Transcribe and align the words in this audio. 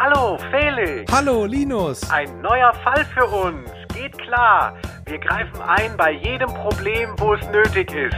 Hallo, 0.00 0.38
Felix. 0.52 1.12
Hallo, 1.12 1.44
Linus. 1.44 2.08
Ein 2.08 2.40
neuer 2.40 2.72
Fall 2.84 3.04
für 3.16 3.26
uns. 3.26 3.68
Geht 3.92 4.16
klar. 4.16 4.74
Wir 5.06 5.18
greifen 5.18 5.60
ein 5.60 5.96
bei 5.96 6.12
jedem 6.12 6.54
Problem, 6.54 7.16
wo 7.18 7.34
es 7.34 7.44
nötig 7.50 7.92
ist. 7.92 8.14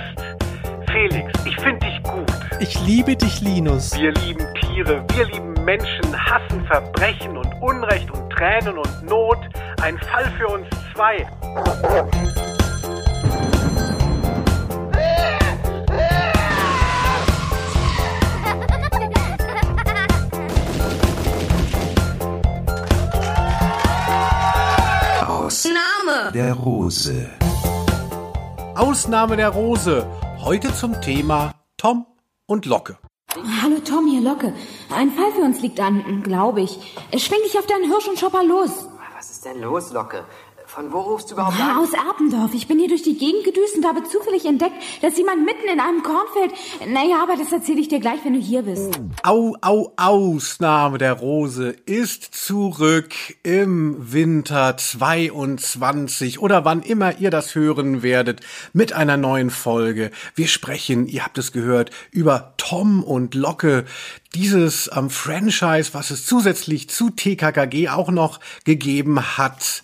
Felix, 0.92 1.32
ich 1.46 1.56
finde 1.56 1.86
dich 1.86 2.02
gut. 2.02 2.30
Ich 2.58 2.78
liebe 2.86 3.16
dich, 3.16 3.40
Linus. 3.40 3.98
Wir 3.98 4.12
lieben 4.12 4.46
Tiere, 4.60 5.02
wir 5.14 5.24
lieben 5.24 5.54
Menschen, 5.64 6.14
hassen 6.14 6.66
Verbrechen 6.66 7.38
und 7.38 7.50
Unrecht 7.62 8.10
und 8.10 8.28
Tränen 8.28 8.76
und 8.76 9.02
Not. 9.08 9.38
Ein 9.80 9.96
Fall 9.96 10.30
für 10.36 10.48
uns 10.48 10.66
zwei. 10.94 11.26
Der 26.32 26.54
Rose. 26.54 27.28
Ausnahme 28.76 29.36
der 29.36 29.48
Rose. 29.48 30.06
Heute 30.38 30.72
zum 30.74 31.00
Thema 31.00 31.54
Tom 31.76 32.06
und 32.46 32.66
Locke. 32.66 32.98
Hallo 33.62 33.78
Tom, 33.80 34.06
hier 34.06 34.20
Locke. 34.20 34.52
Ein 34.94 35.10
Fall 35.10 35.32
für 35.32 35.42
uns 35.42 35.60
liegt 35.60 35.80
an, 35.80 36.22
glaube 36.22 36.60
ich. 36.62 36.96
Schwing 37.16 37.40
dich 37.44 37.58
auf 37.58 37.66
deinen 37.66 37.90
Hirsch 37.90 38.08
und 38.08 38.18
schopper 38.18 38.44
los. 38.44 38.88
Was 39.16 39.30
ist 39.30 39.44
denn 39.44 39.60
los, 39.60 39.92
Locke? 39.92 40.24
Von 40.80 40.92
wo 40.94 41.00
rufst 41.00 41.28
du 41.28 41.34
überhaupt 41.34 41.58
Ja, 41.58 41.72
an? 41.72 41.76
aus 41.84 41.92
Erpendorf. 41.92 42.54
Ich 42.54 42.66
bin 42.66 42.78
hier 42.78 42.88
durch 42.88 43.02
die 43.02 43.18
Gegend 43.18 43.44
gedüst 43.44 43.76
und 43.76 43.84
habe 43.84 44.02
zufällig 44.04 44.46
entdeckt, 44.46 44.72
dass 45.02 45.18
jemand 45.18 45.44
mitten 45.44 45.68
in 45.70 45.78
einem 45.78 46.02
Kornfeld... 46.02 46.52
Naja, 46.88 47.22
aber 47.22 47.36
das 47.36 47.52
erzähle 47.52 47.82
ich 47.82 47.88
dir 47.88 48.00
gleich, 48.00 48.20
wenn 48.24 48.32
du 48.32 48.40
hier 48.40 48.62
bist. 48.62 48.98
Au, 49.22 49.54
au, 49.60 49.92
Ausnahme 49.98 50.96
der 50.96 51.12
Rose 51.12 51.76
ist 51.84 52.34
zurück 52.34 53.12
im 53.42 54.10
Winter 54.10 54.74
22 54.78 56.40
oder 56.40 56.64
wann 56.64 56.80
immer 56.80 57.18
ihr 57.20 57.30
das 57.30 57.54
hören 57.54 58.02
werdet 58.02 58.40
mit 58.72 58.94
einer 58.94 59.18
neuen 59.18 59.50
Folge. 59.50 60.10
Wir 60.34 60.48
sprechen, 60.48 61.06
ihr 61.06 61.26
habt 61.26 61.36
es 61.36 61.52
gehört, 61.52 61.90
über 62.10 62.54
Tom 62.56 63.04
und 63.04 63.34
Locke, 63.34 63.84
dieses 64.34 64.88
ähm, 64.96 65.10
Franchise, 65.10 65.90
was 65.92 66.10
es 66.10 66.24
zusätzlich 66.24 66.88
zu 66.88 67.10
TKKG 67.10 67.90
auch 67.90 68.10
noch 68.10 68.40
gegeben 68.64 69.36
hat. 69.36 69.82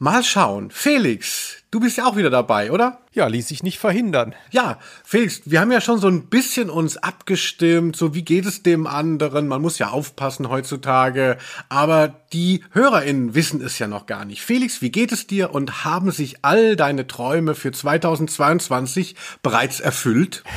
Mal 0.00 0.22
schauen. 0.22 0.70
Felix, 0.70 1.57
du 1.70 1.80
bist 1.80 1.98
ja 1.98 2.06
auch 2.06 2.16
wieder 2.16 2.30
dabei, 2.30 2.72
oder? 2.72 3.00
Ja, 3.12 3.26
ließ 3.26 3.48
sich 3.48 3.62
nicht 3.62 3.78
verhindern. 3.78 4.34
Ja, 4.50 4.78
Felix, 5.04 5.42
wir 5.44 5.60
haben 5.60 5.72
ja 5.72 5.80
schon 5.80 5.98
so 5.98 6.08
ein 6.08 6.26
bisschen 6.26 6.70
uns 6.70 6.96
abgestimmt, 6.96 7.96
so 7.96 8.14
wie 8.14 8.22
geht 8.22 8.46
es 8.46 8.62
dem 8.62 8.86
anderen. 8.86 9.48
Man 9.48 9.60
muss 9.60 9.78
ja 9.78 9.88
aufpassen 9.88 10.48
heutzutage, 10.48 11.36
aber 11.68 12.14
die 12.32 12.62
HörerInnen 12.72 13.34
wissen 13.34 13.60
es 13.60 13.78
ja 13.78 13.88
noch 13.88 14.06
gar 14.06 14.24
nicht. 14.24 14.42
Felix, 14.42 14.82
wie 14.82 14.90
geht 14.90 15.12
es 15.12 15.26
dir 15.26 15.52
und 15.52 15.84
haben 15.84 16.10
sich 16.10 16.36
all 16.42 16.76
deine 16.76 17.06
Träume 17.06 17.54
für 17.54 17.72
2022 17.72 19.16
bereits 19.42 19.80
erfüllt? 19.80 20.44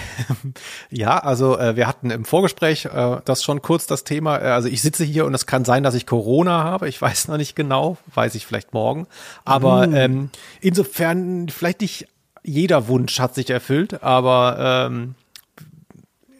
Ja, 0.90 1.20
also 1.20 1.58
äh, 1.58 1.75
wir 1.75 1.88
hatten 1.88 2.12
im 2.12 2.25
Vorgespräch 2.25 2.86
äh, 2.86 3.18
das 3.23 3.44
schon 3.44 3.62
kurz 3.62 3.88
das 3.88 4.03
Thema. 4.03 4.38
Äh, 4.38 4.52
also 4.52 4.68
ich 4.68 4.81
sitze 4.81 5.03
hier 5.03 5.25
und 5.25 5.34
es 5.34 5.46
kann 5.46 5.64
sein, 5.64 5.84
dass 5.84 5.96
ich 5.96 6.06
Corona 6.06 6.64
habe. 6.64 6.90
Ich 6.90 7.02
weiß 7.02 7.30
noch 7.30 7.38
nicht 7.38 7.56
genau, 7.56 7.98
weiß 8.14 8.36
ich 8.36 8.46
vielleicht 8.46 8.73
morgen. 8.73 9.08
Aber 9.46 9.84
ähm, 9.84 10.30
insofern 10.59 11.01
vielleicht 11.50 11.82
nicht 11.82 12.08
jeder 12.44 12.88
Wunsch 12.88 13.20
hat 13.20 13.36
sich 13.36 13.50
erfüllt, 13.50 14.02
aber 14.04 14.90
ähm, 14.90 15.16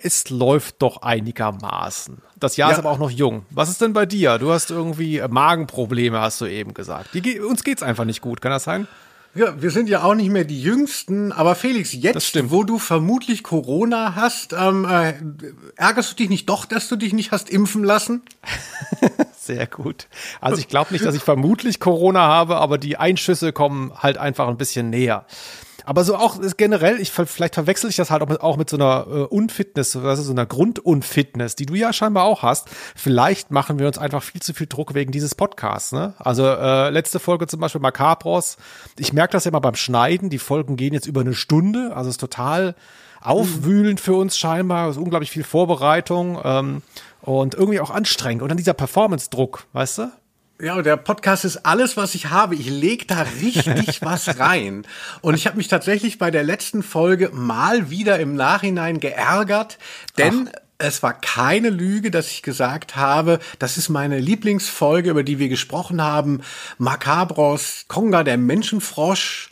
es 0.02 0.30
läuft 0.30 0.82
doch 0.82 1.02
einigermaßen. 1.04 2.22
Das 2.40 2.58
Jahr 2.58 2.70
Ja. 2.70 2.74
ist 2.74 2.80
aber 2.80 2.90
auch 2.90 2.98
noch 2.98 3.12
jung. 3.12 3.46
Was 3.52 3.70
ist 3.70 3.82
denn 3.82 3.94
bei 3.94 4.08
dir? 4.08 4.40
Du 4.40 4.52
hast 4.52 4.72
irgendwie 4.72 5.22
Magenprobleme, 5.30 6.20
hast 6.20 6.42
du 6.42 6.46
eben 6.48 6.74
gesagt. 6.74 7.10
Die, 7.14 7.40
uns 7.40 7.64
geht's 7.64 7.84
einfach 7.84 8.06
nicht 8.06 8.22
gut, 8.22 8.42
kann 8.42 8.52
das 8.52 8.64
sein? 8.64 8.88
Ja, 9.34 9.62
wir 9.62 9.72
sind 9.72 9.88
ja 9.88 10.04
auch 10.04 10.14
nicht 10.14 10.30
mehr 10.30 10.44
die 10.44 10.62
Jüngsten, 10.62 11.32
aber 11.32 11.56
Felix, 11.56 11.94
jetzt, 11.94 12.52
wo 12.52 12.64
du 12.64 12.78
vermutlich 12.80 13.44
Corona 13.44 14.14
hast, 14.16 14.52
ähm, 14.52 14.86
äh, 14.86 15.14
ärgerst 15.78 16.12
du 16.12 16.16
dich 16.16 16.30
nicht 16.30 16.50
doch, 16.50 16.66
dass 16.66 16.90
du 16.90 16.98
dich 16.98 17.14
nicht 17.14 17.32
hast 17.32 17.50
impfen 17.50 17.84
lassen? 17.84 18.24
Sehr 19.40 19.68
gut. 19.68 20.08
Also 20.42 20.60
ich 20.60 20.68
glaube 20.68 20.92
nicht, 20.92 21.06
dass 21.06 21.16
ich 21.16 21.24
vermutlich 21.24 21.80
Corona 21.80 22.22
habe, 22.22 22.58
aber 22.58 22.78
die 22.78 22.98
Einschüsse 22.98 23.54
kommen 23.54 23.94
halt 23.96 24.18
einfach 24.18 24.50
ein 24.50 24.58
bisschen 24.58 24.90
näher. 24.90 25.26
Aber 25.86 26.04
so 26.04 26.16
auch 26.16 26.40
ist 26.40 26.58
generell, 26.58 27.00
ich 27.00 27.12
vielleicht 27.12 27.56
verwechsel 27.56 27.90
ich 27.90 27.96
das 27.96 28.12
halt 28.12 28.22
auch 28.22 28.30
mit, 28.30 28.42
auch 28.42 28.58
mit 28.58 28.70
so 28.70 28.78
einer 28.78 29.06
äh, 29.08 29.24
Unfitness, 29.24 29.96
also 29.96 30.24
so 30.24 30.32
einer 30.32 30.46
Grundunfitness, 30.46 31.56
die 31.56 31.66
du 31.66 31.76
ja 31.76 31.94
scheinbar 31.94 32.24
auch 32.24 32.44
hast. 32.44 32.70
Vielleicht 32.96 33.52
machen 33.52 33.80
wir 33.80 33.88
uns 33.88 33.98
einfach 33.98 34.24
viel 34.24 34.42
zu 34.42 34.54
viel 34.54 34.68
Druck 34.68 34.94
wegen 34.94 35.12
dieses 35.12 35.36
Podcasts. 35.36 35.92
Ne? 35.92 36.14
Also 36.20 36.46
äh, 36.46 36.90
letzte 36.90 37.20
Folge 37.20 37.48
zum 37.48 37.60
Beispiel 37.60 37.82
Macabros. 37.82 38.58
Ich 38.98 39.14
merke 39.14 39.34
das 39.34 39.46
ja 39.46 39.50
immer 39.50 39.62
beim 39.62 39.76
Schneiden. 39.76 40.30
Die 40.30 40.40
Folgen 40.40 40.76
gehen 40.76 40.94
jetzt 40.94 41.08
über 41.08 41.22
eine 41.22 41.34
Stunde, 41.34 41.96
also 41.96 42.10
ist 42.10 42.20
total 42.20 42.76
aufwühlend 43.22 44.00
für 44.00 44.16
uns 44.16 44.38
scheinbar. 44.38 44.90
Es 44.90 44.98
ist 44.98 45.02
unglaublich 45.02 45.32
viel 45.32 45.44
Vorbereitung 45.44 46.40
ähm, 46.44 46.82
und 47.22 47.54
irgendwie 47.54 47.80
auch 47.80 47.92
anstrengend. 47.92 48.42
Und 48.42 48.50
dann 48.50 48.58
dieser 48.58 48.74
Performance-Druck, 48.74 49.66
weißt 49.74 49.98
du? 50.00 50.12
Ja, 50.62 50.80
der 50.84 50.96
Podcast 50.96 51.44
ist 51.44 51.66
alles, 51.66 51.98
was 51.98 52.14
ich 52.14 52.30
habe. 52.30 52.54
Ich 52.54 52.70
leg 52.70 53.08
da 53.08 53.26
richtig 53.42 54.02
was 54.04 54.38
rein. 54.38 54.86
Und 55.22 55.34
ich 55.34 55.48
habe 55.48 55.58
mich 55.58 55.70
tatsächlich 55.70 56.20
bei 56.20 56.30
der 56.30 56.44
letzten 56.44 56.84
Folge 56.84 57.32
mal 57.34 57.90
wieder 57.90 58.20
im 58.20 58.36
Nachhinein 58.36 59.00
geärgert, 59.00 59.80
denn 60.20 60.52
es 60.78 61.02
war 61.02 61.20
keine 61.20 61.72
Lüge, 61.72 62.12
dass 62.12 62.30
ich 62.30 62.44
gesagt 62.44 62.96
habe, 62.96 63.40
das 63.58 63.78
ist 63.78 63.90
meine 63.90 64.20
Lieblingsfolge, 64.20 65.10
über 65.10 65.24
die 65.24 65.40
wir 65.40 65.50
gesprochen 65.50 66.00
haben. 66.00 66.42
Macabros, 66.78 67.86
Konga, 67.88 68.24
der 68.24 68.38
Menschenfrosch. 68.38 69.51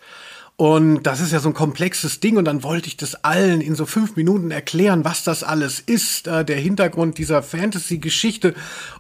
Und 0.60 1.04
das 1.04 1.22
ist 1.22 1.32
ja 1.32 1.40
so 1.40 1.48
ein 1.48 1.54
komplexes 1.54 2.20
Ding 2.20 2.36
und 2.36 2.44
dann 2.44 2.64
wollte 2.64 2.90
ich 2.90 2.98
das 2.98 3.24
allen 3.24 3.62
in 3.62 3.76
so 3.76 3.86
fünf 3.86 4.18
Minuten 4.18 4.52
erklären, 4.52 5.06
was 5.06 5.24
das 5.24 5.42
alles 5.42 5.80
ist, 5.80 6.28
äh, 6.28 6.44
der 6.44 6.58
Hintergrund 6.58 7.18
dieser 7.18 7.42
Fantasy-Geschichte 7.42 8.56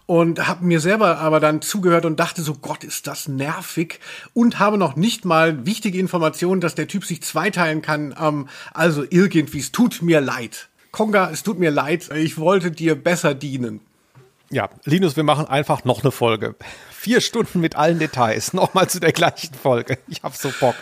und 0.05 0.47
habe 0.47 0.63
mir 0.63 0.79
selber 0.79 1.17
aber 1.17 1.41
dann 1.41 1.61
zugehört 1.61 2.05
und 2.05 2.17
dachte 2.17 2.43
so, 2.43 2.53
Gott, 2.53 2.85
ist 2.85 3.07
das 3.07 3.27
nervig 3.27 3.99
und 4.33 4.59
habe 4.59 4.77
noch 4.77 4.95
nicht 4.95 5.25
mal 5.25 5.65
wichtige 5.65 5.99
Informationen, 5.99 6.61
dass 6.61 6.75
der 6.75 6.87
Typ 6.87 7.03
sich 7.03 7.23
zweiteilen 7.23 7.81
kann. 7.81 8.15
Ähm, 8.17 8.47
also 8.73 9.03
irgendwie, 9.09 9.59
es 9.59 9.73
tut 9.73 10.01
mir 10.01 10.21
leid. 10.21 10.69
Konga, 10.91 11.29
es 11.29 11.43
tut 11.43 11.59
mir 11.59 11.71
leid, 11.71 12.09
ich 12.15 12.37
wollte 12.37 12.71
dir 12.71 12.95
besser 12.95 13.35
dienen. 13.35 13.81
Ja, 14.49 14.69
Linus, 14.85 15.17
wir 15.17 15.23
machen 15.23 15.45
einfach 15.45 15.83
noch 15.83 16.03
eine 16.03 16.11
Folge. 16.11 16.55
Vier 17.01 17.21
Stunden 17.21 17.61
mit 17.61 17.77
allen 17.77 17.97
Details. 17.97 18.51
Nochmal 18.53 18.89
zu 18.89 18.99
der 18.99 19.13
gleichen 19.13 19.53
Folge. 19.53 19.99
Ich 20.09 20.21
hab 20.21 20.35
so 20.35 20.51
Bock. 20.59 20.75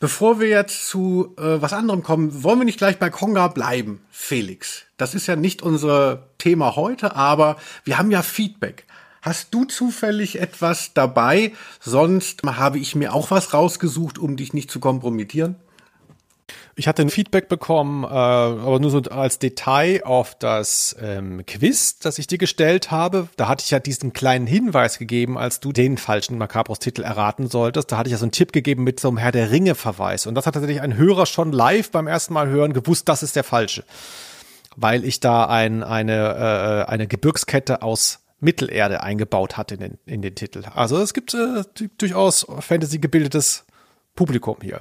Bevor 0.00 0.40
wir 0.40 0.48
jetzt 0.48 0.88
zu 0.88 1.34
äh, 1.36 1.60
was 1.60 1.74
anderem 1.74 2.02
kommen, 2.02 2.42
wollen 2.42 2.60
wir 2.60 2.64
nicht 2.64 2.78
gleich 2.78 2.98
bei 2.98 3.10
Konga 3.10 3.48
bleiben, 3.48 4.00
Felix. 4.10 4.84
Das 4.96 5.14
ist 5.14 5.26
ja 5.26 5.36
nicht 5.36 5.60
unser 5.60 6.26
Thema 6.38 6.74
heute, 6.74 7.16
aber 7.16 7.58
wir 7.84 7.98
haben 7.98 8.10
ja 8.10 8.22
Feedback. 8.22 8.86
Hast 9.20 9.52
du 9.52 9.66
zufällig 9.66 10.40
etwas 10.40 10.94
dabei? 10.94 11.52
Sonst 11.80 12.40
habe 12.46 12.78
ich 12.78 12.94
mir 12.94 13.12
auch 13.12 13.30
was 13.30 13.52
rausgesucht, 13.52 14.18
um 14.18 14.38
dich 14.38 14.54
nicht 14.54 14.70
zu 14.70 14.80
kompromittieren. 14.80 15.56
Ich 16.74 16.88
hatte 16.88 17.02
ein 17.02 17.10
Feedback 17.10 17.48
bekommen, 17.48 18.04
äh, 18.04 18.06
aber 18.06 18.80
nur 18.80 18.90
so 18.90 19.02
als 19.02 19.38
Detail 19.38 20.02
auf 20.04 20.34
das 20.34 20.96
ähm, 21.00 21.44
Quiz, 21.46 21.98
das 21.98 22.18
ich 22.18 22.26
dir 22.26 22.38
gestellt 22.38 22.90
habe. 22.90 23.28
Da 23.36 23.48
hatte 23.48 23.62
ich 23.62 23.70
ja 23.70 23.78
diesen 23.78 24.14
kleinen 24.14 24.46
Hinweis 24.46 24.98
gegeben, 24.98 25.36
als 25.36 25.60
du 25.60 25.72
den 25.72 25.98
falschen 25.98 26.38
Macabros-Titel 26.38 27.02
erraten 27.02 27.48
solltest. 27.48 27.92
Da 27.92 27.98
hatte 27.98 28.08
ich 28.08 28.12
ja 28.12 28.18
so 28.18 28.24
einen 28.24 28.32
Tipp 28.32 28.52
gegeben 28.52 28.84
mit 28.84 29.00
so 29.00 29.08
einem 29.08 29.18
Herr 29.18 29.32
der 29.32 29.50
Ringe-Verweis. 29.50 30.26
Und 30.26 30.34
das 30.34 30.46
hat 30.46 30.54
tatsächlich 30.54 30.80
ein 30.80 30.96
Hörer 30.96 31.26
schon 31.26 31.52
live 31.52 31.90
beim 31.90 32.06
ersten 32.06 32.32
Mal 32.32 32.48
hören 32.48 32.72
gewusst, 32.72 33.08
das 33.08 33.22
ist 33.22 33.36
der 33.36 33.44
falsche. 33.44 33.84
Weil 34.74 35.04
ich 35.04 35.20
da 35.20 35.44
ein, 35.44 35.82
eine, 35.82 36.86
äh, 36.86 36.90
eine 36.90 37.06
Gebirgskette 37.06 37.82
aus 37.82 38.20
Mittelerde 38.40 39.02
eingebaut 39.02 39.58
hatte 39.58 39.74
in 39.74 39.80
den, 39.80 39.98
in 40.06 40.22
den 40.22 40.34
Titel. 40.34 40.64
Also 40.74 40.98
es 41.00 41.12
gibt 41.12 41.34
äh, 41.34 41.62
durchaus 41.98 42.46
Fantasy 42.60 42.98
gebildetes 42.98 43.64
Publikum 44.14 44.56
hier. 44.62 44.80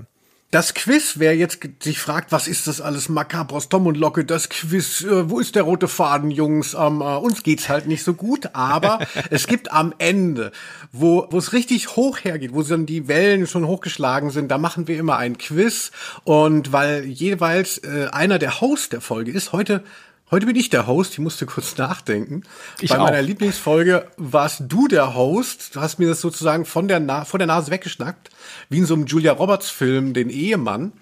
Das 0.52 0.74
Quiz, 0.74 1.14
wer 1.16 1.34
jetzt 1.34 1.60
sich 1.82 1.98
fragt, 1.98 2.34
was 2.34 2.50
ist 2.50 2.68
das 2.68 2.82
alles, 2.82 3.08
Macabros, 3.08 3.70
Tom 3.70 3.88
und 3.88 3.96
Locke, 3.96 4.26
das 4.26 4.50
Quiz, 4.50 5.02
äh, 5.02 5.30
wo 5.30 5.40
ist 5.40 5.56
der 5.56 5.64
rote 5.64 5.88
Faden, 5.88 6.30
Jungs? 6.30 6.74
Ähm, 6.74 7.00
äh, 7.00 7.16
uns 7.16 7.44
geht's 7.44 7.70
halt 7.70 7.88
nicht 7.88 8.04
so 8.04 8.14
gut, 8.14 8.50
aber 8.52 9.00
es 9.30 9.48
gibt 9.48 9.72
am 9.72 9.94
Ende, 9.98 10.52
wo 10.92 11.26
wo 11.32 11.38
es 11.38 11.54
richtig 11.54 11.96
hoch 11.96 12.18
hergeht, 12.22 12.54
wo 12.54 12.64
dann 12.64 12.86
die 12.86 13.08
Wellen 13.08 13.48
schon 13.48 13.66
hochgeschlagen 13.66 14.30
sind, 14.30 14.52
da 14.52 14.58
machen 14.58 14.90
wir 14.90 15.00
immer 15.00 15.16
ein 15.16 15.38
Quiz 15.38 15.92
und 16.26 16.74
weil 16.74 17.06
jeweils 17.06 17.78
äh, 17.78 18.10
einer 18.12 18.38
der 18.38 18.60
Host 18.60 18.92
der 18.92 19.00
Folge 19.00 19.32
ist, 19.32 19.54
heute 19.54 19.86
Heute 20.32 20.46
bin 20.46 20.56
ich 20.56 20.70
der 20.70 20.88
Host, 20.88 21.12
ich 21.12 21.20
musste 21.20 21.46
kurz 21.46 21.78
nachdenken. 21.78 22.44
Ich 22.80 22.92
Bei 22.92 23.00
auch. 23.00 23.04
meiner 23.04 23.22
Lieblingsfolge 23.22 24.08
warst 24.16 24.64
du 24.70 24.88
der 24.88 25.14
Host. 25.14 25.76
Du 25.76 25.82
hast 25.82 26.00
mir 26.00 26.08
das 26.08 26.22
sozusagen 26.22 26.64
von 26.64 26.88
der 26.88 27.02
Na 27.02 27.26
vor 27.26 27.38
der 27.38 27.48
Nase 27.48 27.70
weggeschnackt, 27.70 28.30
wie 28.70 28.78
in 28.78 28.86
so 28.86 28.94
einem 28.94 29.08
Julia 29.08 29.34
Roberts 29.34 29.70
Film, 29.70 30.14
den 30.14 30.30
Ehemann. 30.30 30.94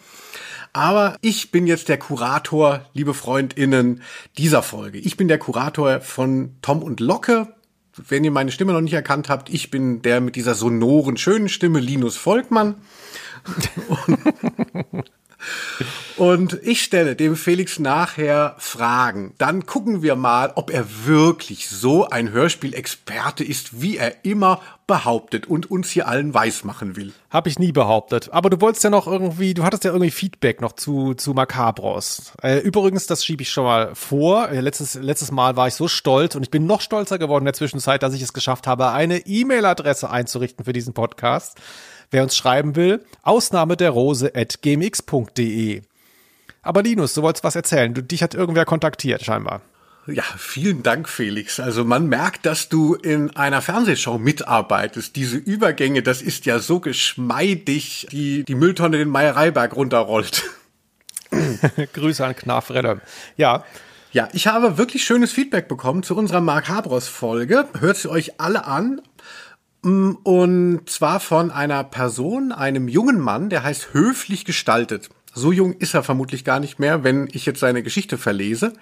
Aber 0.74 1.16
ich 1.22 1.52
bin 1.52 1.68
jetzt 1.68 1.90
der 1.90 2.00
Kurator, 2.00 2.90
liebe 2.94 3.14
FreundInnen, 3.14 4.02
dieser 4.40 4.64
Folge. 4.64 4.98
Ich 4.98 5.16
bin 5.16 5.28
der 5.28 5.38
Kurator 5.38 6.02
von 6.02 6.56
Tom 6.64 6.82
und 6.82 7.00
Locke. 7.00 7.54
wenn 7.96 8.24
ihr 8.24 8.32
meine 8.32 8.52
Stimme 8.52 8.74
noch 8.74 8.82
nicht 8.82 8.94
erkannt 8.94 9.30
habt, 9.30 9.50
ich 9.50 9.70
bin 9.70 10.02
der 10.02 10.22
mit 10.22 10.38
dieser 10.38 10.56
sonoren, 10.56 11.18
schönen 11.18 11.50
Stimme, 11.50 11.80
Linus 11.80 12.18
Volkmann. 12.18 12.82
Und 16.18 16.60
ich 16.64 16.84
stelle 16.84 17.16
dem 17.16 17.36
Felix 17.36 17.80
nachher 17.80 18.56
Fragen. 18.58 19.34
Dann 19.38 19.66
gucken 19.66 20.02
wir 20.02 20.16
mal, 20.16 20.52
ob 20.56 20.70
er 20.70 21.06
wirklich 21.06 21.70
so 21.70 22.10
ein 22.10 22.32
Hörspielexperte 22.32 23.44
ist, 23.44 23.82
wie 23.82 23.98
er 23.98 24.26
immer 24.26 24.60
behauptet 24.86 25.46
und 25.46 25.70
uns 25.72 25.92
hier 25.92 26.08
allen 26.08 26.34
weismachen 26.34 26.96
will. 26.96 27.14
Habe 27.30 27.48
ich 27.48 27.60
nie 27.60 27.72
behauptet. 27.72 28.30
Aber 28.34 28.50
du 28.50 28.60
wolltest 28.60 28.84
ja 28.84 28.90
noch 28.90 29.08
irgendwie, 29.08 29.54
du 29.54 29.64
hattest 29.64 29.84
ja 29.84 29.92
irgendwie 29.92 30.12
Feedback 30.12 30.62
noch 30.62 30.74
zu, 30.74 31.14
zu 31.14 31.34
Macabros. 31.34 32.34
Äh, 32.42 32.58
übrigens, 32.58 33.06
das 33.06 33.24
schiebe 33.24 33.44
ich 33.44 33.52
schon 33.52 33.66
mal 33.66 33.94
vor. 33.94 34.50
Äh, 34.50 34.62
letztes, 34.62 34.96
letztes 34.96 35.32
Mal 35.32 35.56
war 35.56 35.68
ich 35.68 35.76
so 35.76 35.88
stolz 35.88 36.36
und 36.36 36.42
ich 36.42 36.50
bin 36.50 36.66
noch 36.66 36.82
stolzer 36.82 37.20
geworden 37.20 37.44
in 37.44 37.46
der 37.46 37.54
Zwischenzeit, 37.54 38.02
dass 38.04 38.16
ich 38.16 38.24
es 38.24 38.34
geschafft 38.34 38.66
habe, 38.66 38.90
eine 38.90 39.26
E-Mail-Adresse 39.28 40.10
einzurichten 40.10 40.66
für 40.66 40.74
diesen 40.74 40.94
Podcast. 40.94 41.60
Wer 42.12 42.24
uns 42.24 42.36
schreiben 42.36 42.76
will, 42.76 43.04
Ausnahme 43.22 43.78
der 43.78 43.92
Rose 43.92 44.32
at 44.36 44.62
gmx.de. 44.62 45.82
Aber 46.62 46.84
Linus, 46.84 47.14
du 47.14 47.22
wolltest 47.22 47.44
was 47.44 47.56
erzählen. 47.56 47.94
Du, 47.94 48.02
dich 48.02 48.24
hat 48.24 48.34
irgendwer 48.34 48.66
kontaktiert, 48.66 49.24
scheinbar. 49.24 49.62
Ja, 50.08 50.24
vielen 50.38 50.82
Dank, 50.82 51.08
Felix. 51.08 51.60
Also 51.60 51.86
man 51.86 52.08
merkt, 52.08 52.46
dass 52.46 52.68
du 52.70 52.96
in 52.96 53.36
einer 53.36 53.62
Fernsehshow 53.62 54.18
mitarbeitest. 54.18 55.16
Diese 55.16 55.38
Übergänge, 55.38 56.02
das 56.02 56.22
ist 56.22 56.46
ja 56.46 56.60
so 56.60 56.80
geschmeidig, 56.80 58.08
die 58.12 58.44
die 58.44 58.56
Mülltonne 58.56 58.98
den 58.98 59.10
Meiereiberg 59.10 59.76
runterrollt. 59.76 60.44
Grüße 61.94 62.26
an 62.26 62.36
Knaf 62.36 62.72
Redder. 62.72 63.02
Ja. 63.38 63.64
Ja, 64.12 64.28
ich 64.34 64.48
habe 64.48 64.80
wirklich 64.80 65.04
schönes 65.04 65.32
Feedback 65.32 65.68
bekommen 65.68 66.02
zu 66.02 66.16
unserer 66.16 66.42
Mark 66.42 66.68
Habros 66.70 67.08
Folge. 67.08 67.68
Hört 67.80 67.98
sie 67.98 68.10
euch 68.10 68.40
alle 68.40 68.66
an. 68.66 69.02
Mm, 69.82 70.12
und 70.24 70.90
zwar 70.90 71.20
von 71.20 71.52
einer 71.52 71.84
Person, 71.84 72.52
einem 72.52 72.88
jungen 72.88 73.20
Mann, 73.20 73.50
der 73.50 73.64
heißt 73.64 73.94
höflich 73.94 74.46
gestaltet. 74.46 75.10
So 75.34 75.52
jung 75.52 75.74
ist 75.74 75.94
er 75.94 76.04
vermutlich 76.04 76.44
gar 76.44 76.60
nicht 76.60 76.80
mehr, 76.80 77.04
wenn 77.04 77.28
ich 77.32 77.46
jetzt 77.46 77.60
seine 77.60 77.84
Geschichte 77.84 78.18
verlese. 78.18 78.74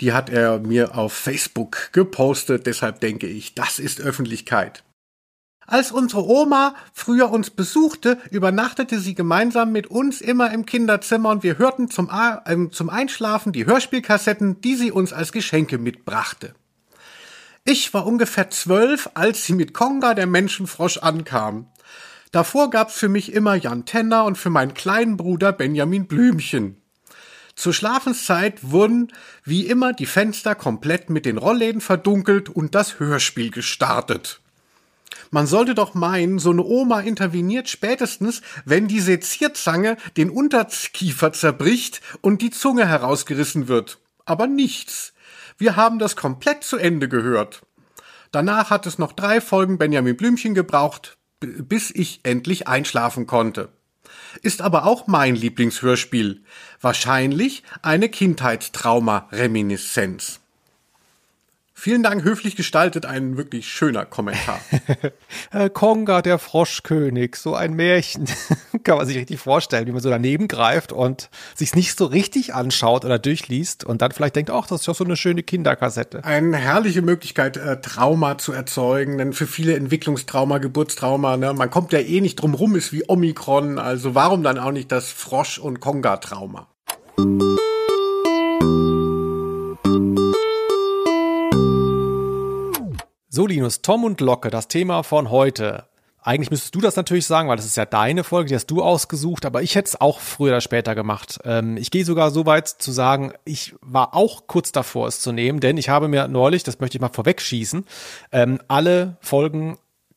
Die 0.00 0.12
hat 0.12 0.28
er 0.28 0.58
mir 0.58 0.96
auf 0.96 1.12
Facebook 1.12 1.90
gepostet, 1.92 2.66
deshalb 2.66 3.00
denke 3.00 3.26
ich, 3.26 3.54
das 3.54 3.78
ist 3.78 4.00
Öffentlichkeit. 4.00 4.82
Als 5.66 5.90
unsere 5.90 6.24
Oma 6.24 6.74
früher 6.92 7.30
uns 7.30 7.50
besuchte, 7.50 8.18
übernachtete 8.30 9.00
sie 9.00 9.14
gemeinsam 9.14 9.72
mit 9.72 9.88
uns 9.88 10.20
immer 10.20 10.52
im 10.52 10.64
Kinderzimmer 10.64 11.30
und 11.30 11.42
wir 11.42 11.58
hörten 11.58 11.90
zum, 11.90 12.08
äh, 12.10 12.70
zum 12.70 12.88
Einschlafen 12.88 13.52
die 13.52 13.66
Hörspielkassetten, 13.66 14.60
die 14.60 14.76
sie 14.76 14.92
uns 14.92 15.12
als 15.12 15.32
Geschenke 15.32 15.78
mitbrachte. 15.78 16.54
Ich 17.68 17.92
war 17.92 18.06
ungefähr 18.06 18.48
zwölf, 18.48 19.10
als 19.14 19.44
sie 19.44 19.52
mit 19.52 19.74
Konga 19.74 20.14
der 20.14 20.28
Menschenfrosch 20.28 20.98
ankam. 20.98 21.66
Davor 22.30 22.70
gab's 22.70 22.94
für 22.94 23.08
mich 23.08 23.32
immer 23.32 23.56
Jan 23.56 23.84
Tenner 23.84 24.24
und 24.24 24.38
für 24.38 24.50
meinen 24.50 24.72
kleinen 24.72 25.16
Bruder 25.16 25.52
Benjamin 25.52 26.06
Blümchen. 26.06 26.80
Zur 27.56 27.74
Schlafenszeit 27.74 28.70
wurden 28.70 29.12
wie 29.42 29.66
immer 29.66 29.92
die 29.92 30.06
Fenster 30.06 30.54
komplett 30.54 31.10
mit 31.10 31.26
den 31.26 31.38
Rollläden 31.38 31.80
verdunkelt 31.80 32.48
und 32.48 32.76
das 32.76 33.00
Hörspiel 33.00 33.50
gestartet. 33.50 34.40
Man 35.32 35.48
sollte 35.48 35.74
doch 35.74 35.94
meinen, 35.94 36.38
so 36.38 36.50
eine 36.50 36.62
Oma 36.62 37.00
interveniert 37.00 37.68
spätestens, 37.68 38.42
wenn 38.64 38.86
die 38.86 39.00
Sezierzange 39.00 39.96
den 40.16 40.30
Unterkiefer 40.30 41.32
zerbricht 41.32 42.00
und 42.20 42.42
die 42.42 42.50
Zunge 42.50 42.86
herausgerissen 42.86 43.66
wird. 43.66 43.98
Aber 44.24 44.46
nichts. 44.46 45.14
Wir 45.58 45.76
haben 45.76 45.98
das 45.98 46.16
komplett 46.16 46.64
zu 46.64 46.76
Ende 46.76 47.08
gehört. 47.08 47.62
Danach 48.30 48.68
hat 48.70 48.86
es 48.86 48.98
noch 48.98 49.12
drei 49.12 49.40
Folgen 49.40 49.78
Benjamin 49.78 50.16
Blümchen 50.16 50.54
gebraucht, 50.54 51.16
bis 51.40 51.90
ich 51.90 52.20
endlich 52.22 52.68
einschlafen 52.68 53.26
konnte. 53.26 53.70
Ist 54.42 54.62
aber 54.62 54.84
auch 54.84 55.06
mein 55.06 55.34
Lieblingshörspiel. 55.34 56.42
Wahrscheinlich 56.80 57.62
eine 57.82 58.08
Kindheitstrauma-Reminiszenz. 58.08 60.40
Vielen 61.78 62.02
Dank, 62.02 62.24
höflich 62.24 62.56
gestaltet, 62.56 63.04
ein 63.04 63.36
wirklich 63.36 63.68
schöner 63.68 64.06
Kommentar. 64.06 64.58
Konga, 65.74 66.22
der 66.22 66.38
Froschkönig, 66.38 67.36
so 67.36 67.54
ein 67.54 67.74
Märchen. 67.74 68.24
Kann 68.82 68.96
man 68.96 69.06
sich 69.06 69.18
richtig 69.18 69.38
vorstellen, 69.38 69.86
wie 69.86 69.92
man 69.92 70.00
so 70.00 70.08
daneben 70.08 70.48
greift 70.48 70.90
und 70.90 71.28
sich 71.54 71.74
nicht 71.74 71.96
so 71.98 72.06
richtig 72.06 72.54
anschaut 72.54 73.04
oder 73.04 73.18
durchliest 73.18 73.84
und 73.84 74.00
dann 74.00 74.10
vielleicht 74.10 74.36
denkt, 74.36 74.50
ach, 74.50 74.66
das 74.66 74.80
ist 74.80 74.86
ja 74.86 74.94
so 74.94 75.04
eine 75.04 75.18
schöne 75.18 75.42
Kinderkassette. 75.42 76.24
Eine 76.24 76.56
herrliche 76.56 77.02
Möglichkeit, 77.02 77.58
äh, 77.58 77.78
Trauma 77.78 78.38
zu 78.38 78.52
erzeugen, 78.52 79.18
denn 79.18 79.34
für 79.34 79.46
viele 79.46 79.76
Entwicklungstrauma, 79.76 80.56
Geburtstrauma, 80.58 81.36
ne, 81.36 81.52
man 81.52 81.68
kommt 81.68 81.92
ja 81.92 81.98
eh 81.98 82.22
nicht 82.22 82.36
drum 82.36 82.54
rum, 82.54 82.74
ist 82.74 82.94
wie 82.94 83.04
Omikron, 83.06 83.78
also 83.78 84.14
warum 84.14 84.42
dann 84.42 84.58
auch 84.58 84.72
nicht 84.72 84.90
das 84.90 85.10
Frosch- 85.10 85.58
und 85.58 85.80
Konga-Trauma? 85.80 86.68
So, 93.36 93.46
Linus, 93.46 93.82
Tom 93.82 94.04
und 94.04 94.22
Locke, 94.22 94.48
das 94.48 94.66
Thema 94.66 95.02
von 95.02 95.28
heute. 95.28 95.84
Eigentlich 96.22 96.50
müsstest 96.50 96.74
du 96.74 96.80
das 96.80 96.96
natürlich 96.96 97.26
sagen, 97.26 97.50
weil 97.50 97.58
das 97.58 97.66
ist 97.66 97.76
ja 97.76 97.84
deine 97.84 98.24
Folge, 98.24 98.48
die 98.48 98.54
hast 98.54 98.70
du 98.70 98.82
ausgesucht, 98.82 99.44
aber 99.44 99.60
ich 99.60 99.74
hätte 99.74 99.88
es 99.88 100.00
auch 100.00 100.20
früher 100.20 100.52
oder 100.52 100.62
später 100.62 100.94
gemacht. 100.94 101.38
Ähm, 101.44 101.76
ich 101.76 101.90
gehe 101.90 102.06
sogar 102.06 102.30
so 102.30 102.46
weit 102.46 102.66
zu 102.66 102.92
sagen, 102.92 103.34
ich 103.44 103.74
war 103.82 104.14
auch 104.14 104.46
kurz 104.46 104.72
davor, 104.72 105.06
es 105.06 105.20
zu 105.20 105.32
nehmen, 105.32 105.60
denn 105.60 105.76
ich 105.76 105.90
habe 105.90 106.08
mir 106.08 106.28
neulich, 106.28 106.62
das 106.62 106.80
möchte 106.80 106.96
ich 106.96 107.02
mal 107.02 107.10
vorwegschießen, 107.10 107.84
ähm, 108.32 108.58
alle 108.68 109.18
Folgen 109.20 109.76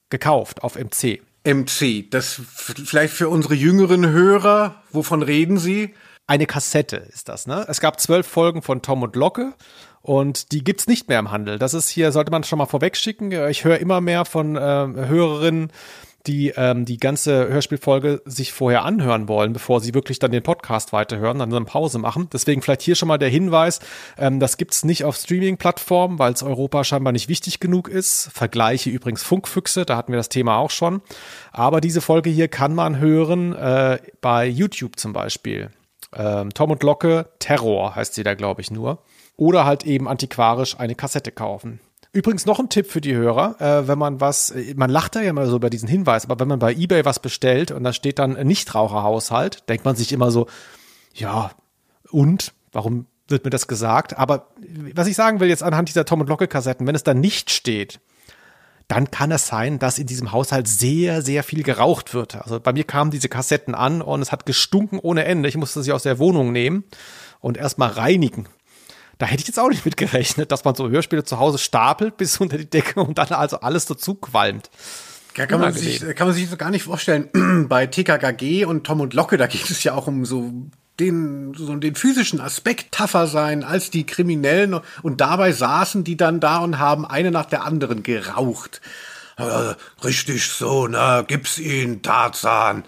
gekauft 0.10 0.64
auf 0.64 0.76
MC. 0.76 1.22
MC, 1.44 2.10
das 2.10 2.40
vielleicht 2.56 3.14
für 3.14 3.28
unsere 3.28 3.56
jüngeren 3.56 4.08
Hörer, 4.08 4.76
wovon 4.94 5.24
reden 5.24 5.58
Sie? 5.58 5.94
Eine 6.26 6.46
Kassette 6.46 6.96
ist 6.96 7.28
das, 7.28 7.48
ne? 7.48 7.66
Es 7.68 7.82
gab 7.82 8.00
zwölf 8.00 8.28
Folgen 8.28 8.62
von 8.62 8.82
Tom 8.82 9.04
und 9.04 9.18
Locke 9.18 9.56
und 10.02 10.52
die 10.52 10.64
gibt's 10.64 10.88
nicht 10.88 11.10
mehr 11.10 11.20
im 11.20 11.32
Handel. 11.32 11.60
Das 11.60 11.74
ist 11.74 11.90
hier, 11.90 12.12
sollte 12.12 12.32
man 12.32 12.44
schon 12.44 12.60
mal 12.60 12.66
vorwegschicken. 12.66 13.32
Ich 13.50 13.64
höre 13.64 13.80
immer 13.80 14.02
mehr 14.02 14.26
von 14.26 14.56
äh, 14.56 14.60
Hörerinnen, 14.60 15.72
die 16.28 16.50
ähm, 16.56 16.86
die 16.86 16.98
ganze 16.98 17.48
Hörspielfolge 17.48 18.22
sich 18.26 18.52
vorher 18.52 18.84
anhören 18.84 19.28
wollen, 19.28 19.54
bevor 19.54 19.80
sie 19.80 19.94
wirklich 19.94 20.20
dann 20.20 20.32
den 20.32 20.44
Podcast 20.44 20.94
weiterhören, 20.94 21.40
dann 21.40 21.54
eine 21.54 21.66
Pause 21.66 21.98
machen. 21.98 22.30
Deswegen 22.32 22.62
vielleicht 22.62 22.82
hier 22.82 22.96
schon 22.96 23.08
mal 23.08 23.18
der 23.18 23.30
Hinweis, 23.30 23.80
ähm, 24.18 24.40
das 24.40 24.58
gibt's 24.58 24.84
nicht 24.84 25.04
auf 25.06 25.16
Streaming-Plattformen, 25.16 26.20
weil 26.20 26.34
es 26.34 26.44
Europa 26.44 26.84
scheinbar 26.84 27.14
nicht 27.14 27.30
wichtig 27.30 27.60
genug 27.60 27.88
ist. 27.88 28.30
Vergleiche 28.34 28.90
übrigens 28.90 29.24
Funkfüchse, 29.24 29.86
da 29.86 29.98
hatten 29.98 30.12
wir 30.12 30.18
das 30.18 30.30
Thema 30.30 30.58
auch 30.58 30.72
schon. 30.72 31.02
Aber 31.52 31.82
diese 31.82 32.02
Folge 32.02 32.30
hier 32.30 32.48
kann 32.48 32.76
man 32.76 33.00
hören 33.00 33.56
äh, 33.56 34.00
bei 34.22 34.46
YouTube 34.46 35.00
zum 35.00 35.14
Beispiel. 35.14 35.72
Ähm, 36.16 36.54
Tom 36.54 36.72
und 36.72 36.84
Locke, 36.84 37.30
Terror 37.40 37.96
heißt 37.96 38.16
sie 38.16 38.24
da, 38.24 38.34
glaube 38.34 38.62
ich, 38.62 38.72
nur 38.72 39.00
oder 39.40 39.66
halt 39.66 39.86
eben 39.86 40.08
antiquarisch 40.08 40.80
eine 40.80 40.96
Kassette 40.96 41.32
kaufen. 41.32 41.80
Übrigens 42.12 42.46
noch 42.46 42.60
ein 42.60 42.70
Tipp 42.70 42.88
für 42.88 43.02
die 43.02 43.16
Hörer, 43.16 43.56
äh, 43.62 43.88
wenn 43.88 43.98
man 43.98 44.20
was, 44.20 44.50
äh, 44.50 44.74
man 44.76 44.90
lacht 44.90 45.16
da 45.16 45.22
ja 45.22 45.30
immer 45.30 45.46
so 45.48 45.56
über 45.56 45.70
diesen 45.70 45.88
Hinweis, 45.88 46.26
aber 46.26 46.40
wenn 46.40 46.48
man 46.48 46.60
bei 46.60 46.74
eBay 46.74 47.06
was 47.06 47.20
bestellt 47.20 47.72
und 47.72 47.84
da 47.84 47.94
steht 47.94 48.20
dann 48.20 48.34
Nichtraucherhaushalt, 48.34 49.70
denkt 49.70 49.86
man 49.86 49.96
sich 49.96 50.12
immer 50.12 50.32
so, 50.32 50.48
ja, 51.14 51.52
und? 52.12 52.54
Warum 52.72 53.06
wird 53.28 53.46
mir 53.46 53.52
das 53.52 53.68
gesagt? 53.68 54.18
Aber 54.18 54.48
was 54.94 55.08
ich 55.08 55.16
sagen 55.16 55.40
will 55.40 55.50
jetzt 55.50 55.64
anhand 55.64 55.90
dieser 55.90 56.06
Tom 56.06 56.22
und 56.22 56.30
Locke 56.30 56.48
Kassetten, 56.48 56.86
wenn 56.86 56.96
es 56.96 57.04
da 57.04 57.14
nicht 57.14 57.52
steht, 57.52 58.00
dann 58.88 59.12
kann 59.12 59.32
es 59.32 59.48
sein, 59.48 59.80
dass 59.80 60.00
in 60.00 60.08
diesem 60.08 60.32
Haushalt 60.32 60.68
sehr, 60.68 61.22
sehr 61.22 61.44
viel 61.44 61.64
geraucht 61.64 62.14
wird. 62.14 62.36
Also 62.36 62.60
bei 62.60 62.74
mir 62.74 62.84
kamen 62.84 63.12
diese 63.12 63.30
Kassetten 63.30 63.76
an 63.76 64.02
und 64.02 64.22
es 64.22 64.32
hat 64.32 64.48
gestunken 64.48 65.00
ohne 65.00 65.26
Ende. 65.26 65.48
Ich 65.48 65.58
musste 65.58 65.84
sie 65.84 65.92
aus 65.92 66.04
der 66.04 66.18
Wohnung 66.18 66.52
nehmen 66.52 66.84
und 67.40 67.58
erstmal 67.58 67.90
reinigen. 67.90 68.48
Da 69.20 69.26
hätte 69.26 69.42
ich 69.42 69.48
jetzt 69.48 69.60
auch 69.60 69.70
nicht 69.70 69.86
mit 69.86 69.98
gerechnet, 69.98 70.52
dass 70.52 70.64
man 70.64 70.76
so 70.76 70.90
Hörspiele 70.90 71.26
zu 71.26 71.40
Hause 71.40 71.58
stapelt 71.58 72.18
bis 72.18 72.38
unter 72.38 72.58
die 72.58 72.70
Decke 72.70 73.02
und 73.02 73.18
dann 73.18 73.28
also 73.28 73.60
alles 73.60 73.86
dazu 73.86 74.16
qualmt. 74.16 74.72
Ja, 75.36 75.46
kann, 75.46 75.60
man 75.60 75.74
sich, 75.74 76.00
kann 76.16 76.28
man 76.28 76.36
sich 76.36 76.50
so 76.50 76.58
gar 76.58 76.72
nicht 76.72 76.84
vorstellen. 76.84 77.30
Bei 77.70 77.86
TKKG 77.86 78.66
und 78.66 78.86
Tom 78.86 79.02
und 79.02 79.14
Locke, 79.14 79.38
da 79.38 79.48
geht 79.48 79.70
es 79.70 79.84
ja 79.84 79.94
auch 79.94 80.08
um 80.08 80.26
so 80.26 80.52
den, 81.00 81.54
so 81.54 81.76
den 81.76 81.96
physischen 81.96 82.40
Aspekt 82.42 82.94
tougher 82.94 83.28
sein 83.28 83.64
als 83.64 83.90
die 83.90 84.06
Kriminellen 84.06 84.80
und 85.02 85.22
dabei 85.22 85.52
saßen 85.52 86.04
die 86.04 86.18
dann 86.18 86.40
da 86.40 86.60
und 86.60 86.80
haben 86.80 87.06
eine 87.06 87.32
nach 87.32 87.46
der 87.46 87.64
anderen 87.64 88.04
geraucht. 88.04 88.82
Äh, 89.38 89.76
richtig 90.04 90.48
so, 90.50 90.88
ne, 90.88 91.24
gib's 91.28 91.58
ihn, 91.58 92.02
Tarzan. 92.02 92.84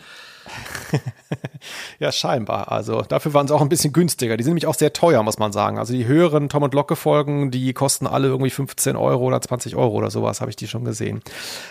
ja, 1.99 2.11
scheinbar. 2.11 2.71
Also 2.71 3.01
dafür 3.01 3.33
waren 3.33 3.47
sie 3.47 3.55
auch 3.55 3.61
ein 3.61 3.69
bisschen 3.69 3.93
günstiger. 3.93 4.37
Die 4.37 4.43
sind 4.43 4.51
nämlich 4.51 4.67
auch 4.67 4.75
sehr 4.75 4.93
teuer, 4.93 5.23
muss 5.23 5.39
man 5.39 5.51
sagen. 5.51 5.77
Also 5.77 5.93
die 5.93 6.05
höheren 6.05 6.49
Tom 6.49 6.63
und 6.63 6.73
Locke 6.73 6.95
Folgen, 6.95 7.51
die 7.51 7.73
kosten 7.73 8.07
alle 8.07 8.27
irgendwie 8.27 8.49
15 8.49 8.95
Euro 8.95 9.25
oder 9.25 9.41
20 9.41 9.75
Euro 9.75 9.95
oder 9.95 10.11
sowas, 10.11 10.41
habe 10.41 10.49
ich 10.49 10.55
die 10.55 10.67
schon 10.67 10.85
gesehen. 10.85 11.21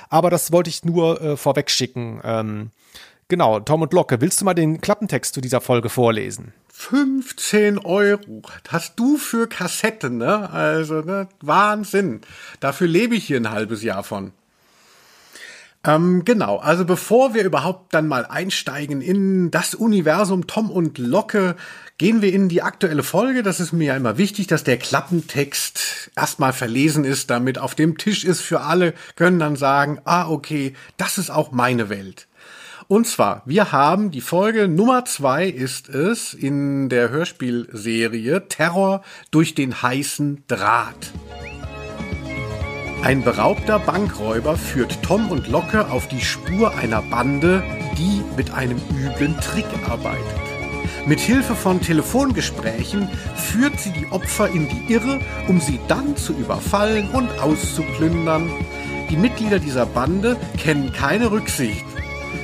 Aber 0.09 0.31
das 0.31 0.53
wollte 0.53 0.71
ich 0.71 0.85
nur 0.85 1.21
äh, 1.21 1.37
vorweg 1.37 1.71
schicken. 1.71 2.21
Ähm, 2.25 2.71
Genau, 3.31 3.61
Tom 3.61 3.83
und 3.83 3.93
Locke. 3.93 4.21
Willst 4.21 4.41
du 4.41 4.45
mal 4.45 4.55
den 4.55 4.81
Klappentext 4.81 5.35
zu 5.35 5.41
dieser 5.41 5.61
Folge 5.61 5.89
vorlesen? 5.89 6.53
15 6.73 7.79
Euro 7.79 8.43
hast 8.69 8.99
du 8.99 9.19
für 9.19 9.47
Kassetten, 9.47 10.19
ne? 10.19 10.51
Also, 10.51 11.03
ne? 11.03 11.29
Wahnsinn. 11.41 12.23
Dafür 12.59 12.89
lebe 12.89 13.15
ich 13.15 13.27
hier 13.27 13.37
ein 13.37 13.53
halbes 13.53 13.85
Jahr 13.85 14.03
von. 14.03 14.33
Ähm, 15.83 16.25
genau, 16.27 16.59
also 16.59 16.85
bevor 16.85 17.33
wir 17.33 17.45
überhaupt 17.45 17.95
dann 17.95 18.07
mal 18.07 18.27
einsteigen 18.27 19.01
in 19.01 19.51
das 19.51 19.75
Universum 19.75 20.47
Tom 20.47 20.71
und 20.71 20.99
Locke, 20.99 21.57
gehen 21.97 22.21
wir 22.21 22.33
in 22.33 22.51
die 22.51 22.63
aktuelle 22.63 23.03
Folge. 23.03 23.43
Das 23.43 23.61
ist 23.61 23.73
mir 23.73 23.87
ja 23.87 23.97
immer 23.97 24.19
wichtig, 24.19 24.47
dass 24.47 24.63
der 24.63 24.77
Klappentext 24.77 26.11
erstmal 26.17 26.53
verlesen 26.53 27.05
ist, 27.05 27.31
damit 27.31 27.59
auf 27.59 27.75
dem 27.75 27.97
Tisch 27.97 28.25
ist 28.25 28.41
für 28.41 28.61
alle, 28.61 28.93
können 29.17 29.39
dann 29.39 29.57
sagen, 29.57 30.01
ah, 30.05 30.29
okay, 30.29 30.75
das 30.99 31.17
ist 31.17 31.31
auch 31.31 31.51
meine 31.51 31.89
Welt. 31.89 32.27
Und 32.87 33.07
zwar, 33.07 33.43
wir 33.47 33.73
haben 33.73 34.11
die 34.11 34.21
Folge 34.21 34.67
Nummer 34.67 35.05
zwei 35.05 35.47
ist 35.47 35.89
es 35.89 36.35
in 36.35 36.89
der 36.89 37.11
Hörspielserie 37.11 38.49
Terror 38.49 39.03
durch 39.31 39.55
den 39.55 39.81
heißen 39.81 40.45
Draht. 40.49 41.13
Ein 43.03 43.25
beraubter 43.25 43.79
Bankräuber 43.79 44.57
führt 44.57 45.03
Tom 45.03 45.31
und 45.31 45.49
Locke 45.49 45.91
auf 45.91 46.07
die 46.09 46.21
Spur 46.21 46.77
einer 46.77 47.01
Bande, 47.01 47.63
die 47.97 48.23
mit 48.37 48.53
einem 48.53 48.79
üblen 48.95 49.41
Trick 49.41 49.65
arbeitet. 49.89 50.21
Mit 51.07 51.19
Hilfe 51.19 51.55
von 51.55 51.81
Telefongesprächen 51.81 53.09
führt 53.37 53.81
sie 53.81 53.91
die 53.93 54.07
Opfer 54.13 54.49
in 54.49 54.69
die 54.69 54.93
Irre, 54.93 55.19
um 55.49 55.61
sie 55.61 55.81
dann 55.89 56.15
zu 56.15 56.35
überfallen 56.35 57.09
und 57.13 57.31
auszuplündern. 57.41 58.51
Die 59.09 59.17
Mitglieder 59.17 59.59
dieser 59.59 59.87
Bande 59.87 60.37
kennen 60.59 60.93
keine 60.93 61.31
Rücksicht. 61.31 61.87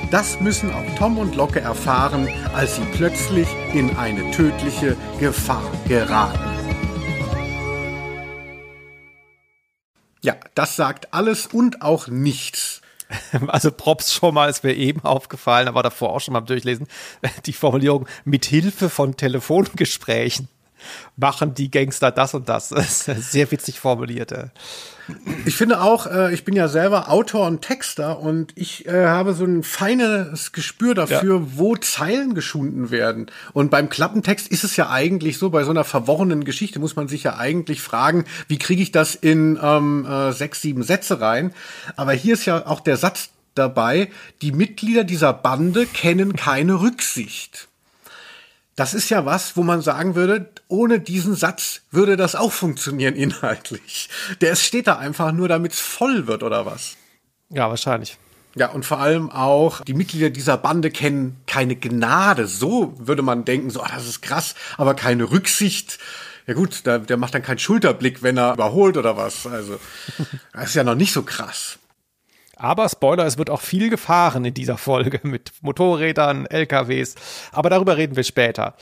Das 0.09 0.41
müssen 0.41 0.71
auch 0.73 0.97
Tom 0.97 1.19
und 1.19 1.35
Locke 1.35 1.59
erfahren, 1.59 2.27
als 2.55 2.77
sie 2.77 2.85
plötzlich 2.93 3.47
in 3.75 3.95
eine 3.95 4.31
tödliche 4.31 4.97
Gefahr 5.19 5.69
geraten. 5.87 6.66
Ja, 10.27 10.35
das 10.55 10.75
sagt 10.75 11.13
alles 11.13 11.47
und 11.47 11.81
auch 11.81 12.09
nichts. 12.09 12.81
Also 13.47 13.71
Props 13.71 14.13
schon 14.13 14.33
mal, 14.33 14.49
ist 14.49 14.65
mir 14.65 14.73
eben 14.73 15.05
aufgefallen, 15.05 15.69
aber 15.69 15.83
davor 15.83 16.09
auch 16.09 16.19
schon 16.19 16.33
mal 16.33 16.41
durchlesen, 16.41 16.85
die 17.45 17.53
Formulierung 17.53 18.09
mit 18.25 18.43
Hilfe 18.43 18.89
von 18.89 19.15
Telefongesprächen 19.15 20.49
machen 21.15 21.53
die 21.53 21.71
Gangster 21.71 22.11
das 22.11 22.33
und 22.33 22.49
das. 22.49 22.67
sehr 23.05 23.49
witzig 23.51 23.79
formuliert. 23.79 24.33
Ich 25.45 25.55
finde 25.55 25.81
auch, 25.81 26.07
äh, 26.07 26.33
ich 26.33 26.43
bin 26.43 26.55
ja 26.55 26.67
selber 26.67 27.09
Autor 27.09 27.47
und 27.47 27.61
Texter 27.61 28.19
und 28.19 28.51
ich 28.55 28.85
äh, 28.87 29.05
habe 29.05 29.33
so 29.33 29.45
ein 29.45 29.63
feines 29.63 30.51
Gespür 30.51 30.95
dafür, 30.95 31.39
ja. 31.39 31.47
wo 31.55 31.75
Zeilen 31.75 32.33
geschunden 32.33 32.91
werden. 32.91 33.27
Und 33.53 33.71
beim 33.71 33.89
Klappentext 33.89 34.47
ist 34.47 34.63
es 34.63 34.75
ja 34.75 34.89
eigentlich 34.89 35.37
so, 35.37 35.49
bei 35.49 35.63
so 35.63 35.71
einer 35.71 35.83
verworrenen 35.83 36.43
Geschichte 36.43 36.79
muss 36.79 36.95
man 36.95 37.07
sich 37.07 37.23
ja 37.23 37.37
eigentlich 37.37 37.81
fragen, 37.81 38.25
wie 38.47 38.57
kriege 38.57 38.81
ich 38.81 38.91
das 38.91 39.15
in 39.15 39.57
ähm, 39.61 40.05
äh, 40.05 40.31
sechs, 40.33 40.61
sieben 40.61 40.83
Sätze 40.83 41.21
rein. 41.21 41.53
Aber 41.95 42.13
hier 42.13 42.33
ist 42.33 42.45
ja 42.45 42.65
auch 42.67 42.79
der 42.79 42.97
Satz 42.97 43.29
dabei, 43.55 44.09
die 44.41 44.51
Mitglieder 44.51 45.03
dieser 45.03 45.33
Bande 45.33 45.85
kennen 45.85 46.35
keine 46.35 46.81
Rücksicht. 46.81 47.67
Das 48.77 48.93
ist 48.93 49.09
ja 49.09 49.25
was, 49.25 49.57
wo 49.57 49.63
man 49.63 49.81
sagen 49.81 50.13
würde, 50.13 50.51
ohne 50.67 50.99
diesen 50.99 51.35
Satz 51.35 51.81
würde 51.89 52.15
das 52.15 52.35
auch 52.35 52.51
funktionieren 52.51 53.15
inhaltlich. 53.15 54.07
Der 54.39 54.55
steht 54.55 54.85
da 54.85 54.97
einfach 54.97 55.31
nur, 55.31 55.47
damit 55.47 55.73
es 55.73 55.79
voll 55.79 56.27
wird 56.27 56.43
oder 56.43 56.67
was. 56.67 56.95
Ja, 57.49 57.69
wahrscheinlich. 57.69 58.19
Ja, 58.53 58.69
und 58.69 58.85
vor 58.85 58.99
allem 58.99 59.31
auch 59.31 59.81
die 59.81 59.95
Mitglieder 59.95 60.29
dieser 60.29 60.57
Bande 60.57 60.91
kennen 60.91 61.41
keine 61.47 61.75
Gnade. 61.75 62.45
So 62.45 62.93
würde 62.99 63.23
man 63.23 63.45
denken, 63.45 63.71
so, 63.71 63.81
ah, 63.81 63.89
das 63.95 64.07
ist 64.07 64.21
krass, 64.21 64.53
aber 64.77 64.93
keine 64.93 65.31
Rücksicht. 65.31 65.97
Ja 66.45 66.53
gut, 66.53 66.85
der, 66.85 66.99
der 66.99 67.17
macht 67.17 67.33
dann 67.33 67.41
keinen 67.41 67.59
Schulterblick, 67.59 68.21
wenn 68.21 68.37
er 68.37 68.53
überholt 68.53 68.95
oder 68.95 69.17
was. 69.17 69.47
Also, 69.47 69.79
das 70.53 70.65
ist 70.65 70.75
ja 70.75 70.83
noch 70.83 70.95
nicht 70.95 71.13
so 71.13 71.23
krass. 71.23 71.79
Aber 72.57 72.89
Spoiler, 72.89 73.25
es 73.25 73.37
wird 73.37 73.49
auch 73.49 73.61
viel 73.61 73.89
gefahren 73.89 74.45
in 74.45 74.53
dieser 74.53 74.77
Folge 74.77 75.19
mit 75.23 75.51
Motorrädern, 75.61 76.45
LKWs. 76.45 77.15
Aber 77.51 77.69
darüber 77.69 77.97
reden 77.97 78.15
wir 78.15 78.23
später. 78.23 78.75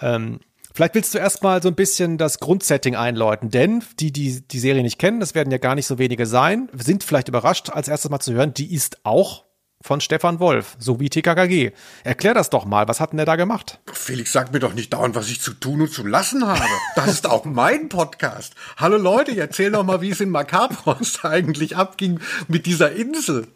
Ähm, 0.00 0.40
vielleicht 0.74 0.94
willst 0.94 1.14
du 1.14 1.18
erstmal 1.18 1.62
so 1.62 1.68
ein 1.68 1.74
bisschen 1.74 2.18
das 2.18 2.38
Grundsetting 2.40 2.96
einläuten, 2.96 3.50
denn 3.50 3.82
die, 4.00 4.12
die 4.12 4.46
die 4.46 4.58
Serie 4.58 4.82
nicht 4.82 4.98
kennen, 4.98 5.20
das 5.20 5.34
werden 5.34 5.50
ja 5.50 5.58
gar 5.58 5.74
nicht 5.74 5.86
so 5.86 5.98
wenige 5.98 6.26
sein, 6.26 6.68
sind 6.72 7.04
vielleicht 7.04 7.28
überrascht, 7.28 7.70
als 7.70 7.88
erstes 7.88 8.10
mal 8.10 8.20
zu 8.20 8.32
hören, 8.32 8.54
die 8.54 8.74
ist 8.74 9.04
auch 9.04 9.44
von 9.82 10.00
Stefan 10.00 10.40
Wolf, 10.40 10.76
so 10.78 11.00
wie 11.00 11.10
TKKG. 11.10 11.72
Erklär 12.04 12.34
das 12.34 12.50
doch 12.50 12.64
mal, 12.64 12.88
was 12.88 13.00
hat 13.00 13.12
denn 13.12 13.18
der 13.18 13.26
da 13.26 13.36
gemacht? 13.36 13.80
Felix, 13.92 14.32
sag 14.32 14.52
mir 14.52 14.60
doch 14.60 14.74
nicht 14.74 14.92
dauernd, 14.92 15.14
was 15.14 15.28
ich 15.28 15.40
zu 15.40 15.52
tun 15.52 15.82
und 15.82 15.92
zu 15.92 16.06
lassen 16.06 16.46
habe. 16.46 16.62
Das 16.94 17.08
ist 17.08 17.28
auch 17.28 17.44
mein 17.44 17.88
Podcast. 17.88 18.54
Hallo 18.76 18.96
Leute, 18.96 19.36
erzähl 19.36 19.72
doch 19.72 19.84
mal, 19.84 20.00
wie 20.00 20.10
es 20.10 20.20
in 20.20 20.30
Macabros 20.30 21.24
eigentlich 21.24 21.76
abging 21.76 22.20
mit 22.48 22.66
dieser 22.66 22.92
Insel. 22.92 23.48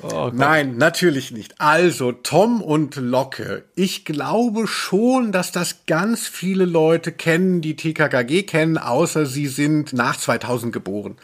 Oh 0.00 0.30
Nein, 0.32 0.76
natürlich 0.76 1.32
nicht. 1.32 1.60
Also, 1.60 2.12
Tom 2.12 2.62
und 2.62 2.96
Locke. 2.96 3.64
Ich 3.74 4.04
glaube 4.04 4.68
schon, 4.68 5.32
dass 5.32 5.50
das 5.50 5.86
ganz 5.86 6.28
viele 6.28 6.66
Leute 6.66 7.10
kennen, 7.10 7.60
die 7.60 7.74
TKKG 7.74 8.44
kennen, 8.44 8.78
außer 8.78 9.26
sie 9.26 9.48
sind 9.48 9.92
nach 9.92 10.16
2000 10.16 10.72
geboren. 10.72 11.16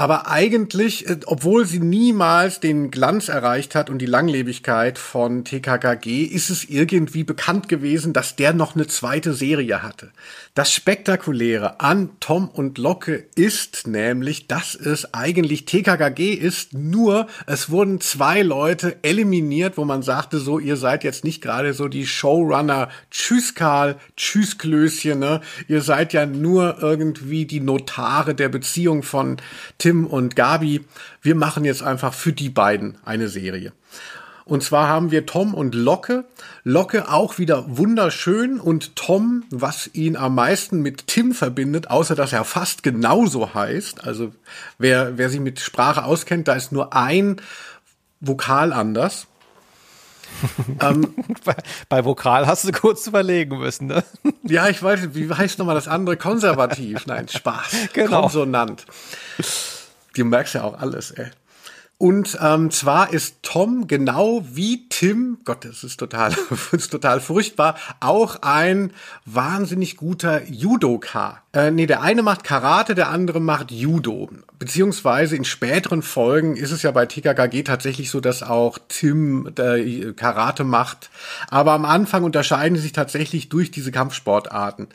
Aber 0.00 0.28
eigentlich, 0.28 1.06
äh, 1.10 1.18
obwohl 1.26 1.66
sie 1.66 1.78
niemals 1.78 2.58
den 2.58 2.90
Glanz 2.90 3.28
erreicht 3.28 3.74
hat 3.74 3.90
und 3.90 3.98
die 3.98 4.06
Langlebigkeit 4.06 4.98
von 4.98 5.44
TKKG, 5.44 6.24
ist 6.24 6.48
es 6.48 6.64
irgendwie 6.64 7.22
bekannt 7.22 7.68
gewesen, 7.68 8.14
dass 8.14 8.34
der 8.34 8.54
noch 8.54 8.74
eine 8.74 8.86
zweite 8.86 9.34
Serie 9.34 9.82
hatte. 9.82 10.10
Das 10.54 10.72
Spektakuläre 10.72 11.80
an 11.80 12.08
Tom 12.18 12.48
und 12.48 12.78
Locke 12.78 13.26
ist 13.34 13.86
nämlich, 13.86 14.46
dass 14.46 14.74
es 14.74 15.12
eigentlich 15.12 15.66
TKKG 15.66 16.32
ist, 16.32 16.72
nur 16.72 17.26
es 17.46 17.68
wurden 17.68 18.00
zwei 18.00 18.40
Leute 18.40 18.96
eliminiert, 19.02 19.76
wo 19.76 19.84
man 19.84 20.00
sagte 20.02 20.38
so, 20.38 20.58
ihr 20.58 20.78
seid 20.78 21.04
jetzt 21.04 21.24
nicht 21.24 21.42
gerade 21.42 21.74
so 21.74 21.88
die 21.88 22.06
Showrunner, 22.06 22.88
tschüss 23.10 23.54
Karl, 23.54 23.98
tschüss 24.16 24.56
Klößchen, 24.56 25.18
ne? 25.18 25.42
Ihr 25.68 25.82
seid 25.82 26.14
ja 26.14 26.24
nur 26.24 26.78
irgendwie 26.80 27.44
die 27.44 27.60
Notare 27.60 28.34
der 28.34 28.48
Beziehung 28.48 29.02
von 29.02 29.36
Tim 29.76 29.89
Tim 29.90 30.06
und 30.06 30.36
Gabi, 30.36 30.84
wir 31.20 31.34
machen 31.34 31.64
jetzt 31.64 31.82
einfach 31.82 32.14
für 32.14 32.32
die 32.32 32.48
beiden 32.48 32.96
eine 33.04 33.28
Serie. 33.28 33.72
Und 34.44 34.62
zwar 34.62 34.86
haben 34.86 35.10
wir 35.10 35.26
Tom 35.26 35.52
und 35.52 35.74
Locke. 35.74 36.26
Locke 36.62 37.10
auch 37.10 37.38
wieder 37.38 37.64
wunderschön 37.66 38.60
und 38.60 38.94
Tom, 38.94 39.42
was 39.50 39.90
ihn 39.92 40.16
am 40.16 40.36
meisten 40.36 40.80
mit 40.80 41.08
Tim 41.08 41.34
verbindet, 41.34 41.90
außer 41.90 42.14
dass 42.14 42.32
er 42.32 42.44
fast 42.44 42.84
genauso 42.84 43.52
heißt. 43.52 44.04
Also 44.04 44.32
wer, 44.78 45.18
wer 45.18 45.28
sich 45.28 45.40
mit 45.40 45.58
Sprache 45.58 46.04
auskennt, 46.04 46.46
da 46.46 46.54
ist 46.54 46.70
nur 46.70 46.94
ein 46.94 47.40
Vokal 48.20 48.72
anders. 48.72 49.26
ähm, 50.80 51.14
bei, 51.44 51.54
bei, 51.88 52.04
Vokal 52.04 52.46
hast 52.46 52.64
du 52.64 52.72
kurz 52.72 53.06
überlegen 53.06 53.58
müssen, 53.58 53.88
ne? 53.88 54.04
Ja, 54.42 54.68
ich 54.68 54.82
weiß, 54.82 55.14
wie 55.14 55.32
heißt 55.32 55.58
nochmal 55.58 55.74
das 55.74 55.88
andere? 55.88 56.16
Konservativ. 56.16 57.06
Nein, 57.06 57.28
Spaß. 57.28 57.90
Genau. 57.92 58.22
Konsonant. 58.22 58.86
Du 60.14 60.24
merkst 60.24 60.54
ja 60.54 60.64
auch 60.64 60.78
alles, 60.78 61.10
ey. 61.12 61.30
Und 62.00 62.38
ähm, 62.40 62.70
zwar 62.70 63.12
ist 63.12 63.42
Tom 63.42 63.86
genau 63.86 64.42
wie 64.50 64.88
Tim, 64.88 65.36
Gott, 65.44 65.66
das 65.66 65.84
ist 65.84 65.98
total, 65.98 66.34
das 66.50 66.72
ist 66.72 66.88
total 66.88 67.20
furchtbar, 67.20 67.76
auch 68.00 68.36
ein 68.40 68.94
wahnsinnig 69.26 69.98
guter 69.98 70.42
Judoka. 70.44 71.42
Äh, 71.52 71.70
nee, 71.70 71.84
der 71.84 72.00
eine 72.00 72.22
macht 72.22 72.42
Karate, 72.42 72.94
der 72.94 73.10
andere 73.10 73.38
macht 73.38 73.70
Judo. 73.70 74.30
Beziehungsweise 74.60 75.36
in 75.36 75.46
späteren 75.46 76.02
Folgen 76.02 76.54
ist 76.54 76.70
es 76.70 76.82
ja 76.82 76.90
bei 76.90 77.06
TKKG 77.06 77.62
tatsächlich 77.62 78.10
so, 78.10 78.20
dass 78.20 78.42
auch 78.42 78.76
Tim 78.88 79.50
äh, 79.56 80.12
Karate 80.12 80.64
macht. 80.64 81.08
Aber 81.48 81.72
am 81.72 81.86
Anfang 81.86 82.24
unterscheiden 82.24 82.76
sie 82.76 82.82
sich 82.82 82.92
tatsächlich 82.92 83.48
durch 83.48 83.70
diese 83.70 83.90
Kampfsportarten. 83.90 84.88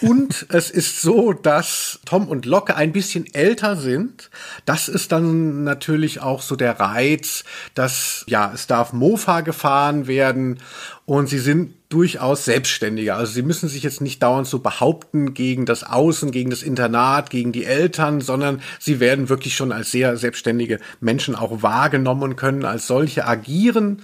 Und 0.00 0.46
es 0.48 0.70
ist 0.70 1.02
so, 1.02 1.34
dass 1.34 2.00
Tom 2.06 2.28
und 2.28 2.46
Locke 2.46 2.76
ein 2.76 2.92
bisschen 2.92 3.26
älter 3.34 3.76
sind. 3.76 4.30
Das 4.64 4.88
ist 4.88 5.12
dann 5.12 5.64
natürlich 5.64 6.22
auch 6.22 6.40
so 6.40 6.56
der 6.56 6.80
Reiz, 6.80 7.44
dass, 7.74 8.24
ja, 8.26 8.52
es 8.54 8.66
darf 8.66 8.94
Mofa 8.94 9.42
gefahren 9.42 10.06
werden 10.06 10.60
und 11.04 11.28
sie 11.28 11.40
sind 11.40 11.74
durchaus 11.94 12.44
selbstständiger. 12.44 13.14
Also 13.14 13.34
sie 13.34 13.42
müssen 13.42 13.68
sich 13.68 13.84
jetzt 13.84 14.00
nicht 14.00 14.20
dauernd 14.20 14.48
so 14.48 14.58
behaupten 14.58 15.32
gegen 15.32 15.64
das 15.64 15.84
Außen, 15.84 16.32
gegen 16.32 16.50
das 16.50 16.64
Internat, 16.64 17.30
gegen 17.30 17.52
die 17.52 17.64
Eltern, 17.64 18.20
sondern 18.20 18.60
sie 18.80 18.98
werden 18.98 19.28
wirklich 19.28 19.54
schon 19.54 19.70
als 19.70 19.92
sehr 19.92 20.16
selbstständige 20.16 20.80
Menschen 20.98 21.36
auch 21.36 21.62
wahrgenommen 21.62 22.24
und 22.24 22.36
können 22.36 22.64
als 22.64 22.88
solche 22.88 23.28
agieren. 23.28 24.02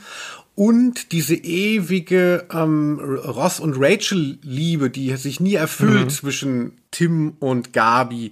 Und 0.55 1.11
diese 1.11 1.35
ewige 1.35 2.47
ähm, 2.53 3.01
Ross 3.01 3.59
und 3.59 3.75
Rachel-Liebe, 3.77 4.89
die 4.91 5.17
sich 5.17 5.41
nie 5.41 5.55
erfüllt 5.55 6.05
mhm. 6.05 6.11
zwischen 6.11 6.73
Tim 6.93 7.35
und 7.41 7.73
Gabi, 7.73 8.31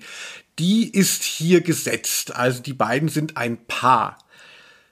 die 0.60 0.88
ist 0.88 1.24
hier 1.24 1.62
gesetzt. 1.62 2.36
Also 2.36 2.62
die 2.62 2.74
beiden 2.74 3.08
sind 3.08 3.36
ein 3.36 3.58
Paar. 3.66 4.18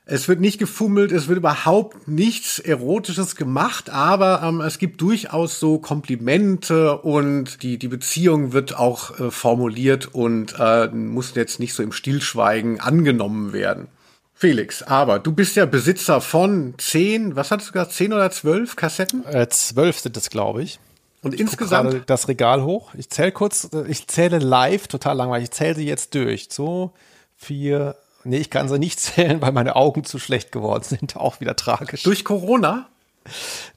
Es 0.09 0.29
wird 0.29 0.39
nicht 0.39 0.59
gefummelt, 0.59 1.11
es 1.11 1.27
wird 1.27 1.39
überhaupt 1.39 2.07
nichts 2.07 2.61
Erotisches 2.61 3.35
gemacht, 3.35 3.91
aber 3.91 4.41
ähm, 4.45 4.61
es 4.61 4.79
gibt 4.79 5.01
durchaus 5.01 5.59
so 5.59 5.81
Komplimente 5.81 6.99
und 6.99 7.65
die, 7.65 7.77
die 7.77 7.89
Beziehung 7.89 8.53
wird 8.53 8.79
auch 8.79 9.19
äh, 9.19 9.33
formuliert 9.33 10.15
und 10.15 10.55
äh, 10.61 10.87
muss 10.87 11.35
jetzt 11.35 11.59
nicht 11.59 11.75
so 11.75 11.83
im 11.83 11.91
Stillschweigen 11.91 12.79
angenommen 12.79 13.53
werden. 13.53 13.89
Felix, 14.33 14.85
aber 14.85 15.19
du 15.19 15.33
bist 15.33 15.57
ja 15.57 15.67
Besitzer 15.67 16.21
von 16.21 16.75
zehn, 16.79 17.35
was 17.35 17.51
hattest 17.51 17.71
du 17.71 17.73
gesagt, 17.73 17.93
zehn 17.93 18.13
oder 18.13 18.31
zwölf 18.31 18.77
Kassetten? 18.77 19.25
Äh, 19.25 19.49
zwölf 19.49 19.99
sind 19.99 20.17
es, 20.17 20.31
glaube 20.31 20.63
ich. 20.63 20.79
Und 21.23 21.35
Ich 21.35 21.41
insgesamt 21.41 22.05
das 22.07 22.29
Regal 22.29 22.63
hoch. 22.63 22.95
Ich 22.95 23.11
zähle 23.11 23.33
kurz, 23.33 23.71
äh, 23.73 23.85
ich 23.89 24.07
zähle 24.07 24.39
live, 24.39 24.87
total 24.87 25.17
langweilig. 25.17 25.49
Ich 25.49 25.51
zähle 25.51 25.75
sie 25.75 25.87
jetzt 25.87 26.15
durch. 26.15 26.47
So, 26.51 26.93
vier, 27.37 27.97
nee, 28.27 28.39
ich 28.39 28.51
kann 28.51 28.69
sie 28.69 28.79
nicht 28.79 29.01
zählen, 29.01 29.41
weil 29.41 29.53
meine 29.53 29.77
Augen 29.77 30.05
zu 30.05 30.19
schlecht 30.19 30.53
geworden 30.53 30.85
sind. 30.85 31.17
Auch 31.17 31.41
wieder 31.41 31.57
tragisch. 31.57 32.03
durch 32.03 32.25
Corona? 32.25 32.89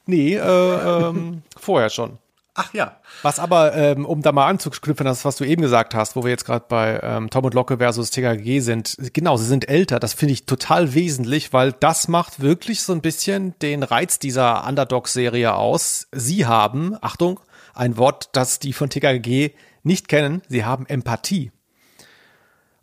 Nee, 0.06 0.36
äh, 0.36 0.40
ähm, 0.40 1.42
vorher 1.56 1.90
schon. 1.90 2.18
Ach 2.54 2.74
ja. 2.74 2.96
Was 3.22 3.38
aber, 3.38 3.74
ähm, 3.74 4.04
um 4.04 4.22
da 4.22 4.32
mal 4.32 4.46
anzuknüpfen, 4.46 5.06
das, 5.06 5.24
was 5.24 5.36
du 5.36 5.44
eben 5.44 5.62
gesagt 5.62 5.94
hast, 5.94 6.16
wo 6.16 6.24
wir 6.24 6.30
jetzt 6.30 6.44
gerade 6.44 6.64
bei 6.68 7.00
ähm, 7.02 7.30
Tom 7.30 7.44
und 7.44 7.54
Locke 7.54 7.78
versus 7.78 8.10
TKG 8.10 8.60
sind, 8.60 8.96
genau, 9.12 9.36
sie 9.36 9.46
sind 9.46 9.68
älter. 9.68 10.00
Das 10.00 10.14
finde 10.14 10.34
ich 10.34 10.46
total 10.46 10.92
wesentlich, 10.94 11.52
weil 11.52 11.72
das 11.72 12.08
macht 12.08 12.40
wirklich 12.40 12.82
so 12.82 12.92
ein 12.92 13.00
bisschen 13.00 13.54
den 13.60 13.82
Reiz 13.82 14.18
dieser 14.18 14.66
Underdog-Serie 14.66 15.54
aus. 15.54 16.08
Sie 16.12 16.44
haben, 16.44 16.96
Achtung, 17.00 17.40
ein 17.72 17.96
Wort, 17.96 18.30
das 18.32 18.58
die 18.58 18.72
von 18.72 18.90
TKG 18.90 19.52
nicht 19.82 20.08
kennen, 20.08 20.42
sie 20.48 20.64
haben 20.64 20.86
Empathie. 20.86 21.52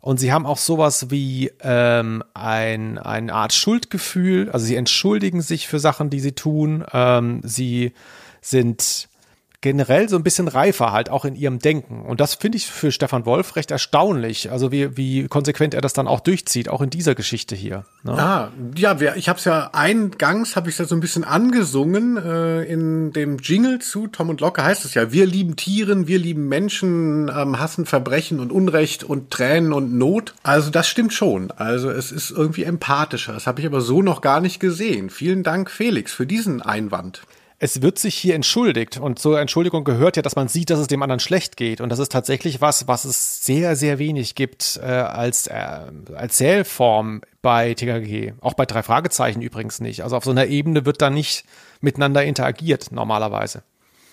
Und 0.00 0.18
sie 0.18 0.32
haben 0.32 0.46
auch 0.46 0.58
sowas 0.58 1.10
wie 1.10 1.50
ähm, 1.60 2.22
ein, 2.34 2.98
eine 2.98 3.32
Art 3.32 3.52
Schuldgefühl. 3.52 4.50
Also 4.50 4.66
sie 4.66 4.76
entschuldigen 4.76 5.40
sich 5.40 5.66
für 5.66 5.80
Sachen, 5.80 6.08
die 6.08 6.20
sie 6.20 6.32
tun. 6.32 6.84
Ähm, 6.92 7.40
sie 7.42 7.92
sind 8.40 9.08
generell 9.60 10.08
so 10.08 10.16
ein 10.16 10.22
bisschen 10.22 10.46
reifer 10.46 10.92
halt 10.92 11.10
auch 11.10 11.24
in 11.24 11.34
ihrem 11.34 11.58
Denken. 11.58 12.02
Und 12.02 12.20
das 12.20 12.36
finde 12.36 12.56
ich 12.56 12.66
für 12.66 12.92
Stefan 12.92 13.26
Wolf 13.26 13.56
recht 13.56 13.72
erstaunlich. 13.72 14.52
Also 14.52 14.70
wie, 14.70 14.96
wie 14.96 15.26
konsequent 15.26 15.74
er 15.74 15.80
das 15.80 15.92
dann 15.92 16.06
auch 16.06 16.20
durchzieht, 16.20 16.68
auch 16.68 16.80
in 16.80 16.90
dieser 16.90 17.16
Geschichte 17.16 17.56
hier. 17.56 17.84
Ne? 18.04 18.12
Ah, 18.12 18.52
ja, 18.76 18.96
ich 19.16 19.28
habe 19.28 19.38
es 19.38 19.44
ja 19.44 19.70
eingangs, 19.72 20.54
habe 20.54 20.70
ich 20.70 20.78
ja 20.78 20.84
so 20.84 20.94
ein 20.94 21.00
bisschen 21.00 21.24
angesungen 21.24 22.16
äh, 22.16 22.62
in 22.62 23.12
dem 23.12 23.38
Jingle 23.38 23.80
zu 23.80 24.06
Tom 24.06 24.28
und 24.28 24.40
Locke 24.40 24.62
heißt 24.62 24.84
es 24.84 24.94
ja, 24.94 25.10
wir 25.10 25.26
lieben 25.26 25.56
Tieren, 25.56 26.06
wir 26.06 26.20
lieben 26.20 26.46
Menschen, 26.48 27.28
ähm, 27.28 27.58
hassen 27.58 27.84
Verbrechen 27.84 28.38
und 28.38 28.52
Unrecht 28.52 29.02
und 29.02 29.32
Tränen 29.32 29.72
und 29.72 29.92
Not. 29.92 30.34
Also 30.44 30.70
das 30.70 30.88
stimmt 30.88 31.12
schon. 31.12 31.50
Also 31.50 31.90
es 31.90 32.12
ist 32.12 32.30
irgendwie 32.30 32.62
empathischer. 32.62 33.32
Das 33.32 33.48
habe 33.48 33.60
ich 33.60 33.66
aber 33.66 33.80
so 33.80 34.02
noch 34.02 34.20
gar 34.20 34.40
nicht 34.40 34.60
gesehen. 34.60 35.10
Vielen 35.10 35.42
Dank, 35.42 35.68
Felix, 35.68 36.12
für 36.12 36.26
diesen 36.26 36.62
Einwand. 36.62 37.22
Es 37.60 37.82
wird 37.82 37.98
sich 37.98 38.14
hier 38.14 38.34
entschuldigt 38.34 38.98
und 38.98 39.18
zur 39.18 39.40
Entschuldigung 39.40 39.82
gehört 39.82 40.16
ja, 40.16 40.22
dass 40.22 40.36
man 40.36 40.46
sieht, 40.46 40.70
dass 40.70 40.78
es 40.78 40.86
dem 40.86 41.02
anderen 41.02 41.18
schlecht 41.18 41.56
geht 41.56 41.80
und 41.80 41.88
das 41.88 41.98
ist 41.98 42.12
tatsächlich 42.12 42.60
was, 42.60 42.86
was 42.86 43.04
es 43.04 43.44
sehr, 43.44 43.74
sehr 43.74 43.98
wenig 43.98 44.36
gibt 44.36 44.78
äh, 44.82 44.86
als 44.86 45.48
äh, 45.48 45.56
Erzählform 46.14 47.22
bei 47.42 47.74
TKG, 47.74 48.34
auch 48.40 48.54
bei 48.54 48.64
drei 48.64 48.82
Fragezeichen 48.82 49.42
übrigens 49.42 49.80
nicht. 49.80 50.04
Also 50.04 50.16
auf 50.16 50.24
so 50.24 50.30
einer 50.30 50.46
Ebene 50.46 50.86
wird 50.86 51.02
da 51.02 51.10
nicht 51.10 51.44
miteinander 51.80 52.24
interagiert 52.24 52.92
normalerweise. 52.92 53.62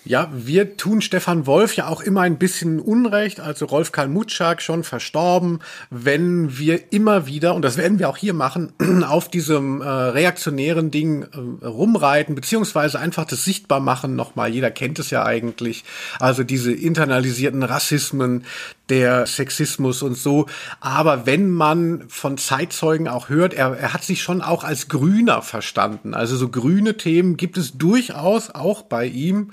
Ja, 0.08 0.30
wir 0.32 0.76
tun 0.76 1.00
Stefan 1.00 1.46
Wolf 1.46 1.74
ja 1.74 1.88
auch 1.88 2.00
immer 2.00 2.20
ein 2.20 2.38
bisschen 2.38 2.78
Unrecht, 2.78 3.40
also 3.40 3.66
Rolf 3.66 3.90
Karl 3.90 4.06
Mutschak 4.06 4.62
schon 4.62 4.84
verstorben, 4.84 5.58
wenn 5.90 6.56
wir 6.56 6.92
immer 6.92 7.26
wieder, 7.26 7.56
und 7.56 7.62
das 7.62 7.76
werden 7.76 7.98
wir 7.98 8.08
auch 8.08 8.16
hier 8.16 8.32
machen, 8.32 8.72
auf 9.04 9.28
diesem 9.28 9.80
äh, 9.80 9.88
reaktionären 9.88 10.92
Ding 10.92 11.24
äh, 11.24 11.66
rumreiten, 11.66 12.36
beziehungsweise 12.36 13.00
einfach 13.00 13.24
das 13.24 13.44
sichtbar 13.44 13.80
machen 13.80 14.14
nochmal. 14.14 14.50
Jeder 14.50 14.70
kennt 14.70 15.00
es 15.00 15.10
ja 15.10 15.24
eigentlich. 15.24 15.82
Also 16.20 16.44
diese 16.44 16.72
internalisierten 16.72 17.64
Rassismen, 17.64 18.44
der 18.88 19.26
Sexismus 19.26 20.02
und 20.02 20.16
so. 20.16 20.46
Aber 20.78 21.26
wenn 21.26 21.50
man 21.50 22.04
von 22.06 22.38
Zeitzeugen 22.38 23.08
auch 23.08 23.28
hört, 23.28 23.54
er, 23.54 23.76
er 23.76 23.92
hat 23.92 24.04
sich 24.04 24.22
schon 24.22 24.40
auch 24.40 24.62
als 24.62 24.86
Grüner 24.86 25.42
verstanden. 25.42 26.14
Also 26.14 26.36
so 26.36 26.48
grüne 26.48 26.96
Themen 26.96 27.36
gibt 27.36 27.58
es 27.58 27.76
durchaus 27.76 28.50
auch 28.50 28.82
bei 28.82 29.06
ihm. 29.06 29.50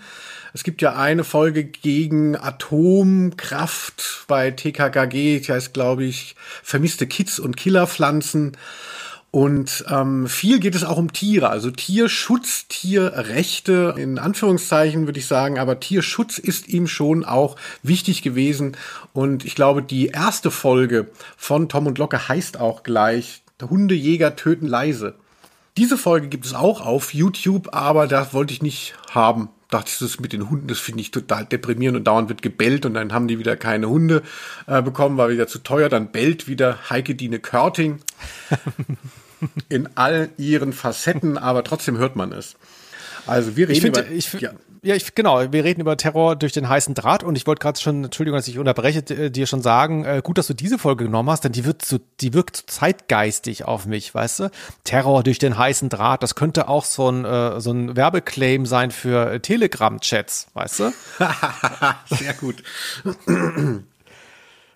Es 0.53 0.63
gibt 0.63 0.83
ja 0.83 0.95
eine 0.95 1.23
Folge 1.23 1.63
gegen 1.63 2.35
Atomkraft 2.35 4.25
bei 4.27 4.51
TKKG, 4.51 5.39
die 5.39 5.51
heißt, 5.51 5.73
glaube 5.73 6.03
ich, 6.03 6.35
vermisste 6.61 7.07
Kids 7.07 7.39
und 7.39 7.57
Killerpflanzen. 7.57 8.55
Und 9.31 9.83
ähm, 9.89 10.27
viel 10.27 10.59
geht 10.59 10.75
es 10.75 10.83
auch 10.83 10.97
um 10.97 11.11
Tiere, 11.11 11.49
also 11.49 11.71
Tierschutz, 11.71 12.67
Tierrechte 12.67 13.95
in 13.97 14.19
Anführungszeichen 14.19 15.07
würde 15.07 15.17
ich 15.17 15.25
sagen, 15.25 15.57
aber 15.57 15.79
Tierschutz 15.79 16.37
ist 16.37 16.67
ihm 16.67 16.85
schon 16.85 17.25
auch 17.25 17.55
wichtig 17.81 18.21
gewesen. 18.21 18.77
Und 19.11 19.43
ich 19.45 19.55
glaube, 19.55 19.81
die 19.81 20.09
erste 20.09 20.51
Folge 20.51 21.09
von 21.35 21.67
Tom 21.67 21.87
und 21.87 21.97
Locke 21.97 22.27
heißt 22.27 22.59
auch 22.59 22.83
gleich 22.83 23.41
Hundejäger 23.59 24.35
töten 24.35 24.67
leise. 24.67 25.15
Diese 25.77 25.97
Folge 25.97 26.27
gibt 26.27 26.45
es 26.45 26.53
auch 26.53 26.81
auf 26.85 27.15
YouTube, 27.15 27.69
aber 27.73 28.05
das 28.05 28.35
wollte 28.35 28.53
ich 28.53 28.61
nicht 28.61 28.93
haben. 29.09 29.49
Dachte 29.73 29.89
ich, 29.91 29.97
das 29.97 30.19
mit 30.19 30.33
den 30.33 30.51
Hunden, 30.51 30.67
das 30.67 30.77
finde 30.77 31.01
ich 31.01 31.09
total 31.09 31.45
deprimierend 31.45 31.97
und 31.97 32.03
dauernd 32.03 32.29
wird 32.29 32.43
gebellt 32.43 32.85
und 32.85 32.93
dann 32.93 33.11
haben 33.11 33.27
die 33.27 33.39
wieder 33.39 33.57
keine 33.57 33.89
Hunde 33.89 34.21
äh, 34.67 34.83
bekommen, 34.83 35.17
war 35.17 35.29
wieder 35.29 35.47
zu 35.47 35.63
teuer. 35.63 35.89
Dann 35.89 36.11
bellt 36.11 36.47
wieder 36.47 36.91
Heike 36.91 37.15
Dine 37.15 37.39
Körting 37.39 37.99
in 39.69 39.89
all 39.95 40.29
ihren 40.37 40.73
Facetten, 40.73 41.39
aber 41.39 41.63
trotzdem 41.63 41.97
hört 41.97 42.15
man 42.15 42.33
es. 42.33 42.55
Also 43.25 43.55
wir 43.55 43.67
reden 43.67 43.75
Ich 43.75 43.81
finde, 43.81 44.01
über, 44.01 44.11
ich, 44.11 44.33
ja, 44.33 44.51
ja, 44.85 44.95
ich, 44.95 45.15
genau, 45.15 45.51
wir 45.53 45.63
reden 45.63 45.79
über 45.79 45.95
Terror 45.95 46.35
durch 46.35 46.51
den 46.51 46.67
heißen 46.67 46.93
Draht 46.93 47.23
und 47.23 47.37
ich 47.37 47.47
wollte 47.47 47.61
gerade 47.61 47.79
schon, 47.79 48.03
Entschuldigung, 48.03 48.37
dass 48.37 48.49
ich 48.49 48.59
unterbreche, 48.59 48.99
äh, 49.15 49.29
dir 49.29 49.47
schon 49.47 49.61
sagen, 49.61 50.03
äh, 50.03 50.21
gut, 50.21 50.37
dass 50.37 50.47
du 50.47 50.53
diese 50.53 50.77
Folge 50.77 51.05
genommen 51.05 51.29
hast, 51.29 51.45
denn 51.45 51.53
die 51.53 51.63
wird 51.63 51.85
so, 51.85 51.99
die 52.19 52.33
wirkt 52.33 52.57
so 52.57 52.63
zeitgeistig 52.67 53.63
auf 53.63 53.85
mich, 53.85 54.13
weißt 54.13 54.41
du? 54.41 54.51
Terror 54.83 55.23
durch 55.23 55.39
den 55.39 55.57
heißen 55.57 55.87
Draht, 55.87 56.21
das 56.21 56.35
könnte 56.35 56.67
auch 56.67 56.83
so 56.83 57.09
ein, 57.09 57.23
äh, 57.23 57.61
so 57.61 57.71
ein 57.71 57.95
Werbeclaim 57.95 58.65
sein 58.65 58.91
für 58.91 59.41
Telegram-Chats, 59.41 60.47
weißt 60.53 60.79
du? 60.81 60.93
sehr 62.15 62.33
gut. 62.33 62.61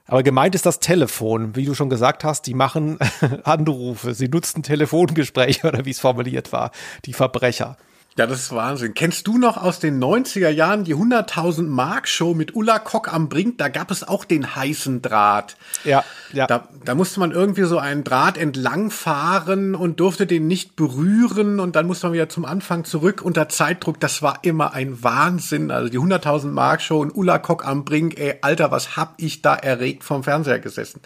Aber 0.06 0.24
gemeint 0.24 0.56
ist 0.56 0.66
das 0.66 0.80
Telefon, 0.80 1.58
wie 1.58 1.66
du 1.66 1.74
schon 1.74 1.90
gesagt 1.90 2.24
hast, 2.24 2.48
die 2.48 2.54
machen 2.54 2.98
Anrufe, 3.44 4.14
sie 4.14 4.30
nutzen 4.30 4.64
Telefongespräche 4.64 5.68
oder 5.68 5.84
wie 5.84 5.92
es 5.92 6.00
formuliert 6.00 6.54
war, 6.54 6.72
die 7.06 7.14
Verbrecher. 7.14 7.76
Ja, 8.17 8.25
das 8.25 8.41
ist 8.41 8.51
Wahnsinn. 8.51 8.95
Kennst 8.95 9.27
du 9.27 9.38
noch 9.38 9.58
aus 9.58 9.80
den 9.80 10.03
90er 10.03 10.49
Jahren 10.49 10.84
die 10.84 10.95
100.000 10.95 11.67
Mark 11.67 12.08
Show 12.08 12.34
mit 12.34 12.56
Ulla 12.56 12.80
Kock 12.80 13.13
am 13.13 13.30
Brink? 13.30 13.60
Da 13.60 13.67
gab 13.67 13.91
es 13.91 14.03
auch 14.03 14.25
den 14.25 14.56
heißen 14.56 15.03
Draht. 15.03 15.56
Ja, 15.84 16.03
ja. 16.34 16.47
Da, 16.47 16.67
da 16.84 16.95
musste 16.95 17.19
man 17.19 17.32
irgendwie 17.32 17.65
so 17.65 17.77
einen 17.77 18.03
Draht 18.03 18.36
entlang 18.36 18.89
fahren 18.89 19.75
und 19.75 19.99
durfte 19.99 20.25
den 20.25 20.47
nicht 20.47 20.75
berühren 20.75 21.60
und 21.60 21.75
dann 21.75 21.86
musste 21.86 22.08
man 22.08 22.15
wieder 22.15 22.27
zum 22.27 22.45
Anfang 22.45 22.86
zurück 22.86 23.21
unter 23.21 23.49
Zeitdruck. 23.49 23.99
Das 23.99 24.23
war 24.23 24.39
immer 24.41 24.73
ein 24.73 25.03
Wahnsinn. 25.03 25.69
Also 25.69 25.89
die 25.89 25.99
100.000 25.99 26.47
Mark 26.47 26.82
Show 26.82 26.99
und 26.99 27.15
Ulla 27.15 27.38
Kock 27.38 27.67
am 27.67 27.86
Brink. 27.86 28.19
Ey, 28.19 28.39
Alter, 28.41 28.71
was 28.71 28.97
hab 28.97 29.13
ich 29.17 29.43
da 29.43 29.53
erregt 29.53 30.03
vom 30.03 30.23
Fernseher 30.23 30.58
gesessen? 30.58 31.01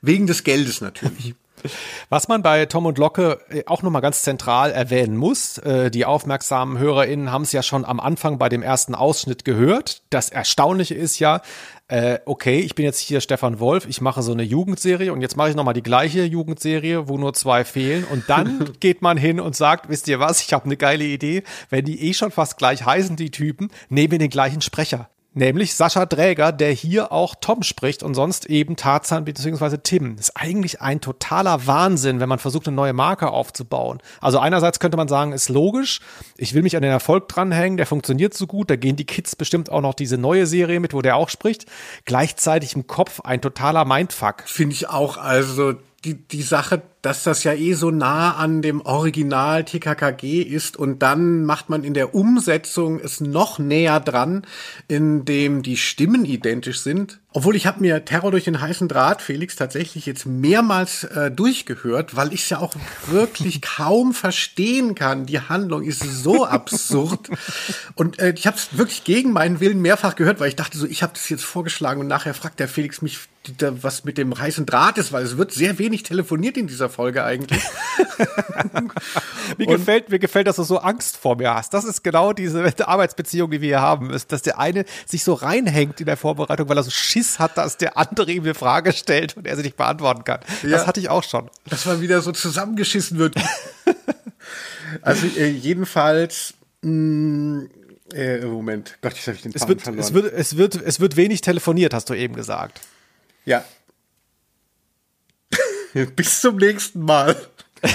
Wegen 0.00 0.28
des 0.28 0.44
Geldes 0.44 0.80
natürlich. 0.80 1.34
Was 2.08 2.28
man 2.28 2.42
bei 2.42 2.66
Tom 2.66 2.86
und 2.86 2.98
Locke 2.98 3.40
äh, 3.50 3.64
auch 3.66 3.82
nochmal 3.82 4.02
ganz 4.02 4.22
zentral 4.22 4.70
erwähnen 4.70 5.16
muss, 5.16 5.58
äh, 5.58 5.90
die 5.90 6.04
aufmerksamen 6.04 6.78
HörerInnen 6.78 7.32
haben 7.32 7.42
es 7.42 7.52
ja 7.52 7.62
schon 7.62 7.84
am 7.84 8.00
Anfang 8.00 8.38
bei 8.38 8.48
dem 8.48 8.62
ersten 8.62 8.94
Ausschnitt 8.94 9.44
gehört. 9.44 10.02
Das 10.10 10.28
Erstaunliche 10.28 10.94
ist 10.94 11.18
ja, 11.18 11.42
äh, 11.88 12.18
okay, 12.24 12.60
ich 12.60 12.74
bin 12.74 12.84
jetzt 12.84 12.98
hier 12.98 13.20
Stefan 13.20 13.60
Wolf, 13.60 13.86
ich 13.86 14.00
mache 14.00 14.22
so 14.22 14.32
eine 14.32 14.42
Jugendserie 14.42 15.12
und 15.12 15.20
jetzt 15.20 15.36
mache 15.36 15.50
ich 15.50 15.56
nochmal 15.56 15.74
die 15.74 15.82
gleiche 15.82 16.24
Jugendserie, 16.24 17.08
wo 17.08 17.18
nur 17.18 17.34
zwei 17.34 17.64
fehlen 17.64 18.04
und 18.04 18.24
dann 18.28 18.72
geht 18.80 19.02
man 19.02 19.16
hin 19.16 19.40
und 19.40 19.56
sagt, 19.56 19.88
wisst 19.88 20.08
ihr 20.08 20.18
was, 20.18 20.40
ich 20.40 20.52
habe 20.52 20.64
eine 20.64 20.76
geile 20.76 21.04
Idee, 21.04 21.42
wenn 21.70 21.84
die 21.84 22.08
eh 22.08 22.14
schon 22.14 22.30
fast 22.30 22.56
gleich 22.56 22.84
heißen, 22.84 23.16
die 23.16 23.30
Typen, 23.30 23.70
nehmen 23.88 24.12
wir 24.12 24.18
den 24.18 24.30
gleichen 24.30 24.60
Sprecher. 24.60 25.10
Nämlich 25.34 25.74
Sascha 25.74 26.04
Dräger, 26.04 26.52
der 26.52 26.72
hier 26.72 27.10
auch 27.10 27.34
Tom 27.40 27.62
spricht 27.62 28.02
und 28.02 28.14
sonst 28.14 28.46
eben 28.46 28.76
Tarzan 28.76 29.24
bzw. 29.24 29.78
Tim. 29.82 30.16
Ist 30.18 30.36
eigentlich 30.36 30.82
ein 30.82 31.00
totaler 31.00 31.66
Wahnsinn, 31.66 32.20
wenn 32.20 32.28
man 32.28 32.38
versucht, 32.38 32.66
eine 32.66 32.76
neue 32.76 32.92
Marke 32.92 33.30
aufzubauen. 33.30 34.00
Also 34.20 34.38
einerseits 34.38 34.78
könnte 34.78 34.98
man 34.98 35.08
sagen, 35.08 35.32
ist 35.32 35.48
logisch, 35.48 36.00
ich 36.36 36.52
will 36.52 36.62
mich 36.62 36.76
an 36.76 36.82
den 36.82 36.90
Erfolg 36.90 37.28
dranhängen, 37.28 37.78
der 37.78 37.86
funktioniert 37.86 38.34
so 38.34 38.46
gut, 38.46 38.68
da 38.68 38.76
gehen 38.76 38.96
die 38.96 39.06
Kids 39.06 39.34
bestimmt 39.34 39.70
auch 39.70 39.80
noch 39.80 39.94
diese 39.94 40.18
neue 40.18 40.46
Serie 40.46 40.80
mit, 40.80 40.92
wo 40.92 41.00
der 41.00 41.16
auch 41.16 41.30
spricht. 41.30 41.64
Gleichzeitig 42.04 42.74
im 42.74 42.86
Kopf 42.86 43.20
ein 43.20 43.40
totaler 43.40 43.86
Mindfuck. 43.86 44.42
Finde 44.44 44.74
ich 44.74 44.90
auch. 44.90 45.16
Also 45.16 45.74
die, 46.04 46.14
die 46.14 46.42
Sache, 46.42 46.82
dass 47.02 47.24
das 47.24 47.42
ja 47.42 47.52
eh 47.52 47.74
so 47.74 47.90
nah 47.90 48.36
an 48.36 48.62
dem 48.62 48.80
Original 48.80 49.64
TKKG 49.64 50.40
ist 50.42 50.76
und 50.76 51.00
dann 51.00 51.44
macht 51.44 51.68
man 51.68 51.82
in 51.82 51.94
der 51.94 52.14
Umsetzung 52.14 53.00
es 53.00 53.20
noch 53.20 53.58
näher 53.58 53.98
dran, 53.98 54.46
indem 54.86 55.62
die 55.62 55.76
Stimmen 55.76 56.24
identisch 56.24 56.80
sind. 56.80 57.18
Obwohl 57.34 57.56
ich 57.56 57.66
habe 57.66 57.80
mir 57.80 58.04
Terror 58.04 58.30
durch 58.30 58.44
den 58.44 58.60
heißen 58.60 58.88
Draht, 58.88 59.22
Felix, 59.22 59.56
tatsächlich 59.56 60.04
jetzt 60.04 60.26
mehrmals 60.26 61.04
äh, 61.04 61.30
durchgehört, 61.30 62.14
weil 62.14 62.32
ich 62.32 62.42
es 62.42 62.50
ja 62.50 62.58
auch 62.58 62.74
wirklich 63.06 63.62
kaum 63.76 64.12
verstehen 64.12 64.94
kann. 64.94 65.24
Die 65.24 65.40
Handlung 65.40 65.82
ist 65.82 66.02
so 66.02 66.44
absurd. 66.44 67.30
Und 67.94 68.18
äh, 68.18 68.34
ich 68.36 68.46
habe 68.46 68.58
es 68.58 68.76
wirklich 68.76 69.04
gegen 69.04 69.32
meinen 69.32 69.60
Willen 69.60 69.80
mehrfach 69.80 70.14
gehört, 70.14 70.40
weil 70.40 70.48
ich 70.48 70.56
dachte 70.56 70.76
so, 70.76 70.86
ich 70.86 71.02
habe 71.02 71.14
das 71.14 71.28
jetzt 71.30 71.44
vorgeschlagen 71.44 72.00
und 72.00 72.06
nachher 72.06 72.34
fragt 72.34 72.60
der 72.60 72.68
Felix 72.68 73.00
mich, 73.00 73.18
was 73.58 74.04
mit 74.04 74.18
dem 74.18 74.38
heißen 74.38 74.66
Draht 74.66 74.98
ist, 74.98 75.12
weil 75.12 75.24
es 75.24 75.36
wird 75.36 75.52
sehr 75.52 75.78
wenig 75.78 76.02
telefoniert 76.02 76.56
in 76.56 76.66
dieser 76.66 76.90
Folge 76.92 77.24
eigentlich. 77.24 77.60
mir, 79.58 79.66
gefällt, 79.66 80.10
mir 80.10 80.18
gefällt, 80.20 80.46
dass 80.46 80.56
du 80.56 80.62
so 80.62 80.78
Angst 80.78 81.16
vor 81.16 81.36
mir 81.36 81.54
hast. 81.54 81.74
Das 81.74 81.84
ist 81.84 82.04
genau 82.04 82.32
diese 82.32 82.62
Arbeitsbeziehung, 82.86 83.50
die 83.50 83.60
wir 83.60 83.68
hier 83.68 83.80
haben, 83.80 84.10
ist, 84.10 84.30
dass 84.30 84.42
der 84.42 84.58
eine 84.58 84.84
sich 85.06 85.24
so 85.24 85.34
reinhängt 85.34 85.98
in 86.00 86.06
der 86.06 86.16
Vorbereitung, 86.16 86.68
weil 86.68 86.76
er 86.76 86.84
so 86.84 86.90
Schiss 86.90 87.38
hat, 87.38 87.58
dass 87.58 87.76
der 87.76 87.96
andere 87.96 88.30
ihm 88.30 88.44
eine 88.44 88.54
Frage 88.54 88.92
stellt 88.92 89.36
und 89.36 89.46
er 89.46 89.56
sie 89.56 89.62
nicht 89.62 89.76
beantworten 89.76 90.22
kann. 90.24 90.40
Ja, 90.62 90.70
das 90.70 90.86
hatte 90.86 91.00
ich 91.00 91.08
auch 91.08 91.24
schon. 91.24 91.50
Dass 91.68 91.84
man 91.86 92.00
wieder 92.00 92.20
so 92.22 92.30
zusammengeschissen 92.32 93.18
wird. 93.18 93.34
also 95.02 95.26
äh, 95.26 95.48
jedenfalls 95.48 96.54
mh, 96.82 96.90
mm, 96.90 97.70
äh, 98.14 98.44
Moment, 98.44 98.98
Gott, 99.00 99.14
ich 99.14 99.26
habe 99.26 99.38
den 99.38 99.52
Faden 99.52 99.62
es 99.62 99.68
wird, 99.68 99.82
verloren. 99.82 100.00
Es 100.00 100.14
wird, 100.14 100.32
es, 100.32 100.56
wird, 100.56 100.74
es 100.76 101.00
wird 101.00 101.16
wenig 101.16 101.40
telefoniert, 101.40 101.94
hast 101.94 102.10
du 102.10 102.14
eben 102.14 102.34
gesagt. 102.34 102.80
Ja. 103.44 103.64
Bis 106.16 106.40
zum 106.40 106.56
nächsten 106.56 107.04
Mal. 107.04 107.36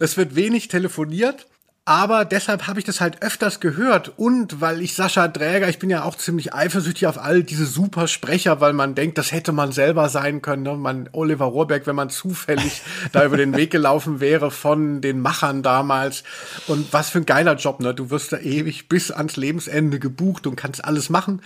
es 0.00 0.16
wird 0.16 0.34
wenig 0.34 0.66
telefoniert 0.68 1.46
aber 1.90 2.24
deshalb 2.24 2.68
habe 2.68 2.78
ich 2.78 2.84
das 2.84 3.00
halt 3.00 3.20
öfters 3.20 3.58
gehört 3.58 4.12
und 4.16 4.60
weil 4.60 4.80
ich 4.80 4.94
Sascha 4.94 5.26
Dräger, 5.26 5.68
ich 5.68 5.80
bin 5.80 5.90
ja 5.90 6.04
auch 6.04 6.14
ziemlich 6.14 6.54
eifersüchtig 6.54 7.08
auf 7.08 7.18
all 7.18 7.42
diese 7.42 7.66
super 7.66 8.06
Sprecher, 8.06 8.60
weil 8.60 8.74
man 8.74 8.94
denkt, 8.94 9.18
das 9.18 9.32
hätte 9.32 9.50
man 9.50 9.72
selber 9.72 10.08
sein 10.08 10.40
können. 10.40 10.62
Ne? 10.62 10.76
Man 10.76 11.08
Oliver 11.10 11.46
Rohrbeck, 11.46 11.88
wenn 11.88 11.96
man 11.96 12.08
zufällig 12.08 12.82
da 13.12 13.24
über 13.24 13.36
den 13.36 13.56
Weg 13.56 13.72
gelaufen 13.72 14.20
wäre 14.20 14.52
von 14.52 15.00
den 15.00 15.20
Machern 15.20 15.64
damals. 15.64 16.22
Und 16.68 16.92
was 16.92 17.10
für 17.10 17.18
ein 17.18 17.26
geiler 17.26 17.56
Job, 17.56 17.80
ne? 17.80 17.92
Du 17.92 18.08
wirst 18.10 18.30
da 18.30 18.38
ewig 18.38 18.88
bis 18.88 19.10
ans 19.10 19.34
Lebensende 19.34 19.98
gebucht 19.98 20.46
und 20.46 20.54
kannst 20.54 20.84
alles 20.84 21.10
machen. 21.10 21.42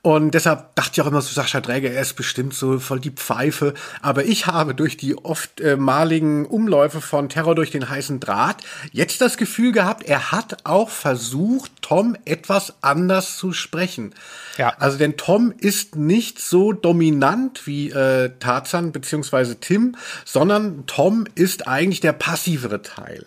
Und 0.00 0.32
deshalb 0.32 0.74
dachte 0.76 0.90
ich 0.94 1.02
auch 1.02 1.06
immer 1.06 1.22
so, 1.22 1.32
Sascha 1.32 1.62
Dräger, 1.62 1.90
er 1.90 2.02
ist 2.02 2.12
bestimmt 2.12 2.52
so 2.52 2.78
voll 2.78 3.00
die 3.00 3.10
Pfeife. 3.10 3.72
Aber 4.02 4.24
ich 4.24 4.46
habe 4.46 4.74
durch 4.74 4.98
die 4.98 5.16
oftmaligen 5.16 6.44
Umläufe 6.44 7.00
von 7.02 7.30
Terror 7.30 7.54
durch 7.54 7.70
den 7.70 7.88
heißen 7.88 8.20
Draht 8.20 8.62
jetzt 8.92 9.22
das 9.22 9.38
Gefühl 9.38 9.73
gehabt, 9.74 10.04
er 10.04 10.32
hat 10.32 10.64
auch 10.64 10.88
versucht, 10.88 11.70
Tom 11.82 12.16
etwas 12.24 12.74
anders 12.80 13.36
zu 13.36 13.52
sprechen. 13.52 14.14
Ja. 14.56 14.74
Also 14.78 14.96
denn 14.96 15.18
Tom 15.18 15.52
ist 15.58 15.96
nicht 15.96 16.40
so 16.40 16.72
dominant 16.72 17.66
wie 17.66 17.90
äh, 17.90 18.30
Tarzan 18.40 18.92
beziehungsweise 18.92 19.60
Tim, 19.60 19.96
sondern 20.24 20.86
Tom 20.86 21.26
ist 21.34 21.68
eigentlich 21.68 22.00
der 22.00 22.12
passivere 22.12 22.80
Teil. 22.82 23.26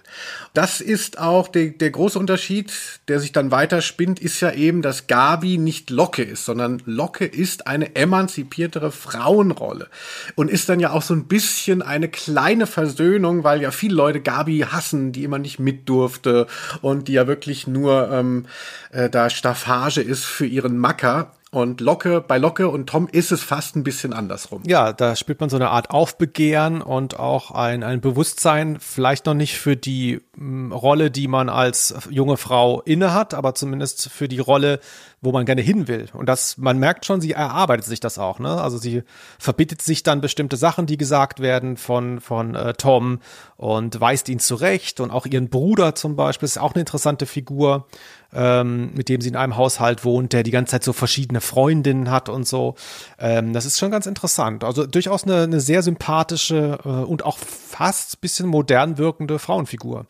Das 0.53 0.81
ist 0.81 1.19
auch 1.19 1.47
der, 1.47 1.67
der 1.67 1.91
große 1.91 2.17
Unterschied, 2.17 2.73
der 3.07 3.19
sich 3.19 3.31
dann 3.31 3.51
weiter 3.51 3.81
spinnt, 3.81 4.19
ist 4.19 4.39
ja 4.41 4.51
eben, 4.51 4.81
dass 4.81 5.07
Gabi 5.07 5.57
nicht 5.57 5.89
Locke 5.89 6.23
ist, 6.23 6.45
sondern 6.45 6.81
Locke 6.85 7.25
ist 7.25 7.67
eine 7.67 7.95
emanzipiertere 7.95 8.91
Frauenrolle 8.91 9.87
und 10.35 10.49
ist 10.49 10.69
dann 10.69 10.79
ja 10.79 10.91
auch 10.91 11.01
so 11.01 11.13
ein 11.13 11.27
bisschen 11.27 11.81
eine 11.81 12.09
kleine 12.09 12.65
Versöhnung, 12.65 13.43
weil 13.43 13.61
ja 13.61 13.71
viele 13.71 13.95
Leute 13.95 14.21
Gabi 14.21 14.65
hassen, 14.71 15.11
die 15.11 15.23
immer 15.23 15.39
nicht 15.39 15.59
mit 15.59 15.89
durfte 15.89 16.36
und 16.81 17.07
die 17.07 17.13
ja 17.13 17.25
wirklich 17.25 17.65
nur 17.65 18.11
ähm, 18.11 18.45
äh, 18.91 19.09
da 19.09 19.29
Staffage 19.29 19.97
ist 19.97 20.25
für 20.25 20.45
ihren 20.45 20.77
Macker. 20.77 21.31
Und 21.49 21.79
Locke, 21.79 22.19
bei 22.19 22.37
Locke 22.37 22.67
und 22.67 22.87
Tom 22.89 23.07
ist 23.09 23.31
es 23.31 23.41
fast 23.41 23.77
ein 23.77 23.83
bisschen 23.83 24.11
andersrum. 24.11 24.63
Ja, 24.67 24.91
da 24.91 25.15
spielt 25.15 25.39
man 25.39 25.49
so 25.49 25.55
eine 25.55 25.69
Art 25.69 25.91
Aufbegehren 25.91 26.81
und 26.81 27.17
auch 27.17 27.51
ein, 27.51 27.83
ein 27.83 28.01
Bewusstsein, 28.01 28.77
vielleicht 28.81 29.25
noch 29.25 29.33
nicht 29.33 29.57
für 29.57 29.77
die 29.77 30.19
m, 30.37 30.73
Rolle, 30.73 31.09
die 31.09 31.29
man 31.29 31.47
als 31.47 31.95
junge 32.09 32.35
Frau 32.35 32.81
innehat, 32.81 33.33
aber 33.33 33.55
zumindest 33.55 34.09
für 34.09 34.27
die 34.27 34.39
Rolle, 34.39 34.81
wo 35.27 35.33
man 35.33 35.45
gerne 35.45 35.61
hin 35.61 35.87
will. 35.87 36.07
Und 36.13 36.27
das, 36.27 36.57
man 36.57 36.79
merkt 36.79 37.05
schon, 37.05 37.19
sie 37.19 37.33
erarbeitet 37.33 37.85
sich 37.85 37.99
das 37.99 38.17
auch, 38.17 38.39
ne? 38.39 38.61
Also 38.61 38.77
sie 38.77 39.03
verbittet 39.37 39.81
sich 39.81 40.03
dann 40.03 40.21
bestimmte 40.21 40.55
Sachen, 40.55 40.85
die 40.85 40.97
gesagt 40.97 41.41
werden 41.41 41.75
von, 41.75 42.21
von 42.21 42.55
äh, 42.55 42.73
Tom 42.73 43.19
und 43.57 43.99
weist 43.99 44.29
ihn 44.29 44.39
zurecht 44.39 45.01
und 45.01 45.11
auch 45.11 45.25
ihren 45.25 45.49
Bruder 45.49 45.95
zum 45.95 46.15
Beispiel 46.15 46.45
ist 46.45 46.57
auch 46.57 46.73
eine 46.73 46.81
interessante 46.81 47.25
Figur, 47.25 47.87
ähm, 48.33 48.93
mit 48.93 49.09
dem 49.09 49.19
sie 49.19 49.29
in 49.29 49.35
einem 49.35 49.57
Haushalt 49.57 50.05
wohnt, 50.05 50.31
der 50.31 50.43
die 50.43 50.51
ganze 50.51 50.71
Zeit 50.71 50.83
so 50.83 50.93
verschiedene 50.93 51.41
Freundinnen 51.41 52.09
hat 52.09 52.29
und 52.29 52.47
so. 52.47 52.75
Ähm, 53.19 53.51
das 53.51 53.65
ist 53.65 53.77
schon 53.77 53.91
ganz 53.91 54.05
interessant. 54.05 54.63
Also 54.63 54.85
durchaus 54.87 55.23
eine, 55.23 55.43
eine 55.43 55.59
sehr 55.59 55.83
sympathische 55.83 56.79
äh, 56.85 56.87
und 56.87 57.25
auch 57.25 57.37
fast 57.37 58.21
bisschen 58.21 58.47
modern 58.47 58.97
wirkende 58.97 59.39
Frauenfigur. 59.39 60.05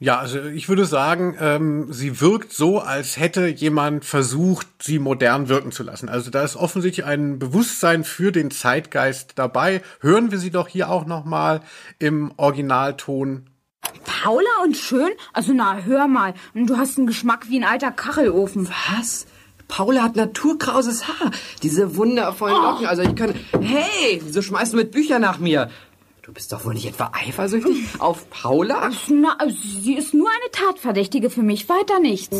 Ja, 0.00 0.20
also 0.20 0.40
ich 0.44 0.68
würde 0.68 0.84
sagen, 0.84 1.36
ähm, 1.40 1.92
sie 1.92 2.20
wirkt 2.20 2.52
so, 2.52 2.78
als 2.78 3.16
hätte 3.16 3.48
jemand 3.48 4.04
versucht, 4.04 4.68
sie 4.80 5.00
modern 5.00 5.48
wirken 5.48 5.72
zu 5.72 5.82
lassen. 5.82 6.08
Also 6.08 6.30
da 6.30 6.44
ist 6.44 6.54
offensichtlich 6.54 7.04
ein 7.04 7.40
Bewusstsein 7.40 8.04
für 8.04 8.30
den 8.30 8.52
Zeitgeist 8.52 9.32
dabei. 9.34 9.82
Hören 10.00 10.30
wir 10.30 10.38
sie 10.38 10.50
doch 10.50 10.68
hier 10.68 10.88
auch 10.88 11.04
noch 11.04 11.24
mal 11.24 11.62
im 11.98 12.32
Originalton. 12.36 13.50
Paula 14.04 14.62
und 14.62 14.76
schön? 14.76 15.10
Also 15.32 15.52
na, 15.52 15.78
hör 15.78 16.06
mal, 16.06 16.34
du 16.54 16.76
hast 16.76 16.98
einen 16.98 17.08
Geschmack 17.08 17.48
wie 17.48 17.58
ein 17.58 17.68
alter 17.68 17.90
Kachelofen. 17.90 18.68
Was? 18.96 19.26
Paula 19.66 20.02
hat 20.02 20.16
naturkrauses 20.16 21.08
Haar. 21.08 21.32
Diese 21.62 21.96
wundervollen 21.96 22.56
oh. 22.56 22.62
Locken. 22.62 22.86
Also 22.86 23.02
ich 23.02 23.14
kann... 23.16 23.34
Hey, 23.60 24.20
wieso 24.24 24.42
schmeißt 24.42 24.72
du 24.72 24.76
mit 24.76 24.92
Büchern 24.92 25.22
nach 25.22 25.38
mir? 25.38 25.70
Du 26.28 26.34
bist 26.34 26.52
doch 26.52 26.66
wohl 26.66 26.74
nicht 26.74 26.84
etwa 26.84 27.10
eifersüchtig 27.14 27.86
auf 28.00 28.28
Paula? 28.28 28.90
Na, 29.08 29.38
sie 29.48 29.94
ist 29.94 30.12
nur 30.12 30.28
eine 30.28 30.50
Tatverdächtige 30.52 31.30
für 31.30 31.40
mich, 31.40 31.70
weiter 31.70 32.00
nichts. 32.00 32.36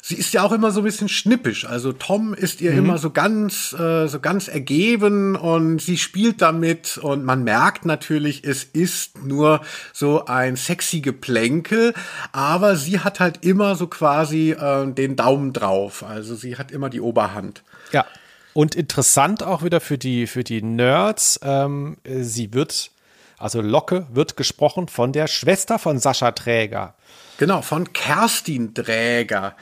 Sie 0.00 0.14
ist 0.14 0.32
ja 0.32 0.42
auch 0.42 0.52
immer 0.52 0.70
so 0.70 0.80
ein 0.80 0.84
bisschen 0.84 1.10
schnippisch. 1.10 1.66
Also 1.66 1.92
Tom 1.92 2.32
ist 2.32 2.62
ihr 2.62 2.72
mhm. 2.72 2.78
immer 2.78 2.96
so 2.96 3.10
ganz, 3.10 3.74
äh, 3.78 4.06
so 4.06 4.20
ganz 4.20 4.48
ergeben 4.48 5.36
und 5.36 5.78
sie 5.78 5.98
spielt 5.98 6.40
damit 6.40 6.96
und 6.96 7.22
man 7.22 7.44
merkt 7.44 7.84
natürlich, 7.84 8.44
es 8.44 8.64
ist 8.64 9.22
nur 9.22 9.60
so 9.92 10.24
ein 10.24 10.56
sexy 10.56 11.02
Geplänkel, 11.02 11.92
aber 12.32 12.76
sie 12.76 13.00
hat 13.00 13.20
halt 13.20 13.44
immer 13.44 13.74
so 13.74 13.88
quasi 13.88 14.52
äh, 14.52 14.90
den 14.90 15.16
Daumen 15.16 15.52
drauf. 15.52 16.02
Also 16.02 16.34
sie 16.34 16.56
hat 16.56 16.72
immer 16.72 16.88
die 16.88 17.02
Oberhand. 17.02 17.62
Ja. 17.92 18.06
Und 18.54 18.74
interessant 18.74 19.42
auch 19.42 19.62
wieder 19.62 19.80
für 19.80 19.98
die, 19.98 20.26
für 20.26 20.44
die 20.44 20.62
Nerds, 20.62 21.38
ähm, 21.42 21.98
sie 22.06 22.54
wird 22.54 22.90
also 23.38 23.60
Locke 23.60 24.06
wird 24.12 24.36
gesprochen 24.36 24.88
von 24.88 25.12
der 25.12 25.26
Schwester 25.26 25.78
von 25.78 25.98
Sascha 25.98 26.32
Träger. 26.32 26.94
Genau, 27.38 27.62
von 27.62 27.92
Kerstin 27.92 28.74
Träger. 28.74 29.54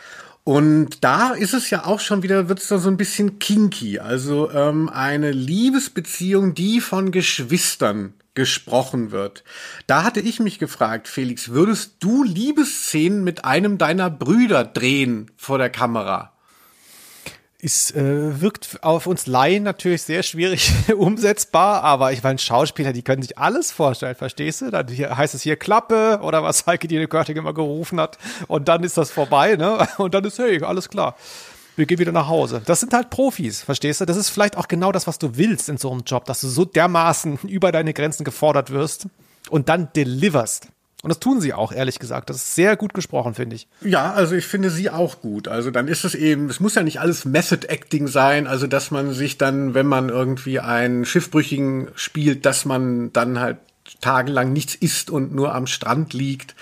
Und 0.45 1.03
da 1.03 1.31
ist 1.31 1.55
es 1.55 1.71
ja 1.71 1.87
auch 1.87 1.99
schon 1.99 2.23
wieder, 2.23 2.49
wird 2.49 2.61
es 2.61 2.69
da 2.69 2.79
so 2.79 2.89
ein 2.89 2.97
bisschen 2.97 3.39
kinky. 3.39 3.99
Also 3.99 4.51
ähm, 4.51 4.89
eine 4.89 5.33
Liebesbeziehung, 5.33 6.55
die 6.55 6.81
von 6.81 7.11
Geschwistern 7.11 8.15
gesprochen 8.35 9.11
wird. 9.11 9.43
Da 9.89 10.05
hatte 10.05 10.21
ich 10.21 10.39
mich 10.39 10.61
gefragt, 10.61 11.09
Felix, 11.09 11.49
würdest 11.49 11.97
du 11.99 12.23
Liebesszenen 12.23 13.25
mit 13.25 13.45
einem 13.45 13.77
deiner 13.77 14.09
Brüder 14.09 14.63
drehen 14.63 15.33
vor 15.37 15.59
der 15.59 15.71
Kamera? 15.71 16.36
Ist, 17.67 17.97
äh, 17.97 18.41
wirkt 18.41 18.79
auf 18.83 19.09
uns 19.09 19.27
Laien 19.27 19.65
natürlich 19.65 20.03
sehr 20.03 20.23
schwierig 20.23 20.73
umsetzbar, 20.97 21.83
aber 21.83 22.13
ich 22.13 22.23
meine, 22.23 22.39
Schauspieler, 22.39 22.93
die 22.93 23.03
können 23.03 23.23
sich 23.23 23.39
alles 23.39 23.73
vorstellen, 23.73 24.15
verstehst 24.15 24.61
du? 24.61 24.71
Dann 24.71 24.87
hier, 24.87 25.17
heißt 25.17 25.35
es 25.35 25.43
hier 25.43 25.57
Klappe 25.57 26.21
oder 26.23 26.45
was 26.45 26.67
Heike 26.67 26.87
Dine 26.87 27.09
Körting 27.09 27.37
immer 27.37 27.53
gerufen 27.53 28.01
hat 28.01 28.19
und 28.47 28.69
dann 28.69 28.85
ist 28.85 28.97
das 28.97 29.11
vorbei, 29.11 29.57
ne? 29.57 29.87
Und 29.99 30.15
dann 30.15 30.25
ist, 30.25 30.39
hey, 30.39 30.63
alles 30.63 30.89
klar. 30.89 31.17
Wir 31.75 31.87
gehen 31.87 31.99
wieder 31.99 32.13
nach 32.13 32.29
Hause. 32.29 32.63
Das 32.65 32.81
sind 32.81 32.93
halt 32.93 33.11
Profis, 33.11 33.63
verstehst 33.63 34.01
du? 34.01 34.05
Das 34.05 34.17
ist 34.17 34.31
vielleicht 34.31 34.57
auch 34.57 34.69
genau 34.69 34.93
das, 34.93 35.07
was 35.07 35.19
du 35.19 35.37
willst 35.37 35.69
in 35.69 35.77
so 35.77 35.91
einem 35.91 36.03
Job, 36.07 36.25
dass 36.27 36.41
du 36.41 36.49
so 36.49 36.65
dermaßen 36.65 37.39
über 37.49 37.73
deine 37.73 37.93
Grenzen 37.93 38.25
gefordert 38.25 38.71
wirst 38.71 39.09
und 39.51 39.69
dann 39.69 39.89
deliverst. 39.97 40.69
Und 41.03 41.11
das 41.11 41.21
tun 41.21 41.41
sie 41.41 41.53
auch, 41.53 41.73
ehrlich 41.73 41.99
gesagt. 41.99 42.31
Das 42.31 42.37
ist 42.37 42.55
sehr 42.55 42.77
gut 42.77 42.95
gesprochen, 42.95 43.35
finde 43.35 43.57
ich. 43.57 43.69
Ja, 43.83 44.13
also 44.15 44.35
ich 44.35 44.47
finde 44.47 44.71
sie 44.71 44.91
auch 44.91 45.21
gut. 45.21 45.47
Also 45.47 45.71
dann 45.71 45.89
ist 45.89 46.05
es 46.05 46.15
eben, 46.15 46.49
es 46.49 46.59
muss 46.59 46.75
ja 46.75 46.83
nicht 46.83 47.01
alles 47.01 47.25
Method 47.25 47.67
Acting 47.69 48.09
sein, 48.09 48.47
also 48.47 48.67
dass 48.67 48.91
man 48.91 49.13
sich 49.13 49.37
dann, 49.37 49.75
wenn 49.75 49.87
man 49.87 50.09
irgendwie 50.09 50.59
einen 50.59 51.05
Schiffbrüchigen 51.05 51.89
spielt, 51.95 52.47
dass 52.47 52.65
man 52.65 53.13
dann 53.13 53.39
halt 53.39 53.59
tagelang 54.01 54.53
nichts 54.53 54.75
isst 54.75 55.11
und 55.11 55.35
nur 55.35 55.55
am 55.55 55.67
Strand 55.67 56.13
liegt, 56.13 56.55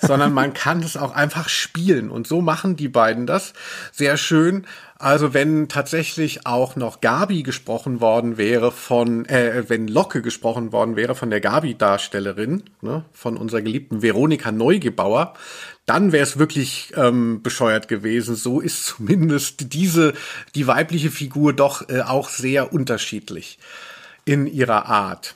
sondern 0.00 0.32
man 0.32 0.52
kann 0.54 0.82
es 0.82 0.96
auch 0.96 1.14
einfach 1.14 1.48
spielen. 1.48 2.10
Und 2.10 2.26
so 2.26 2.40
machen 2.40 2.76
die 2.76 2.88
beiden 2.88 3.26
das 3.26 3.52
sehr 3.92 4.16
schön. 4.16 4.66
Also 4.98 5.32
wenn 5.32 5.68
tatsächlich 5.68 6.46
auch 6.46 6.76
noch 6.76 7.00
Gabi 7.00 7.42
gesprochen 7.42 8.02
worden 8.02 8.36
wäre 8.36 8.70
von, 8.70 9.24
äh, 9.24 9.64
wenn 9.68 9.88
Locke 9.88 10.20
gesprochen 10.20 10.72
worden 10.72 10.94
wäre 10.94 11.14
von 11.14 11.30
der 11.30 11.40
Gabi-Darstellerin, 11.40 12.64
ne, 12.82 13.06
von 13.12 13.38
unserer 13.38 13.62
geliebten 13.62 14.02
Veronika 14.02 14.52
Neugebauer, 14.52 15.32
dann 15.86 16.12
wäre 16.12 16.22
es 16.22 16.38
wirklich 16.38 16.92
ähm, 16.96 17.42
bescheuert 17.42 17.88
gewesen. 17.88 18.36
So 18.36 18.60
ist 18.60 18.84
zumindest 18.84 19.72
diese, 19.72 20.12
die 20.54 20.66
weibliche 20.66 21.10
Figur 21.10 21.54
doch 21.54 21.88
äh, 21.88 22.02
auch 22.02 22.28
sehr 22.28 22.72
unterschiedlich 22.72 23.58
in 24.26 24.46
ihrer 24.46 24.86
Art. 24.86 25.34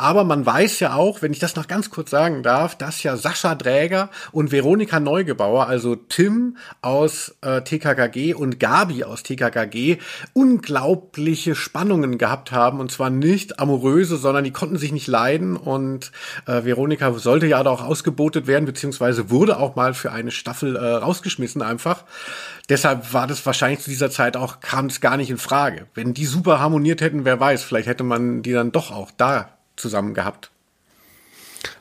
Aber 0.00 0.24
man 0.24 0.46
weiß 0.46 0.80
ja 0.80 0.94
auch, 0.94 1.20
wenn 1.20 1.30
ich 1.30 1.40
das 1.40 1.56
noch 1.56 1.68
ganz 1.68 1.90
kurz 1.90 2.08
sagen 2.08 2.42
darf, 2.42 2.74
dass 2.74 3.02
ja 3.02 3.18
Sascha 3.18 3.54
Dräger 3.54 4.08
und 4.32 4.50
Veronika 4.50 4.98
Neugebauer, 4.98 5.66
also 5.66 5.94
Tim 5.94 6.56
aus 6.80 7.36
äh, 7.42 7.60
TKKG 7.60 8.32
und 8.32 8.58
Gabi 8.58 9.04
aus 9.04 9.22
TKKG, 9.22 9.98
unglaubliche 10.32 11.54
Spannungen 11.54 12.16
gehabt 12.16 12.50
haben. 12.50 12.80
Und 12.80 12.90
zwar 12.90 13.10
nicht 13.10 13.60
amoröse, 13.60 14.16
sondern 14.16 14.44
die 14.44 14.52
konnten 14.52 14.78
sich 14.78 14.90
nicht 14.90 15.06
leiden. 15.06 15.58
Und 15.58 16.12
äh, 16.46 16.64
Veronika 16.64 17.12
sollte 17.12 17.46
ja 17.46 17.60
auch 17.60 17.84
ausgebotet 17.84 18.46
werden, 18.46 18.64
beziehungsweise 18.64 19.28
wurde 19.28 19.58
auch 19.58 19.76
mal 19.76 19.92
für 19.92 20.12
eine 20.12 20.30
Staffel 20.30 20.76
äh, 20.76 20.80
rausgeschmissen 20.80 21.60
einfach. 21.60 22.04
Deshalb 22.70 23.12
war 23.12 23.26
das 23.26 23.44
wahrscheinlich 23.44 23.80
zu 23.80 23.90
dieser 23.90 24.10
Zeit 24.10 24.38
auch, 24.38 24.60
kam 24.60 24.86
es 24.86 25.02
gar 25.02 25.18
nicht 25.18 25.28
in 25.28 25.36
Frage. 25.36 25.88
Wenn 25.92 26.14
die 26.14 26.24
super 26.24 26.58
harmoniert 26.58 27.02
hätten, 27.02 27.26
wer 27.26 27.38
weiß, 27.38 27.62
vielleicht 27.64 27.86
hätte 27.86 28.02
man 28.02 28.40
die 28.40 28.52
dann 28.52 28.72
doch 28.72 28.92
auch 28.92 29.10
da 29.14 29.59
zusammen 29.80 30.14
gehabt. 30.14 30.50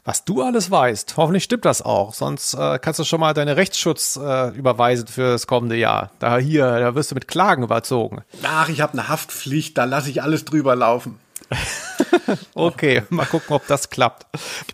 Was 0.04 0.26
du 0.26 0.42
alles 0.42 0.72
weißt, 0.72 1.16
hoffentlich 1.18 1.44
stimmt 1.44 1.66
das 1.66 1.82
auch. 1.82 2.14
Sonst 2.14 2.54
äh, 2.54 2.80
kannst 2.80 3.00
du 3.00 3.04
schon 3.04 3.20
mal 3.20 3.34
deine 3.34 3.58
Rechtsschutz 3.58 4.18
äh, 4.18 4.50
überweisen 4.50 5.08
für 5.08 5.32
das 5.32 5.48
kommende 5.48 5.76
Jahr. 5.76 6.12
Da 6.20 6.38
hier, 6.38 6.80
da 6.80 6.96
wirst 6.96 7.12
du 7.12 7.16
mit 7.16 7.28
Klagen 7.28 7.64
überzogen. 7.64 8.24
Ach, 8.44 8.70
ich 8.70 8.82
habe 8.82 8.94
eine 8.94 9.08
Haftpflicht, 9.08 9.78
da 9.78 9.86
lasse 9.86 10.10
ich 10.10 10.22
alles 10.24 10.46
drüber 10.46 10.76
laufen. 10.76 11.20
okay, 12.54 13.04
mal 13.10 13.26
gucken, 13.26 13.56
ob 13.56 13.66
das 13.68 13.90
klappt. 13.90 14.26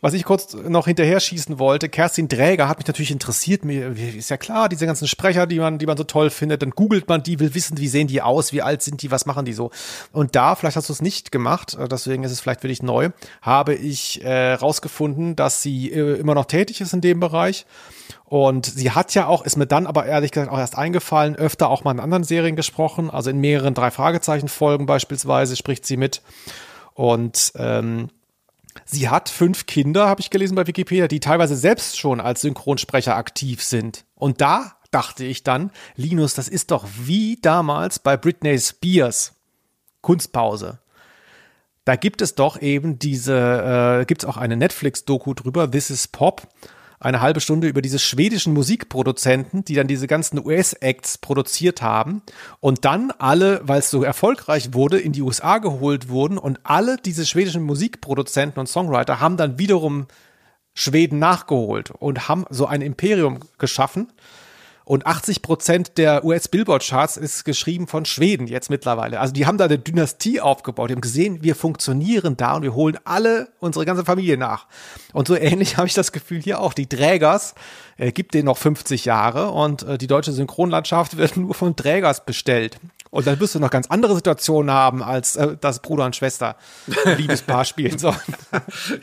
Was 0.02 0.14
ich 0.14 0.24
kurz 0.24 0.54
noch 0.54 0.88
hinterher 0.88 1.20
schießen 1.20 1.60
wollte, 1.60 1.90
Kerstin 1.90 2.28
Dräger 2.28 2.68
hat 2.68 2.78
mich 2.78 2.88
natürlich 2.88 3.12
interessiert. 3.12 3.64
Mir 3.64 3.96
ist 3.96 4.30
ja 4.30 4.38
klar, 4.38 4.70
diese 4.70 4.86
ganzen 4.86 5.08
Sprecher, 5.08 5.48
die 5.48 5.60
man, 5.60 5.78
die 5.78 5.86
man 5.86 5.98
so 5.98 6.04
toll 6.04 6.30
findet, 6.30 6.62
dann 6.62 6.72
googelt 6.72 7.08
man 7.08 7.24
die, 7.24 7.40
will 7.40 7.54
wissen, 7.56 7.78
wie 7.78 7.88
sehen 7.88 8.08
die 8.08 8.22
aus, 8.22 8.52
wie 8.52 8.62
alt 8.62 8.82
sind 8.82 9.02
die, 9.02 9.12
was 9.12 9.26
machen 9.26 9.46
die 9.46 9.54
so. 9.54 9.72
Und 10.12 10.36
da, 10.36 10.56
vielleicht 10.56 10.76
hast 10.76 10.90
du 10.90 10.94
es 10.94 11.02
nicht 11.02 11.32
gemacht, 11.32 11.76
äh, 11.76 11.88
deswegen 11.88 12.24
ist 12.24 12.32
es 12.32 12.40
vielleicht 12.40 12.62
für 12.62 12.68
dich 12.68 12.84
neu, 12.84 13.10
habe 13.42 13.74
ich 13.74 14.24
äh, 14.24 14.54
rausgefunden, 14.54 15.36
dass 15.36 15.62
sie 15.62 15.92
äh, 15.92 16.20
immer 16.20 16.36
noch 16.36 16.46
tätig 16.46 16.82
ist 16.82 16.94
in 16.94 17.02
dem 17.02 17.20
Bereich. 17.20 17.66
Und 18.24 18.66
sie 18.66 18.92
hat 18.92 19.14
ja 19.14 19.28
auch, 19.28 19.44
ist 19.46 19.56
mir 19.56 19.68
dann 19.68 19.88
aber 19.88 20.06
ehrlich 20.06 20.32
gesagt 20.32 20.52
auch 20.52 20.58
erst 20.58 20.78
eingefallen, 20.78 21.36
öfter 21.36 21.70
auch 21.70 21.84
mal 21.84 21.92
in 21.92 22.00
anderen 22.00 22.24
Serien 22.24 22.56
gesprochen, 22.56 23.10
also 23.10 23.30
in 23.30 23.40
mehreren 23.40 23.74
drei 23.74 23.92
Fragezeichen 23.92 24.48
Folgen 24.48 24.86
beispielsweise 24.86 25.56
spricht 25.56 25.86
sie 25.86 25.98
mit. 25.98 26.22
Und 26.94 27.54
ähm, 27.56 28.10
sie 28.86 29.10
hat 29.10 29.30
fünf 29.30 29.66
Kinder, 29.66 30.08
habe 30.08 30.22
ich 30.22 30.30
gelesen 30.30 30.56
bei 30.56 30.68
Wikipedia, 30.68 31.08
die 31.08 31.20
teilweise 31.20 31.56
selbst 31.56 32.00
schon 32.00 32.20
als 32.20 32.42
Synchronsprecher 32.42 33.16
aktiv 33.16 33.64
sind. 33.64 34.06
Und 34.16 34.42
da 34.42 34.74
dachte 34.92 35.26
ich 35.26 35.44
dann, 35.44 35.72
Linus, 35.96 36.36
das 36.36 36.48
ist 36.48 36.72
doch 36.72 36.86
wie 36.98 37.38
damals 37.42 38.00
bei 38.00 38.18
Britney 38.18 38.58
Spears 38.58 39.34
Kunstpause. 40.02 40.80
Da 41.84 41.96
gibt 41.96 42.22
es 42.22 42.34
doch 42.34 42.62
eben 42.62 42.98
diese, 42.98 44.02
äh, 44.02 44.06
gibt 44.06 44.24
es 44.24 44.30
auch 44.30 44.38
eine 44.38 44.58
Netflix-Doku 44.58 45.34
drüber, 45.34 45.70
This 45.70 45.90
is 45.90 46.08
Pop 46.08 46.48
eine 47.00 47.22
halbe 47.22 47.42
Stunde 47.42 47.68
über 47.68 47.82
diese 47.82 48.00
schwedischen 48.00 48.54
Musikproduzenten, 48.54 49.66
die 49.66 49.76
dann 49.76 49.88
diese 49.88 50.08
ganzen 50.08 50.44
US-Acts 50.46 51.18
produziert 51.18 51.82
haben 51.82 52.22
und 52.60 52.86
dann 52.86 53.12
alle, 53.18 53.62
weil 53.64 53.80
es 53.80 53.90
so 53.90 54.04
erfolgreich 54.04 54.74
wurde, 54.74 55.00
in 55.00 55.12
die 55.12 55.22
USA 55.22 55.58
geholt 55.58 56.10
wurden 56.10 56.38
und 56.38 56.60
alle 56.64 56.98
diese 56.98 57.26
schwedischen 57.26 57.64
Musikproduzenten 57.64 58.60
und 58.60 58.68
Songwriter 58.68 59.20
haben 59.20 59.38
dann 59.38 59.60
wiederum 59.60 60.08
Schweden 60.74 61.20
nachgeholt 61.20 61.92
und 61.92 62.28
haben 62.28 62.46
so 62.50 62.66
ein 62.66 62.82
Imperium 62.82 63.40
geschaffen 63.58 64.12
und 64.86 65.08
80 65.08 65.42
Prozent 65.42 65.98
der 65.98 66.24
US-Billboard-Charts 66.24 67.18
ist 67.18 67.44
geschrieben 67.44 67.88
von 67.88 68.06
Schweden 68.06 68.46
jetzt 68.46 68.70
mittlerweile. 68.70 69.20
Also 69.20 69.34
die 69.34 69.48
haben 69.48 69.58
da 69.58 69.66
eine 69.66 69.80
Dynastie 69.80 70.40
aufgebaut. 70.40 70.92
Die 70.92 70.94
haben 70.94 71.02
gesehen, 71.02 71.42
wir 71.42 71.56
funktionieren 71.56 72.38
da 72.38 72.56
und 72.56 72.62
wir 72.62 72.76
holen 72.76 72.96
alle 73.04 73.50
unsere 73.60 73.84
ganze 73.86 74.06
Familie 74.06 74.38
nach. 74.38 74.68
Und 75.12 75.28
so 75.28 75.36
ähnlich 75.36 75.78
habe 75.78 75.88
ich 75.88 75.96
das 75.96 76.12
Gefühl 76.12 76.40
hier 76.40 76.60
auch. 76.60 76.74
Die 76.74 76.88
Trägers 76.88 77.56
äh, 77.98 78.12
gibt 78.12 78.36
denen 78.36 78.46
noch 78.46 78.58
50 78.58 79.06
Jahre 79.06 79.50
und 79.50 79.82
äh, 79.82 79.98
die 79.98 80.08
deutsche 80.08 80.32
Synchronlandschaft 80.32 81.18
wird 81.18 81.36
nur 81.36 81.56
von 81.56 81.76
Trägers 81.76 82.24
bestellt. 82.24 82.78
Und 83.10 83.26
dann 83.26 83.40
wirst 83.40 83.56
du 83.56 83.60
noch 83.60 83.72
ganz 83.72 83.88
andere 83.88 84.14
Situationen 84.14 84.72
haben, 84.72 85.02
als 85.02 85.36
äh, 85.36 85.58
das 85.60 85.80
Bruder 85.80 86.06
und 86.06 86.16
Schwester 86.16 86.58
Liebespaar 87.18 87.66
spielen 87.66 87.98
sollen. 87.98 88.18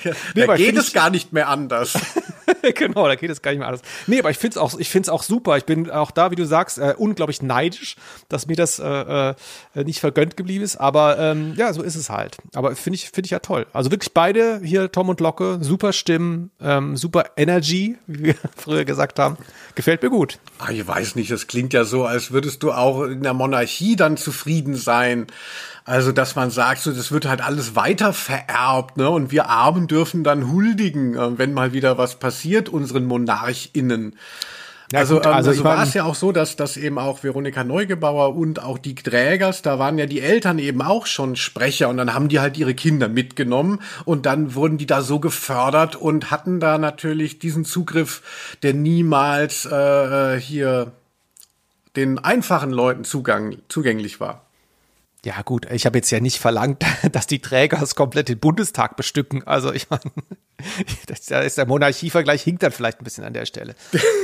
ja, 0.04 0.12
nee, 0.36 0.46
da 0.46 0.54
geht 0.54 0.76
es 0.76 0.92
gar 0.92 1.10
nicht 1.10 1.32
mehr 1.32 1.48
anders. 1.48 1.98
genau, 2.74 3.06
da 3.08 3.14
geht 3.14 3.30
es 3.30 3.42
gar 3.42 3.50
nicht 3.50 3.60
mehr 3.60 3.68
anders. 3.68 3.82
Nee, 4.06 4.18
aber 4.20 4.30
ich 4.30 4.38
finde 4.38 4.54
es 4.54 4.58
auch, 4.58 4.78
ich 4.78 4.90
finde 4.90 5.06
es 5.06 5.10
auch 5.10 5.22
super. 5.22 5.56
Ich 5.56 5.64
bin 5.64 5.90
auch 5.90 6.10
da, 6.10 6.30
wie 6.30 6.36
du 6.36 6.46
sagst, 6.46 6.78
äh, 6.78 6.94
unglaublich 6.96 7.42
neidisch, 7.42 7.96
dass 8.28 8.46
mir 8.46 8.56
das 8.56 8.78
äh, 8.78 9.30
äh, 9.30 9.34
nicht 9.84 10.00
vergönnt 10.00 10.36
geblieben 10.36 10.64
ist. 10.64 10.76
Aber 10.76 11.18
ähm, 11.18 11.54
ja, 11.56 11.72
so 11.72 11.82
ist 11.82 11.96
es 11.96 12.10
halt. 12.10 12.36
Aber 12.54 12.74
finde 12.76 12.96
ich, 12.96 13.10
finde 13.10 13.26
ich 13.26 13.30
ja 13.30 13.40
toll. 13.40 13.66
Also 13.72 13.90
wirklich 13.90 14.14
beide 14.14 14.60
hier, 14.62 14.90
Tom 14.92 15.08
und 15.08 15.20
Locke, 15.20 15.58
super 15.60 15.92
Stimmen, 15.92 16.50
ähm, 16.60 16.96
super 16.96 17.24
Energy, 17.36 17.96
wie 18.06 18.24
wir 18.24 18.34
früher 18.56 18.84
gesagt 18.84 19.18
haben. 19.18 19.36
Gefällt 19.74 20.02
mir 20.02 20.10
gut. 20.10 20.38
Ah, 20.58 20.70
ich 20.70 20.86
weiß 20.86 21.16
nicht, 21.16 21.30
das 21.30 21.46
klingt 21.46 21.72
ja 21.72 21.84
so, 21.84 22.04
als 22.04 22.30
würdest 22.30 22.62
du 22.62 22.72
auch 22.72 23.04
in 23.04 23.22
der 23.22 23.34
Monarchie 23.34 23.96
dann 23.96 24.16
zufrieden 24.16 24.76
sein. 24.76 25.26
Also, 25.84 26.12
dass 26.12 26.36
man 26.36 26.50
sagt, 26.50 26.80
so, 26.82 26.92
das 26.92 27.10
wird 27.10 27.26
halt 27.26 27.40
alles 27.40 27.74
weiter 27.74 28.12
vererbt, 28.12 28.96
ne? 28.96 29.10
Und 29.10 29.32
wir 29.32 29.48
Armen 29.48 29.88
dürfen 29.88 30.22
dann 30.22 30.50
huldigen, 30.50 31.14
äh, 31.14 31.38
wenn 31.38 31.52
mal 31.52 31.72
wieder 31.72 31.98
was 31.98 32.16
passiert, 32.16 32.68
unseren 32.68 33.04
MonarchInnen. 33.04 34.16
Ja, 34.92 35.00
also, 35.00 35.16
gut, 35.16 35.26
also, 35.26 35.50
ähm, 35.50 35.56
also 35.56 35.64
war 35.64 35.82
es 35.82 35.94
ja 35.94 36.04
auch 36.04 36.14
so, 36.14 36.32
dass, 36.32 36.54
dass 36.54 36.76
eben 36.76 36.98
auch 36.98 37.24
Veronika 37.24 37.64
Neugebauer 37.64 38.36
und 38.36 38.62
auch 38.62 38.78
die 38.78 38.94
Trägers, 38.94 39.62
da 39.62 39.78
waren 39.78 39.98
ja 39.98 40.06
die 40.06 40.20
Eltern 40.20 40.58
eben 40.58 40.82
auch 40.82 41.06
schon 41.06 41.34
Sprecher 41.34 41.88
und 41.88 41.96
dann 41.96 42.12
haben 42.12 42.28
die 42.28 42.40
halt 42.40 42.58
ihre 42.58 42.74
Kinder 42.74 43.08
mitgenommen 43.08 43.80
und 44.04 44.26
dann 44.26 44.54
wurden 44.54 44.76
die 44.76 44.86
da 44.86 45.00
so 45.00 45.18
gefördert 45.18 45.96
und 45.96 46.30
hatten 46.30 46.60
da 46.60 46.76
natürlich 46.76 47.38
diesen 47.38 47.64
Zugriff, 47.64 48.22
der 48.62 48.74
niemals 48.74 49.64
äh, 49.64 50.38
hier 50.38 50.92
den 51.96 52.18
einfachen 52.18 52.70
Leuten 52.70 53.04
Zugang, 53.04 53.56
zugänglich 53.68 54.20
war. 54.20 54.44
Ja 55.24 55.40
gut, 55.42 55.70
ich 55.70 55.86
habe 55.86 55.98
jetzt 55.98 56.10
ja 56.10 56.18
nicht 56.18 56.40
verlangt, 56.40 56.84
dass 57.12 57.28
die 57.28 57.38
Träger 57.38 57.78
das 57.78 57.94
komplett 57.94 58.28
den 58.28 58.40
Bundestag 58.40 58.96
bestücken. 58.96 59.46
Also 59.46 59.72
ich 59.72 59.88
meine, 59.88 60.02
da 61.28 61.40
ist 61.40 61.58
der 61.58 61.66
Monarchievergleich 61.66 62.42
hinkt 62.42 62.64
dann 62.64 62.72
vielleicht 62.72 63.00
ein 63.00 63.04
bisschen 63.04 63.22
an 63.22 63.32
der 63.32 63.46
Stelle. 63.46 63.76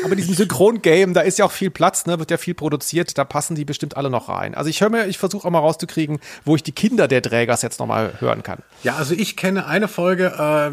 Aber 0.04 0.16
diesem 0.16 0.34
Synchron-Game, 0.34 1.14
da 1.14 1.20
ist 1.20 1.38
ja 1.38 1.44
auch 1.44 1.52
viel 1.52 1.70
Platz, 1.70 2.06
ne, 2.06 2.18
wird 2.18 2.32
ja 2.32 2.36
viel 2.36 2.54
produziert, 2.54 3.16
da 3.16 3.24
passen 3.24 3.54
die 3.54 3.64
bestimmt 3.64 3.96
alle 3.96 4.10
noch 4.10 4.28
rein. 4.28 4.56
Also 4.56 4.70
ich 4.70 4.80
höre 4.80 4.90
mir, 4.90 5.06
ich 5.06 5.18
versuche 5.18 5.46
auch 5.46 5.52
mal 5.52 5.60
rauszukriegen, 5.60 6.18
wo 6.44 6.56
ich 6.56 6.64
die 6.64 6.72
Kinder 6.72 7.06
der 7.06 7.22
Trägers 7.22 7.62
jetzt 7.62 7.78
noch 7.78 7.86
mal 7.86 8.20
hören 8.20 8.42
kann. 8.42 8.58
Ja, 8.82 8.96
also 8.96 9.14
ich 9.14 9.36
kenne 9.36 9.66
eine 9.66 9.86
Folge, 9.86 10.34
äh, 10.36 10.72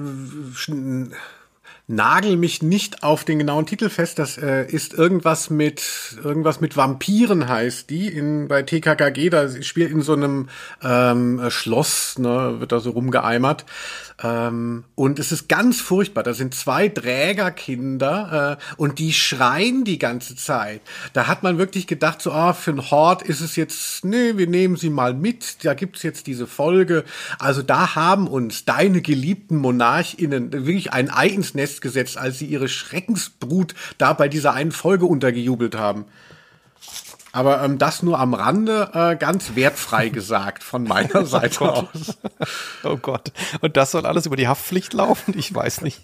nagel 1.87 2.35
mich 2.35 2.61
nicht 2.63 3.03
auf 3.03 3.23
den 3.23 3.39
genauen 3.39 3.65
Titel 3.65 3.89
fest. 3.89 4.17
Das 4.19 4.37
äh, 4.37 4.65
ist 4.65 4.93
irgendwas 4.93 5.49
mit 5.49 5.83
irgendwas 6.23 6.59
mit 6.61 6.75
Vampiren 6.75 7.47
heißt 7.47 7.89
die 7.89 8.07
in 8.07 8.47
bei 8.47 8.63
TKKG. 8.63 9.29
Da 9.29 9.49
spielt 9.61 9.91
in 9.91 10.01
so 10.01 10.13
einem 10.13 10.49
ähm, 10.83 11.41
Schloss, 11.49 12.17
ne, 12.17 12.55
wird 12.59 12.71
da 12.71 12.79
so 12.79 12.91
rumgeeimert. 12.91 13.65
Ähm, 14.23 14.85
und 14.95 15.19
es 15.19 15.31
ist 15.31 15.49
ganz 15.49 15.81
furchtbar. 15.81 16.23
Da 16.23 16.33
sind 16.33 16.55
zwei 16.55 16.87
Trägerkinder 16.87 18.57
äh, 18.59 18.75
und 18.77 18.99
die 18.99 19.11
schreien 19.11 19.83
die 19.83 19.99
ganze 19.99 20.35
Zeit. 20.35 20.81
Da 21.13 21.27
hat 21.27 21.43
man 21.43 21.57
wirklich 21.57 21.85
gedacht, 21.85 22.21
so, 22.21 22.31
ah, 22.31 22.53
für 22.53 22.71
ein 22.71 22.91
Hort 22.91 23.23
ist 23.23 23.41
es 23.41 23.55
jetzt, 23.55 24.05
nee, 24.05 24.37
wir 24.37 24.47
nehmen 24.47 24.77
sie 24.77 24.89
mal 24.89 25.13
mit. 25.13 25.65
Da 25.65 25.73
gibt's 25.73 26.03
jetzt 26.03 26.27
diese 26.27 26.47
Folge. 26.47 27.03
Also 27.39 27.61
da 27.61 27.95
haben 27.95 28.27
uns 28.27 28.63
deine 28.63 29.01
geliebten 29.01 29.57
MonarchInnen 29.57 30.51
wirklich 30.53 30.93
ein 30.93 31.09
Ei 31.11 31.27
ins 31.27 31.53
Nest 31.53 31.81
gesetzt, 31.81 32.17
als 32.17 32.39
sie 32.39 32.45
ihre 32.45 32.69
Schreckensbrut 32.69 33.75
da 33.97 34.13
bei 34.13 34.29
dieser 34.29 34.53
einen 34.53 34.71
Folge 34.71 35.05
untergejubelt 35.05 35.75
haben. 35.75 36.05
Aber 37.35 37.61
ähm, 37.61 37.77
das 37.77 38.01
nur 38.01 38.17
am 38.17 38.33
Rande 38.33 38.91
äh, 38.93 39.17
ganz 39.17 39.55
wertfrei 39.55 40.07
gesagt 40.07 40.63
von 40.63 40.85
meiner 40.85 41.15
oh 41.23 41.25
Seite 41.25 41.65
oh 41.65 41.65
aus. 41.65 42.17
Oh 42.85 42.95
Gott. 42.95 43.33
Und 43.59 43.75
das 43.75 43.91
soll 43.91 44.05
alles 44.05 44.25
über 44.25 44.37
die 44.37 44.47
Haftpflicht 44.47 44.93
laufen? 44.93 45.37
Ich 45.37 45.53
weiß 45.53 45.81
nicht. 45.81 45.99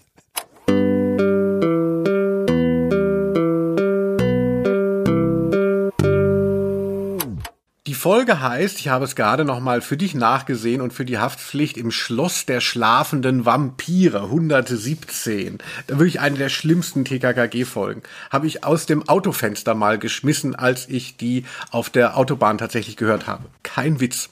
Folge 8.01 8.41
heißt, 8.41 8.79
ich 8.79 8.87
habe 8.87 9.05
es 9.05 9.15
gerade 9.15 9.45
noch 9.45 9.59
mal 9.59 9.79
für 9.79 9.95
dich 9.95 10.15
nachgesehen 10.15 10.81
und 10.81 10.91
für 10.91 11.05
die 11.05 11.19
Haftpflicht 11.19 11.77
im 11.77 11.91
Schloss 11.91 12.47
der 12.47 12.59
schlafenden 12.59 13.45
Vampire 13.45 14.23
117. 14.23 15.59
Da 15.85 15.99
wirklich 15.99 16.19
eine 16.19 16.35
der 16.35 16.49
schlimmsten 16.49 17.05
TKKG-Folgen. 17.05 18.01
Habe 18.31 18.47
ich 18.47 18.63
aus 18.63 18.87
dem 18.87 19.07
Autofenster 19.07 19.75
mal 19.75 19.99
geschmissen, 19.99 20.55
als 20.55 20.89
ich 20.89 21.15
die 21.15 21.45
auf 21.69 21.91
der 21.91 22.17
Autobahn 22.17 22.57
tatsächlich 22.57 22.97
gehört 22.97 23.27
habe. 23.27 23.43
Kein 23.61 23.99
Witz. 23.99 24.29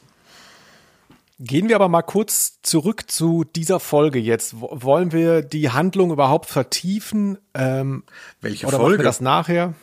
Gehen 1.39 1.69
wir 1.69 1.75
aber 1.75 1.89
mal 1.89 2.01
kurz 2.01 2.63
zurück 2.63 3.11
zu 3.11 3.43
dieser 3.43 3.79
Folge 3.79 4.17
jetzt. 4.17 4.55
Wollen 4.59 5.11
wir 5.11 5.43
die 5.43 5.69
Handlung 5.69 6.09
überhaupt 6.09 6.47
vertiefen? 6.47 7.37
Ähm, 7.53 8.01
Welche 8.41 8.65
oder 8.65 8.77
Folge? 8.77 8.93
machen 8.93 8.99
wir 9.01 9.05
das 9.05 9.21
nachher? 9.21 9.75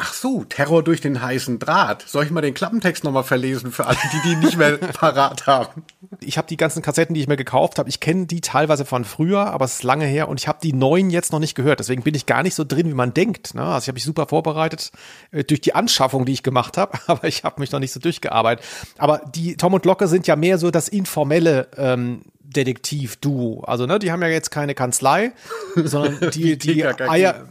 Ach 0.00 0.12
so, 0.12 0.44
Terror 0.44 0.84
durch 0.84 1.00
den 1.00 1.20
heißen 1.20 1.58
Draht. 1.58 2.04
Soll 2.06 2.24
ich 2.24 2.30
mal 2.30 2.40
den 2.40 2.54
Klappentext 2.54 3.02
nochmal 3.02 3.24
verlesen 3.24 3.72
für 3.72 3.86
alle, 3.86 3.98
die 4.12 4.28
die 4.28 4.36
nicht 4.36 4.56
mehr 4.56 4.78
parat 4.92 5.48
haben? 5.48 5.82
Ich 6.20 6.38
habe 6.38 6.46
die 6.46 6.56
ganzen 6.56 6.82
Kassetten, 6.82 7.14
die 7.14 7.20
ich 7.20 7.26
mir 7.26 7.36
gekauft 7.36 7.80
habe, 7.80 7.88
ich 7.88 7.98
kenne 7.98 8.26
die 8.26 8.40
teilweise 8.40 8.84
von 8.84 9.04
früher, 9.04 9.48
aber 9.48 9.64
es 9.64 9.74
ist 9.74 9.82
lange 9.82 10.04
her 10.04 10.28
und 10.28 10.38
ich 10.38 10.46
habe 10.46 10.60
die 10.62 10.72
neuen 10.72 11.10
jetzt 11.10 11.32
noch 11.32 11.40
nicht 11.40 11.56
gehört. 11.56 11.80
Deswegen 11.80 12.04
bin 12.04 12.14
ich 12.14 12.26
gar 12.26 12.44
nicht 12.44 12.54
so 12.54 12.62
drin, 12.62 12.88
wie 12.88 12.94
man 12.94 13.12
denkt. 13.12 13.56
Ne? 13.56 13.62
Also 13.64 13.84
ich 13.84 13.88
habe 13.88 13.96
mich 13.96 14.04
super 14.04 14.28
vorbereitet 14.28 14.92
äh, 15.32 15.42
durch 15.42 15.60
die 15.60 15.74
Anschaffung, 15.74 16.24
die 16.26 16.32
ich 16.32 16.44
gemacht 16.44 16.76
habe, 16.76 16.96
aber 17.08 17.24
ich 17.24 17.42
habe 17.42 17.60
mich 17.60 17.72
noch 17.72 17.80
nicht 17.80 17.92
so 17.92 17.98
durchgearbeitet. 17.98 18.64
Aber 18.98 19.20
die 19.34 19.56
Tom 19.56 19.74
und 19.74 19.84
Locke 19.84 20.06
sind 20.06 20.28
ja 20.28 20.36
mehr 20.36 20.58
so 20.58 20.70
das 20.70 20.88
informelle 20.88 21.66
ähm, 21.76 22.22
Detektiv-Duo. 22.48 23.64
Also 23.64 23.86
ne, 23.86 23.98
die 23.98 24.10
haben 24.10 24.22
ja 24.22 24.28
jetzt 24.28 24.50
keine 24.50 24.74
Kanzlei, 24.74 25.32
sondern 25.74 26.30
die, 26.34 26.56
die 26.56 26.74
TKKG. 26.74 27.08
Eier, 27.08 27.48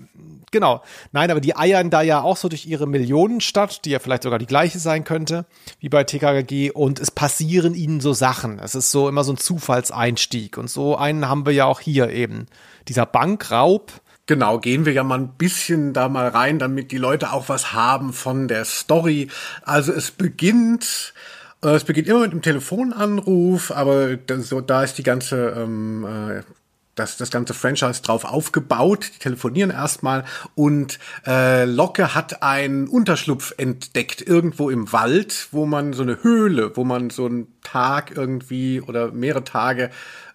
Genau. 0.58 0.82
Nein, 1.12 1.30
aber 1.30 1.40
die 1.40 1.56
eiern 1.56 1.92
da 1.92 2.02
ja 2.02 2.20
auch 2.20 2.36
so 2.36 2.50
durch 2.50 2.66
ihre 2.66 2.88
Millionenstadt, 2.88 3.86
die 3.86 3.92
ja 3.92 4.00
vielleicht 4.00 4.24
sogar 4.24 4.40
die 4.40 4.48
gleiche 4.48 4.80
sein 4.80 5.04
könnte, 5.04 5.46
wie 5.80 5.88
bei 5.88 6.04
TKKG. 6.04 6.72
Und 6.72 7.00
es 7.00 7.12
passieren 7.12 7.76
ihnen 7.76 8.02
so 8.02 8.14
Sachen. 8.14 8.58
Es 8.58 8.74
ist 8.74 8.90
so 8.90 9.08
immer 9.08 9.24
so 9.24 9.34
ein 9.34 9.38
Zufallseinstieg. 9.38 10.58
Und 10.58 10.68
so 10.68 10.98
einen 10.98 11.30
haben 11.30 11.46
wir 11.46 11.54
ja 11.54 11.66
auch 11.66 11.80
hier 11.80 12.10
eben. 12.10 12.48
Dieser 12.88 13.06
Bankraub. 13.06 13.92
Genau, 14.26 14.58
gehen 14.58 14.88
wir 14.88 14.94
ja 14.94 15.04
mal 15.04 15.20
ein 15.20 15.34
bisschen 15.38 15.94
da 15.94 16.10
mal 16.10 16.28
rein, 16.28 16.58
damit 16.58 16.92
die 16.92 16.98
Leute 16.98 17.34
auch 17.34 17.50
was 17.50 17.74
haben 17.74 18.12
von 18.12 18.48
der 18.48 18.66
Story. 18.66 19.28
Also 19.62 19.94
es 19.94 20.10
beginnt, 20.10 21.14
äh, 21.64 21.70
es 21.70 21.84
beginnt 21.84 22.08
immer 22.08 22.22
mit 22.22 22.32
einem 22.32 22.42
Telefonanruf, 22.42 23.70
aber 23.70 24.18
da, 24.18 24.84
ist 24.84 24.98
die 24.98 25.04
ganze, 25.04 25.50
ähm, 25.56 26.04
äh, 26.04 26.42
das, 26.98 27.18
das 27.18 27.32
ganze 27.32 27.54
Franchise 27.54 28.02
drauf 28.02 28.26
aufgebaut. 28.26 29.12
Die 29.16 29.20
telefonieren 29.20 29.72
erstmal 29.72 30.26
und 30.56 31.00
äh, 31.26 31.66
Locke 31.66 32.14
hat 32.14 32.44
einen 32.44 32.88
Unterschlupf 32.88 33.54
entdeckt 33.58 34.22
irgendwo 34.22 34.70
im 34.70 34.92
Wald, 34.92 35.48
wo 35.52 35.66
man 35.66 35.94
so 35.94 36.04
eine 36.04 36.24
Höhle, 36.24 36.76
wo 36.76 36.84
man 36.84 37.10
so 37.10 37.26
einen 37.26 37.48
Tag 37.64 38.12
irgendwie 38.16 38.82
oder 38.82 39.12
mehrere 39.12 39.44
Tage 39.44 39.92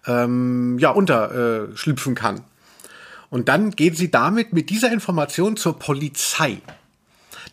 ähm, 0.07 0.77
ja 0.79 0.89
unterschlüpfen 0.89 2.13
äh, 2.13 2.19
kann. 2.19 2.41
Und 3.29 3.49
dann 3.49 3.71
geht 3.71 3.97
sie 3.97 4.11
damit 4.11 4.53
mit 4.53 4.69
dieser 4.69 4.91
Information 4.91 5.57
zur 5.57 5.79
Polizei. 5.79 6.61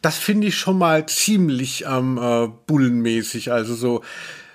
Das 0.03 0.17
finde 0.19 0.49
ich 0.49 0.59
schon 0.59 0.79
mal 0.79 1.07
ziemlich 1.07 1.85
ähm, 1.87 2.19
äh, 2.19 2.49
bullenmäßig. 2.67 3.51
Also 3.51 3.75
so, 3.75 4.03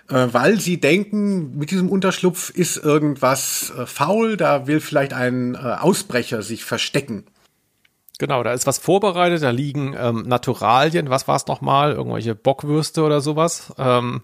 äh, 0.10 0.28
weil 0.32 0.60
sie 0.60 0.80
denken, 0.80 1.58
mit 1.58 1.72
diesem 1.72 1.89
Unterschlupf 1.89 2.50
ist 2.50 2.78
irgendwas 2.78 3.74
äh, 3.78 3.86
faul, 3.86 4.38
da 4.38 4.68
will 4.68 4.80
vielleicht 4.80 5.13
ein 5.13 5.56
äh, 5.56 5.58
Ausbrecher 5.58 6.41
sich 6.41 6.63
verstecken. 6.63 7.26
Genau, 8.18 8.44
da 8.44 8.54
ist 8.54 8.68
was 8.68 8.78
vorbereitet, 8.78 9.44
da 9.44 9.50
liegen 9.50 9.94
ähm, 9.98 10.24
Naturalien, 10.28 11.10
was 11.10 11.28
war 11.28 11.36
es 11.36 11.48
nochmal, 11.48 11.94
irgendwelche 11.94 12.36
Bockwürste 12.36 13.04
oder 13.04 13.20
sowas. 13.20 13.74
Ähm, 13.78 14.22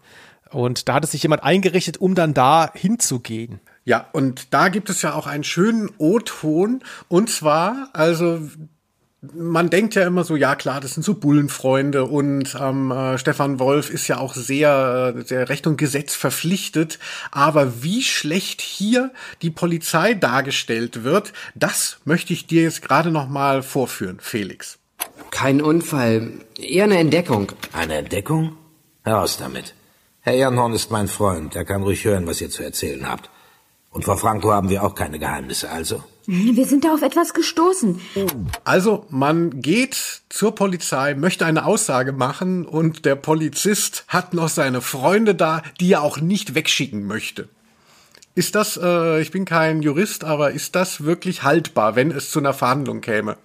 und 0.52 0.88
da 0.88 0.96
hat 0.96 1.04
es 1.04 1.12
sich 1.12 1.24
jemand 1.24 1.44
eingerichtet, 1.44 1.98
um 2.00 2.16
dann 2.16 2.34
da 2.34 2.72
hinzugehen. 2.74 3.60
Ja, 3.84 4.08
und 4.12 4.54
da 4.54 4.70
gibt 4.70 4.90
es 4.90 5.02
ja 5.02 5.14
auch 5.16 5.28
einen 5.28 5.44
schönen 5.44 5.90
O-Ton. 5.98 6.84
Und 7.08 7.30
zwar, 7.30 7.90
also 7.94 8.40
man 9.22 9.70
denkt 9.70 9.94
ja 9.94 10.06
immer 10.06 10.24
so, 10.24 10.36
ja 10.36 10.56
klar, 10.56 10.82
das 10.82 10.96
sind 10.96 11.04
so 11.04 11.14
Bullenfreunde 11.14 12.06
und 12.06 12.58
ähm, 12.60 12.90
äh, 12.92 13.20
Stefan 13.20 13.60
Wolf 13.60 13.92
ist 13.92 14.08
ja 14.08 14.18
auch 14.18 14.34
sehr, 14.34 15.14
äh, 15.16 15.22
sehr 15.22 15.48
Recht 15.48 15.68
und 15.68 15.78
Gesetz 15.78 16.16
verpflichtet. 16.16 16.98
Aber 17.30 17.84
wie 17.84 18.02
schlecht 18.02 18.62
hier 18.62 19.12
die 19.44 19.52
Polizei 19.52 20.16
dargestellt 20.16 21.04
wird, 21.04 21.34
das 21.54 22.00
möchte 22.04 22.34
ich 22.34 22.48
dir 22.48 22.64
jetzt 22.64 22.82
gerade 22.82 23.12
noch 23.12 23.30
mal 23.30 23.62
vorführen, 23.62 24.18
Felix. 24.20 24.80
Kein 25.30 25.62
Unfall, 25.62 26.32
eher 26.58 26.86
eine 26.86 26.98
Entdeckung. 26.98 27.52
Eine 27.74 27.98
Entdeckung? 27.98 28.58
Heraus 29.04 29.38
damit. 29.38 29.76
Herr 30.22 30.34
Ehrenhorn 30.34 30.74
ist 30.74 30.92
mein 30.92 31.08
Freund. 31.08 31.56
Er 31.56 31.66
kann 31.66 31.84
ruhig 31.84 32.06
hören, 32.06 32.28
was 32.28 32.42
ihr 32.42 32.50
zu 32.50 32.64
erzählen 32.64 33.08
habt. 33.08 33.30
Und 33.92 34.06
vor 34.06 34.18
Franco 34.18 34.52
haben 34.52 34.70
wir 34.70 34.84
auch 34.84 34.96
keine 34.96 35.20
Geheimnisse, 35.20 35.70
also. 35.70 36.04
Wir 36.34 36.66
sind 36.66 36.86
da 36.86 36.94
auf 36.94 37.02
etwas 37.02 37.34
gestoßen. 37.34 38.00
Also 38.64 39.06
man 39.10 39.62
geht 39.62 40.22
zur 40.30 40.56
Polizei, 40.56 41.14
möchte 41.14 41.46
eine 41.46 41.66
Aussage 41.66 42.14
machen 42.14 42.66
und 42.66 43.04
der 43.04 43.16
Polizist 43.18 44.06
hat 44.08 44.34
noch 44.34 44.48
seine 44.48 44.80
Freunde 44.80 45.36
da, 45.36 45.62
die 45.82 45.92
er 45.92 46.04
auch 46.04 46.22
nicht 46.22 46.56
wegschicken 46.56 47.06
möchte. 47.06 47.50
Ist 48.34 48.56
das, 48.56 48.80
äh, 48.82 49.20
ich 49.20 49.32
bin 49.32 49.44
kein 49.44 49.82
Jurist, 49.82 50.24
aber 50.24 50.52
ist 50.52 50.74
das 50.76 51.04
wirklich 51.04 51.44
haltbar, 51.44 51.98
wenn 51.98 52.12
es 52.12 52.32
zu 52.32 52.40
einer 52.40 52.54
Verhandlung 52.54 53.02
käme? 53.02 53.36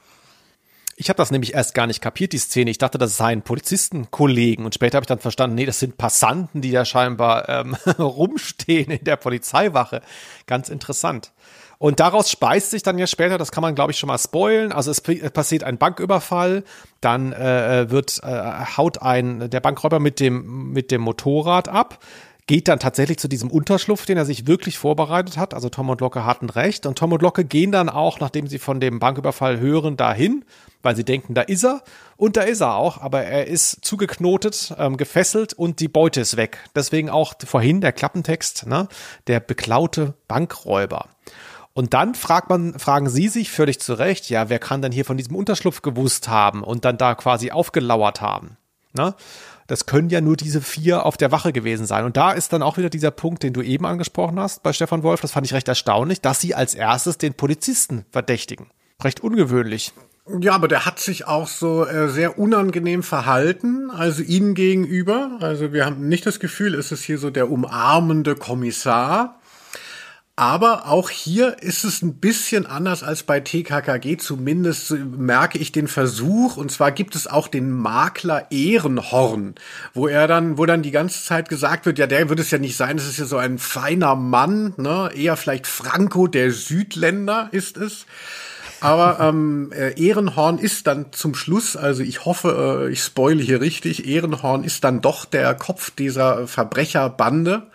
Ich 0.94 1.08
habe 1.08 1.18
das 1.18 1.32
nämlich 1.32 1.54
erst 1.54 1.74
gar 1.74 1.88
nicht 1.88 2.00
kapiert, 2.00 2.32
die 2.32 2.38
Szene. 2.38 2.70
Ich 2.70 2.78
dachte, 2.78 2.98
das 2.98 3.16
seien 3.16 3.42
Polizistenkollegen. 3.42 4.64
Und 4.64 4.74
später 4.74 4.96
habe 4.96 5.02
ich 5.02 5.08
dann 5.08 5.18
verstanden, 5.18 5.56
nee, 5.56 5.66
das 5.66 5.80
sind 5.80 5.98
Passanten, 5.98 6.62
die 6.62 6.70
da 6.70 6.84
scheinbar 6.84 7.48
ähm, 7.48 7.74
rumstehen 7.98 8.92
in 8.92 9.04
der 9.04 9.16
Polizeiwache. 9.16 10.02
Ganz 10.46 10.68
interessant. 10.68 11.32
Und 11.78 12.00
daraus 12.00 12.30
speist 12.30 12.70
sich 12.70 12.82
dann 12.82 12.98
ja 12.98 13.06
später, 13.06 13.38
das 13.38 13.52
kann 13.52 13.62
man 13.62 13.74
glaube 13.74 13.92
ich 13.92 13.98
schon 13.98 14.08
mal 14.08 14.18
spoilen, 14.18 14.72
also 14.72 14.90
es 14.90 15.00
passiert 15.00 15.64
ein 15.64 15.78
Banküberfall, 15.78 16.64
dann 17.00 17.32
äh, 17.32 17.90
wird 17.90 18.20
äh, 18.22 18.66
haut 18.76 19.02
ein 19.02 19.50
der 19.50 19.60
Bankräuber 19.60 20.00
mit 20.00 20.20
dem 20.20 20.72
mit 20.72 20.90
dem 20.90 21.02
Motorrad 21.02 21.68
ab, 21.68 21.98
geht 22.46 22.68
dann 22.68 22.78
tatsächlich 22.78 23.18
zu 23.18 23.28
diesem 23.28 23.50
Unterschlupf, 23.50 24.06
den 24.06 24.16
er 24.16 24.24
sich 24.24 24.46
wirklich 24.46 24.78
vorbereitet 24.78 25.36
hat. 25.36 25.52
Also 25.52 25.68
Tom 25.68 25.90
und 25.90 26.00
Locke 26.00 26.24
hatten 26.24 26.48
recht 26.48 26.86
und 26.86 26.96
Tom 26.96 27.12
und 27.12 27.22
Locke 27.22 27.44
gehen 27.44 27.72
dann 27.72 27.88
auch, 27.88 28.20
nachdem 28.20 28.46
sie 28.46 28.58
von 28.58 28.80
dem 28.80 29.00
Banküberfall 29.00 29.58
hören, 29.58 29.96
dahin, 29.96 30.44
weil 30.82 30.94
sie 30.94 31.04
denken, 31.04 31.34
da 31.34 31.42
ist 31.42 31.64
er 31.64 31.82
und 32.16 32.36
da 32.36 32.42
ist 32.42 32.60
er 32.60 32.76
auch, 32.76 33.00
aber 33.02 33.22
er 33.22 33.48
ist 33.48 33.84
zugeknotet, 33.84 34.74
ähm, 34.78 34.96
gefesselt 34.96 35.54
und 35.54 35.80
die 35.80 35.88
Beute 35.88 36.20
ist 36.20 36.36
weg. 36.36 36.58
Deswegen 36.74 37.10
auch 37.10 37.34
vorhin 37.44 37.80
der 37.80 37.92
Klappentext, 37.92 38.66
ne, 38.66 38.88
der 39.26 39.40
beklaute 39.40 40.14
Bankräuber. 40.28 41.08
Und 41.76 41.92
dann 41.92 42.14
fragt 42.14 42.48
man, 42.48 42.78
fragen 42.78 43.06
Sie 43.10 43.28
sich 43.28 43.50
völlig 43.50 43.80
zu 43.80 43.92
Recht, 43.92 44.30
ja, 44.30 44.48
wer 44.48 44.58
kann 44.58 44.80
denn 44.80 44.92
hier 44.92 45.04
von 45.04 45.18
diesem 45.18 45.36
Unterschlupf 45.36 45.82
gewusst 45.82 46.26
haben 46.26 46.64
und 46.64 46.86
dann 46.86 46.96
da 46.96 47.14
quasi 47.14 47.50
aufgelauert 47.50 48.22
haben? 48.22 48.56
Ne? 48.94 49.14
Das 49.66 49.84
können 49.84 50.08
ja 50.08 50.22
nur 50.22 50.38
diese 50.38 50.62
vier 50.62 51.04
auf 51.04 51.18
der 51.18 51.32
Wache 51.32 51.52
gewesen 51.52 51.84
sein. 51.84 52.06
Und 52.06 52.16
da 52.16 52.32
ist 52.32 52.54
dann 52.54 52.62
auch 52.62 52.78
wieder 52.78 52.88
dieser 52.88 53.10
Punkt, 53.10 53.42
den 53.42 53.52
du 53.52 53.60
eben 53.60 53.84
angesprochen 53.84 54.40
hast 54.40 54.62
bei 54.62 54.72
Stefan 54.72 55.02
Wolf. 55.02 55.20
Das 55.20 55.32
fand 55.32 55.46
ich 55.46 55.52
recht 55.52 55.68
erstaunlich, 55.68 56.22
dass 56.22 56.40
sie 56.40 56.54
als 56.54 56.74
erstes 56.74 57.18
den 57.18 57.34
Polizisten 57.34 58.06
verdächtigen. 58.10 58.68
Recht 59.04 59.20
ungewöhnlich. 59.20 59.92
Ja, 60.40 60.54
aber 60.54 60.68
der 60.68 60.86
hat 60.86 60.98
sich 60.98 61.26
auch 61.26 61.46
so 61.46 61.84
äh, 61.84 62.08
sehr 62.08 62.38
unangenehm 62.38 63.02
verhalten, 63.02 63.90
also 63.90 64.22
ihnen 64.22 64.54
gegenüber. 64.54 65.36
Also 65.40 65.74
wir 65.74 65.84
haben 65.84 66.08
nicht 66.08 66.24
das 66.24 66.40
Gefühl, 66.40 66.74
es 66.74 66.90
ist 66.90 67.02
hier 67.02 67.18
so 67.18 67.28
der 67.28 67.50
umarmende 67.50 68.34
Kommissar. 68.34 69.38
Aber 70.38 70.88
auch 70.88 71.08
hier 71.08 71.62
ist 71.62 71.82
es 71.84 72.02
ein 72.02 72.16
bisschen 72.16 72.66
anders 72.66 73.02
als 73.02 73.22
bei 73.22 73.40
TKKG. 73.40 74.18
Zumindest 74.18 74.90
merke 74.90 75.56
ich 75.56 75.72
den 75.72 75.88
Versuch. 75.88 76.58
Und 76.58 76.70
zwar 76.70 76.92
gibt 76.92 77.16
es 77.16 77.26
auch 77.26 77.48
den 77.48 77.70
Makler 77.70 78.50
Ehrenhorn, 78.50 79.54
wo 79.94 80.08
er 80.08 80.28
dann, 80.28 80.58
wo 80.58 80.66
dann 80.66 80.82
die 80.82 80.90
ganze 80.90 81.24
Zeit 81.24 81.48
gesagt 81.48 81.86
wird, 81.86 81.98
ja, 81.98 82.06
der 82.06 82.28
wird 82.28 82.38
es 82.38 82.50
ja 82.50 82.58
nicht 82.58 82.76
sein. 82.76 82.98
Das 82.98 83.06
ist 83.06 83.18
ja 83.18 83.24
so 83.24 83.38
ein 83.38 83.58
feiner 83.58 84.14
Mann, 84.14 84.74
ne? 84.76 85.10
Eher 85.14 85.38
vielleicht 85.38 85.66
Franco, 85.66 86.26
der 86.26 86.52
Südländer 86.52 87.48
ist 87.52 87.78
es. 87.78 88.04
Aber 88.82 89.18
ähm, 89.20 89.72
äh, 89.72 89.98
Ehrenhorn 89.98 90.58
ist 90.58 90.86
dann 90.86 91.12
zum 91.12 91.34
Schluss, 91.34 91.78
also 91.78 92.02
ich 92.02 92.26
hoffe, 92.26 92.84
äh, 92.88 92.92
ich 92.92 93.00
spoile 93.00 93.42
hier 93.42 93.62
richtig, 93.62 94.06
Ehrenhorn 94.06 94.64
ist 94.64 94.84
dann 94.84 95.00
doch 95.00 95.24
der 95.24 95.54
Kopf 95.54 95.90
dieser 95.92 96.46
Verbrecherbande. 96.46 97.68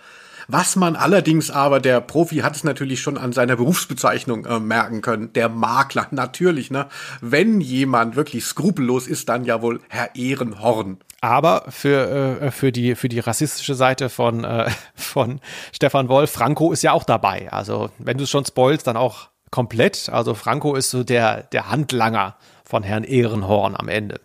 Was 0.47 0.75
man 0.75 0.95
allerdings 0.95 1.51
aber, 1.51 1.80
der 1.80 2.01
Profi 2.01 2.38
hat 2.38 2.56
es 2.56 2.63
natürlich 2.63 3.01
schon 3.01 3.17
an 3.17 3.34
seiner 3.34 3.56
Berufsbezeichnung 3.56 4.45
äh, 4.45 4.60
merken 4.60 5.01
können, 5.01 5.34
der 5.34 5.49
Makler, 5.49 6.08
natürlich, 6.12 6.71
ne? 6.71 6.88
Wenn 7.21 7.62
jemand 7.62 8.15
wirklich 8.15 8.45
skrupellos 8.45 9.08
ist, 9.08 9.30
dann 9.30 9.45
ja 9.45 9.62
wohl 9.62 9.82
Herr 9.89 10.15
Ehrenhorn. 10.15 10.97
Aber 11.21 11.65
für, 11.69 12.41
äh, 12.41 12.51
für, 12.51 12.71
die, 12.71 12.95
für 12.95 13.08
die 13.08 13.19
rassistische 13.19 13.75
Seite 13.75 14.10
von, 14.10 14.43
äh, 14.43 14.69
von 14.95 15.39
Stefan 15.71 16.10
Wolf, 16.10 16.32
Franco 16.32 16.71
ist 16.71 16.82
ja 16.82 16.93
auch 16.93 17.04
dabei. 17.04 17.51
Also 17.51 17.89
wenn 17.99 18.17
du 18.17 18.23
es 18.23 18.30
schon 18.30 18.45
spoilst, 18.45 18.88
dann 18.88 18.97
auch 18.97 19.30
komplett. 19.51 20.09
Also 20.09 20.34
Franco 20.34 20.76
ist 20.76 20.89
so 20.89 21.03
der, 21.03 21.43
der 21.43 21.70
Handlanger 21.70 22.36
von 22.63 22.84
Herrn 22.84 23.03
Ehrenhorn 23.03 23.76
am 23.76 23.88
Ende. 23.88 24.20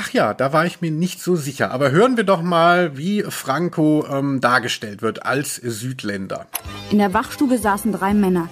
Ach 0.00 0.10
ja, 0.10 0.32
da 0.32 0.52
war 0.52 0.64
ich 0.64 0.80
mir 0.80 0.92
nicht 0.92 1.20
so 1.20 1.34
sicher. 1.34 1.72
Aber 1.72 1.90
hören 1.90 2.16
wir 2.16 2.22
doch 2.22 2.40
mal, 2.40 2.96
wie 2.96 3.24
Franco 3.24 4.06
ähm, 4.08 4.40
dargestellt 4.40 5.02
wird 5.02 5.26
als 5.26 5.56
Südländer. 5.56 6.46
In 6.92 6.98
der 6.98 7.12
Wachstube 7.14 7.58
saßen 7.58 7.90
drei 7.90 8.14
Männer. 8.14 8.48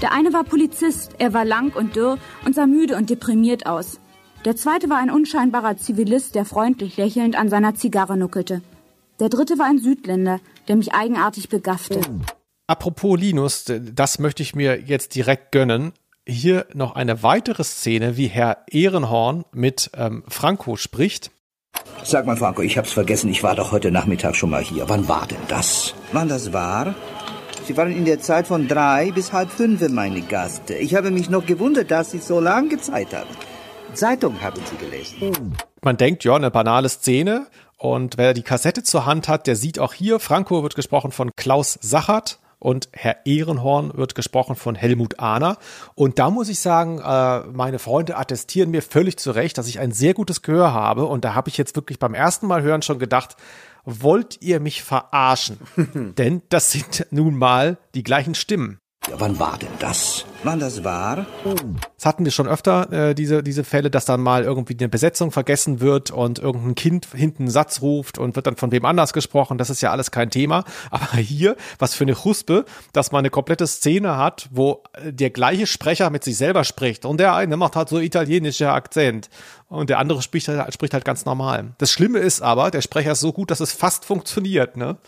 Der 0.00 0.12
eine 0.12 0.32
war 0.32 0.44
Polizist, 0.44 1.16
er 1.18 1.34
war 1.34 1.44
lang 1.44 1.76
und 1.76 1.94
dürr 1.94 2.16
und 2.46 2.54
sah 2.54 2.66
müde 2.66 2.96
und 2.96 3.10
deprimiert 3.10 3.66
aus. 3.66 4.00
Der 4.46 4.56
zweite 4.56 4.88
war 4.88 4.96
ein 4.96 5.10
unscheinbarer 5.10 5.76
Zivilist, 5.76 6.34
der 6.34 6.46
freundlich 6.46 6.96
lächelnd 6.96 7.36
an 7.36 7.50
seiner 7.50 7.74
Zigarre 7.74 8.16
nuckelte. 8.16 8.62
Der 9.20 9.28
dritte 9.28 9.58
war 9.58 9.66
ein 9.66 9.80
Südländer, 9.80 10.40
der 10.68 10.76
mich 10.76 10.94
eigenartig 10.94 11.50
begaffte. 11.50 12.00
Apropos 12.66 13.20
Linus, 13.20 13.66
das 13.66 14.18
möchte 14.18 14.42
ich 14.42 14.54
mir 14.54 14.80
jetzt 14.80 15.14
direkt 15.14 15.52
gönnen. 15.52 15.92
Hier 16.30 16.66
noch 16.74 16.94
eine 16.94 17.22
weitere 17.22 17.64
Szene, 17.64 18.18
wie 18.18 18.26
Herr 18.26 18.58
Ehrenhorn 18.70 19.46
mit 19.50 19.90
ähm, 19.96 20.24
Franco 20.28 20.76
spricht. 20.76 21.30
Sag 22.04 22.26
mal, 22.26 22.36
Franco, 22.36 22.60
ich 22.60 22.76
hab's 22.76 22.92
vergessen, 22.92 23.30
ich 23.30 23.42
war 23.42 23.54
doch 23.54 23.72
heute 23.72 23.90
Nachmittag 23.90 24.36
schon 24.36 24.50
mal 24.50 24.62
hier. 24.62 24.90
Wann 24.90 25.08
war 25.08 25.26
denn 25.26 25.38
das? 25.48 25.94
Wann 26.12 26.28
das 26.28 26.52
war? 26.52 26.94
Sie 27.66 27.74
waren 27.78 27.96
in 27.96 28.04
der 28.04 28.20
Zeit 28.20 28.46
von 28.46 28.68
drei 28.68 29.10
bis 29.10 29.32
halb 29.32 29.50
fünf, 29.50 29.80
meine 29.88 30.20
Gast. 30.20 30.68
Ich 30.68 30.94
habe 30.94 31.10
mich 31.10 31.30
noch 31.30 31.46
gewundert, 31.46 31.90
dass 31.90 32.10
Sie 32.10 32.18
so 32.18 32.40
lange 32.40 32.76
Zeit 32.76 33.14
haben. 33.14 33.30
Zeitung 33.94 34.38
haben 34.42 34.60
Sie 34.70 34.76
gelesen. 34.76 35.56
Man 35.80 35.96
denkt, 35.96 36.24
ja, 36.24 36.34
eine 36.34 36.50
banale 36.50 36.90
Szene. 36.90 37.46
Und 37.78 38.18
wer 38.18 38.34
die 38.34 38.42
Kassette 38.42 38.82
zur 38.82 39.06
Hand 39.06 39.28
hat, 39.28 39.46
der 39.46 39.56
sieht 39.56 39.78
auch 39.78 39.94
hier, 39.94 40.20
Franco 40.20 40.62
wird 40.62 40.74
gesprochen 40.74 41.10
von 41.10 41.30
Klaus 41.36 41.78
Sachert 41.80 42.38
und 42.58 42.88
Herr 42.92 43.24
Ehrenhorn 43.24 43.96
wird 43.96 44.14
gesprochen 44.14 44.56
von 44.56 44.74
Helmut 44.74 45.20
Ahner. 45.20 45.58
Und 45.94 46.18
da 46.18 46.30
muss 46.30 46.48
ich 46.48 46.58
sagen, 46.60 46.98
äh, 46.98 47.40
meine 47.52 47.78
Freunde 47.78 48.16
attestieren 48.16 48.70
mir 48.70 48.82
völlig 48.82 49.18
zu 49.18 49.30
Recht, 49.30 49.58
dass 49.58 49.68
ich 49.68 49.78
ein 49.78 49.92
sehr 49.92 50.14
gutes 50.14 50.42
Gehör 50.42 50.72
habe. 50.72 51.06
Und 51.06 51.24
da 51.24 51.34
habe 51.34 51.48
ich 51.48 51.56
jetzt 51.56 51.76
wirklich 51.76 51.98
beim 51.98 52.14
ersten 52.14 52.46
Mal 52.46 52.62
hören 52.62 52.82
schon 52.82 52.98
gedacht, 52.98 53.36
wollt 53.84 54.42
ihr 54.42 54.60
mich 54.60 54.82
verarschen? 54.82 55.58
Denn 56.18 56.42
das 56.48 56.72
sind 56.72 57.06
nun 57.10 57.36
mal 57.36 57.78
die 57.94 58.02
gleichen 58.02 58.34
Stimmen. 58.34 58.80
Ja, 59.08 59.14
wann 59.18 59.38
war 59.38 59.56
denn 59.58 59.68
das? 59.78 60.24
Wann 60.44 60.60
das 60.60 60.84
war? 60.84 61.26
Das 61.96 62.06
hatten 62.06 62.24
wir 62.24 62.30
schon 62.30 62.46
öfter, 62.46 62.92
äh, 62.92 63.14
diese, 63.14 63.42
diese 63.42 63.64
Fälle, 63.64 63.90
dass 63.90 64.04
dann 64.04 64.20
mal 64.20 64.44
irgendwie 64.44 64.76
eine 64.78 64.88
Besetzung 64.88 65.30
vergessen 65.30 65.80
wird 65.80 66.10
und 66.10 66.38
irgendein 66.38 66.74
Kind 66.74 67.08
hinten 67.14 67.44
einen 67.44 67.50
Satz 67.50 67.80
ruft 67.80 68.18
und 68.18 68.36
wird 68.36 68.46
dann 68.46 68.56
von 68.56 68.70
wem 68.70 68.84
anders 68.84 69.12
gesprochen. 69.12 69.58
Das 69.58 69.70
ist 69.70 69.80
ja 69.80 69.90
alles 69.90 70.10
kein 70.10 70.30
Thema. 70.30 70.64
Aber 70.90 71.16
hier, 71.16 71.56
was 71.78 71.94
für 71.94 72.04
eine 72.04 72.14
Chuspe, 72.14 72.64
dass 72.92 73.10
man 73.10 73.20
eine 73.20 73.30
komplette 73.30 73.66
Szene 73.66 74.16
hat, 74.16 74.48
wo 74.52 74.82
äh, 74.92 75.12
der 75.12 75.30
gleiche 75.30 75.66
Sprecher 75.66 76.10
mit 76.10 76.22
sich 76.22 76.36
selber 76.36 76.64
spricht 76.64 77.04
und 77.04 77.18
der 77.18 77.34
eine 77.34 77.56
macht 77.56 77.76
halt 77.76 77.88
so 77.88 77.98
italienischer 77.98 78.74
Akzent 78.74 79.30
und 79.68 79.90
der 79.90 79.98
andere 79.98 80.22
spricht 80.22 80.48
halt, 80.48 80.72
spricht 80.72 80.94
halt 80.94 81.04
ganz 81.04 81.24
normal. 81.24 81.72
Das 81.78 81.90
Schlimme 81.90 82.18
ist 82.18 82.42
aber, 82.42 82.70
der 82.70 82.82
Sprecher 82.82 83.12
ist 83.12 83.20
so 83.20 83.32
gut, 83.32 83.50
dass 83.50 83.60
es 83.60 83.72
fast 83.72 84.04
funktioniert, 84.04 84.76
ne? 84.76 84.98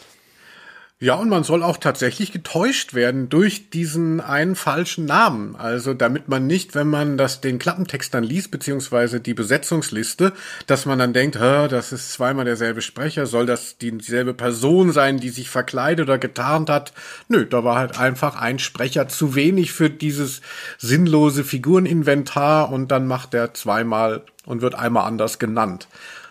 Ja, 1.02 1.14
und 1.14 1.30
man 1.30 1.44
soll 1.44 1.62
auch 1.62 1.78
tatsächlich 1.78 2.30
getäuscht 2.30 2.92
werden 2.92 3.30
durch 3.30 3.70
diesen 3.70 4.20
einen 4.20 4.54
falschen 4.54 5.06
Namen. 5.06 5.56
Also 5.56 5.94
damit 5.94 6.28
man 6.28 6.46
nicht, 6.46 6.74
wenn 6.74 6.88
man 6.88 7.16
das 7.16 7.40
den 7.40 7.58
Klappentext 7.58 8.12
dann 8.12 8.22
liest, 8.22 8.50
beziehungsweise 8.50 9.18
die 9.18 9.32
Besetzungsliste, 9.32 10.34
dass 10.66 10.84
man 10.84 10.98
dann 10.98 11.14
denkt, 11.14 11.36
das 11.36 11.92
ist 11.92 12.12
zweimal 12.12 12.44
derselbe 12.44 12.82
Sprecher, 12.82 13.24
soll 13.24 13.46
das 13.46 13.78
dieselbe 13.78 14.34
Person 14.34 14.92
sein, 14.92 15.16
die 15.16 15.30
sich 15.30 15.48
verkleidet 15.48 16.06
oder 16.06 16.18
getarnt 16.18 16.68
hat? 16.68 16.92
Nö, 17.28 17.46
da 17.46 17.64
war 17.64 17.76
halt 17.76 17.98
einfach 17.98 18.36
ein 18.36 18.58
Sprecher 18.58 19.08
zu 19.08 19.34
wenig 19.34 19.72
für 19.72 19.88
dieses 19.88 20.42
sinnlose 20.76 21.44
Figureninventar 21.44 22.70
und 22.70 22.88
dann 22.88 23.06
macht 23.06 23.32
er 23.32 23.54
zweimal 23.54 24.20
und 24.44 24.60
wird 24.60 24.74
einmal 24.74 25.06
anders 25.06 25.38
genannt 25.38 25.88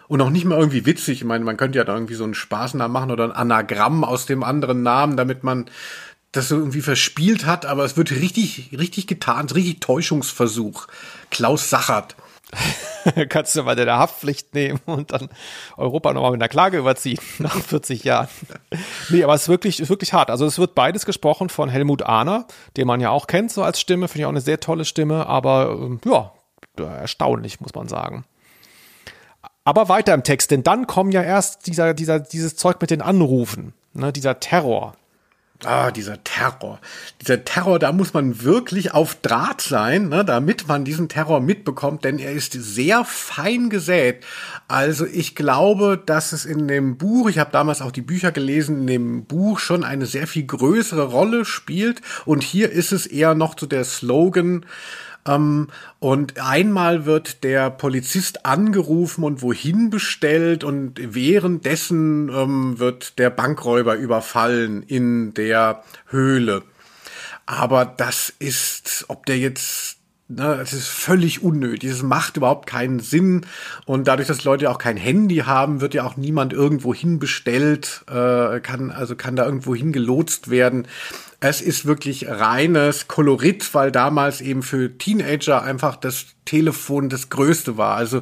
und 0.10 0.20
auch 0.22 0.32
nicht 0.32 0.44
mal 0.44 0.58
irgendwie 0.58 0.86
witzig. 0.86 1.20
Ich 1.20 1.24
meine, 1.24 1.46
man 1.46 1.56
könnte 1.56 1.78
ja 1.78 1.86
da 1.86 1.94
irgendwie 1.94 2.16
so 2.16 2.26
einen 2.26 2.34
Spaßnamen 2.34 2.92
machen 2.92 3.12
oder 3.12 3.26
ein 3.26 3.32
Anagramm 3.32 4.04
aus 4.04 4.26
dem 4.26 4.44
anderen 4.44 4.84
Namen, 4.84 5.16
damit 5.16 5.44
man 5.44 5.70
das 6.32 6.50
so 6.50 6.58
irgendwie 6.58 6.82
verspielt 6.82 7.46
hat, 7.46 7.66
aber 7.66 7.86
es 7.86 7.96
wird 7.96 8.12
richtig, 8.12 8.72
richtig 8.78 9.08
getan, 9.08 9.48
richtig 9.48 9.80
Täuschungsversuch. 9.80 10.88
Klaus 11.30 11.70
Sachert. 11.70 12.16
Kannst 13.30 13.56
du 13.56 13.62
mal 13.62 13.76
deine 13.76 13.98
Haftpflicht 13.98 14.56
nehmen 14.56 14.80
und 14.86 15.12
dann 15.12 15.30
Europa 15.78 16.12
nochmal 16.12 16.32
mit 16.32 16.42
einer 16.42 16.50
Klage 16.50 16.80
überziehen 16.80 17.20
nach 17.38 17.56
40 17.56 18.04
Jahren. 18.04 18.28
nee, 19.10 19.24
aber 19.24 19.36
es 19.36 19.44
ist 19.44 19.50
wirklich, 19.50 19.80
ist 19.80 19.90
wirklich 19.90 20.14
hart. 20.14 20.32
Also 20.32 20.48
es 20.48 20.58
wird 20.58 20.74
beides 20.74 21.06
gesprochen 21.06 21.50
von 21.50 21.70
Helmut 21.70 22.02
Ahner, 22.02 22.48
den 22.78 22.88
man 22.88 23.00
ja 23.00 23.12
auch 23.12 23.28
kennt 23.28 23.52
so 23.52 23.62
als 23.62 23.80
Stimme, 23.80 24.08
finde 24.08 24.22
ich 24.22 24.26
auch 24.26 24.30
eine 24.30 24.42
sehr 24.42 24.60
tolle 24.60 24.86
Stimme, 24.86 25.28
aber 25.28 25.78
ähm, 25.80 26.02
ja, 26.04 26.32
erstaunlich, 26.78 27.62
muss 27.62 27.76
man 27.76 27.88
sagen. 27.88 28.26
Aber 29.64 29.90
weiter 29.90 30.14
im 30.14 30.24
Text, 30.24 30.52
denn 30.52 30.64
dann 30.64 30.88
kommen 30.88 31.12
ja 31.12 31.22
erst 31.22 31.68
dieser, 31.68 31.94
dieser, 31.94 32.20
dieses 32.20 32.56
Zeug 32.56 32.82
mit 32.82 32.92
den 32.92 33.02
Anrufen, 33.02 33.74
ne, 33.94 34.12
dieser 34.12 34.40
Terror. 34.40 34.96
Ah, 35.66 35.92
dieser 35.92 36.24
Terror. 36.24 36.80
Dieser 37.22 37.44
Terror, 37.44 37.80
da 37.80 37.92
muss 37.92 38.14
man 38.14 38.44
wirklich 38.44 38.94
auf 38.94 39.16
Draht 39.16 39.60
sein, 39.60 40.08
ne, 40.08 40.24
damit 40.24 40.70
man 40.70 40.86
diesen 40.86 41.10
Terror 41.10 41.42
mitbekommt, 41.42 42.06
denn 42.06 42.18
er 42.18 42.32
ist 42.32 42.54
sehr 42.54 43.04
fein 43.04 43.70
gesät. 43.70 44.24
Also 44.70 45.06
ich 45.06 45.36
glaube, 45.36 46.02
dass 46.04 46.32
es 46.32 46.46
in 46.46 46.70
dem 46.70 46.98
Buch, 46.98 47.30
ich 47.30 47.40
habe 47.40 47.52
damals 47.52 47.82
auch 47.82 47.92
die 47.92 48.02
Bücher 48.02 48.32
gelesen, 48.32 48.82
in 48.82 48.88
dem 48.88 49.26
Buch 49.26 49.60
schon 49.60 49.84
eine 49.84 50.06
sehr 50.06 50.28
viel 50.28 50.46
größere 50.46 51.04
Rolle 51.04 51.44
spielt. 51.44 52.02
Und 52.24 52.42
hier 52.42 52.72
ist 52.72 52.94
es 52.94 53.06
eher 53.06 53.36
noch 53.36 53.60
so 53.60 53.66
der 53.66 53.84
Slogan, 53.84 54.66
und 55.26 56.40
einmal 56.42 57.06
wird 57.06 57.44
der 57.44 57.70
Polizist 57.70 58.46
angerufen 58.46 59.24
und 59.24 59.42
wohin 59.42 59.90
bestellt 59.90 60.64
und 60.64 61.00
währenddessen 61.14 62.30
ähm, 62.30 62.80
wird 62.80 63.20
der 63.20 63.30
Bankräuber 63.30 63.96
überfallen 63.96 64.82
in 64.84 65.34
der 65.34 65.84
Höhle. 66.08 66.64
Aber 67.46 67.86
das 67.86 68.34
ist, 68.40 69.06
ob 69.08 69.26
der 69.26 69.38
jetzt 69.38 70.00
Ne, 70.32 70.60
es 70.62 70.74
ist 70.74 70.88
völlig 70.88 71.42
unnötig. 71.42 71.90
Es 71.90 72.04
macht 72.04 72.38
überhaupt 72.38 72.68
keinen 72.68 73.00
Sinn. 73.00 73.48
Und 73.88 74.08
dadurch, 74.08 74.28
dass 74.28 74.44
Leute 74.44 74.70
auch 74.70 74.78
kein 74.78 74.96
Handy 74.96 75.38
haben, 75.38 75.82
wird 75.82 75.96
ja 75.96 76.04
auch 76.04 76.18
niemand 76.18 76.54
irgendwo 76.54 76.94
hinbestellt, 76.94 78.06
äh, 78.08 78.60
kann, 78.60 78.92
also 78.92 79.16
kann 79.16 79.36
da 79.36 79.44
irgendwo 79.44 79.74
hingelotst 79.74 80.52
werden. 80.52 80.88
Es 81.42 81.62
ist 81.62 81.86
wirklich 81.86 82.28
reines 82.28 83.08
Kolorit, 83.08 83.74
weil 83.74 83.92
damals 83.92 84.42
eben 84.42 84.62
für 84.62 84.98
Teenager 84.98 85.64
einfach 85.64 85.96
das 85.96 86.26
Telefon 86.44 87.08
das 87.08 87.30
Größte 87.30 87.78
war. 87.78 87.96
Also 87.96 88.22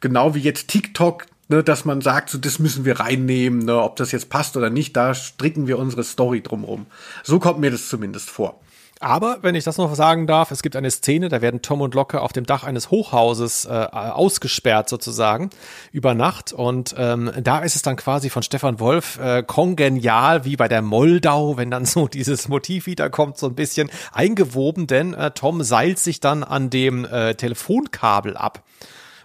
genau 0.00 0.34
wie 0.34 0.40
jetzt 0.40 0.68
TikTok, 0.68 1.26
ne, 1.48 1.62
dass 1.62 1.84
man 1.84 2.00
sagt, 2.00 2.30
so 2.30 2.38
das 2.38 2.58
müssen 2.58 2.84
wir 2.84 2.98
reinnehmen, 2.98 3.60
ne, 3.60 3.80
ob 3.80 3.96
das 3.96 4.10
jetzt 4.10 4.28
passt 4.28 4.56
oder 4.56 4.70
nicht, 4.70 4.96
da 4.96 5.14
stricken 5.14 5.68
wir 5.68 5.78
unsere 5.78 6.02
Story 6.02 6.42
drumrum. 6.42 6.86
So 7.22 7.38
kommt 7.38 7.60
mir 7.60 7.70
das 7.70 7.88
zumindest 7.88 8.28
vor. 8.28 8.60
Aber, 9.00 9.38
wenn 9.42 9.54
ich 9.54 9.64
das 9.64 9.78
noch 9.78 9.94
sagen 9.94 10.26
darf, 10.26 10.50
es 10.50 10.62
gibt 10.62 10.74
eine 10.74 10.90
Szene, 10.90 11.28
da 11.28 11.40
werden 11.40 11.62
Tom 11.62 11.80
und 11.80 11.94
Locke 11.94 12.20
auf 12.20 12.32
dem 12.32 12.46
Dach 12.46 12.64
eines 12.64 12.90
Hochhauses 12.90 13.64
äh, 13.64 13.68
ausgesperrt 13.68 14.88
sozusagen 14.88 15.50
über 15.92 16.14
Nacht. 16.14 16.52
Und 16.52 16.94
ähm, 16.98 17.30
da 17.40 17.60
ist 17.60 17.76
es 17.76 17.82
dann 17.82 17.96
quasi 17.96 18.28
von 18.28 18.42
Stefan 18.42 18.80
Wolf 18.80 19.18
äh, 19.20 19.44
kongenial 19.44 20.44
wie 20.44 20.56
bei 20.56 20.66
der 20.66 20.82
Moldau, 20.82 21.56
wenn 21.56 21.70
dann 21.70 21.84
so 21.84 22.08
dieses 22.08 22.48
Motiv 22.48 22.86
wiederkommt, 22.86 23.38
so 23.38 23.46
ein 23.46 23.54
bisschen 23.54 23.90
eingewoben, 24.12 24.86
denn 24.86 25.14
äh, 25.14 25.30
Tom 25.30 25.62
seilt 25.62 25.98
sich 25.98 26.18
dann 26.20 26.42
an 26.42 26.70
dem 26.70 27.04
äh, 27.04 27.34
Telefonkabel 27.34 28.36
ab 28.36 28.64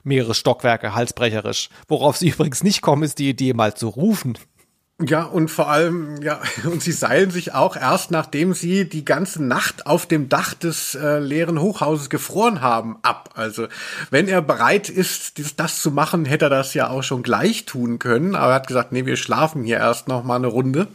mehrere 0.03 0.35
Stockwerke, 0.35 0.93
halsbrecherisch. 0.93 1.69
Worauf 1.87 2.17
sie 2.17 2.29
übrigens 2.29 2.63
nicht 2.63 2.81
kommen, 2.81 3.03
ist 3.03 3.19
die 3.19 3.29
Idee 3.29 3.53
mal 3.53 3.73
zu 3.73 3.89
rufen. 3.89 4.37
Ja, 5.05 5.23
und 5.23 5.49
vor 5.49 5.69
allem, 5.69 6.21
ja, 6.21 6.39
und 6.63 6.81
sie 6.81 6.91
seilen 6.91 7.29
sich 7.29 7.53
auch 7.53 7.75
erst, 7.75 8.11
nachdem 8.11 8.53
sie 8.53 8.87
die 8.87 9.03
ganze 9.03 9.43
Nacht 9.43 9.85
auf 9.85 10.05
dem 10.05 10.29
Dach 10.29 10.53
des 10.53 10.95
äh, 10.95 11.19
leeren 11.19 11.59
Hochhauses 11.59 12.09
gefroren 12.09 12.61
haben, 12.61 12.97
ab. 13.01 13.31
Also, 13.35 13.67
wenn 14.11 14.27
er 14.27 14.41
bereit 14.41 14.89
ist, 14.89 15.39
das, 15.39 15.55
das, 15.55 15.81
zu 15.81 15.91
machen, 15.91 16.25
hätte 16.25 16.45
er 16.45 16.49
das 16.49 16.73
ja 16.73 16.89
auch 16.89 17.03
schon 17.03 17.23
gleich 17.23 17.65
tun 17.65 17.99
können. 17.99 18.35
Aber 18.35 18.53
er 18.53 18.55
hat 18.55 18.67
gesagt, 18.67 18.91
nee, 18.91 19.05
wir 19.05 19.17
schlafen 19.17 19.63
hier 19.63 19.77
erst 19.77 20.07
noch 20.07 20.23
mal 20.23 20.37
eine 20.37 20.47
Runde. 20.47 20.87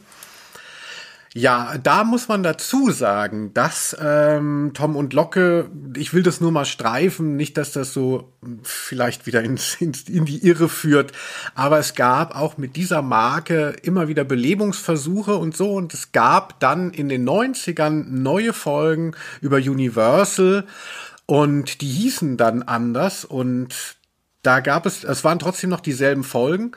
Ja, 1.39 1.79
da 1.81 2.03
muss 2.03 2.27
man 2.27 2.43
dazu 2.43 2.91
sagen, 2.91 3.55
dass 3.55 3.97
ähm, 4.01 4.73
Tom 4.75 4.97
und 4.97 5.13
Locke, 5.13 5.71
ich 5.97 6.13
will 6.13 6.25
das 6.25 6.41
nur 6.41 6.51
mal 6.51 6.65
streifen, 6.65 7.37
nicht, 7.37 7.57
dass 7.57 7.71
das 7.71 7.93
so 7.93 8.33
vielleicht 8.65 9.25
wieder 9.25 9.45
ins, 9.45 9.77
ins, 9.77 10.09
in 10.09 10.25
die 10.25 10.45
Irre 10.45 10.69
führt, 10.69 11.13
aber 11.55 11.79
es 11.79 11.95
gab 11.95 12.35
auch 12.35 12.59
mit 12.59 12.75
dieser 12.75 13.03
Marke 13.03 13.77
immer 13.85 14.09
wieder 14.09 14.25
Belebungsversuche 14.25 15.37
und 15.37 15.57
so 15.57 15.75
und 15.75 15.95
es 15.95 16.11
gab 16.11 16.59
dann 16.59 16.91
in 16.91 17.09
den 17.09 17.25
90ern 17.25 18.07
neue 18.09 18.53
Folgen 18.53 19.13
über 19.41 19.59
Universal 19.59 20.67
und 21.27 21.83
die 21.83 21.87
hießen 21.87 22.37
dann 22.37 22.65
anders 22.65 23.25
und 23.25 23.97
da 24.43 24.59
gab 24.59 24.87
es, 24.87 25.05
es 25.05 25.23
waren 25.23 25.39
trotzdem 25.39 25.71
noch 25.71 25.81
dieselben 25.81 26.25
Folgen 26.25 26.73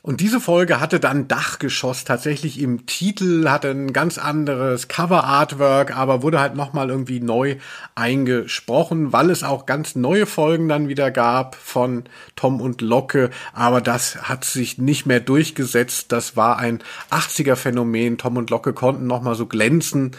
Und 0.00 0.20
diese 0.20 0.40
Folge 0.40 0.80
hatte 0.80 1.00
dann 1.00 1.26
Dachgeschoss 1.26 2.04
tatsächlich 2.04 2.60
im 2.60 2.86
Titel, 2.86 3.48
hatte 3.48 3.70
ein 3.70 3.92
ganz 3.92 4.16
anderes 4.16 4.86
Cover-Artwork, 4.86 5.96
aber 5.96 6.22
wurde 6.22 6.40
halt 6.40 6.54
nochmal 6.54 6.88
irgendwie 6.88 7.20
neu 7.20 7.56
eingesprochen, 7.96 9.12
weil 9.12 9.30
es 9.30 9.42
auch 9.42 9.66
ganz 9.66 9.96
neue 9.96 10.26
Folgen 10.26 10.68
dann 10.68 10.88
wieder 10.88 11.10
gab 11.10 11.56
von 11.56 12.04
Tom 12.36 12.60
und 12.60 12.80
Locke. 12.80 13.30
Aber 13.52 13.80
das 13.80 14.28
hat 14.28 14.44
sich 14.44 14.78
nicht 14.78 15.04
mehr 15.04 15.20
durchgesetzt. 15.20 16.12
Das 16.12 16.36
war 16.36 16.58
ein 16.58 16.80
80er-Phänomen. 17.10 18.18
Tom 18.18 18.36
und 18.36 18.50
Locke 18.50 18.72
konnten 18.72 19.06
nochmal 19.06 19.34
so 19.34 19.46
glänzen 19.46 20.12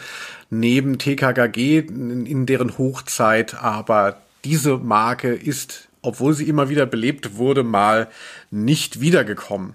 neben 0.50 0.98
TKKG 0.98 1.78
in, 1.78 2.26
in 2.26 2.44
deren 2.44 2.76
Hochzeit. 2.76 3.54
Aber 3.62 4.18
diese 4.44 4.76
Marke 4.76 5.32
ist 5.32 5.89
obwohl 6.02 6.34
sie 6.34 6.48
immer 6.48 6.68
wieder 6.68 6.86
belebt 6.86 7.36
wurde, 7.36 7.62
mal 7.62 8.08
nicht 8.50 9.00
wiedergekommen. 9.00 9.74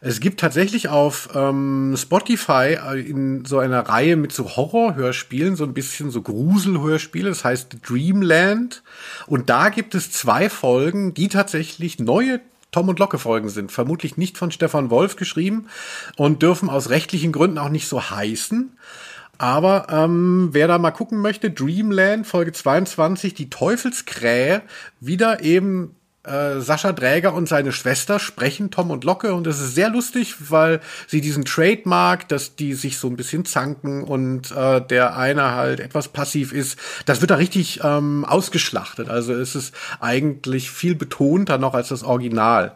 Es 0.00 0.20
gibt 0.20 0.40
tatsächlich 0.40 0.88
auf 0.88 1.28
ähm, 1.34 1.94
Spotify 1.96 2.78
äh, 2.82 3.00
in 3.00 3.44
so 3.44 3.58
einer 3.58 3.80
Reihe 3.80 4.16
mit 4.16 4.32
so 4.32 4.56
Horrorhörspielen, 4.56 5.56
so 5.56 5.64
ein 5.64 5.74
bisschen 5.74 6.10
so 6.10 6.22
Gruselhörspiele, 6.22 7.28
das 7.28 7.44
heißt 7.44 7.78
Dreamland. 7.86 8.82
Und 9.26 9.50
da 9.50 9.68
gibt 9.68 9.94
es 9.94 10.10
zwei 10.10 10.48
Folgen, 10.48 11.14
die 11.14 11.28
tatsächlich 11.28 11.98
neue 11.98 12.40
Tom 12.72 12.88
und 12.88 12.98
Locke 12.98 13.18
Folgen 13.18 13.48
sind. 13.48 13.72
Vermutlich 13.72 14.16
nicht 14.16 14.38
von 14.38 14.50
Stefan 14.50 14.90
Wolf 14.90 15.16
geschrieben 15.16 15.66
und 16.16 16.42
dürfen 16.42 16.68
aus 16.68 16.90
rechtlichen 16.90 17.32
Gründen 17.32 17.58
auch 17.58 17.68
nicht 17.68 17.88
so 17.88 18.10
heißen. 18.10 18.76
Aber 19.38 19.86
ähm, 19.90 20.48
wer 20.52 20.68
da 20.68 20.78
mal 20.78 20.90
gucken 20.90 21.20
möchte, 21.20 21.50
Dreamland, 21.50 22.26
Folge 22.26 22.52
22, 22.52 23.34
die 23.34 23.50
Teufelskrähe, 23.50 24.62
wieder 25.00 25.42
eben 25.42 25.94
äh, 26.26 26.60
Sascha 26.60 26.92
Dräger 26.92 27.34
und 27.34 27.48
seine 27.48 27.72
Schwester 27.72 28.18
sprechen 28.18 28.70
Tom 28.70 28.90
und 28.90 29.04
Locke 29.04 29.34
und 29.34 29.46
es 29.46 29.60
ist 29.60 29.74
sehr 29.74 29.90
lustig, 29.90 30.50
weil 30.50 30.80
sie 31.06 31.20
diesen 31.20 31.44
Trademark, 31.44 32.28
dass 32.28 32.56
die 32.56 32.74
sich 32.74 32.98
so 32.98 33.08
ein 33.08 33.16
bisschen 33.16 33.44
zanken 33.44 34.02
und 34.02 34.50
äh, 34.50 34.80
der 34.80 35.16
eine 35.16 35.52
halt 35.52 35.80
etwas 35.80 36.08
passiv 36.08 36.52
ist, 36.52 36.78
das 37.04 37.20
wird 37.20 37.30
da 37.30 37.36
richtig 37.36 37.80
ähm, 37.84 38.24
ausgeschlachtet. 38.24 39.08
Also 39.08 39.34
es 39.34 39.54
ist 39.54 39.74
eigentlich 40.00 40.70
viel 40.70 40.94
betonter 40.94 41.58
noch 41.58 41.74
als 41.74 41.88
das 41.88 42.02
Original. 42.02 42.72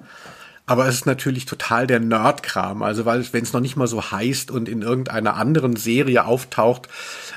Aber 0.71 0.87
es 0.87 0.95
ist 0.95 1.07
natürlich 1.07 1.47
total 1.47 1.89
der 1.89 1.99
Nerdkram. 1.99 2.85
Also, 2.85 3.05
weil, 3.05 3.27
wenn 3.33 3.43
es 3.43 3.53
noch 3.53 3.59
nicht 3.59 3.75
mal 3.75 3.89
so 3.89 4.13
heißt 4.13 4.53
und 4.53 4.69
in 4.69 4.83
irgendeiner 4.83 5.35
anderen 5.35 5.75
Serie 5.75 6.25
auftaucht, 6.25 6.89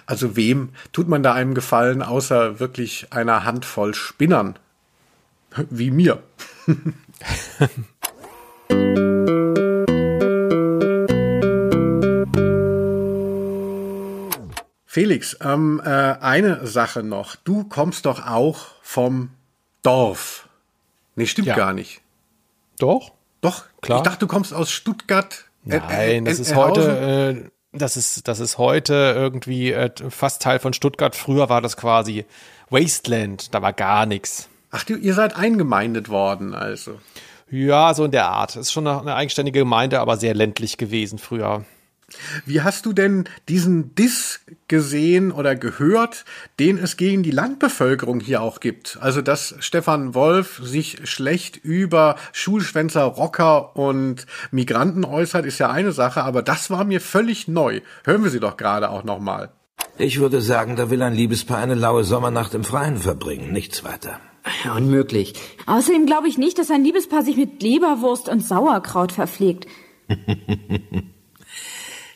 also 0.06 0.36
wem 0.36 0.70
tut 0.92 1.08
man 1.08 1.24
da 1.24 1.34
einem 1.34 1.56
Gefallen, 1.56 2.04
außer 2.04 2.60
wirklich 2.60 3.08
einer 3.12 3.44
Handvoll 3.44 3.96
Spinnern? 3.96 4.60
Wie 5.72 5.90
mir. 5.90 6.22
Felix, 14.86 15.36
ähm, 15.42 15.82
äh, 15.84 15.90
eine 15.90 16.68
Sache 16.68 17.02
noch. 17.02 17.36
Du 17.36 17.64
kommst 17.64 18.06
doch 18.06 18.28
auch 18.28 18.68
vom 18.84 19.32
Dorf. 19.82 20.48
Nee, 21.16 21.26
stimmt 21.26 21.48
Ja. 21.48 21.56
gar 21.56 21.74
nicht. 21.74 22.02
Doch? 22.78 23.12
Doch, 23.44 23.66
Klar. 23.82 24.00
Ich 24.00 24.04
dachte, 24.04 24.20
du 24.20 24.28
kommst 24.28 24.54
aus 24.54 24.72
Stuttgart. 24.72 25.46
Äh, 25.68 25.80
Nein, 25.80 26.26
das 26.26 26.40
äh, 26.40 26.42
ist 26.44 26.52
äh, 26.52 26.56
heute, 26.56 27.44
äh, 27.74 27.78
das 27.78 27.98
ist, 27.98 28.28
das 28.30 28.40
ist 28.40 28.58
heute 28.58 29.14
irgendwie 29.16 29.74
äh, 29.74 29.92
fast 30.10 30.42
Teil 30.42 30.60
von 30.60 30.72
Stuttgart. 30.72 31.14
Früher 31.14 31.50
war 31.50 31.62
das 31.62 31.76
quasi 31.76 32.26
Wasteland, 32.70 33.54
da 33.54 33.62
war 33.62 33.74
gar 33.74 34.06
nichts. 34.06 34.48
Ach, 34.72 34.86
du, 34.86 34.96
ihr 34.96 35.14
seid 35.14 35.36
eingemeindet 35.36 36.08
worden, 36.08 36.56
also. 36.56 37.00
Ja, 37.52 37.94
so 37.94 38.06
in 38.06 38.12
der 38.12 38.30
Art. 38.30 38.56
Ist 38.56 38.72
schon 38.72 38.88
eine, 38.88 39.02
eine 39.02 39.16
eigenständige 39.16 39.60
Gemeinde, 39.60 40.00
aber 40.00 40.16
sehr 40.16 40.34
ländlich 40.34 40.78
gewesen 40.78 41.20
früher. 41.20 41.66
Wie 42.46 42.62
hast 42.62 42.86
du 42.86 42.94
denn 42.94 43.26
diesen 43.50 43.96
Diss 43.96 44.42
gesehen 44.68 45.32
oder 45.32 45.56
gehört, 45.56 46.26
den 46.60 46.78
es 46.78 46.98
gegen 46.98 47.24
die 47.24 47.32
Landbevölkerung 47.32 48.20
hier 48.20 48.42
auch 48.42 48.60
gibt? 48.60 48.98
Also, 49.02 49.22
dass 49.22 49.56
Stefan 49.60 50.14
Wolf 50.14 50.60
sich 50.64 51.10
schlecht 51.10 51.58
über 51.58 52.16
Schulschwänzer, 52.32 53.04
Rocker 53.04 53.76
und 53.76 54.26
Migranten 54.52 55.06
äußert, 55.06 55.46
ist 55.46 55.60
ja 55.60 55.70
eine 55.70 55.92
Sache, 55.92 56.24
aber 56.24 56.42
das 56.42 56.70
war 56.70 56.84
mir 56.84 57.02
völlig 57.02 57.48
neu. 57.48 57.82
Hören 58.04 58.24
wir 58.24 58.30
sie 58.30 58.40
doch 58.40 58.58
gerade 58.58 58.90
auch 58.90 59.04
nochmal. 59.04 59.52
Ich 59.98 60.20
würde 60.20 60.42
sagen, 60.42 60.76
da 60.76 60.90
will 60.90 61.02
ein 61.02 61.14
Liebespaar 61.14 61.60
eine 61.60 61.76
laue 61.76 62.04
Sommernacht 62.04 62.54
im 62.54 62.64
Freien 62.64 62.98
verbringen, 62.98 63.52
nichts 63.52 63.84
weiter. 63.84 64.20
Unmöglich. 64.76 65.34
Außerdem 65.68 66.06
glaube 66.06 66.28
ich 66.28 66.38
nicht, 66.38 66.58
dass 66.58 66.72
ein 66.72 66.84
Liebespaar 66.84 67.24
sich 67.24 67.38
mit 67.38 67.62
Leberwurst 67.62 68.28
und 68.28 68.46
Sauerkraut 68.46 69.12
verpflegt. 69.12 69.68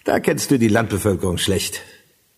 Da 0.08 0.22
kennst 0.22 0.52
du 0.52 0.58
die 0.58 0.70
Landbevölkerung 0.70 1.38
schlecht. 1.38 1.82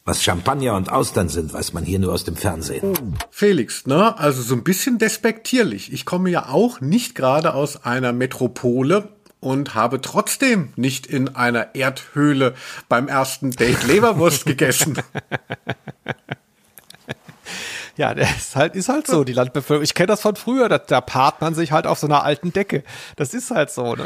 Was 0.03 0.23
Champagner 0.23 0.75
und 0.75 0.91
Austern 0.91 1.29
sind, 1.29 1.53
weiß 1.53 1.73
man 1.73 1.83
hier 1.83 1.99
nur 1.99 2.11
aus 2.11 2.23
dem 2.23 2.35
Fernsehen. 2.35 3.15
Felix, 3.29 3.85
ne? 3.85 4.17
Also 4.17 4.41
so 4.41 4.55
ein 4.55 4.63
bisschen 4.63 4.97
despektierlich. 4.97 5.93
Ich 5.93 6.03
komme 6.03 6.31
ja 6.31 6.49
auch 6.49 6.81
nicht 6.81 7.13
gerade 7.13 7.53
aus 7.53 7.85
einer 7.85 8.11
Metropole 8.11 9.09
und 9.39 9.75
habe 9.75 10.01
trotzdem 10.01 10.73
nicht 10.77 11.05
in 11.05 11.35
einer 11.35 11.75
Erdhöhle 11.75 12.55
beim 12.87 13.07
ersten 13.07 13.51
Date 13.51 13.85
Leberwurst 13.85 14.47
gegessen. 14.47 14.97
Ja, 17.99 18.15
das 18.15 18.29
ist 18.37 18.55
halt, 18.55 18.75
ist 18.77 18.87
halt 18.87 19.07
so, 19.07 19.25
die 19.25 19.33
Landbevölkerung. 19.33 19.83
Ich 19.83 19.93
kenne 19.93 20.07
das 20.07 20.21
von 20.21 20.37
früher, 20.37 20.69
da, 20.69 20.77
da 20.77 21.01
paart 21.01 21.41
man 21.41 21.53
sich 21.53 21.73
halt 21.73 21.85
auf 21.85 21.99
so 21.99 22.07
einer 22.07 22.23
alten 22.23 22.53
Decke. 22.53 22.83
Das 23.17 23.33
ist 23.33 23.51
halt 23.51 23.71
so, 23.71 23.93
ne? 23.93 24.05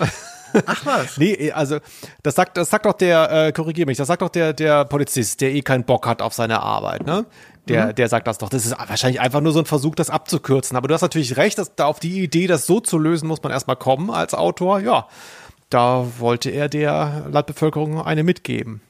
Ach 0.65 0.83
was. 0.83 1.17
Nee, 1.19 1.51
also 1.51 1.77
das 2.23 2.33
sagt, 2.33 2.57
das 2.57 2.71
sagt 2.71 2.87
doch 2.87 2.93
der, 2.93 3.31
äh, 3.31 3.51
korrigier 3.51 3.85
mich, 3.85 3.99
das 3.99 4.07
sagt 4.07 4.23
doch 4.23 4.29
der, 4.29 4.53
der 4.53 4.85
Polizist, 4.85 5.41
der 5.41 5.53
eh 5.53 5.61
keinen 5.61 5.83
Bock 5.83 6.07
hat 6.07 6.23
auf 6.23 6.33
seine 6.33 6.63
Arbeit, 6.63 7.05
ne? 7.05 7.27
Der, 7.67 7.93
der 7.93 8.09
sagt 8.09 8.25
das 8.25 8.39
doch. 8.39 8.49
Das 8.49 8.65
ist 8.65 8.75
wahrscheinlich 8.75 9.21
einfach 9.21 9.41
nur 9.41 9.53
so 9.53 9.59
ein 9.59 9.65
Versuch, 9.65 9.93
das 9.93 10.09
abzukürzen. 10.09 10.75
Aber 10.75 10.87
du 10.87 10.95
hast 10.95 11.03
natürlich 11.03 11.37
recht, 11.37 11.59
dass 11.59 11.75
da 11.75 11.85
auf 11.85 11.99
die 11.99 12.23
Idee, 12.23 12.47
das 12.47 12.65
so 12.65 12.79
zu 12.79 12.97
lösen, 12.97 13.27
muss 13.27 13.43
man 13.43 13.51
erstmal 13.51 13.75
kommen 13.75 14.09
als 14.09 14.33
Autor. 14.33 14.79
Ja, 14.79 15.07
da 15.69 16.07
wollte 16.17 16.49
er 16.49 16.67
der 16.67 17.27
Landbevölkerung 17.29 18.01
eine 18.01 18.23
mitgeben. 18.23 18.81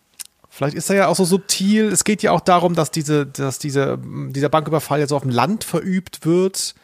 Vielleicht 0.55 0.75
ist 0.75 0.87
er 0.91 0.95
ja 0.95 1.07
auch 1.07 1.15
so 1.15 1.25
subtil. 1.25 1.87
Es 1.87 2.03
geht 2.03 2.21
ja 2.21 2.31
auch 2.31 2.39
darum, 2.39 2.75
dass 2.75 2.91
diese, 2.91 3.25
dass 3.25 3.57
diese, 3.57 3.97
dieser 4.03 4.49
Banküberfall 4.49 4.99
jetzt 4.99 5.09
so 5.09 5.15
auf 5.15 5.23
dem 5.23 5.31
Land 5.31 5.63
verübt 5.63 6.27
wird. 6.27 6.75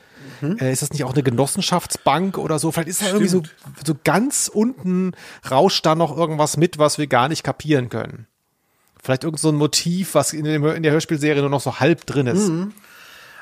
Äh, 0.42 0.72
ist 0.72 0.82
das 0.82 0.92
nicht 0.92 1.04
auch 1.04 1.14
eine 1.14 1.22
Genossenschaftsbank 1.22 2.40
oder 2.40 2.58
so? 2.58 2.72
Vielleicht 2.72 2.90
ist 2.90 3.02
da 3.04 3.08
irgendwie 3.08 3.28
so, 3.28 3.44
so 3.86 3.94
ganz 4.04 4.50
unten 4.52 5.12
rauscht 5.52 5.86
da 5.86 5.94
noch 5.94 6.18
irgendwas 6.18 6.58
mit, 6.58 6.80
was 6.80 6.98
wir 6.98 7.06
gar 7.06 7.30
nicht 7.30 7.44
kapieren 7.44 7.90
können. 7.90 8.26
Vielleicht 9.04 9.24
irgend 9.24 9.40
so 9.40 9.50
ein 9.50 9.56
Motiv, 9.56 10.16
was 10.16 10.34
in, 10.34 10.46
dem, 10.46 10.66
in 10.66 10.82
der 10.82 10.92
Hörspielserie 10.92 11.42
nur 11.42 11.52
noch 11.52 11.62
so 11.62 11.80
halb 11.80 12.08
drin 12.08 12.26
ist. 12.26 12.50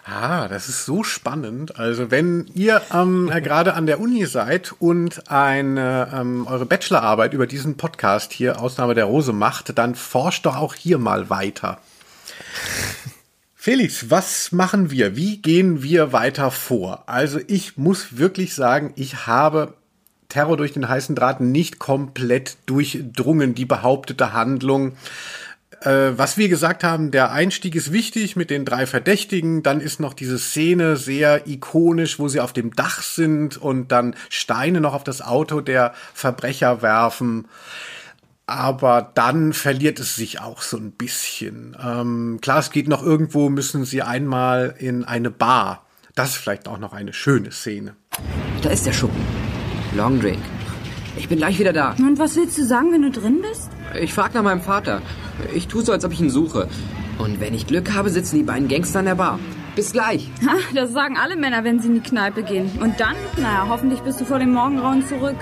Ah, 0.09 0.47
das 0.47 0.69
ist 0.69 0.85
so 0.85 1.03
spannend. 1.03 1.77
Also 1.77 2.11
wenn 2.11 2.45
ihr 2.53 2.81
ähm, 2.93 3.29
äh, 3.33 3.41
gerade 3.41 3.73
an 3.73 3.85
der 3.85 3.99
Uni 3.99 4.25
seid 4.25 4.73
und 4.79 5.29
eine, 5.29 6.09
ähm, 6.13 6.47
eure 6.47 6.65
Bachelorarbeit 6.65 7.33
über 7.33 7.45
diesen 7.45 7.75
Podcast 7.75 8.31
hier 8.31 8.61
Ausnahme 8.61 8.93
der 8.93 9.05
Rose 9.05 9.33
macht, 9.33 9.77
dann 9.77 9.95
forscht 9.95 10.45
doch 10.45 10.55
auch 10.55 10.75
hier 10.75 10.97
mal 10.97 11.29
weiter. 11.29 11.79
Felix, 13.55 14.09
was 14.09 14.53
machen 14.53 14.91
wir? 14.91 15.17
Wie 15.17 15.41
gehen 15.41 15.83
wir 15.83 16.13
weiter 16.13 16.51
vor? 16.51 17.03
Also 17.07 17.39
ich 17.47 17.75
muss 17.75 18.17
wirklich 18.17 18.55
sagen, 18.55 18.93
ich 18.95 19.27
habe 19.27 19.73
Terror 20.29 20.55
durch 20.55 20.71
den 20.71 20.87
heißen 20.87 21.15
Draht 21.15 21.41
nicht 21.41 21.79
komplett 21.79 22.55
durchdrungen, 22.65 23.55
die 23.55 23.65
behauptete 23.65 24.31
Handlung. 24.31 24.93
Äh, 25.81 26.17
was 26.17 26.37
wir 26.37 26.49
gesagt 26.49 26.83
haben, 26.83 27.11
der 27.11 27.31
Einstieg 27.31 27.75
ist 27.75 27.91
wichtig 27.91 28.35
mit 28.35 28.49
den 28.49 28.65
drei 28.65 28.85
Verdächtigen. 28.85 29.63
Dann 29.63 29.79
ist 29.79 29.99
noch 29.99 30.13
diese 30.13 30.39
Szene 30.39 30.97
sehr 30.97 31.47
ikonisch, 31.47 32.19
wo 32.19 32.27
sie 32.27 32.39
auf 32.39 32.53
dem 32.53 32.73
Dach 32.75 33.01
sind 33.01 33.57
und 33.57 33.91
dann 33.91 34.15
Steine 34.29 34.81
noch 34.81 34.93
auf 34.93 35.03
das 35.03 35.21
Auto 35.21 35.61
der 35.61 35.93
Verbrecher 36.13 36.81
werfen. 36.81 37.47
Aber 38.47 39.11
dann 39.13 39.53
verliert 39.53 39.99
es 39.99 40.15
sich 40.15 40.39
auch 40.39 40.61
so 40.61 40.77
ein 40.77 40.91
bisschen. 40.91 41.75
Ähm, 41.83 42.39
klar, 42.41 42.59
es 42.59 42.71
geht 42.71 42.87
noch 42.87 43.03
irgendwo, 43.03 43.49
müssen 43.49 43.83
sie 43.83 44.01
einmal 44.01 44.73
in 44.79 45.03
eine 45.03 45.29
Bar. 45.29 45.85
Das 46.15 46.29
ist 46.29 46.37
vielleicht 46.37 46.67
auch 46.67 46.79
noch 46.79 46.93
eine 46.93 47.13
schöne 47.13 47.51
Szene. 47.51 47.95
Da 48.63 48.69
ist 48.69 48.85
der 48.85 48.93
Schuppen. 48.93 49.21
Long 49.95 50.19
Drink. 50.19 50.56
Ich 51.17 51.27
bin 51.29 51.37
gleich 51.37 51.59
wieder 51.59 51.73
da. 51.73 51.95
Und 51.97 52.19
was 52.19 52.35
willst 52.35 52.57
du 52.57 52.63
sagen, 52.63 52.91
wenn 52.91 53.01
du 53.01 53.11
drin 53.11 53.41
bist? 53.41 53.69
Ich 53.99 54.13
frag 54.13 54.33
nach 54.33 54.43
meinem 54.43 54.61
Vater. 54.61 55.01
Ich 55.53 55.67
tue 55.67 55.83
so, 55.83 55.91
als 55.91 56.05
ob 56.05 56.11
ich 56.11 56.21
ihn 56.21 56.29
suche. 56.29 56.67
Und 57.17 57.39
wenn 57.39 57.53
ich 57.53 57.67
Glück 57.67 57.93
habe, 57.93 58.09
sitzen 58.09 58.37
die 58.37 58.43
beiden 58.43 58.67
Gangster 58.67 58.99
in 58.99 59.05
der 59.05 59.15
Bar. 59.15 59.39
Bis 59.75 59.91
gleich. 59.91 60.29
Ha, 60.47 60.55
das 60.73 60.91
sagen 60.91 61.17
alle 61.17 61.35
Männer, 61.35 61.63
wenn 61.63 61.79
sie 61.79 61.87
in 61.87 61.95
die 61.95 62.09
Kneipe 62.09 62.43
gehen. 62.43 62.69
Und 62.81 62.99
dann, 62.99 63.15
naja, 63.37 63.67
hoffentlich 63.69 63.99
bist 64.01 64.21
du 64.21 64.25
vor 64.25 64.39
dem 64.39 64.53
Morgengrauen 64.53 65.05
zurück. 65.05 65.35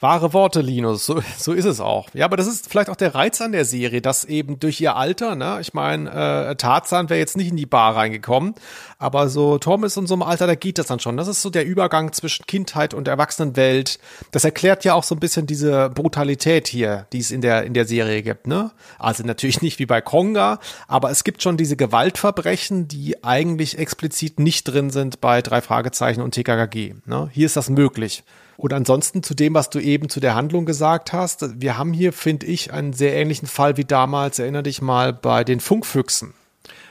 Wahre 0.00 0.32
Worte, 0.32 0.60
Linus, 0.60 1.06
so, 1.06 1.20
so 1.36 1.52
ist 1.52 1.64
es 1.64 1.80
auch. 1.80 2.08
Ja, 2.14 2.24
aber 2.26 2.36
das 2.36 2.46
ist 2.46 2.70
vielleicht 2.70 2.88
auch 2.88 2.96
der 2.96 3.16
Reiz 3.16 3.40
an 3.40 3.50
der 3.50 3.64
Serie, 3.64 4.00
dass 4.00 4.24
eben 4.24 4.60
durch 4.60 4.80
ihr 4.80 4.94
Alter, 4.94 5.34
ne, 5.34 5.58
ich 5.60 5.74
meine, 5.74 6.10
äh, 6.50 6.54
Tarzan 6.54 7.10
wäre 7.10 7.18
jetzt 7.18 7.36
nicht 7.36 7.50
in 7.50 7.56
die 7.56 7.66
Bar 7.66 7.96
reingekommen, 7.96 8.54
aber 9.00 9.28
so 9.28 9.58
Tom 9.58 9.82
ist 9.82 9.96
in 9.96 10.06
so 10.06 10.14
einem 10.14 10.22
Alter, 10.22 10.46
da 10.46 10.54
geht 10.54 10.78
das 10.78 10.86
dann 10.86 11.00
schon. 11.00 11.16
Das 11.16 11.26
ist 11.26 11.42
so 11.42 11.50
der 11.50 11.66
Übergang 11.66 12.12
zwischen 12.12 12.46
Kindheit 12.46 12.94
und 12.94 13.08
Erwachsenenwelt. 13.08 13.98
Das 14.30 14.44
erklärt 14.44 14.84
ja 14.84 14.94
auch 14.94 15.02
so 15.02 15.16
ein 15.16 15.20
bisschen 15.20 15.46
diese 15.46 15.90
Brutalität 15.90 16.68
hier, 16.68 17.08
die 17.12 17.18
es 17.18 17.32
in 17.32 17.40
der, 17.40 17.64
in 17.64 17.74
der 17.74 17.84
Serie 17.84 18.22
gibt, 18.22 18.46
ne? 18.46 18.70
Also 19.00 19.24
natürlich 19.24 19.62
nicht 19.62 19.80
wie 19.80 19.86
bei 19.86 20.00
Konga, 20.00 20.60
aber 20.86 21.10
es 21.10 21.24
gibt 21.24 21.42
schon 21.42 21.56
diese 21.56 21.76
Gewaltverbrechen, 21.76 22.86
die 22.86 23.24
eigentlich 23.24 23.78
explizit 23.78 24.38
nicht 24.38 24.62
drin 24.62 24.90
sind 24.90 25.20
bei 25.20 25.42
drei 25.42 25.60
Fragezeichen 25.60 26.20
und 26.20 26.34
TKKG, 26.34 26.94
ne? 27.04 27.28
Hier 27.32 27.46
ist 27.46 27.56
das 27.56 27.68
möglich. 27.68 28.22
Und 28.58 28.72
ansonsten 28.72 29.22
zu 29.22 29.34
dem, 29.34 29.54
was 29.54 29.70
du 29.70 29.78
eben 29.78 30.08
zu 30.08 30.18
der 30.18 30.34
Handlung 30.34 30.66
gesagt 30.66 31.12
hast, 31.12 31.60
wir 31.60 31.78
haben 31.78 31.92
hier, 31.92 32.12
finde 32.12 32.46
ich, 32.46 32.72
einen 32.72 32.92
sehr 32.92 33.14
ähnlichen 33.14 33.46
Fall 33.46 33.76
wie 33.76 33.84
damals, 33.84 34.40
erinnere 34.40 34.64
dich 34.64 34.82
mal, 34.82 35.12
bei 35.12 35.44
den 35.44 35.60
Funkfüchsen. 35.60 36.34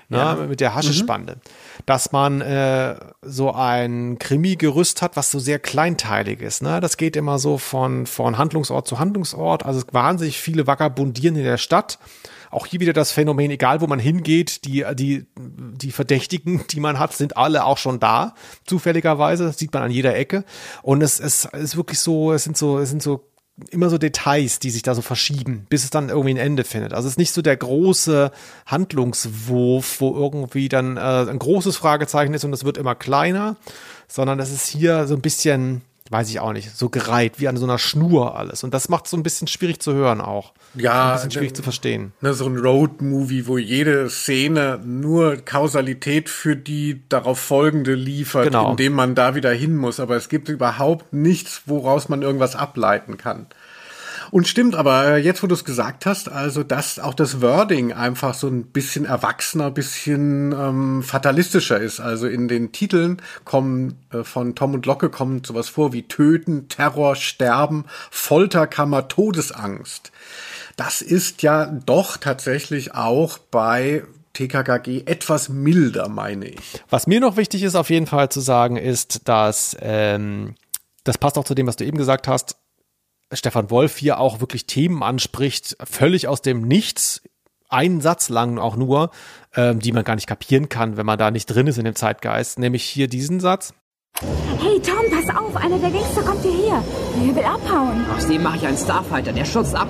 Ne, 0.09 0.17
ja. 0.17 0.35
mit 0.35 0.61
der 0.61 0.73
Haschespande. 0.73 1.35
Mhm. 1.35 1.81
Dass 1.85 2.13
man 2.13 2.39
äh, 2.39 2.95
so 3.21 3.51
ein 3.51 4.17
Krimi-Gerüst 4.17 5.01
hat, 5.01 5.17
was 5.17 5.29
so 5.29 5.39
sehr 5.39 5.59
kleinteilig 5.59 6.41
ist. 6.41 6.63
Ne? 6.63 6.79
Das 6.79 6.95
geht 6.95 7.17
immer 7.17 7.37
so 7.37 7.57
von, 7.57 8.05
von 8.05 8.37
Handlungsort 8.37 8.87
zu 8.87 8.99
Handlungsort. 8.99 9.65
Also 9.65 9.81
wahnsinnig 9.91 10.39
viele 10.39 10.65
vagabundieren 10.65 11.35
in 11.35 11.43
der 11.43 11.57
Stadt 11.57 11.99
auch 12.51 12.65
hier 12.65 12.79
wieder 12.79 12.93
das 12.93 13.11
Phänomen, 13.11 13.51
egal 13.51 13.81
wo 13.81 13.87
man 13.87 13.99
hingeht, 13.99 14.65
die, 14.65 14.85
die, 14.93 15.25
die 15.37 15.91
Verdächtigen, 15.91 16.63
die 16.71 16.79
man 16.79 16.99
hat, 16.99 17.13
sind 17.13 17.37
alle 17.37 17.65
auch 17.65 17.77
schon 17.77 17.99
da. 17.99 18.35
Zufälligerweise, 18.65 19.45
das 19.45 19.57
sieht 19.57 19.73
man 19.73 19.83
an 19.83 19.91
jeder 19.91 20.15
Ecke. 20.15 20.43
Und 20.81 21.01
es, 21.01 21.19
es 21.19 21.45
ist 21.45 21.77
wirklich 21.77 21.99
so, 21.99 22.31
es 22.31 22.43
sind 22.43 22.57
so, 22.57 22.79
es 22.79 22.89
sind 22.89 23.03
so 23.03 23.27
immer 23.71 23.89
so 23.89 23.97
Details, 23.97 24.59
die 24.59 24.69
sich 24.69 24.83
da 24.83 24.93
so 24.93 25.01
verschieben, 25.01 25.65
bis 25.69 25.83
es 25.83 25.89
dann 25.89 26.09
irgendwie 26.09 26.35
ein 26.35 26.37
Ende 26.37 26.63
findet. 26.63 26.93
Also 26.93 27.07
es 27.07 27.13
ist 27.13 27.17
nicht 27.17 27.31
so 27.31 27.41
der 27.41 27.57
große 27.57 28.31
Handlungswurf, 28.67 29.99
wo 29.99 30.15
irgendwie 30.15 30.69
dann 30.69 30.97
äh, 30.97 30.99
ein 30.99 31.39
großes 31.39 31.75
Fragezeichen 31.75 32.35
ist 32.35 32.43
und 32.43 32.53
es 32.53 32.65
wird 32.65 32.77
immer 32.77 32.93
kleiner, 32.93 33.57
sondern 34.07 34.39
es 34.39 34.51
ist 34.51 34.67
hier 34.67 35.07
so 35.07 35.15
ein 35.15 35.21
bisschen 35.21 35.81
weiß 36.09 36.29
ich 36.29 36.39
auch 36.39 36.53
nicht, 36.53 36.75
so 36.75 36.89
gereiht, 36.89 37.39
wie 37.39 37.47
an 37.47 37.57
so 37.57 37.65
einer 37.65 37.77
Schnur 37.77 38.37
alles. 38.37 38.63
Und 38.63 38.73
das 38.73 38.89
macht 38.89 39.05
es 39.05 39.11
so 39.11 39.17
ein 39.17 39.23
bisschen 39.23 39.47
schwierig 39.47 39.81
zu 39.81 39.93
hören 39.93 40.21
auch. 40.21 40.53
Ja. 40.75 41.09
Ein 41.09 41.15
bisschen 41.15 41.31
schwierig 41.31 41.49
ne, 41.51 41.55
zu 41.55 41.63
verstehen. 41.63 42.13
Ne, 42.21 42.33
so 42.33 42.45
ein 42.45 42.57
Road-Movie, 42.57 43.47
wo 43.47 43.57
jede 43.57 44.09
Szene 44.09 44.79
nur 44.83 45.37
Kausalität 45.37 46.29
für 46.29 46.55
die 46.55 47.01
darauf 47.09 47.39
folgende 47.39 47.93
liefert, 47.95 48.45
genau. 48.45 48.71
indem 48.71 48.93
man 48.93 49.15
da 49.15 49.35
wieder 49.35 49.51
hin 49.51 49.75
muss. 49.75 49.99
Aber 49.99 50.15
es 50.15 50.29
gibt 50.29 50.49
überhaupt 50.49 51.13
nichts, 51.13 51.63
woraus 51.65 52.09
man 52.09 52.21
irgendwas 52.21 52.55
ableiten 52.55 53.17
kann. 53.17 53.47
Und 54.31 54.47
stimmt, 54.47 54.75
aber 54.75 55.05
äh, 55.05 55.17
jetzt, 55.17 55.43
wo 55.43 55.47
du 55.47 55.55
es 55.55 55.65
gesagt 55.65 56.05
hast, 56.05 56.29
also 56.29 56.63
dass 56.63 56.99
auch 56.99 57.13
das 57.13 57.41
Wording 57.41 57.93
einfach 57.93 58.33
so 58.33 58.47
ein 58.47 58.65
bisschen 58.65 59.05
erwachsener, 59.05 59.71
bisschen 59.71 60.51
ähm, 60.51 61.03
fatalistischer 61.03 61.79
ist. 61.79 61.99
Also 61.99 62.27
in 62.27 62.47
den 62.47 62.71
Titeln 62.71 63.21
kommen 63.45 63.95
äh, 64.11 64.23
von 64.23 64.55
Tom 64.55 64.73
und 64.73 64.85
Locke 64.85 65.09
kommt 65.09 65.47
sowas 65.47 65.69
vor 65.69 65.93
wie 65.93 66.03
Töten, 66.03 66.69
Terror, 66.69 67.15
Sterben, 67.15 67.85
Folterkammer, 68.11 69.07
Todesangst. 69.07 70.11
Das 70.75 71.01
ist 71.01 71.41
ja 71.41 71.65
doch 71.65 72.17
tatsächlich 72.17 72.93
auch 72.93 73.37
bei 73.37 74.03
TKKG 74.33 75.03
etwas 75.07 75.49
milder, 75.49 76.09
meine 76.09 76.49
ich. 76.49 76.59
Was 76.89 77.07
mir 77.07 77.19
noch 77.19 77.37
wichtig 77.37 77.63
ist, 77.63 77.75
auf 77.75 77.89
jeden 77.89 78.05
Fall 78.05 78.29
zu 78.29 78.39
sagen, 78.39 78.77
ist, 78.77 79.27
dass 79.27 79.75
ähm, 79.81 80.53
das 81.03 81.17
passt 81.17 81.37
auch 81.37 81.43
zu 81.43 81.55
dem, 81.55 81.65
was 81.65 81.77
du 81.77 81.85
eben 81.85 81.97
gesagt 81.97 82.27
hast. 82.27 82.57
Stefan 83.33 83.69
Wolf 83.69 83.97
hier 83.97 84.19
auch 84.19 84.39
wirklich 84.39 84.67
Themen 84.67 85.03
anspricht, 85.03 85.77
völlig 85.83 86.27
aus 86.27 86.41
dem 86.41 86.61
Nichts, 86.61 87.21
einen 87.69 87.99
Satz 88.01 88.29
lang 88.29 88.57
auch 88.57 88.75
nur, 88.75 89.11
ähm, 89.55 89.79
die 89.79 89.91
man 89.91 90.03
gar 90.03 90.15
nicht 90.15 90.27
kapieren 90.27 90.69
kann, 90.69 90.97
wenn 90.97 91.05
man 91.05 91.19
da 91.19 91.31
nicht 91.31 91.47
drin 91.47 91.67
ist 91.67 91.77
in 91.77 91.85
dem 91.85 91.95
Zeitgeist, 91.95 92.59
nämlich 92.59 92.83
hier 92.83 93.07
diesen 93.07 93.39
Satz. 93.39 93.73
Hey 94.19 94.81
Tom, 94.81 95.05
pass 95.11 95.35
auf, 95.35 95.55
einer 95.55 95.77
der 95.77 95.91
Gangster 95.91 96.23
kommt 96.23 96.41
hierher. 96.41 96.83
Der 97.23 97.35
will 97.35 97.43
abhauen. 97.43 98.03
Aus 98.15 98.25
dem 98.25 98.41
mache 98.41 98.57
ich 98.57 98.65
einen 98.65 98.77
Starfighter, 98.77 99.31
der 99.31 99.45
schutzt 99.45 99.75
ab. 99.75 99.87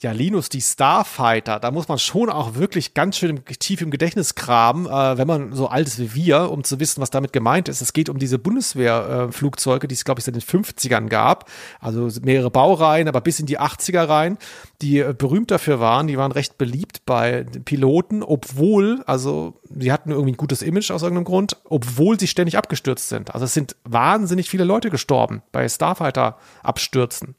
Ja, 0.00 0.12
Linus, 0.12 0.48
die 0.48 0.62
Starfighter, 0.62 1.60
da 1.60 1.70
muss 1.70 1.86
man 1.86 1.98
schon 1.98 2.30
auch 2.30 2.54
wirklich 2.54 2.94
ganz 2.94 3.18
schön 3.18 3.44
tief 3.44 3.82
im 3.82 3.90
Gedächtnis 3.90 4.34
graben, 4.34 4.86
äh, 4.86 5.18
wenn 5.18 5.26
man 5.26 5.52
so 5.52 5.68
alt 5.68 5.88
ist 5.88 5.98
wie 5.98 6.14
wir, 6.14 6.50
um 6.50 6.64
zu 6.64 6.80
wissen, 6.80 7.02
was 7.02 7.10
damit 7.10 7.34
gemeint 7.34 7.68
ist. 7.68 7.82
Es 7.82 7.92
geht 7.92 8.08
um 8.08 8.18
diese 8.18 8.38
Bundeswehrflugzeuge, 8.38 9.84
äh, 9.84 9.88
die 9.88 9.94
es, 9.94 10.06
glaube 10.06 10.20
ich, 10.20 10.24
seit 10.24 10.36
den 10.36 10.40
50ern 10.40 11.08
gab. 11.08 11.50
Also 11.80 12.08
mehrere 12.22 12.50
Baureihen, 12.50 13.08
aber 13.08 13.20
bis 13.20 13.40
in 13.40 13.46
die 13.46 13.60
80er 13.60 14.08
rein, 14.08 14.38
die 14.80 15.00
äh, 15.00 15.14
berühmt 15.16 15.50
dafür 15.50 15.80
waren. 15.80 16.06
Die 16.06 16.16
waren 16.16 16.32
recht 16.32 16.56
beliebt 16.56 17.02
bei 17.04 17.44
Piloten, 17.66 18.22
obwohl, 18.22 19.02
also 19.04 19.60
sie 19.68 19.92
hatten 19.92 20.10
irgendwie 20.10 20.32
ein 20.32 20.38
gutes 20.38 20.62
Image 20.62 20.90
aus 20.90 21.02
irgendeinem 21.02 21.24
Grund, 21.24 21.58
obwohl 21.64 22.18
sie 22.18 22.26
ständig 22.26 22.56
abgestürzt 22.56 23.10
sind. 23.10 23.34
Also 23.34 23.49
es 23.50 23.54
sind 23.54 23.74
wahnsinnig 23.84 24.48
viele 24.48 24.64
Leute 24.64 24.90
gestorben 24.90 25.42
bei 25.50 25.68
Starfighter-Abstürzen. 25.68 27.34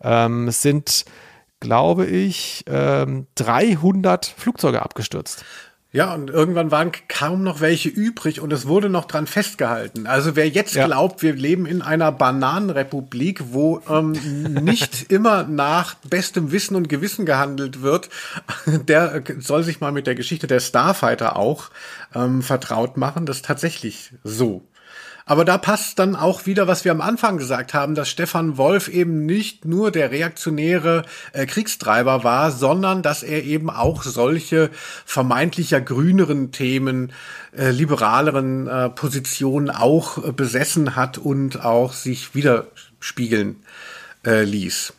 Ähm, 0.00 0.48
es 0.48 0.62
sind 0.62 1.04
glaube 1.58 2.06
ich, 2.06 2.64
ähm, 2.68 3.26
300 3.36 4.26
Flugzeuge 4.26 4.82
abgestürzt. 4.82 5.44
Ja, 5.92 6.12
und 6.12 6.28
irgendwann 6.28 6.70
waren 6.70 6.92
kaum 7.08 7.42
noch 7.42 7.62
welche 7.62 7.88
übrig 7.88 8.40
und 8.42 8.52
es 8.52 8.66
wurde 8.68 8.90
noch 8.90 9.06
dran 9.06 9.26
festgehalten. 9.26 10.06
Also 10.06 10.36
wer 10.36 10.46
jetzt 10.46 10.74
ja. 10.74 10.84
glaubt, 10.84 11.22
wir 11.22 11.32
leben 11.32 11.64
in 11.64 11.80
einer 11.80 12.12
Bananenrepublik, 12.12 13.44
wo 13.52 13.80
ähm, 13.88 14.12
nicht 14.62 15.06
immer 15.10 15.44
nach 15.44 15.94
bestem 16.10 16.52
Wissen 16.52 16.76
und 16.76 16.90
Gewissen 16.90 17.24
gehandelt 17.24 17.80
wird, 17.80 18.10
der 18.66 19.22
soll 19.38 19.62
sich 19.62 19.80
mal 19.80 19.92
mit 19.92 20.06
der 20.06 20.14
Geschichte 20.14 20.46
der 20.46 20.60
Starfighter 20.60 21.36
auch 21.36 21.70
ähm, 22.14 22.42
vertraut 22.42 22.98
machen. 22.98 23.24
Das 23.24 23.36
ist 23.36 23.46
tatsächlich 23.46 24.12
so. 24.22 24.62
Aber 25.28 25.44
da 25.44 25.58
passt 25.58 25.98
dann 25.98 26.14
auch 26.14 26.46
wieder, 26.46 26.68
was 26.68 26.84
wir 26.84 26.92
am 26.92 27.00
Anfang 27.00 27.36
gesagt 27.36 27.74
haben, 27.74 27.96
dass 27.96 28.08
Stefan 28.08 28.56
Wolf 28.58 28.86
eben 28.86 29.26
nicht 29.26 29.64
nur 29.64 29.90
der 29.90 30.12
reaktionäre 30.12 31.02
äh, 31.32 31.46
Kriegstreiber 31.46 32.22
war, 32.22 32.52
sondern 32.52 33.02
dass 33.02 33.24
er 33.24 33.42
eben 33.42 33.68
auch 33.68 34.04
solche 34.04 34.70
vermeintlicher 35.04 35.80
grüneren 35.80 36.52
Themen, 36.52 37.12
äh, 37.56 37.72
liberaleren 37.72 38.68
äh, 38.68 38.88
Positionen 38.88 39.68
auch 39.68 40.24
äh, 40.24 40.30
besessen 40.30 40.94
hat 40.94 41.18
und 41.18 41.64
auch 41.64 41.92
sich 41.92 42.36
widerspiegeln 42.36 43.56
äh, 44.24 44.44
ließ. 44.44 44.92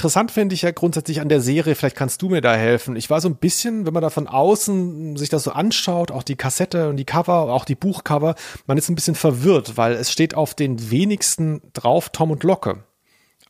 Interessant 0.00 0.30
finde 0.30 0.54
ich 0.54 0.62
ja 0.62 0.70
grundsätzlich 0.70 1.20
an 1.20 1.28
der 1.28 1.42
Serie, 1.42 1.74
vielleicht 1.74 1.94
kannst 1.94 2.22
du 2.22 2.30
mir 2.30 2.40
da 2.40 2.54
helfen. 2.54 2.96
Ich 2.96 3.10
war 3.10 3.20
so 3.20 3.28
ein 3.28 3.36
bisschen, 3.36 3.84
wenn 3.84 3.92
man 3.92 4.00
da 4.00 4.08
von 4.08 4.28
außen 4.28 5.18
sich 5.18 5.28
das 5.28 5.44
so 5.44 5.50
anschaut, 5.50 6.10
auch 6.10 6.22
die 6.22 6.36
Kassette 6.36 6.88
und 6.88 6.96
die 6.96 7.04
Cover, 7.04 7.52
auch 7.52 7.66
die 7.66 7.74
Buchcover, 7.74 8.34
man 8.66 8.78
ist 8.78 8.88
ein 8.88 8.94
bisschen 8.94 9.14
verwirrt, 9.14 9.76
weil 9.76 9.92
es 9.92 10.10
steht 10.10 10.34
auf 10.34 10.54
den 10.54 10.90
wenigsten 10.90 11.60
drauf 11.74 12.08
Tom 12.08 12.30
und 12.30 12.44
Locke. 12.44 12.84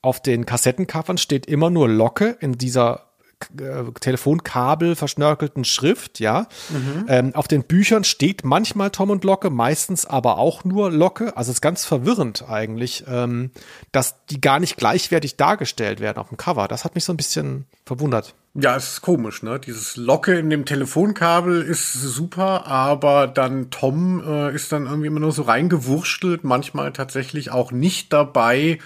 Auf 0.02 0.20
den 0.20 0.44
Kassettencovern 0.44 1.18
steht 1.18 1.46
immer 1.46 1.70
nur 1.70 1.88
Locke 1.88 2.36
in 2.40 2.58
dieser 2.58 3.09
äh, 3.58 3.84
Telefonkabel 4.00 4.96
verschnörkelten 4.96 5.64
Schrift, 5.64 6.20
ja. 6.20 6.46
Mhm. 6.68 7.06
Ähm, 7.08 7.34
auf 7.34 7.48
den 7.48 7.64
Büchern 7.64 8.04
steht 8.04 8.44
manchmal 8.44 8.90
Tom 8.90 9.10
und 9.10 9.24
Locke, 9.24 9.50
meistens 9.50 10.06
aber 10.06 10.38
auch 10.38 10.64
nur 10.64 10.90
Locke. 10.90 11.36
Also 11.36 11.50
es 11.50 11.56
ist 11.56 11.60
ganz 11.60 11.84
verwirrend 11.84 12.44
eigentlich, 12.48 13.04
ähm, 13.08 13.50
dass 13.92 14.26
die 14.26 14.40
gar 14.40 14.60
nicht 14.60 14.76
gleichwertig 14.76 15.36
dargestellt 15.36 16.00
werden 16.00 16.18
auf 16.18 16.28
dem 16.28 16.36
Cover. 16.36 16.68
Das 16.68 16.84
hat 16.84 16.94
mich 16.94 17.04
so 17.04 17.12
ein 17.12 17.16
bisschen 17.16 17.66
verwundert. 17.84 18.34
Ja, 18.54 18.74
es 18.74 18.94
ist 18.94 19.02
komisch, 19.02 19.44
ne? 19.44 19.60
Dieses 19.60 19.96
Locke 19.96 20.36
in 20.36 20.50
dem 20.50 20.64
Telefonkabel 20.64 21.62
ist 21.62 21.92
super, 21.92 22.66
aber 22.66 23.28
dann 23.28 23.70
Tom 23.70 24.22
äh, 24.26 24.52
ist 24.52 24.72
dann 24.72 24.86
irgendwie 24.86 25.06
immer 25.06 25.20
nur 25.20 25.30
so 25.30 25.42
reingewurschtelt, 25.42 26.42
manchmal 26.42 26.92
tatsächlich 26.92 27.52
auch 27.52 27.70
nicht 27.70 28.12
dabei. 28.12 28.80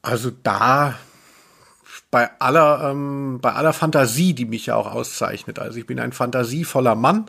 Also 0.00 0.30
da 0.30 0.94
bei 2.16 2.30
aller, 2.38 2.92
ähm, 2.92 3.40
bei 3.42 3.52
aller 3.52 3.74
Fantasie, 3.74 4.32
die 4.32 4.46
mich 4.46 4.64
ja 4.64 4.76
auch 4.76 4.90
auszeichnet. 4.90 5.58
Also 5.58 5.78
ich 5.78 5.86
bin 5.86 6.00
ein 6.00 6.12
fantasievoller 6.12 6.94
Mann. 6.94 7.26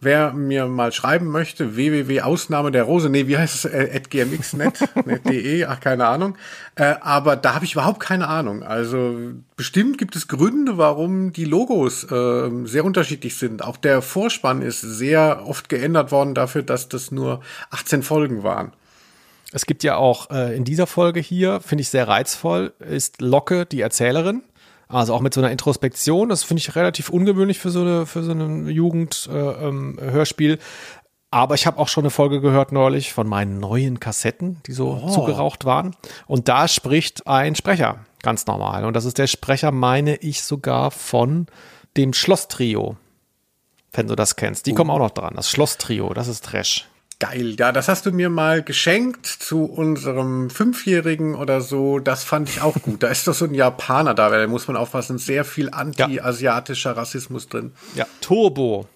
Wer 0.00 0.32
mir 0.32 0.64
mal 0.68 0.90
schreiben 0.90 1.26
möchte, 1.26 1.76
www.ausnahme 1.76 2.72
der 2.72 2.84
Rose, 2.84 3.10
nee, 3.10 3.26
wie 3.26 3.36
heißt 3.36 3.62
es, 3.62 3.64
äh, 3.66 4.00
gmx.net.de, 4.08 5.64
ach, 5.68 5.80
keine 5.80 6.06
Ahnung. 6.06 6.36
Äh, 6.76 6.94
aber 7.02 7.36
da 7.36 7.54
habe 7.54 7.66
ich 7.66 7.74
überhaupt 7.74 8.00
keine 8.00 8.26
Ahnung. 8.28 8.62
Also 8.62 9.18
bestimmt 9.54 9.98
gibt 9.98 10.16
es 10.16 10.28
Gründe, 10.28 10.78
warum 10.78 11.34
die 11.34 11.44
Logos 11.44 12.04
äh, 12.04 12.50
sehr 12.64 12.86
unterschiedlich 12.86 13.36
sind. 13.36 13.62
Auch 13.62 13.76
der 13.76 14.00
Vorspann 14.00 14.62
ist 14.62 14.80
sehr 14.80 15.46
oft 15.46 15.68
geändert 15.68 16.10
worden 16.10 16.34
dafür, 16.34 16.62
dass 16.62 16.88
das 16.88 17.10
nur 17.10 17.42
18 17.70 18.02
Folgen 18.02 18.44
waren. 18.44 18.72
Es 19.54 19.66
gibt 19.66 19.84
ja 19.84 19.96
auch 19.96 20.30
äh, 20.30 20.56
in 20.56 20.64
dieser 20.64 20.88
Folge 20.88 21.20
hier, 21.20 21.60
finde 21.60 21.82
ich 21.82 21.88
sehr 21.88 22.08
reizvoll, 22.08 22.72
ist 22.80 23.20
Locke 23.20 23.66
die 23.66 23.82
Erzählerin. 23.82 24.42
Also 24.88 25.14
auch 25.14 25.20
mit 25.20 25.32
so 25.32 25.40
einer 25.40 25.52
Introspektion, 25.52 26.28
das 26.28 26.42
finde 26.42 26.60
ich 26.60 26.74
relativ 26.74 27.08
ungewöhnlich 27.08 27.60
für 27.60 27.70
so 27.70 27.82
eine 27.82 28.04
für 28.04 28.24
so 28.24 28.32
ein 28.32 28.66
Jugendhörspiel. 28.66 30.50
Äh, 30.50 30.54
ähm, 30.54 30.60
aber 31.30 31.54
ich 31.54 31.68
habe 31.68 31.78
auch 31.78 31.86
schon 31.86 32.02
eine 32.02 32.10
Folge 32.10 32.40
gehört 32.40 32.72
neulich 32.72 33.12
von 33.12 33.28
meinen 33.28 33.60
neuen 33.60 34.00
Kassetten, 34.00 34.60
die 34.66 34.72
so 34.72 35.00
oh. 35.04 35.08
zugeraucht 35.08 35.64
waren. 35.64 35.94
Und 36.26 36.48
da 36.48 36.66
spricht 36.66 37.28
ein 37.28 37.54
Sprecher, 37.54 38.00
ganz 38.22 38.46
normal. 38.46 38.84
Und 38.84 38.94
das 38.94 39.04
ist 39.04 39.18
der 39.18 39.28
Sprecher, 39.28 39.70
meine 39.70 40.16
ich 40.16 40.42
sogar 40.42 40.90
von 40.90 41.46
dem 41.96 42.12
Schlosstrio. 42.12 42.96
Wenn 43.92 44.08
du 44.08 44.16
das 44.16 44.34
kennst. 44.34 44.66
Die 44.66 44.72
oh. 44.72 44.74
kommen 44.74 44.90
auch 44.90 44.98
noch 44.98 45.12
dran. 45.12 45.34
Das 45.36 45.48
Schlosstrio, 45.48 46.12
das 46.12 46.26
ist 46.26 46.44
Trash. 46.44 46.88
Geil, 47.20 47.54
ja, 47.58 47.70
das 47.70 47.88
hast 47.88 48.06
du 48.06 48.12
mir 48.12 48.28
mal 48.28 48.62
geschenkt 48.62 49.26
zu 49.26 49.64
unserem 49.64 50.50
Fünfjährigen 50.50 51.34
oder 51.36 51.60
so. 51.60 51.98
Das 52.00 52.24
fand 52.24 52.48
ich 52.48 52.60
auch 52.60 52.74
gut. 52.82 53.02
Da 53.02 53.08
ist 53.08 53.28
doch 53.28 53.34
so 53.34 53.44
ein 53.44 53.54
Japaner 53.54 54.14
da, 54.14 54.30
weil 54.30 54.40
da 54.42 54.46
muss 54.46 54.66
man 54.66 54.76
aufpassen, 54.76 55.18
sehr 55.18 55.44
viel 55.44 55.70
anti-asiatischer 55.70 56.96
Rassismus 56.96 57.48
drin. 57.48 57.72
Ja, 57.94 58.06
Turbo. 58.20 58.88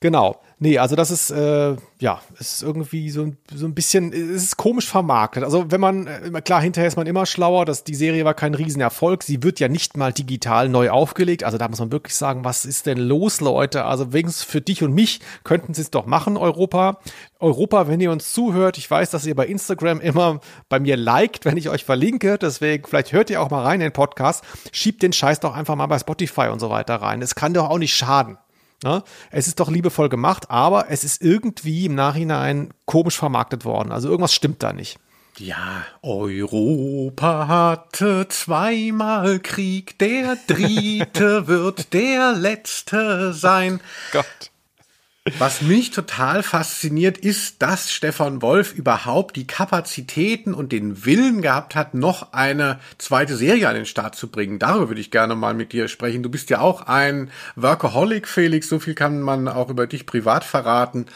Genau. 0.00 0.40
Nee, 0.58 0.78
also 0.78 0.94
das 0.94 1.10
ist, 1.10 1.30
äh, 1.30 1.76
ja, 2.00 2.20
ist 2.38 2.62
irgendwie 2.62 3.10
so, 3.10 3.32
so 3.54 3.66
ein 3.66 3.74
bisschen, 3.74 4.12
es 4.12 4.42
ist 4.42 4.56
komisch 4.56 4.86
vermarktet. 4.86 5.42
Also 5.42 5.70
wenn 5.70 5.80
man, 5.80 6.06
äh, 6.06 6.40
klar, 6.42 6.60
hinterher 6.60 6.88
ist 6.88 6.96
man 6.96 7.06
immer 7.06 7.24
schlauer, 7.24 7.64
dass 7.64 7.84
die 7.84 7.94
Serie 7.94 8.24
war 8.26 8.34
kein 8.34 8.54
Riesenerfolg. 8.54 9.22
Sie 9.22 9.42
wird 9.42 9.58
ja 9.58 9.68
nicht 9.68 9.96
mal 9.96 10.12
digital 10.12 10.68
neu 10.68 10.90
aufgelegt. 10.90 11.44
Also 11.44 11.56
da 11.56 11.68
muss 11.68 11.78
man 11.78 11.92
wirklich 11.92 12.14
sagen, 12.14 12.44
was 12.44 12.66
ist 12.66 12.84
denn 12.86 12.98
los, 12.98 13.40
Leute? 13.40 13.84
Also 13.84 14.12
wenigstens 14.12 14.44
für 14.44 14.60
dich 14.60 14.82
und 14.82 14.94
mich 14.94 15.20
könnten 15.44 15.72
sie 15.72 15.82
es 15.82 15.90
doch 15.90 16.06
machen, 16.06 16.36
Europa. 16.36 17.00
Europa, 17.38 17.88
wenn 17.88 18.00
ihr 18.00 18.10
uns 18.10 18.32
zuhört, 18.32 18.76
ich 18.78 18.90
weiß, 18.90 19.10
dass 19.10 19.26
ihr 19.26 19.34
bei 19.34 19.46
Instagram 19.46 20.00
immer 20.00 20.40
bei 20.68 20.78
mir 20.78 20.96
liked, 20.96 21.46
wenn 21.46 21.56
ich 21.56 21.70
euch 21.70 21.84
verlinke. 21.84 22.38
Deswegen, 22.38 22.86
vielleicht 22.86 23.12
hört 23.12 23.30
ihr 23.30 23.42
auch 23.42 23.50
mal 23.50 23.62
rein 23.62 23.80
in 23.80 23.88
den 23.88 23.92
Podcast. 23.92 24.44
Schiebt 24.72 25.02
den 25.02 25.12
Scheiß 25.14 25.40
doch 25.40 25.54
einfach 25.54 25.74
mal 25.74 25.86
bei 25.86 25.98
Spotify 25.98 26.48
und 26.48 26.60
so 26.60 26.68
weiter 26.68 26.96
rein. 26.96 27.22
Es 27.22 27.34
kann 27.34 27.54
doch 27.54 27.70
auch 27.70 27.78
nicht 27.78 27.94
schaden. 27.94 28.38
Ne? 28.84 29.02
Es 29.30 29.46
ist 29.46 29.60
doch 29.60 29.70
liebevoll 29.70 30.08
gemacht, 30.08 30.50
aber 30.50 30.90
es 30.90 31.04
ist 31.04 31.22
irgendwie 31.22 31.86
im 31.86 31.94
Nachhinein 31.94 32.74
komisch 32.84 33.16
vermarktet 33.16 33.64
worden. 33.64 33.92
Also 33.92 34.08
irgendwas 34.08 34.34
stimmt 34.34 34.62
da 34.62 34.72
nicht. 34.72 34.98
Ja, 35.38 35.84
Europa 36.00 37.46
hatte 37.46 38.26
zweimal 38.28 39.38
Krieg, 39.40 39.98
der 39.98 40.38
dritte 40.46 41.46
wird 41.46 41.92
der 41.92 42.32
letzte 42.32 43.34
sein. 43.34 43.80
Gott. 44.12 44.50
Was 45.38 45.60
mich 45.60 45.90
total 45.90 46.44
fasziniert, 46.44 47.18
ist, 47.18 47.60
dass 47.60 47.92
Stefan 47.92 48.42
Wolf 48.42 48.72
überhaupt 48.72 49.34
die 49.34 49.46
Kapazitäten 49.46 50.54
und 50.54 50.70
den 50.70 51.04
Willen 51.04 51.42
gehabt 51.42 51.74
hat, 51.74 51.94
noch 51.94 52.32
eine 52.32 52.78
zweite 52.98 53.36
Serie 53.36 53.68
an 53.68 53.74
den 53.74 53.86
Start 53.86 54.14
zu 54.14 54.28
bringen. 54.28 54.60
Darüber 54.60 54.88
würde 54.88 55.00
ich 55.00 55.10
gerne 55.10 55.34
mal 55.34 55.52
mit 55.52 55.72
dir 55.72 55.88
sprechen. 55.88 56.22
Du 56.22 56.30
bist 56.30 56.48
ja 56.48 56.60
auch 56.60 56.82
ein 56.82 57.30
Workaholic, 57.56 58.28
Felix. 58.28 58.68
So 58.68 58.78
viel 58.78 58.94
kann 58.94 59.20
man 59.20 59.48
auch 59.48 59.68
über 59.68 59.86
dich 59.86 60.06
privat 60.06 60.44
verraten. 60.44 61.06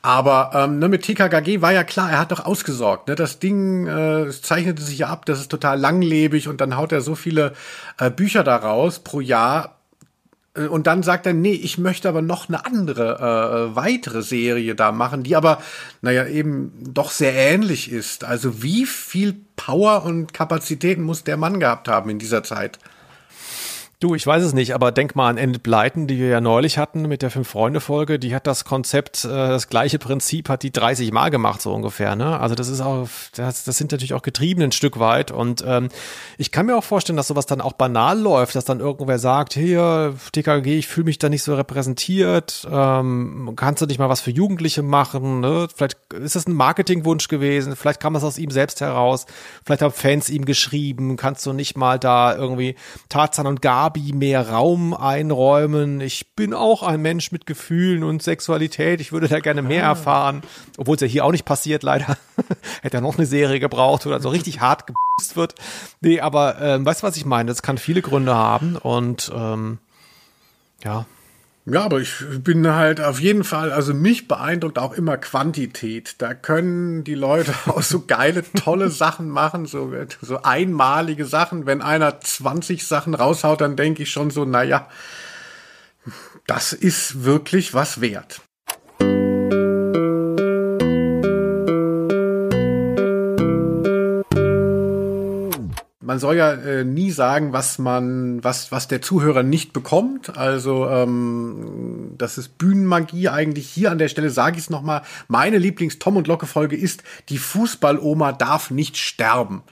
Aber 0.00 0.50
ähm, 0.54 0.78
ne, 0.78 0.88
mit 0.88 1.02
TKKG 1.02 1.60
war 1.60 1.72
ja 1.72 1.84
klar, 1.84 2.10
er 2.10 2.18
hat 2.18 2.32
doch 2.32 2.46
ausgesorgt. 2.46 3.08
Ne? 3.08 3.16
Das 3.16 3.38
Ding 3.38 3.86
äh, 3.86 4.30
zeichnete 4.30 4.82
sich 4.82 4.98
ja 4.98 5.08
ab, 5.08 5.26
das 5.26 5.40
ist 5.40 5.50
total 5.50 5.78
langlebig 5.78 6.48
und 6.48 6.60
dann 6.60 6.76
haut 6.76 6.92
er 6.92 7.02
so 7.02 7.14
viele 7.14 7.52
äh, 7.98 8.10
Bücher 8.10 8.44
daraus 8.44 9.00
pro 9.00 9.20
Jahr 9.20 9.77
und 10.66 10.86
dann 10.86 11.02
sagt 11.02 11.26
er, 11.26 11.34
nee, 11.34 11.52
ich 11.52 11.78
möchte 11.78 12.08
aber 12.08 12.22
noch 12.22 12.48
eine 12.48 12.64
andere, 12.64 13.70
äh, 13.70 13.76
weitere 13.76 14.22
Serie 14.22 14.74
da 14.74 14.92
machen, 14.92 15.22
die 15.22 15.36
aber, 15.36 15.62
naja, 16.02 16.26
eben 16.26 16.72
doch 16.92 17.10
sehr 17.10 17.34
ähnlich 17.34 17.92
ist. 17.92 18.24
Also 18.24 18.62
wie 18.62 18.86
viel 18.86 19.36
Power 19.56 20.04
und 20.04 20.34
Kapazitäten 20.34 21.02
muss 21.02 21.24
der 21.24 21.36
Mann 21.36 21.60
gehabt 21.60 21.88
haben 21.88 22.10
in 22.10 22.18
dieser 22.18 22.42
Zeit? 22.42 22.78
Du, 24.00 24.14
ich 24.14 24.24
weiß 24.24 24.44
es 24.44 24.52
nicht, 24.52 24.76
aber 24.76 24.92
denk 24.92 25.16
mal 25.16 25.28
an 25.28 25.38
Enid 25.38 25.66
die 25.66 26.18
wir 26.20 26.28
ja 26.28 26.40
neulich 26.40 26.78
hatten 26.78 27.08
mit 27.08 27.20
der 27.20 27.32
Fünf-Freunde-Folge. 27.32 28.20
Die 28.20 28.32
hat 28.32 28.46
das 28.46 28.64
Konzept, 28.64 29.24
äh, 29.24 29.28
das 29.28 29.68
gleiche 29.68 29.98
Prinzip 29.98 30.48
hat 30.48 30.62
die 30.62 30.70
30 30.70 31.10
Mal 31.10 31.30
gemacht, 31.30 31.60
so 31.60 31.74
ungefähr. 31.74 32.14
Ne? 32.14 32.38
Also 32.38 32.54
das 32.54 32.68
ist 32.68 32.80
auch, 32.80 33.08
das, 33.34 33.64
das 33.64 33.76
sind 33.76 33.90
natürlich 33.90 34.14
auch 34.14 34.22
getrieben 34.22 34.62
ein 34.62 34.70
Stück 34.70 35.00
weit. 35.00 35.32
Und 35.32 35.64
ähm, 35.66 35.88
ich 36.36 36.52
kann 36.52 36.66
mir 36.66 36.76
auch 36.76 36.84
vorstellen, 36.84 37.16
dass 37.16 37.26
sowas 37.26 37.46
dann 37.46 37.60
auch 37.60 37.72
banal 37.72 38.16
läuft, 38.16 38.54
dass 38.54 38.64
dann 38.64 38.78
irgendwer 38.78 39.18
sagt, 39.18 39.54
hier, 39.54 40.14
TKG, 40.30 40.78
ich 40.78 40.86
fühle 40.86 41.06
mich 41.06 41.18
da 41.18 41.28
nicht 41.28 41.42
so 41.42 41.56
repräsentiert. 41.56 42.68
Ähm, 42.70 43.54
kannst 43.56 43.82
du 43.82 43.86
nicht 43.86 43.98
mal 43.98 44.08
was 44.08 44.20
für 44.20 44.30
Jugendliche 44.30 44.82
machen? 44.84 45.40
Ne? 45.40 45.66
Vielleicht 45.74 45.98
ist 46.12 46.36
das 46.36 46.46
ein 46.46 46.54
Marketingwunsch 46.54 47.26
gewesen, 47.26 47.74
vielleicht 47.74 47.98
kam 47.98 48.14
das 48.14 48.22
aus 48.22 48.38
ihm 48.38 48.52
selbst 48.52 48.80
heraus, 48.80 49.26
vielleicht 49.64 49.82
haben 49.82 49.92
Fans 49.92 50.30
ihm 50.30 50.44
geschrieben, 50.44 51.16
kannst 51.16 51.44
du 51.46 51.52
nicht 51.52 51.76
mal 51.76 51.98
da 51.98 52.36
irgendwie 52.36 52.76
Tarzan 53.08 53.48
und 53.48 53.60
Gabi 53.60 53.87
Barbie 53.88 54.12
mehr 54.12 54.50
Raum 54.50 54.92
einräumen. 54.92 56.02
Ich 56.02 56.34
bin 56.36 56.52
auch 56.52 56.82
ein 56.82 57.00
Mensch 57.00 57.32
mit 57.32 57.46
Gefühlen 57.46 58.04
und 58.04 58.22
Sexualität. 58.22 59.00
Ich 59.00 59.12
würde 59.12 59.28
da 59.28 59.40
gerne 59.40 59.62
mehr 59.62 59.84
ah. 59.84 59.88
erfahren. 59.88 60.42
Obwohl 60.76 60.96
es 60.96 61.00
ja 61.00 61.06
hier 61.06 61.24
auch 61.24 61.32
nicht 61.32 61.46
passiert, 61.46 61.82
leider. 61.82 62.18
Hätte 62.82 62.98
er 62.98 63.00
noch 63.00 63.16
eine 63.16 63.24
Serie 63.24 63.60
gebraucht, 63.60 64.04
wo 64.04 64.10
dann 64.10 64.20
so 64.20 64.28
richtig 64.28 64.60
hart 64.60 64.86
geboost 64.86 65.36
wird. 65.36 65.54
Nee, 66.02 66.20
aber 66.20 66.60
ähm, 66.60 66.84
weißt 66.84 67.02
du, 67.02 67.06
was 67.06 67.16
ich 67.16 67.24
meine? 67.24 67.48
Das 67.48 67.62
kann 67.62 67.78
viele 67.78 68.02
Gründe 68.02 68.34
haben 68.34 68.76
und 68.76 69.32
ähm, 69.34 69.78
ja, 70.84 71.06
ja, 71.70 71.84
aber 71.84 72.00
ich 72.00 72.14
bin 72.40 72.66
halt 72.66 73.00
auf 73.00 73.20
jeden 73.20 73.44
Fall, 73.44 73.72
also 73.72 73.92
mich 73.92 74.28
beeindruckt 74.28 74.78
auch 74.78 74.92
immer 74.92 75.16
Quantität. 75.16 76.16
Da 76.18 76.34
können 76.34 77.04
die 77.04 77.14
Leute 77.14 77.52
auch 77.66 77.82
so 77.82 78.04
geile, 78.06 78.42
tolle 78.52 78.90
Sachen 78.90 79.28
machen, 79.28 79.66
so, 79.66 79.92
so 80.22 80.42
einmalige 80.42 81.24
Sachen. 81.24 81.66
Wenn 81.66 81.82
einer 81.82 82.20
20 82.20 82.86
Sachen 82.86 83.14
raushaut, 83.14 83.60
dann 83.60 83.76
denke 83.76 84.02
ich 84.02 84.10
schon 84.10 84.30
so, 84.30 84.44
naja, 84.44 84.88
das 86.46 86.72
ist 86.72 87.24
wirklich 87.24 87.74
was 87.74 88.00
wert. 88.00 88.40
Man 96.08 96.18
soll 96.18 96.36
ja 96.36 96.52
äh, 96.54 96.84
nie 96.84 97.10
sagen, 97.10 97.52
was 97.52 97.78
man, 97.78 98.42
was, 98.42 98.72
was 98.72 98.88
der 98.88 99.02
Zuhörer 99.02 99.42
nicht 99.42 99.74
bekommt. 99.74 100.38
Also 100.38 100.88
ähm, 100.88 102.12
das 102.16 102.38
ist 102.38 102.56
Bühnenmagie 102.56 103.28
eigentlich. 103.28 103.68
Hier 103.68 103.90
an 103.90 103.98
der 103.98 104.08
Stelle 104.08 104.30
sage 104.30 104.56
ich 104.56 104.62
es 104.62 104.70
nochmal. 104.70 105.02
Meine 105.28 105.58
Lieblings-Tom 105.58 106.16
und 106.16 106.26
Locke-Folge 106.26 106.76
ist, 106.76 107.02
die 107.28 107.36
Fußballoma 107.36 108.32
darf 108.32 108.70
nicht 108.70 108.96
sterben. 108.96 109.62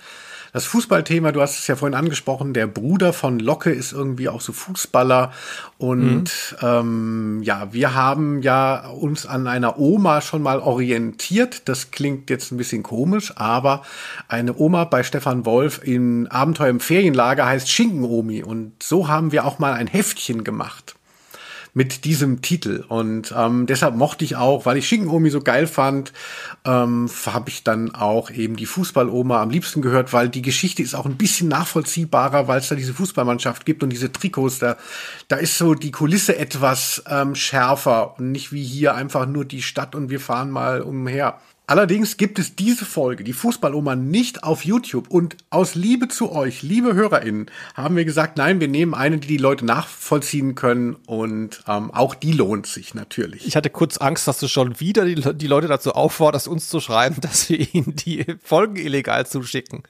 Das 0.56 0.64
Fußballthema, 0.64 1.32
du 1.32 1.42
hast 1.42 1.58
es 1.58 1.66
ja 1.66 1.76
vorhin 1.76 1.94
angesprochen, 1.94 2.54
der 2.54 2.66
Bruder 2.66 3.12
von 3.12 3.38
Locke 3.38 3.70
ist 3.70 3.92
irgendwie 3.92 4.30
auch 4.30 4.40
so 4.40 4.54
Fußballer. 4.54 5.30
Und 5.76 6.30
mhm. 6.30 6.56
ähm, 6.62 7.42
ja, 7.42 7.74
wir 7.74 7.94
haben 7.94 8.40
ja 8.40 8.88
uns 8.88 9.26
an 9.26 9.48
einer 9.48 9.78
Oma 9.78 10.22
schon 10.22 10.40
mal 10.40 10.60
orientiert. 10.60 11.68
Das 11.68 11.90
klingt 11.90 12.30
jetzt 12.30 12.52
ein 12.52 12.56
bisschen 12.56 12.82
komisch, 12.82 13.34
aber 13.36 13.82
eine 14.28 14.56
Oma 14.56 14.84
bei 14.84 15.02
Stefan 15.02 15.44
Wolf 15.44 15.82
in 15.84 16.26
Abenteuer 16.28 16.70
im 16.70 16.80
Ferienlager 16.80 17.44
heißt 17.44 17.70
Schinkenomi. 17.70 18.42
Und 18.42 18.82
so 18.82 19.08
haben 19.08 19.32
wir 19.32 19.44
auch 19.44 19.58
mal 19.58 19.74
ein 19.74 19.88
Heftchen 19.88 20.42
gemacht 20.42 20.96
mit 21.76 22.06
diesem 22.06 22.40
Titel. 22.40 22.86
Und 22.88 23.34
ähm, 23.36 23.66
deshalb 23.66 23.96
mochte 23.96 24.24
ich 24.24 24.34
auch, 24.34 24.64
weil 24.64 24.78
ich 24.78 24.88
Schinkenomi 24.88 25.28
so 25.28 25.42
geil 25.42 25.66
fand, 25.66 26.14
ähm, 26.64 27.06
habe 27.26 27.50
ich 27.50 27.64
dann 27.64 27.94
auch 27.94 28.30
eben 28.30 28.56
die 28.56 28.64
Fußballoma 28.64 29.42
am 29.42 29.50
liebsten 29.50 29.82
gehört, 29.82 30.14
weil 30.14 30.30
die 30.30 30.40
Geschichte 30.40 30.82
ist 30.82 30.94
auch 30.94 31.04
ein 31.04 31.18
bisschen 31.18 31.48
nachvollziehbarer, 31.48 32.48
weil 32.48 32.60
es 32.60 32.68
da 32.68 32.76
diese 32.76 32.94
Fußballmannschaft 32.94 33.66
gibt 33.66 33.82
und 33.82 33.90
diese 33.90 34.10
Trikots, 34.10 34.58
da, 34.58 34.78
da 35.28 35.36
ist 35.36 35.58
so 35.58 35.74
die 35.74 35.90
Kulisse 35.90 36.38
etwas 36.38 37.04
ähm, 37.10 37.34
schärfer 37.34 38.18
und 38.18 38.32
nicht 38.32 38.52
wie 38.52 38.64
hier 38.64 38.94
einfach 38.94 39.26
nur 39.26 39.44
die 39.44 39.60
Stadt 39.60 39.94
und 39.94 40.08
wir 40.08 40.18
fahren 40.18 40.50
mal 40.50 40.80
umher. 40.80 41.38
Allerdings 41.68 42.16
gibt 42.16 42.38
es 42.38 42.54
diese 42.54 42.84
Folge, 42.84 43.24
die 43.24 43.32
Fußballoma, 43.32 43.96
nicht 43.96 44.44
auf 44.44 44.64
YouTube. 44.64 45.10
Und 45.10 45.36
aus 45.50 45.74
Liebe 45.74 46.06
zu 46.06 46.30
euch, 46.30 46.62
liebe 46.62 46.94
HörerInnen, 46.94 47.50
haben 47.74 47.96
wir 47.96 48.04
gesagt, 48.04 48.36
nein, 48.36 48.60
wir 48.60 48.68
nehmen 48.68 48.94
eine, 48.94 49.18
die 49.18 49.26
die 49.26 49.36
Leute 49.36 49.64
nachvollziehen 49.64 50.54
können. 50.54 50.94
Und 51.06 51.64
ähm, 51.66 51.90
auch 51.90 52.14
die 52.14 52.30
lohnt 52.30 52.66
sich 52.66 52.94
natürlich. 52.94 53.48
Ich 53.48 53.56
hatte 53.56 53.68
kurz 53.68 53.96
Angst, 53.96 54.28
dass 54.28 54.38
du 54.38 54.46
schon 54.46 54.78
wieder 54.78 55.04
die, 55.04 55.16
die 55.16 55.46
Leute 55.48 55.66
dazu 55.66 55.92
aufforderst, 55.92 56.46
uns 56.46 56.68
zu 56.68 56.78
schreiben, 56.78 57.16
dass 57.20 57.48
wir 57.48 57.58
ihnen 57.74 57.96
die 57.96 58.24
Folgen 58.44 58.76
illegal 58.76 59.26
zuschicken. 59.26 59.82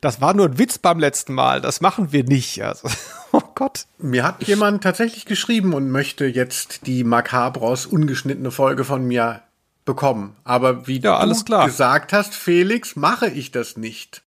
Das 0.00 0.22
war 0.22 0.32
nur 0.32 0.46
ein 0.46 0.58
Witz 0.58 0.78
beim 0.78 0.98
letzten 0.98 1.34
Mal. 1.34 1.60
Das 1.60 1.82
machen 1.82 2.10
wir 2.10 2.24
nicht. 2.24 2.64
Also, 2.64 2.88
oh 3.32 3.42
Gott. 3.54 3.84
Mir 3.98 4.24
hat 4.24 4.44
jemand 4.44 4.82
tatsächlich 4.82 5.26
geschrieben 5.26 5.74
und 5.74 5.90
möchte 5.90 6.24
jetzt 6.24 6.86
die 6.86 7.04
Macabros 7.04 7.84
ungeschnittene 7.84 8.50
Folge 8.50 8.84
von 8.84 9.04
mir 9.04 9.42
bekommen. 9.88 10.36
Aber 10.44 10.86
wie 10.86 11.00
ja, 11.00 11.24
du 11.24 11.44
klar. 11.44 11.66
gesagt 11.66 12.12
hast, 12.12 12.34
Felix, 12.34 12.94
mache 12.94 13.26
ich 13.28 13.50
das 13.52 13.78
nicht. 13.78 14.22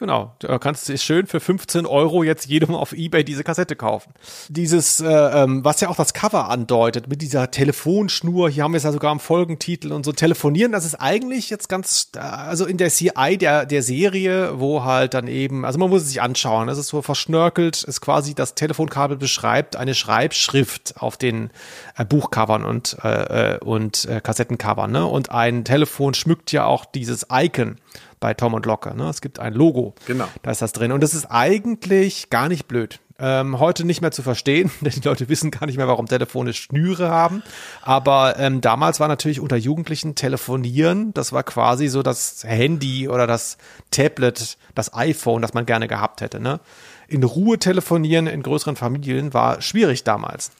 Genau, 0.00 0.34
du 0.38 0.58
kannst 0.58 0.88
es 0.88 1.04
schön 1.04 1.26
für 1.26 1.40
15 1.40 1.84
Euro 1.84 2.22
jetzt 2.22 2.46
jedem 2.46 2.74
auf 2.74 2.94
Ebay 2.94 3.22
diese 3.22 3.44
Kassette 3.44 3.76
kaufen. 3.76 4.14
Dieses, 4.48 5.00
äh, 5.00 5.06
ähm, 5.06 5.62
was 5.62 5.82
ja 5.82 5.90
auch 5.90 5.96
das 5.96 6.14
Cover 6.14 6.48
andeutet, 6.48 7.06
mit 7.06 7.20
dieser 7.20 7.50
Telefonschnur, 7.50 8.48
hier 8.48 8.64
haben 8.64 8.72
wir 8.72 8.78
es 8.78 8.84
ja 8.84 8.92
sogar 8.92 9.12
im 9.12 9.20
Folgentitel 9.20 9.92
und 9.92 10.06
so. 10.06 10.12
Telefonieren, 10.12 10.72
das 10.72 10.86
ist 10.86 10.94
eigentlich 10.94 11.50
jetzt 11.50 11.68
ganz, 11.68 12.12
äh, 12.16 12.20
also 12.20 12.64
in 12.64 12.78
der 12.78 12.88
CI 12.88 13.36
der, 13.38 13.66
der 13.66 13.82
Serie, 13.82 14.58
wo 14.58 14.84
halt 14.84 15.12
dann 15.12 15.28
eben, 15.28 15.66
also 15.66 15.78
man 15.78 15.90
muss 15.90 16.00
es 16.00 16.08
sich 16.08 16.22
anschauen, 16.22 16.70
es 16.70 16.78
ist 16.78 16.88
so 16.88 17.02
verschnörkelt, 17.02 17.82
ist 17.82 18.00
quasi 18.00 18.34
das 18.34 18.54
Telefonkabel 18.54 19.18
beschreibt 19.18 19.76
eine 19.76 19.94
Schreibschrift 19.94 20.94
auf 20.96 21.18
den 21.18 21.50
äh, 21.98 22.06
Buchcovern 22.06 22.64
und, 22.64 22.96
äh, 23.04 23.56
äh 23.56 23.58
und 23.58 24.06
äh, 24.06 24.22
Kassettencovern, 24.22 24.90
ne? 24.90 25.04
Und 25.04 25.30
ein 25.30 25.66
Telefon 25.66 26.14
schmückt 26.14 26.52
ja 26.52 26.64
auch 26.64 26.86
dieses 26.86 27.26
Icon 27.30 27.76
bei 28.20 28.34
Tom 28.34 28.54
und 28.54 28.66
Locker. 28.66 28.94
Ne? 28.94 29.08
Es 29.08 29.20
gibt 29.20 29.38
ein 29.38 29.54
Logo. 29.54 29.94
Genau. 30.06 30.28
Da 30.42 30.50
ist 30.50 30.62
das 30.62 30.72
drin. 30.72 30.92
Und 30.92 31.02
das 31.02 31.14
ist 31.14 31.26
eigentlich 31.26 32.30
gar 32.30 32.48
nicht 32.48 32.68
blöd. 32.68 33.00
Ähm, 33.22 33.60
heute 33.60 33.84
nicht 33.84 34.00
mehr 34.00 34.12
zu 34.12 34.22
verstehen, 34.22 34.70
denn 34.80 34.92
die 34.92 35.06
Leute 35.06 35.28
wissen 35.28 35.50
gar 35.50 35.66
nicht 35.66 35.76
mehr, 35.76 35.88
warum 35.88 36.06
Telefone 36.06 36.54
Schnüre 36.54 37.10
haben. 37.10 37.42
Aber 37.82 38.38
ähm, 38.38 38.60
damals 38.62 38.98
war 38.98 39.08
natürlich 39.08 39.40
unter 39.40 39.56
Jugendlichen 39.56 40.14
Telefonieren, 40.14 41.12
das 41.12 41.32
war 41.32 41.42
quasi 41.42 41.88
so 41.88 42.02
das 42.02 42.44
Handy 42.44 43.08
oder 43.08 43.26
das 43.26 43.58
Tablet, 43.90 44.56
das 44.74 44.94
iPhone, 44.94 45.42
das 45.42 45.52
man 45.52 45.66
gerne 45.66 45.86
gehabt 45.86 46.22
hätte. 46.22 46.40
Ne? 46.40 46.60
In 47.08 47.22
Ruhe 47.22 47.58
telefonieren 47.58 48.26
in 48.26 48.42
größeren 48.42 48.76
Familien 48.76 49.34
war 49.34 49.60
schwierig 49.60 50.04
damals. 50.04 50.50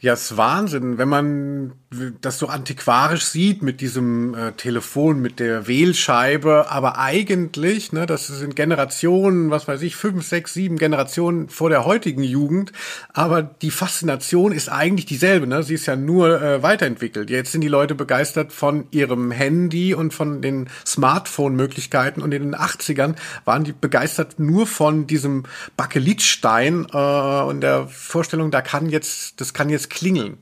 Ja, 0.00 0.12
es 0.12 0.30
ist 0.30 0.36
Wahnsinn, 0.36 0.98
wenn 0.98 1.08
man 1.08 1.72
das 2.20 2.38
so 2.38 2.48
antiquarisch 2.48 3.24
sieht 3.24 3.62
mit 3.62 3.80
diesem 3.80 4.34
äh, 4.34 4.52
Telefon, 4.52 5.20
mit 5.20 5.40
der 5.40 5.66
Wählscheibe, 5.66 6.70
aber 6.70 6.98
eigentlich, 6.98 7.92
ne, 7.92 8.06
das 8.06 8.26
sind 8.26 8.56
Generationen, 8.56 9.50
was 9.50 9.68
weiß 9.68 9.82
ich, 9.82 9.96
fünf, 9.96 10.26
sechs, 10.26 10.54
sieben 10.54 10.76
Generationen 10.78 11.48
vor 11.48 11.70
der 11.70 11.84
heutigen 11.84 12.22
Jugend, 12.22 12.72
aber 13.12 13.42
die 13.42 13.70
Faszination 13.70 14.52
ist 14.52 14.68
eigentlich 14.68 15.06
dieselbe, 15.06 15.46
ne? 15.46 15.62
Sie 15.62 15.74
ist 15.74 15.86
ja 15.86 15.96
nur 15.96 16.40
äh, 16.40 16.62
weiterentwickelt. 16.62 17.30
Jetzt 17.30 17.52
sind 17.52 17.60
die 17.60 17.68
Leute 17.68 17.94
begeistert 17.94 18.52
von 18.52 18.86
ihrem 18.90 19.30
Handy 19.30 19.94
und 19.94 20.14
von 20.14 20.42
den 20.42 20.68
Smartphone-Möglichkeiten 20.86 22.22
und 22.22 22.32
in 22.32 22.42
den 22.42 22.54
80ern 22.54 23.14
waren 23.44 23.64
die 23.64 23.72
begeistert 23.72 24.38
nur 24.38 24.66
von 24.66 25.06
diesem 25.06 25.44
Bakelitstein 25.76 26.86
äh, 26.92 27.42
und 27.42 27.60
der 27.60 27.86
Vorstellung, 27.88 28.50
da 28.50 28.62
kann 28.62 28.88
jetzt, 28.90 29.40
das 29.40 29.54
kann 29.54 29.68
jetzt 29.68 29.90
klingeln. 29.90 30.38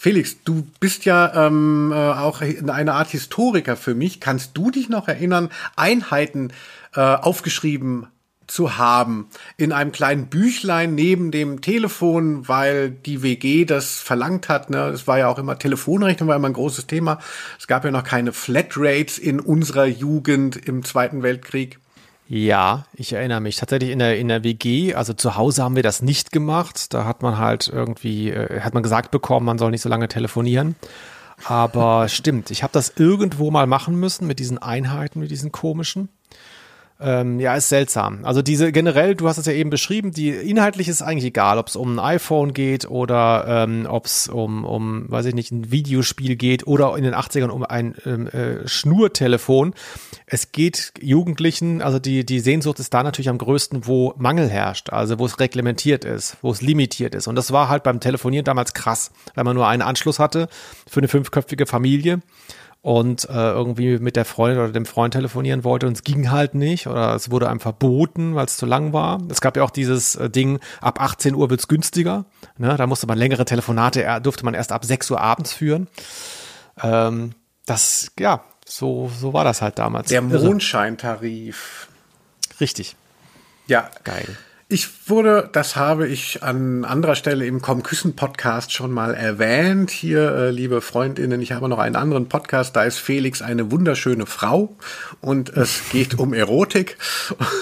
Felix, 0.00 0.44
du 0.44 0.64
bist 0.78 1.06
ja 1.06 1.46
ähm, 1.46 1.90
äh, 1.92 1.96
auch 1.96 2.40
eine 2.40 2.92
Art 2.94 3.08
Historiker 3.08 3.76
für 3.76 3.96
mich. 3.96 4.20
Kannst 4.20 4.56
du 4.56 4.70
dich 4.70 4.88
noch 4.88 5.08
erinnern, 5.08 5.50
Einheiten 5.74 6.52
äh, 6.94 7.00
aufgeschrieben 7.00 8.06
zu 8.46 8.78
haben 8.78 9.26
in 9.56 9.72
einem 9.72 9.90
kleinen 9.90 10.28
Büchlein 10.28 10.94
neben 10.94 11.32
dem 11.32 11.62
Telefon, 11.62 12.46
weil 12.46 12.90
die 12.90 13.24
WG 13.24 13.64
das 13.64 13.96
verlangt 13.96 14.48
hat. 14.48 14.70
Ne? 14.70 14.86
Es 14.86 15.08
war 15.08 15.18
ja 15.18 15.26
auch 15.26 15.38
immer 15.38 15.58
Telefonrechnung, 15.58 16.28
war 16.28 16.36
immer 16.36 16.48
ein 16.48 16.54
großes 16.54 16.86
Thema. 16.86 17.18
Es 17.58 17.66
gab 17.66 17.84
ja 17.84 17.90
noch 17.90 18.04
keine 18.04 18.32
Flatrates 18.32 19.18
in 19.18 19.40
unserer 19.40 19.86
Jugend 19.86 20.56
im 20.56 20.84
Zweiten 20.84 21.24
Weltkrieg. 21.24 21.80
Ja, 22.30 22.84
ich 22.92 23.14
erinnere 23.14 23.40
mich. 23.40 23.56
Tatsächlich 23.56 23.90
in 23.90 24.00
der, 24.00 24.18
in 24.18 24.28
der 24.28 24.44
WG, 24.44 24.94
also 24.94 25.14
zu 25.14 25.36
Hause 25.36 25.62
haben 25.62 25.76
wir 25.76 25.82
das 25.82 26.02
nicht 26.02 26.30
gemacht. 26.30 26.92
Da 26.92 27.06
hat 27.06 27.22
man 27.22 27.38
halt 27.38 27.68
irgendwie, 27.68 28.28
äh, 28.28 28.60
hat 28.60 28.74
man 28.74 28.82
gesagt 28.82 29.10
bekommen, 29.10 29.46
man 29.46 29.56
soll 29.56 29.70
nicht 29.70 29.80
so 29.80 29.88
lange 29.88 30.08
telefonieren. 30.08 30.76
Aber 31.44 32.06
stimmt, 32.10 32.50
ich 32.50 32.62
habe 32.62 32.72
das 32.72 32.92
irgendwo 32.96 33.50
mal 33.50 33.66
machen 33.66 33.98
müssen 33.98 34.26
mit 34.26 34.40
diesen 34.40 34.58
Einheiten, 34.58 35.20
mit 35.20 35.30
diesen 35.30 35.52
komischen. 35.52 36.10
Ähm, 37.00 37.38
ja, 37.38 37.54
ist 37.54 37.68
seltsam. 37.68 38.24
Also 38.24 38.42
diese 38.42 38.72
generell, 38.72 39.14
du 39.14 39.28
hast 39.28 39.38
es 39.38 39.46
ja 39.46 39.52
eben 39.52 39.70
beschrieben, 39.70 40.10
die 40.10 40.30
inhaltlich 40.30 40.88
ist 40.88 41.00
eigentlich 41.00 41.26
egal, 41.26 41.58
ob 41.58 41.68
es 41.68 41.76
um 41.76 41.96
ein 41.96 42.00
iPhone 42.00 42.52
geht 42.52 42.90
oder 42.90 43.44
ähm, 43.46 43.86
ob 43.88 44.06
es 44.06 44.26
um, 44.26 44.64
um, 44.64 45.08
weiß 45.08 45.26
ich 45.26 45.34
nicht, 45.34 45.52
ein 45.52 45.70
Videospiel 45.70 46.34
geht 46.34 46.66
oder 46.66 46.96
in 46.96 47.04
den 47.04 47.14
80ern 47.14 47.50
um 47.50 47.62
ein 47.62 47.94
ähm, 48.04 48.26
äh, 48.26 48.66
Schnurtelefon. 48.66 49.74
Es 50.26 50.50
geht 50.50 50.92
Jugendlichen, 51.00 51.82
also 51.82 52.00
die, 52.00 52.26
die 52.26 52.40
Sehnsucht 52.40 52.80
ist 52.80 52.92
da 52.92 53.04
natürlich 53.04 53.28
am 53.28 53.38
größten, 53.38 53.86
wo 53.86 54.12
Mangel 54.16 54.48
herrscht, 54.48 54.90
also 54.90 55.20
wo 55.20 55.26
es 55.26 55.38
reglementiert 55.38 56.04
ist, 56.04 56.36
wo 56.42 56.50
es 56.50 56.62
limitiert 56.62 57.14
ist. 57.14 57.28
Und 57.28 57.36
das 57.36 57.52
war 57.52 57.68
halt 57.68 57.84
beim 57.84 58.00
Telefonieren 58.00 58.44
damals 58.44 58.74
krass, 58.74 59.12
weil 59.36 59.44
man 59.44 59.54
nur 59.54 59.68
einen 59.68 59.82
Anschluss 59.82 60.18
hatte 60.18 60.48
für 60.90 60.98
eine 60.98 61.08
fünfköpfige 61.08 61.66
Familie 61.66 62.22
und 62.80 63.28
äh, 63.28 63.32
irgendwie 63.32 63.98
mit 63.98 64.16
der 64.16 64.24
Freundin 64.24 64.60
oder 64.62 64.72
dem 64.72 64.86
Freund 64.86 65.12
telefonieren 65.12 65.64
wollte 65.64 65.86
und 65.86 65.94
es 65.94 66.04
ging 66.04 66.30
halt 66.30 66.54
nicht 66.54 66.86
oder 66.86 67.14
es 67.14 67.30
wurde 67.30 67.48
einem 67.48 67.60
verboten, 67.60 68.34
weil 68.34 68.46
es 68.46 68.56
zu 68.56 68.66
lang 68.66 68.92
war. 68.92 69.20
Es 69.28 69.40
gab 69.40 69.56
ja 69.56 69.64
auch 69.64 69.70
dieses 69.70 70.14
äh, 70.16 70.30
Ding, 70.30 70.60
ab 70.80 71.00
18 71.00 71.34
Uhr 71.34 71.50
wird's 71.50 71.68
günstiger. 71.68 72.24
Ne? 72.56 72.76
Da 72.76 72.86
musste 72.86 73.06
man 73.06 73.18
längere 73.18 73.44
Telefonate, 73.44 74.20
durfte 74.22 74.44
man 74.44 74.54
erst 74.54 74.72
ab 74.72 74.84
6 74.84 75.10
Uhr 75.10 75.20
abends 75.20 75.52
führen. 75.52 75.88
Ähm, 76.82 77.32
das, 77.66 78.12
ja, 78.18 78.44
so, 78.64 79.10
so 79.18 79.32
war 79.32 79.44
das 79.44 79.60
halt 79.60 79.78
damals. 79.78 80.08
Der 80.08 80.22
Mondscheintarif. 80.22 81.88
Richtig. 82.60 82.96
Ja. 83.66 83.90
Geil. 84.04 84.36
Ich 84.70 85.08
wurde, 85.08 85.48
das 85.50 85.76
habe 85.76 86.06
ich 86.06 86.42
an 86.42 86.84
anderer 86.84 87.14
Stelle 87.14 87.46
im 87.46 87.62
Komm 87.62 87.82
Küssen 87.82 88.14
Podcast 88.16 88.70
schon 88.70 88.92
mal 88.92 89.14
erwähnt. 89.14 89.90
Hier, 89.90 90.30
äh, 90.30 90.50
liebe 90.50 90.82
Freundinnen, 90.82 91.40
ich 91.40 91.52
habe 91.52 91.70
noch 91.70 91.78
einen 91.78 91.96
anderen 91.96 92.28
Podcast, 92.28 92.76
da 92.76 92.84
ist 92.84 92.98
Felix 92.98 93.40
eine 93.40 93.70
wunderschöne 93.70 94.26
Frau 94.26 94.76
und 95.22 95.48
es 95.56 95.88
geht 95.90 96.18
um 96.18 96.34
Erotik. 96.34 96.98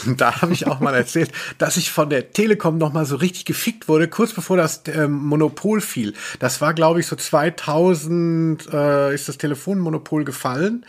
Und 0.04 0.20
da 0.20 0.40
habe 0.42 0.52
ich 0.52 0.66
auch 0.66 0.80
mal 0.80 0.96
erzählt, 0.96 1.30
dass 1.58 1.76
ich 1.76 1.92
von 1.92 2.10
der 2.10 2.32
Telekom 2.32 2.76
noch 2.78 2.92
mal 2.92 3.06
so 3.06 3.14
richtig 3.14 3.44
gefickt 3.44 3.86
wurde, 3.86 4.08
kurz 4.08 4.32
bevor 4.32 4.56
das 4.56 4.78
äh, 4.88 5.06
Monopol 5.06 5.80
fiel. 5.80 6.12
Das 6.40 6.60
war, 6.60 6.74
glaube 6.74 6.98
ich, 6.98 7.06
so 7.06 7.14
2000 7.14 8.66
äh, 8.72 9.14
ist 9.14 9.28
das 9.28 9.38
Telefonmonopol 9.38 10.24
gefallen. 10.24 10.84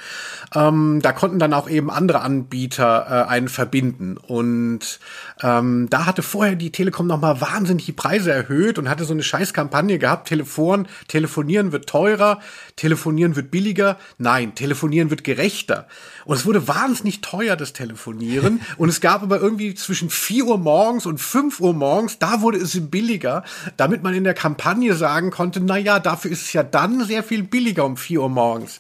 Ähm, 0.56 1.00
da 1.04 1.12
konnten 1.12 1.38
dann 1.38 1.54
auch 1.54 1.70
eben 1.70 1.92
andere 1.92 2.22
Anbieter 2.22 3.06
äh, 3.08 3.30
einen 3.30 3.50
verbinden 3.50 4.18
und 4.18 5.00
ähm, 5.44 5.88
da 5.92 6.07
hatte 6.08 6.24
vorher 6.24 6.56
die 6.56 6.72
Telekom 6.72 7.06
noch 7.06 7.20
mal 7.20 7.42
wahnsinnig 7.42 7.86
die 7.86 7.92
Preise 7.92 8.32
erhöht 8.32 8.80
und 8.80 8.90
hatte 8.90 9.04
so 9.04 9.14
eine 9.14 9.22
Scheißkampagne 9.22 10.00
gehabt. 10.00 10.30
Telefon, 10.30 10.88
telefonieren 11.08 11.72
wird 11.72 11.88
teurer, 11.88 12.40
telefonieren 12.78 13.36
wird 13.36 13.52
billiger. 13.52 13.98
Nein, 14.18 14.56
telefonieren 14.56 15.10
wird 15.10 15.24
gerechter. 15.24 15.88
Und 16.26 16.38
es 16.38 16.46
wurde 16.46 16.68
wahnsinnig 16.68 17.22
teuer, 17.22 17.56
das 17.56 17.74
Telefonieren. 17.74 18.62
und 18.78 18.90
es 18.90 19.02
gab 19.02 19.22
aber 19.22 19.40
irgendwie 19.40 19.76
zwischen 19.76 20.10
4 20.10 20.46
Uhr 20.46 20.58
morgens 20.58 21.06
und 21.06 21.20
5 21.20 21.60
Uhr 21.60 21.74
morgens, 21.74 22.18
da 22.18 22.42
wurde 22.42 22.58
es 22.58 22.78
billiger, 22.90 23.44
damit 23.76 24.02
man 24.02 24.14
in 24.14 24.24
der 24.24 24.34
Kampagne 24.34 24.96
sagen 24.96 25.30
konnte, 25.30 25.60
na 25.60 25.78
ja, 25.78 26.00
dafür 26.00 26.32
ist 26.32 26.44
es 26.44 26.54
ja 26.54 26.64
dann 26.64 27.04
sehr 27.04 27.24
viel 27.24 27.44
billiger 27.44 27.86
um 27.86 27.98
4 27.98 28.22
Uhr 28.22 28.30
morgens. 28.30 28.80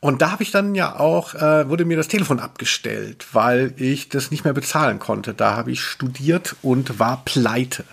Und 0.00 0.22
da 0.22 0.30
habe 0.32 0.42
ich 0.42 0.50
dann 0.50 0.74
ja 0.74 0.98
auch, 0.98 1.34
äh, 1.34 1.68
wurde 1.68 1.84
mir 1.84 1.96
das 1.96 2.08
Telefon 2.08 2.40
abgestellt, 2.40 3.26
weil 3.32 3.74
ich 3.76 4.08
das 4.08 4.30
nicht 4.30 4.44
mehr 4.44 4.54
bezahlen 4.54 4.98
konnte. 4.98 5.34
Da 5.34 5.56
habe 5.56 5.70
ich 5.70 5.82
studiert 5.82 6.56
und 6.62 6.98
war 6.98 7.22
pleite. 7.24 7.84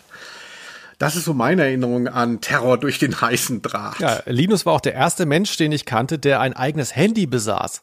Das 1.00 1.16
ist 1.16 1.26
so 1.26 1.34
meine 1.34 1.64
Erinnerung 1.64 2.08
an 2.08 2.42
Terror 2.42 2.80
durch 2.80 2.98
den 2.98 3.20
heißen 3.20 3.62
Draht. 3.62 4.00
Ja, 4.00 4.22
Linus 4.26 4.66
war 4.66 4.74
auch 4.74 4.82
der 4.82 4.94
erste 4.94 5.26
Mensch, 5.26 5.56
den 5.58 5.72
ich 5.72 5.86
kannte, 5.86 6.18
der 6.18 6.40
ein 6.40 6.54
eigenes 6.54 6.96
Handy 6.96 7.28
besaß. 7.28 7.82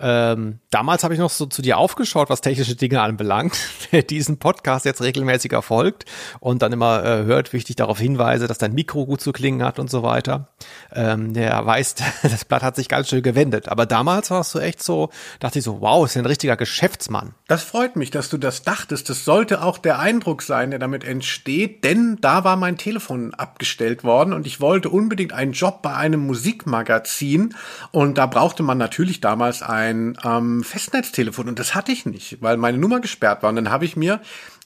Ähm, 0.00 0.60
damals 0.70 1.02
habe 1.02 1.14
ich 1.14 1.20
noch 1.20 1.30
so 1.30 1.46
zu 1.46 1.60
dir 1.60 1.76
aufgeschaut, 1.78 2.30
was 2.30 2.40
technische 2.40 2.76
Dinge 2.76 3.00
anbelangt. 3.00 3.58
Wer 3.90 4.02
diesen 4.02 4.38
Podcast 4.38 4.84
jetzt 4.84 5.02
regelmäßig 5.02 5.52
erfolgt 5.52 6.04
und 6.40 6.62
dann 6.62 6.72
immer 6.72 7.04
äh, 7.04 7.24
hört, 7.24 7.52
wie 7.52 7.56
ich 7.56 7.64
dich 7.64 7.76
darauf 7.76 7.98
hinweise, 7.98 8.46
dass 8.46 8.58
dein 8.58 8.74
Mikro 8.74 9.06
gut 9.06 9.20
zu 9.20 9.32
klingen 9.32 9.64
hat 9.64 9.78
und 9.78 9.90
so 9.90 10.02
weiter, 10.02 10.48
ähm, 10.94 11.34
der 11.34 11.64
weiß, 11.66 11.96
das 12.22 12.44
Blatt 12.44 12.62
hat 12.62 12.76
sich 12.76 12.88
ganz 12.88 13.08
schön 13.08 13.22
gewendet. 13.22 13.68
Aber 13.68 13.86
damals 13.86 14.30
warst 14.30 14.54
du 14.54 14.60
echt 14.60 14.82
so, 14.82 15.10
dachte 15.40 15.58
ich 15.58 15.64
so, 15.64 15.80
wow, 15.80 16.06
ist 16.06 16.16
ein 16.16 16.26
richtiger 16.26 16.56
Geschäftsmann. 16.56 17.34
Das 17.48 17.64
freut 17.64 17.96
mich, 17.96 18.10
dass 18.10 18.28
du 18.28 18.38
das 18.38 18.62
dachtest. 18.62 19.08
Das 19.08 19.24
sollte 19.24 19.62
auch 19.62 19.78
der 19.78 19.98
Eindruck 19.98 20.42
sein, 20.42 20.70
der 20.70 20.78
damit 20.78 21.02
entsteht, 21.02 21.82
denn 21.82 22.18
da 22.20 22.44
war 22.44 22.56
mein 22.56 22.76
Telefon 22.76 23.34
abgestellt 23.34 24.04
worden 24.04 24.32
und 24.32 24.46
ich 24.46 24.60
wollte 24.60 24.90
unbedingt 24.90 25.32
einen 25.32 25.52
Job 25.52 25.82
bei 25.82 25.94
einem 25.94 26.26
Musikmagazin 26.26 27.54
und 27.90 28.18
da 28.18 28.26
brauchte 28.26 28.62
man 28.62 28.78
natürlich 28.78 29.20
damals 29.20 29.62
ein 29.62 29.87
ein 29.88 30.18
ähm, 30.24 30.64
Festnetztelefon 30.64 31.48
und 31.48 31.58
das 31.58 31.74
hatte 31.74 31.92
ich 31.92 32.06
nicht, 32.06 32.42
weil 32.42 32.56
meine 32.56 32.78
Nummer 32.78 33.00
gesperrt 33.00 33.42
war. 33.42 33.50
Und 33.50 33.56
dann 33.56 33.70
habe 33.70 33.84
ich 33.84 33.96
mir 33.96 34.20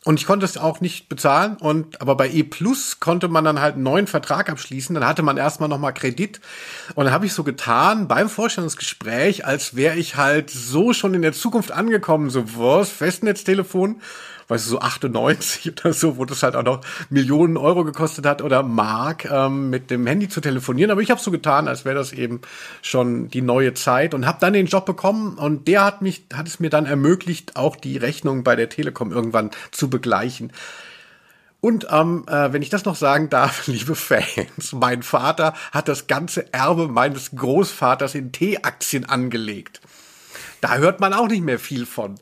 und 0.05 0.19
ich 0.19 0.27
konnte 0.27 0.45
es 0.45 0.57
auch 0.57 0.81
nicht 0.81 1.09
bezahlen 1.09 1.57
und 1.59 2.01
aber 2.01 2.17
bei 2.17 2.29
E 2.29 2.43
Plus 2.43 2.99
konnte 2.99 3.29
man 3.29 3.45
dann 3.45 3.61
halt 3.61 3.75
einen 3.75 3.85
neuen 3.85 4.07
Vertrag 4.09 4.51
abschließen. 4.51 4.95
Dann 4.95 5.07
hatte 5.07 5.23
man 5.23 5.37
erstmal 5.37 5.69
noch 5.69 5.79
mal 5.79 5.93
Kredit 5.93 6.41
und 6.95 7.05
dann 7.05 7.15
habe 7.15 7.27
ich 7.27 7.33
so 7.33 7.45
getan 7.45 8.09
beim 8.09 8.29
Vorstellungsgespräch, 8.29 9.47
als 9.47 9.77
wäre 9.77 9.97
ich 9.97 10.17
halt 10.17 10.51
so 10.51 10.93
schon 10.93 11.15
in 11.15 11.23
der 11.23 11.33
Zukunft 11.33 11.71
angekommen, 11.71 12.31
so 12.31 12.45
was 12.57 12.91
Festnetztelefon 12.91 14.01
weißt 14.53 14.67
du, 14.67 14.71
so 14.71 14.81
98 14.81 15.73
oder 15.73 15.93
so, 15.93 16.19
wo 16.19 16.25
das 16.25 16.43
halt 16.43 16.55
auch 16.55 16.63
noch 16.63 16.81
Millionen 17.11 17.57
Euro 17.57 17.85
gekostet 17.85 18.27
hat 18.27 18.43
oder 18.43 18.63
Mark, 18.63 19.25
ähm, 19.25 19.71
mit 19.71 19.91
dem 19.91 20.07
Handy 20.07 20.29
zu 20.29 20.41
telefonieren. 20.41 20.91
Aber 20.91 21.01
ich 21.01 21.11
habe 21.11 21.21
so 21.21 21.31
getan, 21.31 21.69
als 21.69 21.85
wäre 21.85 21.97
das 21.97 22.13
eben 22.13 22.41
schon 22.83 23.29
die 23.29 23.43
neue 23.43 23.75
Zeit 23.75 24.15
und 24.15 24.27
habe 24.27 24.39
dann 24.41 24.53
den 24.53 24.67
Job 24.67 24.85
bekommen 24.85 25.39
und 25.39 25.67
der 25.69 25.85
hat 25.85 26.03
mich, 26.03 26.27
hat 26.33 26.47
es 26.47 26.61
mir 26.61 26.71
dann 26.71 26.87
ermöglicht, 26.87 27.57
auch 27.57 27.77
die 27.77 27.97
Rechnung 27.97 28.45
bei 28.45 28.55
der 28.55 28.69
Telekom 28.69 29.11
irgendwann 29.11 29.51
zu 29.71 29.89
begleichen. 29.89 30.53
Und 31.61 31.87
ähm, 31.91 32.25
äh, 32.27 32.53
wenn 32.53 32.61
ich 32.61 32.71
das 32.71 32.85
noch 32.85 32.97
sagen 32.97 33.31
darf, 33.31 33.67
liebe 33.69 33.95
Fans, 33.95 34.73
mein 34.73 35.03
Vater 35.03 35.55
hat 35.71 35.89
das 35.89 36.09
ganze 36.09 36.53
Erbe 36.53 36.89
meines 36.89 37.31
Großvaters 37.31 38.17
in 38.17 38.33
T-Aktien 38.33 39.09
angelegt. 39.09 39.81
Da 40.61 40.77
hört 40.77 41.01
man 41.01 41.15
auch 41.15 41.29
nicht 41.29 41.43
mehr 41.43 41.59
viel 41.59 41.87
von. 41.87 42.17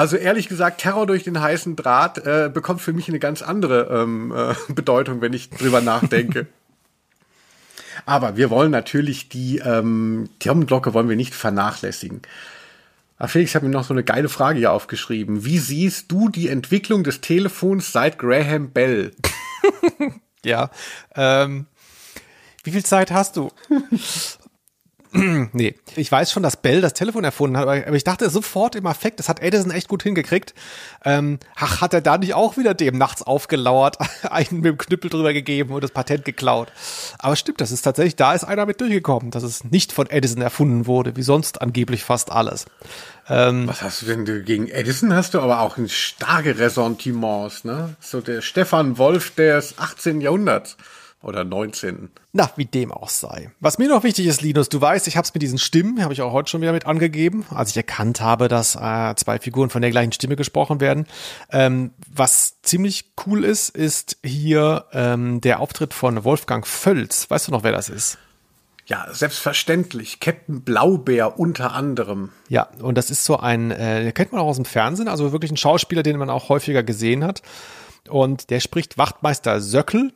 Also 0.00 0.16
ehrlich 0.16 0.48
gesagt, 0.48 0.80
Terror 0.80 1.06
durch 1.06 1.24
den 1.24 1.42
heißen 1.42 1.76
Draht 1.76 2.16
äh, 2.24 2.50
bekommt 2.50 2.80
für 2.80 2.94
mich 2.94 3.10
eine 3.10 3.18
ganz 3.18 3.42
andere 3.42 4.00
ähm, 4.00 4.32
äh, 4.34 4.54
Bedeutung, 4.72 5.20
wenn 5.20 5.34
ich 5.34 5.50
drüber 5.50 5.82
nachdenke. 5.82 6.46
Aber 8.06 8.38
wir 8.38 8.48
wollen 8.48 8.70
natürlich 8.70 9.28
die 9.28 9.58
ähm, 9.58 10.30
Firmenglocke 10.40 10.94
wollen 10.94 11.10
wir 11.10 11.16
nicht 11.16 11.34
vernachlässigen. 11.34 12.22
Ah, 13.18 13.26
Felix 13.26 13.54
hat 13.54 13.62
mir 13.62 13.68
noch 13.68 13.84
so 13.84 13.92
eine 13.92 14.02
geile 14.02 14.30
Frage 14.30 14.60
hier 14.60 14.72
aufgeschrieben. 14.72 15.44
Wie 15.44 15.58
siehst 15.58 16.10
du 16.10 16.30
die 16.30 16.48
Entwicklung 16.48 17.04
des 17.04 17.20
Telefons 17.20 17.92
seit 17.92 18.18
Graham 18.18 18.70
Bell? 18.70 19.12
ja. 20.46 20.70
Ähm, 21.14 21.66
wie 22.64 22.70
viel 22.70 22.86
Zeit 22.86 23.10
hast 23.10 23.36
du? 23.36 23.52
nee, 25.52 25.74
ich 25.96 26.12
weiß 26.12 26.30
schon, 26.30 26.42
dass 26.42 26.56
Bell 26.56 26.80
das 26.80 26.94
Telefon 26.94 27.24
erfunden 27.24 27.56
hat, 27.56 27.66
aber 27.66 27.96
ich 27.96 28.04
dachte 28.04 28.30
sofort 28.30 28.76
im 28.76 28.86
Affekt, 28.86 29.18
das 29.18 29.28
hat 29.28 29.42
Edison 29.42 29.72
echt 29.72 29.88
gut 29.88 30.04
hingekriegt. 30.04 30.54
Ähm, 31.04 31.40
ach, 31.56 31.80
hat 31.80 31.94
er 31.94 32.00
da 32.00 32.16
nicht 32.16 32.34
auch 32.34 32.56
wieder 32.56 32.74
dem 32.74 32.96
nachts 32.96 33.22
aufgelauert, 33.22 33.98
einen 34.30 34.60
mit 34.60 34.66
dem 34.66 34.78
Knüppel 34.78 35.10
drüber 35.10 35.32
gegeben 35.32 35.74
und 35.74 35.82
das 35.82 35.90
Patent 35.90 36.24
geklaut? 36.24 36.72
Aber 37.18 37.34
stimmt, 37.34 37.60
das 37.60 37.72
ist 37.72 37.82
tatsächlich, 37.82 38.14
da 38.14 38.34
ist 38.34 38.44
einer 38.44 38.66
mit 38.66 38.80
durchgekommen, 38.80 39.32
dass 39.32 39.42
es 39.42 39.64
nicht 39.64 39.92
von 39.92 40.08
Edison 40.08 40.42
erfunden 40.42 40.86
wurde, 40.86 41.16
wie 41.16 41.22
sonst 41.22 41.60
angeblich 41.60 42.04
fast 42.04 42.30
alles. 42.30 42.66
Ähm, 43.28 43.66
Was 43.66 43.82
hast 43.82 44.02
du 44.02 44.06
denn 44.06 44.44
gegen 44.44 44.68
Edison? 44.68 45.12
Hast 45.12 45.34
du 45.34 45.40
aber 45.40 45.60
auch 45.60 45.76
ein 45.76 45.88
starke 45.88 46.58
Ressentiments, 46.58 47.64
ne? 47.64 47.96
So 48.00 48.20
der 48.20 48.42
Stefan 48.42 48.96
Wolf 48.98 49.34
des 49.34 49.76
18. 49.78 50.20
Jahrhunderts 50.20 50.76
oder 51.22 51.44
19. 51.44 52.10
Na, 52.32 52.50
wie 52.56 52.64
dem 52.64 52.92
auch 52.92 53.08
sei. 53.08 53.50
Was 53.60 53.78
mir 53.78 53.88
noch 53.88 54.04
wichtig 54.04 54.26
ist, 54.26 54.40
Linus, 54.40 54.68
du 54.68 54.80
weißt, 54.80 55.06
ich 55.06 55.16
habe 55.16 55.26
es 55.26 55.34
mit 55.34 55.42
diesen 55.42 55.58
Stimmen, 55.58 56.02
habe 56.02 56.14
ich 56.14 56.22
auch 56.22 56.32
heute 56.32 56.50
schon 56.50 56.62
wieder 56.62 56.72
mit 56.72 56.86
angegeben, 56.86 57.44
als 57.50 57.70
ich 57.70 57.76
erkannt 57.76 58.20
habe, 58.20 58.48
dass 58.48 58.74
äh, 58.74 59.14
zwei 59.16 59.38
Figuren 59.38 59.70
von 59.70 59.82
der 59.82 59.90
gleichen 59.90 60.12
Stimme 60.12 60.36
gesprochen 60.36 60.80
werden. 60.80 61.06
Ähm, 61.50 61.92
was 62.08 62.60
ziemlich 62.62 63.12
cool 63.26 63.44
ist, 63.44 63.68
ist 63.68 64.16
hier 64.24 64.86
ähm, 64.92 65.40
der 65.40 65.60
Auftritt 65.60 65.92
von 65.92 66.24
Wolfgang 66.24 66.66
Völz. 66.66 67.30
Weißt 67.30 67.48
du 67.48 67.52
noch, 67.52 67.64
wer 67.64 67.72
das 67.72 67.90
ist? 67.90 68.18
Ja, 68.86 69.06
selbstverständlich. 69.12 70.18
Captain 70.18 70.62
Blaubeer 70.62 71.38
unter 71.38 71.74
anderem. 71.74 72.30
Ja, 72.48 72.68
und 72.80 72.96
das 72.96 73.10
ist 73.10 73.24
so 73.24 73.36
ein, 73.36 73.70
äh, 73.70 74.10
kennt 74.12 74.32
man 74.32 74.40
auch 74.40 74.48
aus 74.48 74.56
dem 74.56 74.64
Fernsehen, 74.64 75.06
also 75.06 75.32
wirklich 75.32 75.52
ein 75.52 75.56
Schauspieler, 75.56 76.02
den 76.02 76.16
man 76.16 76.30
auch 76.30 76.48
häufiger 76.48 76.82
gesehen 76.82 77.22
hat. 77.22 77.42
Und 78.08 78.50
der 78.50 78.58
spricht 78.58 78.98
Wachtmeister 78.98 79.60
Söckel, 79.60 80.12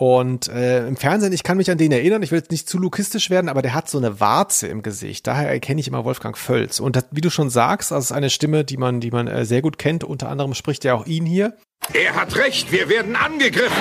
und 0.00 0.48
äh, 0.48 0.88
im 0.88 0.96
Fernsehen, 0.96 1.34
ich 1.34 1.42
kann 1.42 1.58
mich 1.58 1.70
an 1.70 1.76
den 1.76 1.92
erinnern, 1.92 2.22
ich 2.22 2.30
will 2.30 2.38
jetzt 2.38 2.50
nicht 2.50 2.66
zu 2.66 2.78
lukistisch 2.78 3.28
werden, 3.28 3.50
aber 3.50 3.60
der 3.60 3.74
hat 3.74 3.90
so 3.90 3.98
eine 3.98 4.18
Warze 4.18 4.66
im 4.66 4.80
Gesicht. 4.80 5.26
Daher 5.26 5.50
erkenne 5.50 5.78
ich 5.78 5.88
immer 5.88 6.06
Wolfgang 6.06 6.38
Völz. 6.38 6.80
Und 6.80 6.96
das, 6.96 7.04
wie 7.10 7.20
du 7.20 7.28
schon 7.28 7.50
sagst, 7.50 7.90
das 7.90 8.06
ist 8.06 8.12
eine 8.12 8.30
Stimme, 8.30 8.64
die 8.64 8.78
man, 8.78 9.00
die 9.00 9.10
man 9.10 9.28
äh, 9.28 9.44
sehr 9.44 9.60
gut 9.60 9.76
kennt. 9.76 10.02
Unter 10.02 10.30
anderem 10.30 10.54
spricht 10.54 10.86
er 10.86 10.94
auch 10.94 11.04
ihn 11.04 11.26
hier. 11.26 11.54
Er 11.92 12.14
hat 12.14 12.34
recht, 12.36 12.72
wir 12.72 12.88
werden 12.88 13.14
angegriffen. 13.14 13.76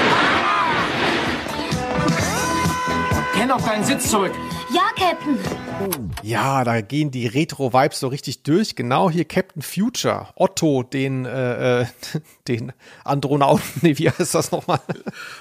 Kenn 3.37 3.49
auf 3.49 3.65
deinen 3.65 3.85
Sitz 3.85 4.09
zurück. 4.09 4.33
Ja, 4.71 4.83
Captain. 4.95 5.39
Ja, 6.21 6.63
da 6.63 6.81
gehen 6.81 7.09
die 7.09 7.25
Retro-Vibes 7.25 7.99
so 7.99 8.07
richtig 8.07 8.43
durch. 8.43 8.75
Genau 8.75 9.09
hier 9.09 9.25
Captain 9.25 9.63
Future, 9.63 10.27
Otto, 10.35 10.83
den, 10.83 11.25
äh, 11.25 11.81
äh 11.81 11.85
den 12.47 12.73
Andronauten, 13.03 13.63
nee, 13.81 13.97
wie 13.97 14.09
heißt 14.09 14.35
das 14.35 14.51
nochmal? 14.51 14.79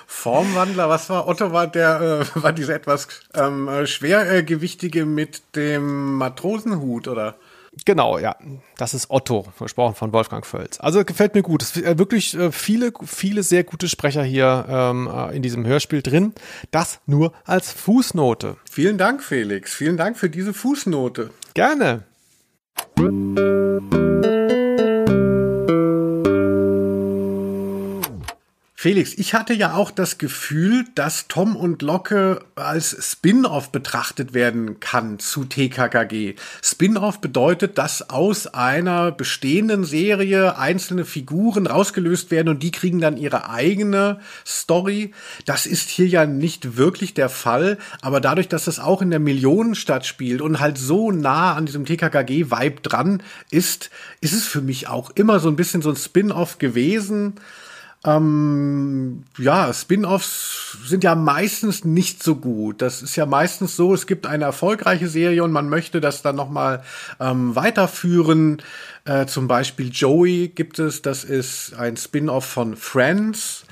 Formwandler, 0.07 0.89
was 0.89 1.11
war? 1.11 1.29
Otto 1.29 1.53
war 1.53 1.67
der, 1.67 2.25
äh, 2.37 2.43
war 2.43 2.53
diese 2.53 2.73
etwas 2.73 3.09
ähm, 3.35 3.69
äh, 3.69 3.87
schwergewichtige 3.87 5.05
mit 5.05 5.43
dem 5.55 6.15
Matrosenhut, 6.15 7.07
oder? 7.07 7.37
Genau, 7.85 8.19
ja. 8.19 8.37
Das 8.77 8.95
ist 8.95 9.11
Otto, 9.11 9.47
versprochen 9.57 9.95
von 9.95 10.13
Wolfgang 10.13 10.45
Völz. 10.45 10.79
Also 10.81 11.05
gefällt 11.05 11.35
mir 11.35 11.43
gut. 11.43 11.63
Es 11.63 11.73
sind 11.75 11.85
äh, 11.85 11.99
wirklich 11.99 12.35
äh, 12.35 12.53
viele, 12.53 12.93
viele 13.05 13.43
sehr 13.43 13.65
gute 13.65 13.89
Sprecher 13.89 14.23
hier 14.23 14.67
ähm, 14.69 15.09
äh, 15.13 15.37
in 15.37 15.43
diesem 15.43 15.67
Hörspiel 15.67 16.03
drin. 16.03 16.35
Das 16.71 17.01
nur 17.07 17.33
als 17.45 17.73
Fußnote. 17.73 18.57
Vielen 18.71 18.99
Dank, 18.99 19.23
Felix. 19.23 19.75
Vielen 19.75 19.97
Dank 19.97 20.17
für 20.19 20.31
diese 20.31 20.55
Fußnote. 20.55 21.31
Gerne. 21.55 22.05
Felix, 28.81 29.15
ich 29.19 29.35
hatte 29.35 29.55
ja 29.55 29.75
auch 29.75 29.91
das 29.91 30.19
Gefühl, 30.19 30.85
dass 30.95 31.27
Tom 31.27 31.57
und 31.57 31.83
Locke 31.83 32.45
als 32.55 32.97
Spin-off 33.11 33.73
betrachtet 33.73 34.35
werden 34.35 34.79
kann 34.79 35.19
zu 35.19 35.45
TKKG. 35.45 36.37
Spin-off 36.63 37.21
bedeutet, 37.21 37.77
dass 37.77 38.09
aus 38.09 38.47
einer 38.47 39.11
bestehenden 39.11 39.83
Serie 39.83 40.59
einzelne 40.59 41.05
Figuren 41.05 41.67
rausgelöst 41.67 42.31
werden 42.31 42.51
und 42.51 42.63
die 42.63 42.71
kriegen 42.71 43.01
dann 43.01 43.17
ihre 43.17 43.51
eigene 43.51 44.21
Story. 44.47 45.11
Das 45.45 45.67
ist 45.67 45.89
hier 45.91 46.07
ja 46.07 46.25
nicht 46.25 46.77
wirklich 46.77 47.15
der 47.15 47.31
Fall, 47.31 47.79
aber 48.01 48.21
dadurch, 48.21 48.47
dass 48.47 48.67
das 48.67 48.79
auch 48.79 49.03
in 49.03 49.11
der 49.11 49.19
Millionenstadt 49.19 50.07
spielt 50.07 50.41
und 50.41 50.61
halt 50.61 50.79
so 50.79 51.11
nah 51.11 51.55
an 51.55 51.67
diesem 51.67 51.85
TKKG-Vibe 51.85 52.81
dran 52.83 53.25
ist, 53.51 53.91
ist 54.21 54.35
es 54.35 54.47
für 54.47 54.61
mich 54.61 54.87
auch 54.87 55.11
immer 55.17 55.41
so 55.41 55.49
ein 55.49 55.57
bisschen 55.57 55.83
so 55.83 55.91
ein 55.91 55.97
Spin-off 55.97 56.59
gewesen. 56.59 57.41
Ähm, 58.05 59.25
ja, 59.39 59.73
Spin-offs 59.73 60.79
sind 60.85 61.03
ja 61.03 61.15
meistens 61.15 61.85
nicht 61.85 62.23
so 62.23 62.37
gut. 62.37 62.81
Das 62.81 63.03
ist 63.03 63.17
ja 63.17 63.27
meistens 63.27 63.77
so, 63.77 63.93
es 63.93 64.07
gibt 64.07 64.27
eine 64.27 64.45
erfolgreiche 64.45 65.09
Serie 65.09 65.43
und 65.43 65.51
man 65.51 65.69
möchte 65.69 66.01
das 66.01 66.23
dann 66.23 66.37
noch 66.37 66.49
mal 66.49 66.85
ähm, 67.19 67.57
weiterführen. 67.57 68.63
Äh, 69.05 69.27
zum 69.27 69.49
Beispiel 69.49 69.91
Joey 69.93 70.49
gibt 70.49 70.79
es, 70.79 71.03
das 71.03 71.25
ist 71.25 71.75
ein 71.75 71.97
Spin-off 71.97 72.45
von 72.45 72.77
Friends. 72.77 73.65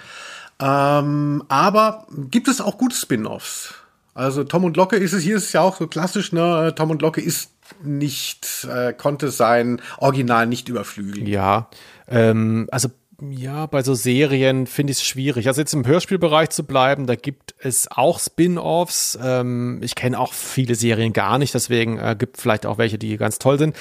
Ähm, 0.58 1.44
aber 1.48 2.06
gibt 2.30 2.48
es 2.48 2.60
auch 2.60 2.78
gute 2.78 2.96
Spin-offs? 2.96 3.74
Also 4.14 4.44
Tom 4.44 4.64
und 4.64 4.76
Locke 4.78 4.96
ist 4.96 5.12
es 5.12 5.22
hier 5.22 5.36
ist 5.36 5.44
es 5.44 5.52
ja 5.52 5.60
auch 5.60 5.76
so 5.76 5.86
klassisch, 5.86 6.32
ne? 6.32 6.72
Tom 6.74 6.90
und 6.90 7.02
Locke 7.02 7.20
ist 7.20 7.50
nicht, 7.84 8.66
äh, 8.70 8.94
konnte 8.94 9.30
sein 9.30 9.82
Original 9.98 10.46
nicht 10.46 10.70
überflügeln. 10.70 11.26
Ja, 11.26 11.68
ähm, 12.08 12.66
also 12.72 12.88
ja, 13.22 13.64
bei 13.66 13.82
so 13.82 13.94
Serien 13.94 14.66
finde 14.66 14.90
ich 14.90 14.98
es 14.98 15.04
schwierig. 15.04 15.46
Also 15.46 15.62
jetzt 15.62 15.72
im 15.72 15.86
Hörspielbereich 15.86 16.50
zu 16.50 16.64
bleiben, 16.64 17.06
da 17.06 17.14
gibt 17.14 17.54
es 17.58 17.90
auch 17.90 18.20
Spin-offs. 18.20 19.18
Ähm, 19.22 19.80
ich 19.82 19.94
kenne 19.94 20.18
auch 20.20 20.34
viele 20.34 20.74
Serien 20.74 21.14
gar 21.14 21.38
nicht, 21.38 21.54
deswegen 21.54 21.98
äh, 21.98 22.14
gibt 22.18 22.36
vielleicht 22.36 22.66
auch 22.66 22.76
welche, 22.76 22.98
die 22.98 23.16
ganz 23.16 23.38
toll 23.38 23.58
sind. 23.58 23.74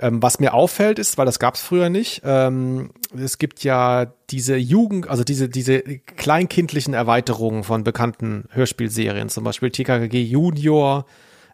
Ähm, 0.00 0.20
was 0.22 0.40
mir 0.40 0.54
auffällt 0.54 0.98
ist, 0.98 1.18
weil 1.18 1.26
das 1.26 1.38
gab 1.38 1.54
es 1.54 1.62
früher 1.62 1.88
nicht, 1.88 2.22
ähm, 2.24 2.90
es 3.16 3.38
gibt 3.38 3.62
ja 3.62 4.12
diese 4.30 4.56
Jugend, 4.56 5.08
also 5.08 5.22
diese, 5.22 5.48
diese 5.48 5.80
kleinkindlichen 5.80 6.94
Erweiterungen 6.94 7.62
von 7.62 7.84
bekannten 7.84 8.46
Hörspielserien, 8.50 9.28
zum 9.28 9.44
Beispiel 9.44 9.70
TKKG 9.70 10.20
Junior, 10.22 11.06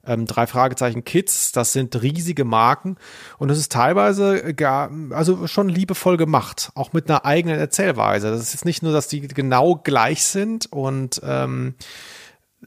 ähm, 0.07 0.27
drei 0.27 0.47
Fragezeichen 0.47 1.05
Kids, 1.05 1.53
das 1.53 1.73
sind 1.73 2.01
riesige 2.03 2.45
Marken 2.45 2.97
und 3.39 3.51
es 3.51 3.59
ist 3.59 3.73
teilweise 3.73 4.55
gar, 4.55 4.91
also 5.11 5.47
schon 5.47 5.69
liebevoll 5.69 6.17
gemacht, 6.17 6.71
auch 6.75 6.93
mit 6.93 7.09
einer 7.09 7.25
eigenen 7.25 7.59
Erzählweise. 7.59 8.31
Das 8.31 8.41
ist 8.41 8.53
jetzt 8.53 8.65
nicht 8.65 8.83
nur, 8.83 8.93
dass 8.93 9.09
die 9.09 9.21
genau 9.21 9.77
gleich 9.77 10.25
sind 10.25 10.71
und 10.73 11.21
ähm, 11.25 11.75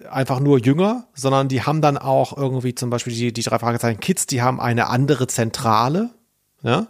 einfach 0.09 0.39
nur 0.39 0.59
jünger, 0.59 1.07
sondern 1.13 1.47
die 1.47 1.63
haben 1.63 1.81
dann 1.81 1.97
auch 1.97 2.37
irgendwie 2.37 2.75
zum 2.75 2.89
Beispiel 2.89 3.13
die, 3.13 3.33
die 3.33 3.43
drei 3.43 3.59
Fragezeichen 3.59 3.99
Kids, 3.99 4.27
die 4.27 4.41
haben 4.41 4.59
eine 4.59 4.87
andere 4.87 5.27
Zentrale, 5.27 6.11
ja. 6.61 6.87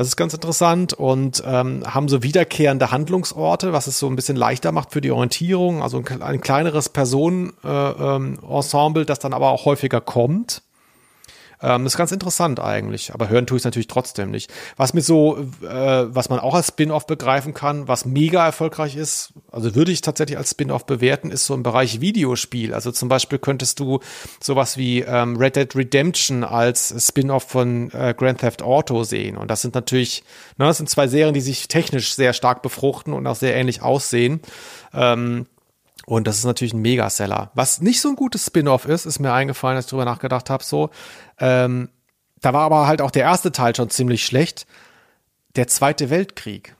Das 0.00 0.08
ist 0.08 0.16
ganz 0.16 0.32
interessant 0.32 0.94
und 0.94 1.42
ähm, 1.46 1.82
haben 1.86 2.08
so 2.08 2.22
wiederkehrende 2.22 2.90
Handlungsorte, 2.90 3.74
was 3.74 3.86
es 3.86 3.98
so 3.98 4.06
ein 4.06 4.16
bisschen 4.16 4.34
leichter 4.34 4.72
macht 4.72 4.92
für 4.92 5.02
die 5.02 5.10
Orientierung. 5.10 5.82
Also 5.82 5.98
ein, 5.98 6.22
ein 6.22 6.40
kleineres 6.40 6.88
Personenensemble, 6.88 9.02
äh, 9.02 9.04
ähm, 9.04 9.06
das 9.06 9.18
dann 9.18 9.34
aber 9.34 9.50
auch 9.50 9.66
häufiger 9.66 10.00
kommt. 10.00 10.62
Ähm, 11.62 11.84
das 11.84 11.94
ist 11.94 11.98
ganz 11.98 12.12
interessant 12.12 12.60
eigentlich, 12.60 13.12
aber 13.12 13.28
hören 13.28 13.46
tue 13.46 13.56
ich 13.56 13.60
es 13.60 13.64
natürlich 13.64 13.88
trotzdem 13.88 14.30
nicht. 14.30 14.52
Was 14.76 14.94
mir 14.94 15.02
so, 15.02 15.38
äh, 15.62 16.14
was 16.14 16.28
man 16.28 16.38
auch 16.38 16.54
als 16.54 16.68
Spin-off 16.68 17.06
begreifen 17.06 17.54
kann, 17.54 17.88
was 17.88 18.04
mega 18.04 18.44
erfolgreich 18.44 18.96
ist, 18.96 19.32
also 19.52 19.74
würde 19.74 19.92
ich 19.92 20.00
tatsächlich 20.00 20.38
als 20.38 20.50
Spin-off 20.50 20.86
bewerten, 20.86 21.30
ist 21.30 21.46
so 21.46 21.54
im 21.54 21.62
Bereich 21.62 22.00
Videospiel. 22.00 22.72
Also 22.74 22.92
zum 22.92 23.08
Beispiel 23.08 23.38
könntest 23.38 23.80
du 23.80 24.00
sowas 24.40 24.76
wie 24.76 25.00
ähm, 25.00 25.36
Red 25.36 25.56
Dead 25.56 25.76
Redemption 25.76 26.44
als 26.44 26.94
Spin-off 27.06 27.44
von 27.44 27.90
äh, 27.92 28.14
Grand 28.16 28.40
Theft 28.40 28.62
Auto 28.62 29.04
sehen. 29.04 29.36
Und 29.36 29.50
das 29.50 29.62
sind 29.62 29.74
natürlich, 29.74 30.24
ne, 30.56 30.66
das 30.66 30.78
sind 30.78 30.88
zwei 30.88 31.08
Serien, 31.08 31.34
die 31.34 31.40
sich 31.40 31.68
technisch 31.68 32.14
sehr 32.14 32.32
stark 32.32 32.62
befruchten 32.62 33.12
und 33.12 33.26
auch 33.26 33.36
sehr 33.36 33.54
ähnlich 33.54 33.82
aussehen. 33.82 34.40
Ähm, 34.94 35.46
und 36.06 36.26
das 36.26 36.38
ist 36.38 36.44
natürlich 36.44 36.72
ein 36.72 36.82
Megaseller. 36.82 37.50
Was 37.54 37.80
nicht 37.80 38.00
so 38.00 38.08
ein 38.08 38.16
gutes 38.16 38.46
Spin-off 38.46 38.86
ist, 38.86 39.06
ist 39.06 39.18
mir 39.18 39.32
eingefallen, 39.32 39.76
als 39.76 39.86
ich 39.86 39.90
drüber 39.90 40.04
nachgedacht 40.04 40.50
habe, 40.50 40.64
so. 40.64 40.90
Ähm, 41.38 41.88
da 42.40 42.52
war 42.52 42.62
aber 42.62 42.86
halt 42.86 43.02
auch 43.02 43.10
der 43.10 43.22
erste 43.22 43.52
Teil 43.52 43.76
schon 43.76 43.90
ziemlich 43.90 44.24
schlecht. 44.24 44.66
Der 45.56 45.66
Zweite 45.66 46.10
Weltkrieg. 46.10 46.74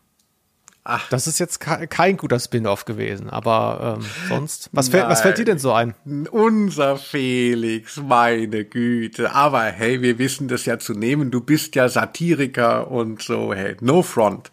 Ach. 0.82 1.08
Das 1.10 1.26
ist 1.26 1.38
jetzt 1.38 1.60
kein 1.60 2.16
guter 2.16 2.40
Spin-off 2.40 2.86
gewesen, 2.86 3.28
aber 3.28 3.98
ähm, 3.98 4.06
sonst. 4.28 4.70
Was 4.72 4.88
fällt, 4.88 5.08
was 5.08 5.20
fällt 5.20 5.36
dir 5.36 5.44
denn 5.44 5.58
so 5.58 5.72
ein? 5.72 5.94
Unser 6.30 6.96
Felix, 6.96 7.98
meine 7.98 8.64
Güte. 8.64 9.34
Aber 9.34 9.64
hey, 9.64 10.00
wir 10.00 10.18
wissen 10.18 10.48
das 10.48 10.64
ja 10.64 10.78
zu 10.78 10.94
nehmen. 10.94 11.30
Du 11.30 11.42
bist 11.42 11.74
ja 11.74 11.88
Satiriker 11.88 12.90
und 12.90 13.22
so, 13.22 13.52
hey, 13.52 13.76
no 13.80 14.02
front. 14.02 14.50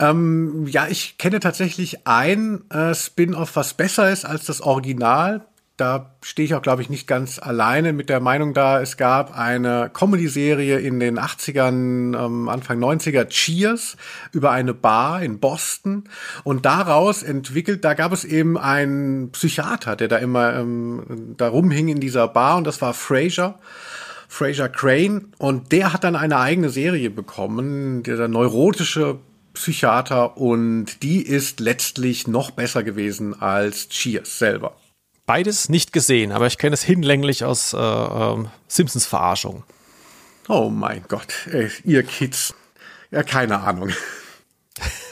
Ähm, 0.00 0.66
ja, 0.68 0.86
ich 0.88 1.18
kenne 1.18 1.40
tatsächlich 1.40 2.06
ein 2.06 2.62
äh, 2.70 2.94
Spin-off, 2.94 3.56
was 3.56 3.74
besser 3.74 4.10
ist 4.10 4.24
als 4.24 4.44
das 4.44 4.60
Original. 4.60 5.44
Da 5.76 6.16
stehe 6.22 6.44
ich 6.44 6.54
auch, 6.54 6.62
glaube 6.62 6.82
ich, 6.82 6.90
nicht 6.90 7.06
ganz 7.06 7.38
alleine 7.38 7.92
mit 7.92 8.08
der 8.08 8.18
Meinung 8.18 8.52
da. 8.52 8.80
Es 8.80 8.96
gab 8.96 9.38
eine 9.38 9.88
Comedy-Serie 9.92 10.78
in 10.78 10.98
den 10.98 11.20
80ern, 11.20 12.18
ähm, 12.18 12.48
Anfang 12.48 12.80
90er, 12.80 13.26
Cheers, 13.26 13.96
über 14.32 14.50
eine 14.50 14.74
Bar 14.74 15.22
in 15.22 15.38
Boston. 15.38 16.04
Und 16.42 16.66
daraus 16.66 17.22
entwickelt, 17.22 17.84
da 17.84 17.94
gab 17.94 18.12
es 18.12 18.24
eben 18.24 18.58
einen 18.58 19.30
Psychiater, 19.30 19.94
der 19.94 20.08
da 20.08 20.16
immer 20.16 20.54
ähm, 20.54 21.34
da 21.36 21.48
rumhing 21.48 21.86
in 21.86 22.00
dieser 22.00 22.26
Bar 22.26 22.56
und 22.56 22.66
das 22.66 22.82
war 22.82 22.92
Fraser. 22.92 23.60
Fraser 24.30 24.68
Crane 24.68 25.32
und 25.38 25.72
der 25.72 25.94
hat 25.94 26.04
dann 26.04 26.14
eine 26.14 26.38
eigene 26.38 26.68
Serie 26.68 27.08
bekommen, 27.08 28.02
der 28.02 28.28
neurotische 28.28 29.20
Psychiater 29.58 30.36
und 30.36 31.02
die 31.02 31.20
ist 31.20 31.58
letztlich 31.58 32.28
noch 32.28 32.52
besser 32.52 32.84
gewesen 32.84 33.40
als 33.40 33.88
Cheers 33.88 34.38
selber. 34.38 34.76
Beides 35.26 35.68
nicht 35.68 35.92
gesehen, 35.92 36.32
aber 36.32 36.46
ich 36.46 36.56
kenne 36.56 36.74
es 36.74 36.82
hinlänglich 36.82 37.44
aus 37.44 37.74
äh, 37.74 37.76
äh, 37.76 38.44
Simpsons 38.68 39.04
Verarschung. 39.04 39.64
Oh 40.48 40.70
mein 40.70 41.04
Gott, 41.08 41.34
ey, 41.50 41.70
ihr 41.84 42.02
Kids. 42.04 42.54
Ja, 43.10 43.22
keine 43.22 43.60
Ahnung. 43.60 43.90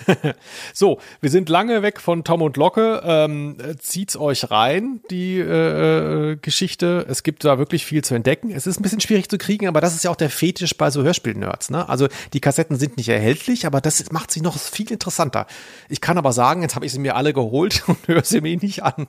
so, 0.75 0.99
wir 1.21 1.31
sind 1.31 1.49
lange 1.49 1.83
weg 1.83 2.01
von 2.01 2.25
Tom 2.25 2.43
und 2.43 2.57
Locke. 2.57 3.03
Ähm, 3.05 3.57
zieht's 3.79 4.17
euch 4.17 4.51
rein, 4.51 5.01
die 5.11 5.39
äh, 5.39 6.33
äh, 6.33 6.37
Geschichte. 6.37 7.07
Es 7.09 7.23
gibt 7.23 7.45
da 7.45 7.59
wirklich 7.59 7.85
viel 7.85 8.03
zu 8.03 8.15
entdecken. 8.15 8.51
Es 8.51 8.67
ist 8.67 8.79
ein 8.79 8.83
bisschen 8.83 9.01
schwierig 9.01 9.29
zu 9.29 9.39
kriegen, 9.39 9.69
aber 9.69 9.81
das 9.81 9.95
ist 9.95 10.05
ja 10.05 10.11
auch 10.11 10.17
der 10.17 10.31
Fetisch 10.31 10.77
bei 10.77 10.91
so 10.91 11.03
Hörspiel-Nerds. 11.03 11.71
Ne? 11.71 11.89
Also 11.89 12.09
die 12.33 12.41
Kassetten 12.41 12.77
sind 12.77 12.97
nicht 12.97 13.09
erhältlich, 13.09 13.67
aber 13.67 13.81
das 13.81 14.11
macht 14.13 14.31
sie 14.31 14.41
noch 14.41 14.59
viel 14.59 14.91
interessanter. 14.91 15.47
Ich 15.89 16.01
kann 16.01 16.19
aber 16.19 16.33
sagen, 16.33 16.63
jetzt 16.63 16.75
habe 16.75 16.87
ich 16.87 16.93
sie 16.93 16.99
mir 16.99 17.17
alle 17.17 17.33
geholt 17.33 17.85
und 17.89 17.99
höre 18.07 18.25
sie 18.25 18.41
mir 18.41 18.57
nicht 18.57 18.83
an, 18.83 19.09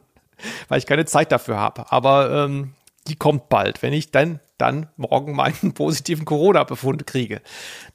weil 0.68 0.80
ich 0.80 0.86
keine 0.86 1.06
Zeit 1.06 1.32
dafür 1.32 1.58
habe. 1.58 1.92
Aber 1.92 2.46
ähm, 2.46 2.74
die 3.08 3.16
kommt 3.16 3.50
bald, 3.50 3.82
wenn 3.82 3.94
ich 3.94 4.12
dann, 4.12 4.40
dann 4.58 4.88
morgen 4.98 5.36
meinen 5.36 5.74
positiven 5.74 6.26
Corona-Befund 6.26 7.08
kriege. 7.08 7.42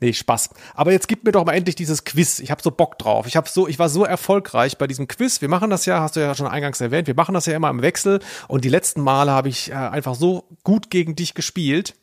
Nee, 0.00 0.12
Spaß. 0.12 0.50
Aber 0.74 0.92
jetzt 0.92 1.08
gib 1.08 1.24
mir 1.24 1.32
doch 1.32 1.44
mal 1.44 1.52
endlich 1.52 1.74
dieses 1.74 2.04
Quiz. 2.04 2.38
Ich 2.38 2.50
habe 2.50 2.62
so 2.62 2.70
Bock 2.70 2.98
drauf. 2.98 3.26
Ich, 3.26 3.36
hab 3.36 3.48
so, 3.48 3.68
ich 3.68 3.78
war 3.78 3.88
so 3.88 4.04
erfolgreich 4.04 4.78
bei 4.78 4.86
diesem 4.86 5.08
Quiz. 5.08 5.40
Wir 5.40 5.48
machen 5.48 5.70
das 5.70 5.86
ja, 5.86 6.00
hast 6.00 6.16
du 6.16 6.20
ja 6.20 6.34
schon 6.34 6.46
eingangs 6.46 6.80
erwähnt, 6.80 7.06
wir 7.06 7.14
machen 7.14 7.34
das 7.34 7.46
ja 7.46 7.54
immer 7.54 7.70
im 7.70 7.82
Wechsel. 7.82 8.20
Und 8.48 8.64
die 8.64 8.68
letzten 8.68 9.00
Male 9.00 9.30
habe 9.30 9.48
ich 9.48 9.70
äh, 9.70 9.74
einfach 9.74 10.14
so 10.14 10.44
gut 10.64 10.90
gegen 10.90 11.14
dich 11.16 11.34
gespielt. 11.34 11.94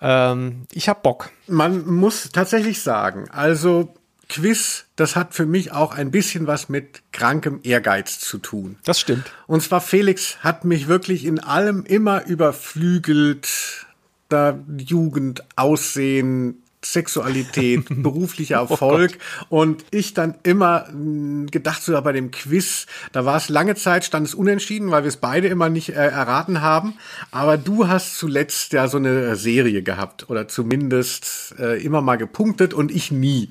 Ähm, 0.00 0.66
ich 0.72 0.88
habe 0.88 1.00
Bock. 1.02 1.30
Man 1.46 1.86
muss 1.86 2.30
tatsächlich 2.30 2.82
sagen, 2.82 3.30
also 3.30 3.94
Quiz, 4.28 4.86
das 4.96 5.16
hat 5.16 5.34
für 5.34 5.46
mich 5.46 5.72
auch 5.72 5.94
ein 5.94 6.10
bisschen 6.10 6.46
was 6.46 6.68
mit 6.68 7.02
krankem 7.12 7.60
Ehrgeiz 7.62 8.20
zu 8.20 8.38
tun. 8.38 8.76
Das 8.84 9.00
stimmt. 9.00 9.30
Und 9.46 9.62
zwar 9.62 9.80
Felix 9.80 10.38
hat 10.40 10.64
mich 10.64 10.88
wirklich 10.88 11.24
in 11.24 11.40
allem 11.40 11.84
immer 11.84 12.26
überflügelt. 12.26 13.86
Da 14.30 14.58
Jugend, 14.78 15.44
Aussehen, 15.54 16.64
Sexualität, 16.84 17.86
beruflicher 18.02 18.60
oh 18.62 18.72
Erfolg 18.72 19.18
oh 19.48 19.60
und 19.60 19.84
ich 19.90 20.14
dann 20.14 20.34
immer 20.42 20.86
hm, 20.88 21.46
gedacht 21.50 21.82
so 21.82 22.00
bei 22.00 22.12
dem 22.12 22.30
Quiz, 22.30 22.86
da 23.12 23.24
war 23.24 23.36
es 23.36 23.48
lange 23.48 23.74
Zeit 23.74 24.04
stand 24.04 24.26
es 24.26 24.34
unentschieden, 24.34 24.90
weil 24.90 25.02
wir 25.02 25.08
es 25.08 25.16
beide 25.16 25.48
immer 25.48 25.68
nicht 25.68 25.90
äh, 25.90 26.08
erraten 26.08 26.60
haben, 26.60 26.94
aber 27.30 27.56
du 27.56 27.88
hast 27.88 28.18
zuletzt 28.18 28.72
ja 28.72 28.88
so 28.88 28.98
eine 28.98 29.36
Serie 29.36 29.82
gehabt 29.82 30.28
oder 30.30 30.48
zumindest 30.48 31.54
äh, 31.58 31.82
immer 31.82 32.00
mal 32.00 32.16
gepunktet 32.16 32.74
und 32.74 32.90
ich 32.90 33.10
nie. 33.10 33.50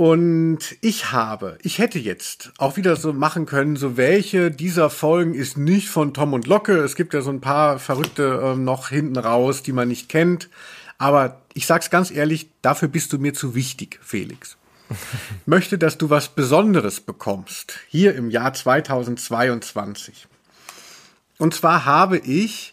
Und 0.00 0.78
ich 0.80 1.12
habe, 1.12 1.58
ich 1.62 1.76
hätte 1.78 1.98
jetzt 1.98 2.52
auch 2.56 2.78
wieder 2.78 2.96
so 2.96 3.12
machen 3.12 3.44
können, 3.44 3.76
so 3.76 3.98
welche 3.98 4.50
dieser 4.50 4.88
Folgen 4.88 5.34
ist 5.34 5.58
nicht 5.58 5.90
von 5.90 6.14
Tom 6.14 6.32
und 6.32 6.46
Locke. 6.46 6.78
Es 6.78 6.96
gibt 6.96 7.12
ja 7.12 7.20
so 7.20 7.28
ein 7.28 7.42
paar 7.42 7.78
Verrückte 7.78 8.40
äh, 8.42 8.56
noch 8.56 8.88
hinten 8.88 9.18
raus, 9.18 9.62
die 9.62 9.72
man 9.72 9.88
nicht 9.88 10.08
kennt. 10.08 10.48
Aber 10.96 11.42
ich 11.52 11.66
sag's 11.66 11.90
ganz 11.90 12.10
ehrlich, 12.10 12.48
dafür 12.62 12.88
bist 12.88 13.12
du 13.12 13.18
mir 13.18 13.34
zu 13.34 13.54
wichtig, 13.54 14.00
Felix. 14.02 14.56
Ich 14.88 15.46
möchte, 15.46 15.76
dass 15.76 15.98
du 15.98 16.08
was 16.08 16.30
Besonderes 16.30 17.00
bekommst, 17.00 17.74
hier 17.86 18.14
im 18.14 18.30
Jahr 18.30 18.54
2022. 18.54 20.28
Und 21.36 21.52
zwar 21.52 21.84
habe 21.84 22.16
ich 22.16 22.72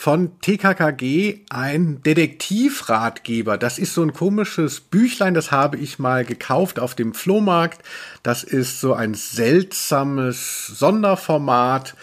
von 0.00 0.40
TKKG 0.40 1.40
ein 1.50 2.02
Detektivratgeber. 2.02 3.58
Das 3.58 3.78
ist 3.78 3.92
so 3.92 4.02
ein 4.02 4.14
komisches 4.14 4.80
Büchlein, 4.80 5.34
das 5.34 5.52
habe 5.52 5.76
ich 5.76 5.98
mal 5.98 6.24
gekauft 6.24 6.80
auf 6.80 6.94
dem 6.94 7.12
Flohmarkt. 7.12 7.82
Das 8.22 8.42
ist 8.42 8.80
so 8.80 8.94
ein 8.94 9.12
seltsames 9.12 10.68
Sonderformat. 10.68 11.96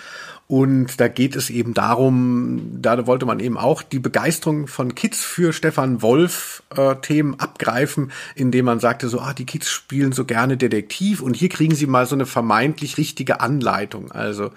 Und 0.46 1.00
da 1.02 1.08
geht 1.08 1.36
es 1.36 1.50
eben 1.50 1.74
darum, 1.74 2.70
da 2.80 3.08
wollte 3.08 3.26
man 3.26 3.40
eben 3.40 3.58
auch 3.58 3.82
die 3.82 4.00
Begeisterung 4.00 4.68
von 4.68 4.94
Kids 4.94 5.24
für 5.26 5.52
Stefan 5.52 6.04
Wolf 6.04 6.62
äh, 6.76 6.96
Themen 6.98 7.40
abgreifen, 7.40 8.12
indem 8.36 8.66
man 8.66 8.80
sagte 8.80 9.10
so, 9.10 9.22
ah, 9.22 9.34
die 9.34 9.48
Kids 9.48 9.72
spielen 9.72 10.12
so 10.12 10.24
gerne 10.24 10.56
Detektiv 10.56 11.20
und 11.20 11.36
hier 11.36 11.50
kriegen 11.50 11.74
sie 11.74 11.88
mal 11.88 12.06
so 12.06 12.14
eine 12.14 12.28
vermeintlich 12.28 13.00
richtige 13.00 13.42
Anleitung. 13.42 14.12
Also 14.12 14.52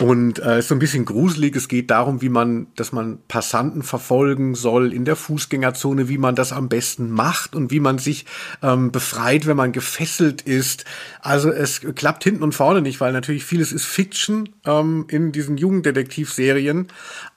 und 0.00 0.40
äh, 0.40 0.58
ist 0.58 0.68
so 0.68 0.74
ein 0.74 0.80
bisschen 0.80 1.04
gruselig. 1.04 1.54
Es 1.54 1.68
geht 1.68 1.88
darum, 1.88 2.20
wie 2.20 2.28
man, 2.28 2.66
dass 2.74 2.90
man 2.90 3.18
Passanten 3.28 3.84
verfolgen 3.84 4.56
soll 4.56 4.92
in 4.92 5.04
der 5.04 5.14
Fußgängerzone, 5.14 6.08
wie 6.08 6.18
man 6.18 6.34
das 6.34 6.52
am 6.52 6.68
besten 6.68 7.10
macht 7.10 7.54
und 7.54 7.70
wie 7.70 7.78
man 7.78 7.98
sich 7.98 8.26
ähm, 8.60 8.90
befreit, 8.90 9.46
wenn 9.46 9.56
man 9.56 9.70
gefesselt 9.70 10.42
ist. 10.42 10.84
Also 11.20 11.52
es 11.52 11.80
klappt 11.94 12.24
hinten 12.24 12.42
und 12.42 12.56
vorne 12.56 12.82
nicht, 12.82 13.00
weil 13.00 13.12
natürlich 13.12 13.44
vieles 13.44 13.70
ist 13.70 13.84
Fiction 13.84 14.48
ähm, 14.66 15.06
in 15.08 15.30
diesen 15.30 15.56
Jugenddetektivserien. 15.58 16.88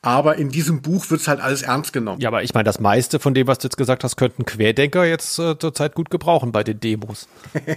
Aber 0.02 0.38
in 0.38 0.50
diesem 0.50 0.82
Buch 0.82 1.12
wird 1.12 1.22
es 1.22 1.28
halt 1.28 1.40
alles 1.40 1.62
ernst 1.62 1.94
genommen. 1.94 2.22
Ja, 2.22 2.30
aber 2.30 2.42
ich 2.42 2.56
meine, 2.56 2.64
das 2.64 2.80
meiste 2.80 3.20
von 3.20 3.36
dem, 3.36 3.46
was 3.46 3.60
du 3.60 3.68
jetzt 3.68 3.78
gesagt 3.78 4.04
hast, 4.04 4.16
könnten 4.16 4.46
Querdenker 4.46 5.06
jetzt 5.06 5.38
äh, 5.38 5.60
zurzeit 5.60 5.94
gut 5.94 6.10
gebrauchen 6.10 6.52
bei 6.52 6.64
den 6.64 6.80
Demos. 6.80 7.28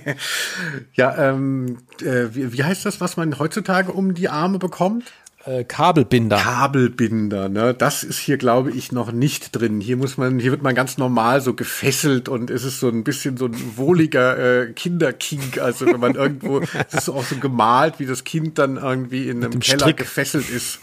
ja, 0.95 1.33
ähm, 1.33 1.79
äh, 2.01 2.29
wie, 2.33 2.55
wie 2.55 2.65
heißt 2.65 2.87
das, 2.87 3.03
was 3.03 3.19
man 3.19 3.39
heutzutage 3.39 3.93
um 3.93 4.15
die 4.15 4.31
Arme 4.31 4.59
bekommt? 4.59 4.70
Bekommt? 4.71 5.13
Äh, 5.47 5.65
Kabelbinder. 5.65 6.37
Kabelbinder, 6.37 7.49
ne? 7.49 7.73
Das 7.73 8.05
ist 8.05 8.19
hier, 8.19 8.37
glaube 8.37 8.71
ich, 8.73 8.93
noch 8.93 9.11
nicht 9.11 9.57
drin. 9.57 9.81
Hier 9.81 9.97
muss 9.97 10.19
man, 10.19 10.39
hier 10.39 10.51
wird 10.51 10.63
man 10.63 10.75
ganz 10.75 10.99
normal 10.99 11.41
so 11.41 11.55
gefesselt 11.55 12.29
und 12.29 12.51
es 12.51 12.63
ist 12.63 12.79
so 12.79 12.89
ein 12.89 13.05
bisschen 13.05 13.39
so 13.39 13.47
ein 13.47 13.77
wohliger 13.77 14.39
äh, 14.39 14.73
Kinderkink. 14.75 15.59
Also 15.59 15.87
wenn 15.87 15.99
man 15.99 16.15
irgendwo, 16.15 16.61
es 16.89 16.95
ist 16.95 17.09
auch 17.09 17.25
so 17.25 17.37
gemalt, 17.37 17.95
wie 17.99 18.07
das 18.07 18.25
Kind 18.25 18.59
dann 18.59 18.77
irgendwie 18.77 19.29
in 19.29 19.43
einem 19.43 19.61
Keller 19.61 19.79
Strick. 19.81 19.97
gefesselt 19.97 20.51
ist. 20.51 20.79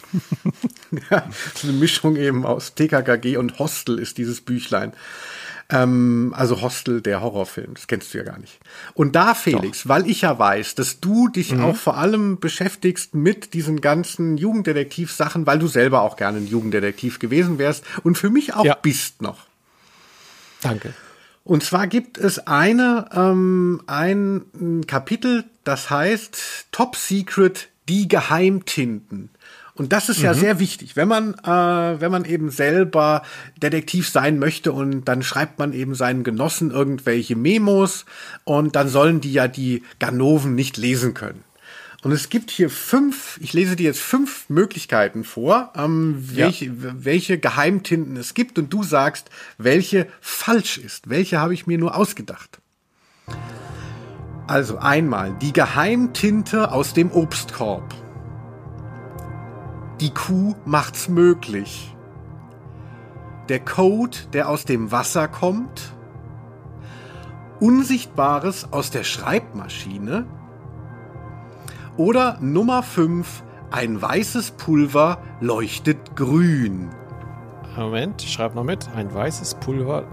ja, 1.11 1.29
so 1.53 1.67
eine 1.67 1.77
Mischung 1.77 2.15
eben 2.15 2.43
aus 2.43 2.73
TKKG 2.73 3.37
und 3.37 3.59
Hostel 3.59 3.99
ist 3.99 4.17
dieses 4.17 4.41
Büchlein. 4.41 4.91
Ähm, 5.69 6.33
also 6.35 6.61
Hostel, 6.61 7.01
der 7.01 7.21
Horrorfilm, 7.21 7.73
das 7.73 7.87
kennst 7.87 8.13
du 8.13 8.19
ja 8.19 8.23
gar 8.23 8.39
nicht. 8.39 8.59
Und 8.93 9.15
da, 9.15 9.33
Felix, 9.33 9.83
Doch. 9.83 9.89
weil 9.89 10.09
ich 10.09 10.21
ja 10.21 10.39
weiß, 10.39 10.75
dass 10.75 11.01
du 11.01 11.27
dich 11.27 11.51
mhm. 11.53 11.63
auch 11.63 11.75
vor 11.75 11.97
allem 11.97 12.39
beschäftigst 12.39 13.15
mit 13.15 13.53
diesen 13.53 13.81
ganzen 13.81 14.37
Jugenddetektiv-Sachen, 14.37 15.45
weil 15.45 15.59
du 15.59 15.67
selber 15.67 16.01
auch 16.01 16.15
gerne 16.15 16.37
ein 16.37 16.47
Jugenddetektiv 16.47 17.19
gewesen 17.19 17.57
wärst 17.57 17.83
und 18.03 18.17
für 18.17 18.29
mich 18.29 18.53
auch 18.53 18.65
ja. 18.65 18.77
bist 18.81 19.21
noch. 19.21 19.47
Danke. 20.61 20.93
Und 21.43 21.63
zwar 21.63 21.87
gibt 21.87 22.17
es 22.17 22.45
eine, 22.47 23.09
ähm, 23.13 23.81
ein 23.87 24.83
Kapitel, 24.87 25.45
das 25.63 25.89
heißt 25.89 26.67
Top 26.71 26.95
Secret 26.95 27.69
die 27.89 28.07
Geheimtinten. 28.07 29.29
Und 29.77 29.93
das 29.93 30.09
ist 30.09 30.21
ja 30.21 30.33
Mhm. 30.33 30.39
sehr 30.39 30.59
wichtig, 30.59 30.95
wenn 30.95 31.07
man, 31.07 31.33
äh, 31.35 32.01
wenn 32.01 32.11
man 32.11 32.25
eben 32.25 32.49
selber 32.49 33.21
Detektiv 33.61 34.09
sein 34.09 34.39
möchte 34.39 34.71
und 34.71 35.05
dann 35.05 35.21
schreibt 35.23 35.59
man 35.59 35.71
eben 35.73 35.93
seinen 35.95 36.23
Genossen 36.23 36.71
irgendwelche 36.71 37.35
Memos 37.35 38.05
und 38.43 38.75
dann 38.75 38.89
sollen 38.89 39.21
die 39.21 39.31
ja 39.33 39.47
die 39.47 39.83
Ganoven 39.99 40.55
nicht 40.55 40.77
lesen 40.77 41.13
können. 41.13 41.43
Und 42.03 42.11
es 42.11 42.29
gibt 42.29 42.51
hier 42.51 42.69
fünf, 42.69 43.37
ich 43.41 43.53
lese 43.53 43.75
dir 43.75 43.83
jetzt 43.85 43.99
fünf 44.01 44.49
Möglichkeiten 44.49 45.23
vor, 45.23 45.73
ähm, 45.75 46.23
Ja. 46.31 46.45
welche, 46.45 46.71
welche 47.05 47.37
Geheimtinten 47.39 48.17
es 48.17 48.33
gibt 48.33 48.57
und 48.59 48.71
du 48.71 48.83
sagst, 48.83 49.29
welche 49.57 50.07
falsch 50.21 50.77
ist. 50.77 51.09
Welche 51.09 51.39
habe 51.39 51.53
ich 51.53 51.65
mir 51.67 51.77
nur 51.77 51.95
ausgedacht. 51.95 52.59
Also 54.47 54.77
einmal 54.77 55.35
die 55.41 55.51
Geheimtinte 55.53 56.71
aus 56.71 56.93
dem 56.93 57.11
Obstkorb. 57.11 57.93
Die 59.99 60.13
Kuh 60.13 60.53
macht's 60.65 61.09
möglich. 61.09 61.95
Der 63.49 63.59
Code, 63.59 64.17
der 64.33 64.47
aus 64.49 64.65
dem 64.65 64.91
Wasser 64.91 65.27
kommt. 65.27 65.93
Unsichtbares 67.59 68.71
aus 68.71 68.91
der 68.91 69.03
Schreibmaschine. 69.03 70.25
Oder 71.95 72.37
Nummer 72.41 72.83
5, 72.83 73.43
ein 73.71 73.99
weißes 73.99 74.51
Pulver 74.51 75.17
leuchtet 75.39 76.15
grün. 76.15 76.89
Moment, 77.75 78.21
ich 78.23 78.31
schreibe 78.33 78.55
noch 78.55 78.63
mit. 78.63 78.87
Ein 78.95 79.11
weißes 79.11 79.55
Pulver 79.55 80.03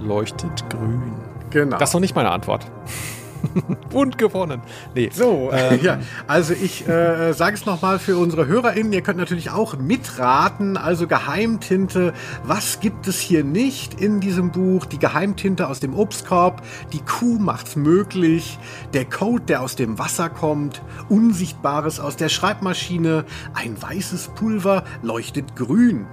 leuchtet 0.00 0.70
grün. 0.70 1.14
Genau. 1.50 1.78
Das 1.78 1.90
ist 1.90 1.94
noch 1.94 2.00
nicht 2.00 2.14
meine 2.14 2.30
Antwort. 2.30 2.70
Und 3.92 4.18
gewonnen. 4.18 4.60
Nee. 4.94 5.10
So, 5.12 5.50
Ähm. 5.52 5.80
ja, 5.82 5.98
also 6.26 6.52
ich 6.52 6.86
äh, 6.88 7.32
sage 7.32 7.56
es 7.56 7.66
nochmal 7.66 7.98
für 7.98 8.16
unsere 8.18 8.46
HörerInnen, 8.46 8.92
ihr 8.92 9.02
könnt 9.02 9.18
natürlich 9.18 9.50
auch 9.50 9.76
mitraten, 9.76 10.76
also 10.76 11.06
Geheimtinte, 11.06 12.12
was 12.44 12.80
gibt 12.80 13.06
es 13.06 13.20
hier 13.20 13.44
nicht 13.44 14.00
in 14.00 14.20
diesem 14.20 14.50
Buch? 14.52 14.86
Die 14.86 14.98
Geheimtinte 14.98 15.68
aus 15.68 15.80
dem 15.80 15.94
Obstkorb, 15.94 16.62
die 16.92 17.00
Kuh 17.00 17.38
macht's 17.38 17.76
möglich, 17.76 18.58
der 18.94 19.04
Code, 19.04 19.44
der 19.44 19.62
aus 19.62 19.76
dem 19.76 19.98
Wasser 19.98 20.28
kommt, 20.28 20.82
Unsichtbares 21.08 22.00
aus 22.00 22.16
der 22.16 22.28
Schreibmaschine, 22.28 23.24
ein 23.54 23.80
weißes 23.80 24.28
Pulver 24.34 24.84
leuchtet 25.02 25.56
grün. 25.56 26.06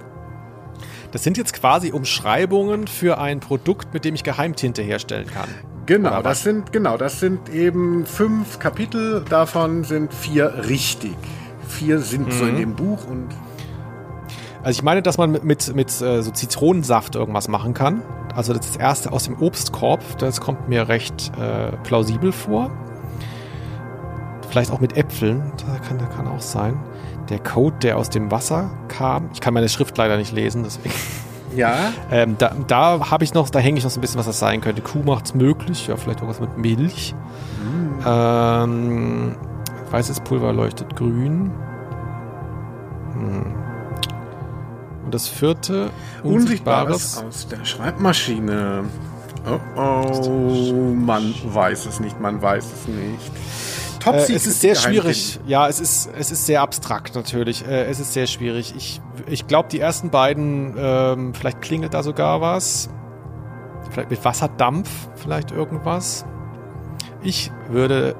Das 1.12 1.22
sind 1.22 1.36
jetzt 1.36 1.52
quasi 1.52 1.92
Umschreibungen 1.92 2.88
für 2.88 3.18
ein 3.18 3.38
Produkt, 3.38 3.94
mit 3.94 4.04
dem 4.04 4.16
ich 4.16 4.24
Geheimtinte 4.24 4.82
herstellen 4.82 5.28
kann. 5.28 5.48
Genau, 5.86 6.22
das 6.22 6.42
sind, 6.42 6.72
genau, 6.72 6.96
das 6.96 7.20
sind 7.20 7.48
eben 7.50 8.06
fünf 8.06 8.58
Kapitel, 8.58 9.22
davon 9.28 9.84
sind 9.84 10.12
vier 10.14 10.64
richtig. 10.68 11.16
Vier 11.68 11.98
sind 11.98 12.32
so 12.32 12.44
Mhm. 12.44 12.50
in 12.50 12.56
dem 12.56 12.74
Buch 12.74 13.06
und 13.06 13.28
Also 14.62 14.78
ich 14.78 14.82
meine, 14.82 15.02
dass 15.02 15.18
man 15.18 15.30
mit, 15.30 15.44
mit, 15.44 15.74
mit 15.76 15.88
äh, 16.00 16.22
so 16.22 16.30
Zitronensaft 16.30 17.16
irgendwas 17.16 17.48
machen 17.48 17.74
kann. 17.74 18.00
Also 18.34 18.54
das 18.54 18.76
erste 18.76 19.12
aus 19.12 19.24
dem 19.24 19.36
Obstkorb, 19.42 20.00
das 20.18 20.40
kommt 20.40 20.68
mir 20.70 20.88
recht 20.88 21.30
äh, 21.38 21.72
plausibel 21.84 22.32
vor. 22.32 22.70
Vielleicht 24.48 24.70
auch 24.70 24.80
mit 24.80 24.96
Äpfeln, 24.96 25.52
das 25.56 25.86
kann, 25.86 25.98
das 25.98 26.08
kann 26.16 26.26
auch 26.28 26.40
sein. 26.40 26.78
Der 27.28 27.40
Code, 27.40 27.76
der 27.82 27.98
aus 27.98 28.08
dem 28.08 28.30
Wasser 28.30 28.70
kam. 28.88 29.28
Ich 29.34 29.40
kann 29.40 29.52
meine 29.52 29.68
Schrift 29.68 29.96
leider 29.98 30.16
nicht 30.16 30.32
lesen, 30.32 30.62
deswegen. 30.62 30.94
Ja. 31.56 31.92
Ähm, 32.10 32.36
da 32.38 32.52
da 32.66 33.10
habe 33.10 33.24
ich 33.24 33.34
noch, 33.34 33.50
da 33.50 33.58
hänge 33.58 33.78
ich 33.78 33.84
noch 33.84 33.90
so 33.90 33.98
ein 33.98 34.02
bisschen, 34.02 34.18
was 34.18 34.26
das 34.26 34.38
sein 34.38 34.60
könnte. 34.60 34.82
Kuh 34.82 35.02
macht's 35.04 35.34
möglich, 35.34 35.86
ja, 35.86 35.96
vielleicht 35.96 36.20
irgendwas 36.20 36.40
mit 36.40 36.58
Milch. 36.58 37.14
Ähm, 38.06 39.36
weißes 39.90 40.20
Pulver 40.20 40.52
leuchtet 40.52 40.94
grün. 40.96 41.50
Hm. 43.12 43.54
Und 45.04 45.14
das 45.14 45.28
vierte, 45.28 45.90
Unsichtbares 46.22 47.18
Unsichtbares. 47.18 47.24
aus 47.24 47.48
der 47.48 47.64
Schreibmaschine. 47.64 48.84
Oh 49.46 49.80
oh, 49.80 50.94
man 50.94 51.34
weiß 51.44 51.86
es 51.86 52.00
nicht, 52.00 52.18
man 52.20 52.40
weiß 52.40 52.64
es 52.64 52.88
nicht. 52.88 53.32
Top 54.04 54.14
Äh, 54.14 54.34
es 54.34 54.46
ist 54.46 54.60
sehr 54.60 54.74
schwierig. 54.74 55.40
Ja, 55.46 55.66
es 55.68 55.80
ist, 55.80 56.10
es 56.18 56.30
ist 56.30 56.44
sehr 56.46 56.60
abstrakt 56.60 57.14
natürlich. 57.14 57.66
Äh, 57.66 57.84
es 57.84 58.00
ist 58.00 58.12
sehr 58.12 58.26
schwierig. 58.26 58.74
Ich, 58.76 59.00
ich 59.26 59.46
glaube, 59.46 59.68
die 59.70 59.80
ersten 59.80 60.10
beiden, 60.10 60.74
ähm, 60.76 61.34
vielleicht 61.34 61.62
klingelt 61.62 61.94
da 61.94 62.02
sogar 62.02 62.40
was. 62.40 62.90
Vielleicht 63.90 64.10
mit 64.10 64.24
Wasserdampf, 64.24 64.90
vielleicht 65.14 65.52
irgendwas. 65.52 66.26
Ich 67.22 67.50
würde. 67.68 68.14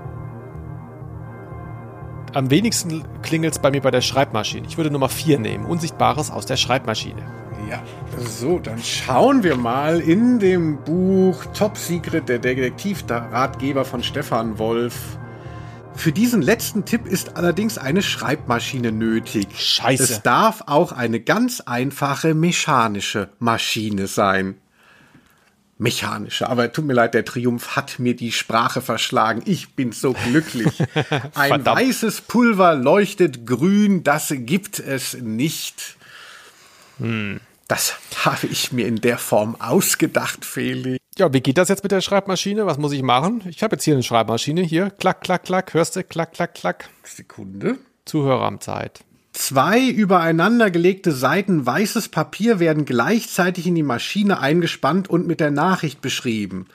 Am 2.33 2.51
wenigsten 2.51 3.05
klingelt 3.23 3.55
es 3.55 3.59
bei 3.61 3.71
mir 3.71 3.81
bei 3.81 3.93
der 3.93 4.01
Schreibmaschine. 4.01 4.67
Ich 4.67 4.77
würde 4.77 4.91
Nummer 4.91 5.09
4 5.09 5.39
nehmen. 5.39 5.67
Unsichtbares 5.67 6.31
aus 6.31 6.47
der 6.47 6.57
Schreibmaschine. 6.57 7.23
Ja, 7.71 7.83
so, 8.19 8.59
dann 8.59 8.79
schauen 8.83 9.43
wir 9.43 9.57
mal 9.57 10.01
in 10.01 10.39
dem 10.39 10.79
Buch 10.79 11.45
Top 11.55 11.77
Secret, 11.79 12.29
der 12.29 12.39
Detektivratgeber 12.39 13.85
von 13.85 14.03
Stefan 14.03 14.59
Wolf. 14.59 15.19
Für 15.97 16.13
diesen 16.13 16.43
letzten 16.43 16.85
Tipp 16.85 17.07
ist 17.07 17.37
allerdings 17.37 17.79
eine 17.79 18.03
Schreibmaschine 18.03 18.93
nötig. 18.93 19.49
Scheiße. 19.57 20.03
Es 20.03 20.23
darf 20.23 20.63
auch 20.67 20.93
eine 20.93 21.21
ganz 21.21 21.61
einfache 21.61 22.35
mechanische 22.35 23.31
Maschine 23.39 24.07
sein. 24.07 24.57
Mechanische, 25.77 26.49
aber 26.49 26.73
tut 26.73 26.85
mir 26.85 26.93
leid, 26.93 27.15
der 27.15 27.25
Triumph 27.25 27.75
hat 27.75 27.99
mir 27.99 28.15
die 28.15 28.31
Sprache 28.31 28.81
verschlagen. 28.81 29.43
Ich 29.45 29.75
bin 29.75 29.91
so 29.91 30.13
glücklich. 30.13 30.83
Ein 31.35 31.67
weißes 31.67 32.23
Pulver 32.23 32.77
leuchtet 32.77 33.45
grün, 33.45 34.05
das 34.05 34.33
gibt 34.37 34.79
es 34.79 35.15
nicht. 35.15 35.97
Das 37.69 37.97
habe 38.25 38.47
ich 38.47 38.73
mir 38.73 38.87
in 38.87 39.01
der 39.01 39.19
Form 39.19 39.61
ausgedacht, 39.61 40.45
Felix. 40.45 40.99
Ja, 41.17 41.33
wie 41.33 41.41
geht 41.41 41.59
das 41.59 41.69
jetzt 41.69 41.83
mit 41.83 41.93
der 41.93 42.01
Schreibmaschine? 42.01 42.67
Was 42.67 42.79
muss 42.79 42.93
ich 42.93 43.03
machen? 43.03 43.43
Ich 43.49 43.63
habe 43.63 43.77
jetzt 43.77 43.85
hier 43.85 43.95
eine 43.95 44.03
Schreibmaschine. 44.03 44.63
Hier, 44.63 44.91
klack, 44.91 45.21
klack, 45.23 45.45
klack. 45.45 45.73
Hörst 45.73 45.97
du? 45.97 46.03
Klack, 46.03 46.33
klack, 46.33 46.55
klack. 46.55 46.89
Sekunde. 47.05 47.79
Zuhörerzeit. 48.05 49.05
Zwei 49.33 49.89
übereinander 49.89 50.71
gelegte 50.71 51.13
Seiten 51.13 51.65
weißes 51.65 52.09
Papier 52.09 52.61
werden 52.61 52.85
gleichzeitig 52.85 53.67
in 53.67 53.75
die 53.75 53.83
Maschine 53.83 54.41
eingespannt 54.41 55.09
und 55.09 55.27
mit 55.27 55.41
der 55.41 55.51
Nachricht 55.51 56.01
beschrieben. 56.01 56.67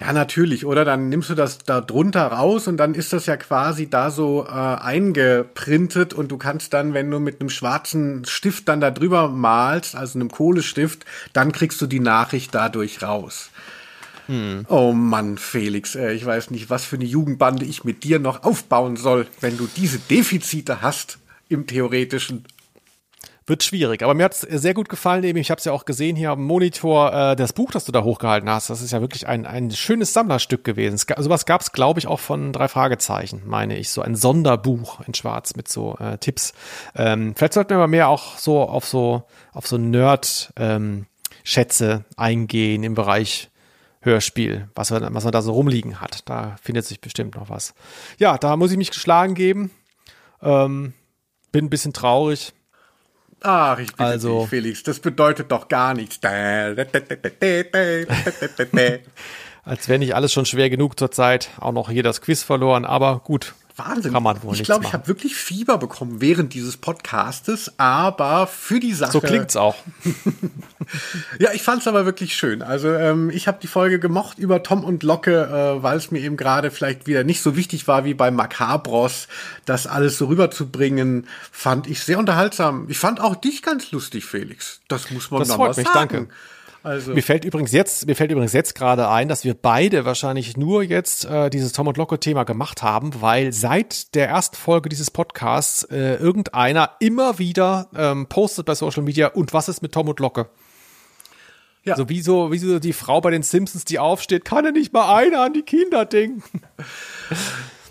Ja, 0.00 0.12
natürlich, 0.12 0.64
oder? 0.64 0.84
Dann 0.84 1.08
nimmst 1.08 1.28
du 1.30 1.34
das 1.34 1.58
da 1.58 1.80
drunter 1.80 2.28
raus 2.28 2.68
und 2.68 2.76
dann 2.76 2.94
ist 2.94 3.12
das 3.12 3.26
ja 3.26 3.36
quasi 3.36 3.90
da 3.90 4.10
so 4.10 4.46
äh, 4.46 4.50
eingeprintet 4.50 6.14
und 6.14 6.30
du 6.30 6.38
kannst 6.38 6.72
dann, 6.72 6.94
wenn 6.94 7.10
du 7.10 7.18
mit 7.18 7.40
einem 7.40 7.50
schwarzen 7.50 8.24
Stift 8.24 8.68
dann 8.68 8.80
da 8.80 8.92
drüber 8.92 9.28
malst, 9.28 9.96
also 9.96 10.18
einem 10.18 10.30
Kohlestift, 10.30 11.04
dann 11.32 11.50
kriegst 11.50 11.80
du 11.80 11.86
die 11.86 11.98
Nachricht 11.98 12.54
dadurch 12.54 13.02
raus. 13.02 13.50
Oh 14.68 14.92
Mann, 14.92 15.38
Felix, 15.38 15.94
äh, 15.94 16.12
ich 16.12 16.24
weiß 16.24 16.50
nicht, 16.50 16.70
was 16.70 16.84
für 16.84 16.96
eine 16.96 17.04
Jugendbande 17.04 17.64
ich 17.64 17.82
mit 17.84 18.04
dir 18.04 18.18
noch 18.18 18.44
aufbauen 18.44 18.96
soll, 18.96 19.26
wenn 19.40 19.56
du 19.56 19.68
diese 19.76 19.98
Defizite 19.98 20.82
hast 20.82 21.18
im 21.48 21.66
Theoretischen. 21.66 22.44
Wird 23.48 23.62
schwierig, 23.62 24.02
aber 24.02 24.12
mir 24.12 24.24
hat 24.24 24.34
es 24.34 24.40
sehr 24.40 24.74
gut 24.74 24.90
gefallen, 24.90 25.24
eben. 25.24 25.38
Ich 25.38 25.50
habe 25.50 25.58
es 25.58 25.64
ja 25.64 25.72
auch 25.72 25.86
gesehen 25.86 26.16
hier 26.16 26.32
am 26.32 26.44
Monitor, 26.44 27.14
äh, 27.14 27.34
das 27.34 27.54
Buch, 27.54 27.70
das 27.70 27.86
du 27.86 27.92
da 27.92 28.04
hochgehalten 28.04 28.50
hast. 28.50 28.68
Das 28.68 28.82
ist 28.82 28.90
ja 28.90 29.00
wirklich 29.00 29.26
ein, 29.26 29.46
ein 29.46 29.70
schönes 29.70 30.12
Sammlerstück 30.12 30.64
gewesen. 30.64 30.98
Sowas 30.98 31.46
gab 31.46 31.62
es, 31.62 31.72
glaube 31.72 31.98
ich, 31.98 32.06
auch 32.06 32.20
von 32.20 32.52
drei 32.52 32.68
Fragezeichen, 32.68 33.40
meine 33.46 33.78
ich. 33.78 33.88
So 33.88 34.02
ein 34.02 34.16
Sonderbuch 34.16 35.00
in 35.06 35.14
Schwarz 35.14 35.56
mit 35.56 35.66
so 35.66 35.96
äh, 35.98 36.18
Tipps. 36.18 36.52
Ähm, 36.94 37.32
vielleicht 37.34 37.54
sollten 37.54 37.70
wir 37.70 37.78
mal 37.78 37.86
mehr 37.86 38.08
auch 38.08 38.36
so 38.36 38.60
auf 38.60 38.84
so 38.84 39.22
auf 39.54 39.66
so 39.66 39.78
Nerd-Schätze 39.78 42.04
eingehen 42.18 42.82
im 42.82 42.94
Bereich 42.94 43.48
Hörspiel, 44.00 44.68
was 44.74 44.90
man, 44.90 45.14
was 45.14 45.24
man 45.24 45.32
da 45.32 45.40
so 45.40 45.52
rumliegen 45.52 46.02
hat. 46.02 46.28
Da 46.28 46.56
findet 46.62 46.84
sich 46.84 47.00
bestimmt 47.00 47.34
noch 47.34 47.48
was. 47.48 47.72
Ja, 48.18 48.36
da 48.36 48.56
muss 48.56 48.72
ich 48.72 48.76
mich 48.76 48.90
geschlagen 48.90 49.34
geben. 49.34 49.70
Ähm, 50.42 50.92
bin 51.50 51.64
ein 51.64 51.70
bisschen 51.70 51.94
traurig. 51.94 52.52
Ach, 53.42 53.78
ich 53.78 53.88
bitte 53.92 54.02
Also- 54.04 54.40
dich, 54.40 54.48
Felix, 54.50 54.82
das 54.82 54.98
bedeutet 54.98 55.50
doch 55.52 55.68
gar 55.68 55.94
nichts. 55.94 56.18
Als 59.64 59.88
wäre 59.88 59.98
nicht 59.98 60.14
alles 60.14 60.32
schon 60.32 60.46
schwer 60.46 60.70
genug 60.70 60.98
zurzeit. 60.98 61.50
Auch 61.60 61.72
noch 61.72 61.90
hier 61.90 62.02
das 62.02 62.20
Quiz 62.20 62.42
verloren, 62.42 62.84
aber 62.84 63.20
gut. 63.24 63.54
Wahnsinn. 63.78 64.12
Kann 64.12 64.22
man 64.22 64.42
wohl 64.42 64.54
ich 64.54 64.64
glaube, 64.64 64.84
ich 64.84 64.92
habe 64.92 65.06
wirklich 65.08 65.34
Fieber 65.34 65.78
bekommen 65.78 66.20
während 66.20 66.54
dieses 66.54 66.76
Podcastes, 66.76 67.72
aber 67.78 68.46
für 68.46 68.80
die 68.80 68.92
Sache. 68.92 69.12
So 69.12 69.20
klingt's 69.20 69.56
auch. 69.56 69.76
Ja, 71.38 71.52
ich 71.52 71.62
fand's 71.62 71.86
aber 71.86 72.06
wirklich 72.06 72.34
schön. 72.34 72.62
Also 72.62 72.88
ähm, 72.88 73.30
ich 73.30 73.46
habe 73.46 73.58
die 73.60 73.66
Folge 73.66 73.98
gemocht 73.98 74.38
über 74.38 74.62
Tom 74.62 74.84
und 74.84 75.02
Locke, 75.02 75.42
äh, 75.78 75.82
weil 75.82 75.98
es 75.98 76.10
mir 76.10 76.20
eben 76.20 76.36
gerade 76.36 76.70
vielleicht 76.70 77.06
wieder 77.06 77.24
nicht 77.24 77.42
so 77.42 77.56
wichtig 77.56 77.86
war 77.88 78.04
wie 78.04 78.14
bei 78.14 78.30
Macabros, 78.30 79.28
das 79.66 79.86
alles 79.86 80.16
so 80.18 80.26
rüberzubringen, 80.26 81.26
fand 81.52 81.86
ich 81.88 82.00
sehr 82.00 82.18
unterhaltsam. 82.18 82.86
Ich 82.88 82.98
fand 82.98 83.20
auch 83.20 83.36
dich 83.36 83.62
ganz 83.62 83.90
lustig, 83.90 84.24
Felix. 84.24 84.80
Das 84.88 85.10
muss 85.10 85.30
man 85.30 85.40
Das 85.40 85.48
noch 85.48 85.58
mal 85.58 85.66
freut 85.66 85.76
mich, 85.76 85.88
sagen. 85.88 86.08
danke. 86.08 86.28
Also 86.82 87.12
Mir 87.12 87.22
fällt 87.22 87.44
übrigens 87.44 87.72
jetzt, 87.72 88.06
mir 88.06 88.14
fällt 88.14 88.30
übrigens 88.30 88.52
jetzt 88.52 88.74
gerade 88.74 89.08
ein, 89.08 89.28
dass 89.28 89.44
wir 89.44 89.54
beide 89.54 90.04
wahrscheinlich 90.04 90.56
nur 90.56 90.82
jetzt 90.82 91.24
äh, 91.24 91.50
dieses 91.50 91.72
Tom 91.72 91.88
und 91.88 91.96
Locke 91.96 92.20
Thema 92.20 92.44
gemacht 92.44 92.82
haben, 92.82 93.20
weil 93.20 93.52
seit 93.52 94.14
der 94.14 94.28
ersten 94.28 94.56
Folge 94.56 94.88
dieses 94.88 95.10
Podcasts 95.10 95.82
äh, 95.84 96.14
irgendeiner 96.14 96.92
immer 97.00 97.38
wieder 97.38 97.88
ähm, 97.96 98.26
postet 98.28 98.66
bei 98.66 98.74
Social 98.74 99.02
Media 99.02 99.28
und 99.28 99.52
was 99.52 99.68
ist 99.68 99.82
mit 99.82 99.92
Tom 99.92 100.08
und 100.08 100.20
Locke? 100.20 100.48
Ja. 101.84 101.96
So 101.96 102.08
wie 102.08 102.20
so, 102.20 102.52
wie 102.52 102.58
so 102.58 102.78
die 102.78 102.92
Frau 102.92 103.20
bei 103.20 103.30
den 103.30 103.42
Simpsons, 103.42 103.84
die 103.84 103.98
aufsteht, 103.98 104.44
kann 104.44 104.64
er 104.64 104.72
nicht 104.72 104.92
mal 104.92 105.14
einer 105.14 105.42
an 105.42 105.54
die 105.54 105.62
Kinder 105.62 106.04
denken. 106.04 106.42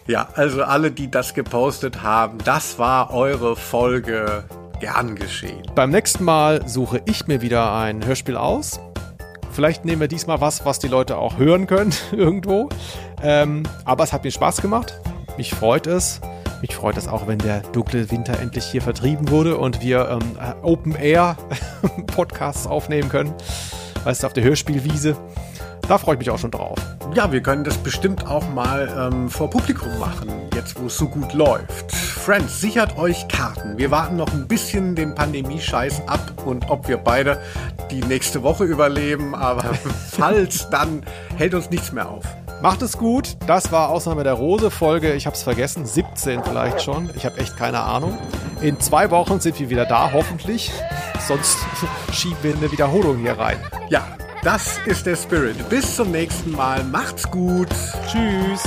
Ja, 0.07 0.30
also 0.35 0.64
alle, 0.64 0.91
die 0.91 1.11
das 1.11 1.34
gepostet 1.34 2.01
haben, 2.01 2.38
das 2.45 2.80
war 2.80 3.14
eure 3.14 3.57
Folge. 3.57 4.45
Gern 4.80 5.16
geschehen. 5.16 5.64
Beim 5.74 5.90
nächsten 5.90 6.24
Mal 6.24 6.68
suche 6.68 7.02
ich 7.06 7.28
mir 7.28 7.41
wieder 7.41 7.74
ein 7.74 8.06
Hörspiel 8.06 8.38
aus. 8.38 8.80
Vielleicht 9.52 9.86
nehmen 9.86 10.02
wir 10.02 10.08
diesmal 10.08 10.40
was, 10.40 10.66
was 10.66 10.78
die 10.78 10.88
Leute 10.88 11.18
auch 11.18 11.38
hören 11.38 11.66
können 11.66 11.94
irgendwo. 12.12 12.70
Ähm, 13.24 13.64
aber 13.86 14.04
es 14.04 14.14
hat 14.14 14.24
mir 14.24 14.32
Spaß 14.32 14.62
gemacht. 14.62 14.99
Mich 15.38 15.52
freut 15.52 15.88
es. 15.88 16.22
Mich 16.62 16.76
freut 16.76 16.98
es 16.98 17.08
auch, 17.08 17.28
wenn 17.28 17.40
der 17.40 17.62
dunkle 17.62 18.10
Winter 18.12 18.40
endlich 18.40 18.66
hier 18.66 18.82
vertrieben 18.82 19.30
wurde 19.30 19.58
und 19.58 19.82
wir 19.82 20.10
ähm, 20.10 20.38
Open 20.64 20.95
Air 20.95 21.38
Podcasts 22.08 22.68
aufnehmen 22.68 23.10
können. 23.10 23.34
Weißt 24.04 24.24
du, 24.24 24.28
auf 24.28 24.34
der 24.34 24.44
Hörspielwiese. 24.44 25.16
Da 25.88 25.97
freue 25.97 26.15
ich 26.15 26.19
mich 26.19 26.30
auch 26.30 26.38
schon 26.38 26.51
drauf. 26.51 26.77
Ja, 27.14 27.31
wir 27.31 27.41
können 27.41 27.64
das 27.64 27.77
bestimmt 27.77 28.27
auch 28.27 28.47
mal 28.49 29.09
ähm, 29.14 29.30
vor 29.30 29.49
Publikum 29.49 29.97
machen, 29.99 30.30
jetzt 30.53 30.77
wo 30.77 30.88
es 30.88 30.97
so 30.97 31.07
gut 31.07 31.34
läuft. 31.34 31.93
Friends, 31.93 32.59
sichert 32.59 32.97
euch 32.97 33.30
Karten. 33.30 33.77
Wir 33.77 33.89
warten 33.89 34.18
noch 34.18 34.31
ein 34.34 34.49
bisschen 34.49 34.95
den 34.95 35.15
Pandemie-Scheiß 35.15 36.07
ab 36.07 36.43
und 36.45 36.69
ob 36.69 36.89
wir 36.89 36.97
beide 36.97 37.41
die 37.89 38.01
nächste 38.01 38.43
Woche 38.43 38.65
überleben, 38.65 39.34
aber 39.34 39.64
falls, 40.11 40.69
dann 40.69 41.03
hält 41.38 41.53
uns 41.53 41.69
nichts 41.69 41.93
mehr 41.93 42.09
auf. 42.09 42.26
Macht 42.61 42.81
es 42.81 42.97
gut. 42.97 43.38
Das 43.47 43.72
war 43.72 43.89
Ausnahme 43.89 44.26
der 44.26 44.34
Rose 44.34 44.69
Folge. 44.69 45.14
Ich 45.14 45.26
habe 45.26 45.35
es 45.35 45.43
vergessen. 45.43 45.85
17 45.85 46.43
vielleicht 46.43 46.81
schon. 46.81 47.09
Ich 47.15 47.26
habe 47.26 47.38
echt 47.38 47.55
keine 47.55 47.80
Ahnung. 47.80 48.18
In 48.61 48.80
zwei 48.81 49.09
Wochen 49.11 49.39
sind 49.39 49.57
wir 49.59 49.69
wieder 49.69 49.85
da, 49.85 50.11
hoffentlich. 50.11 50.72
Sonst 51.26 51.57
schieben 52.11 52.38
wir 52.41 52.55
eine 52.55 52.72
Wiederholung 52.72 53.19
hier 53.19 53.38
rein. 53.38 53.57
Ja, 53.89 54.05
das 54.43 54.80
ist 54.85 55.05
der 55.05 55.15
Spirit. 55.15 55.69
Bis 55.69 55.95
zum 55.95 56.11
nächsten 56.11 56.51
Mal. 56.51 56.84
Macht's 56.84 57.30
gut. 57.30 57.69
Tschüss. 58.07 58.64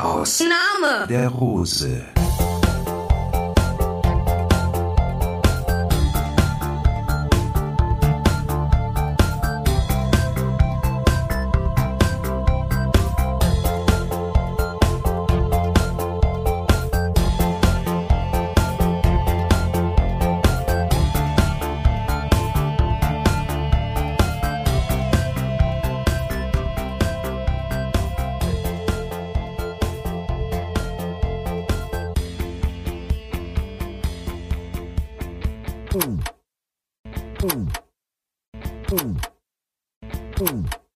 Aus 0.00 0.40
Name. 0.40 1.06
der 1.08 1.28
Rose. 1.28 2.02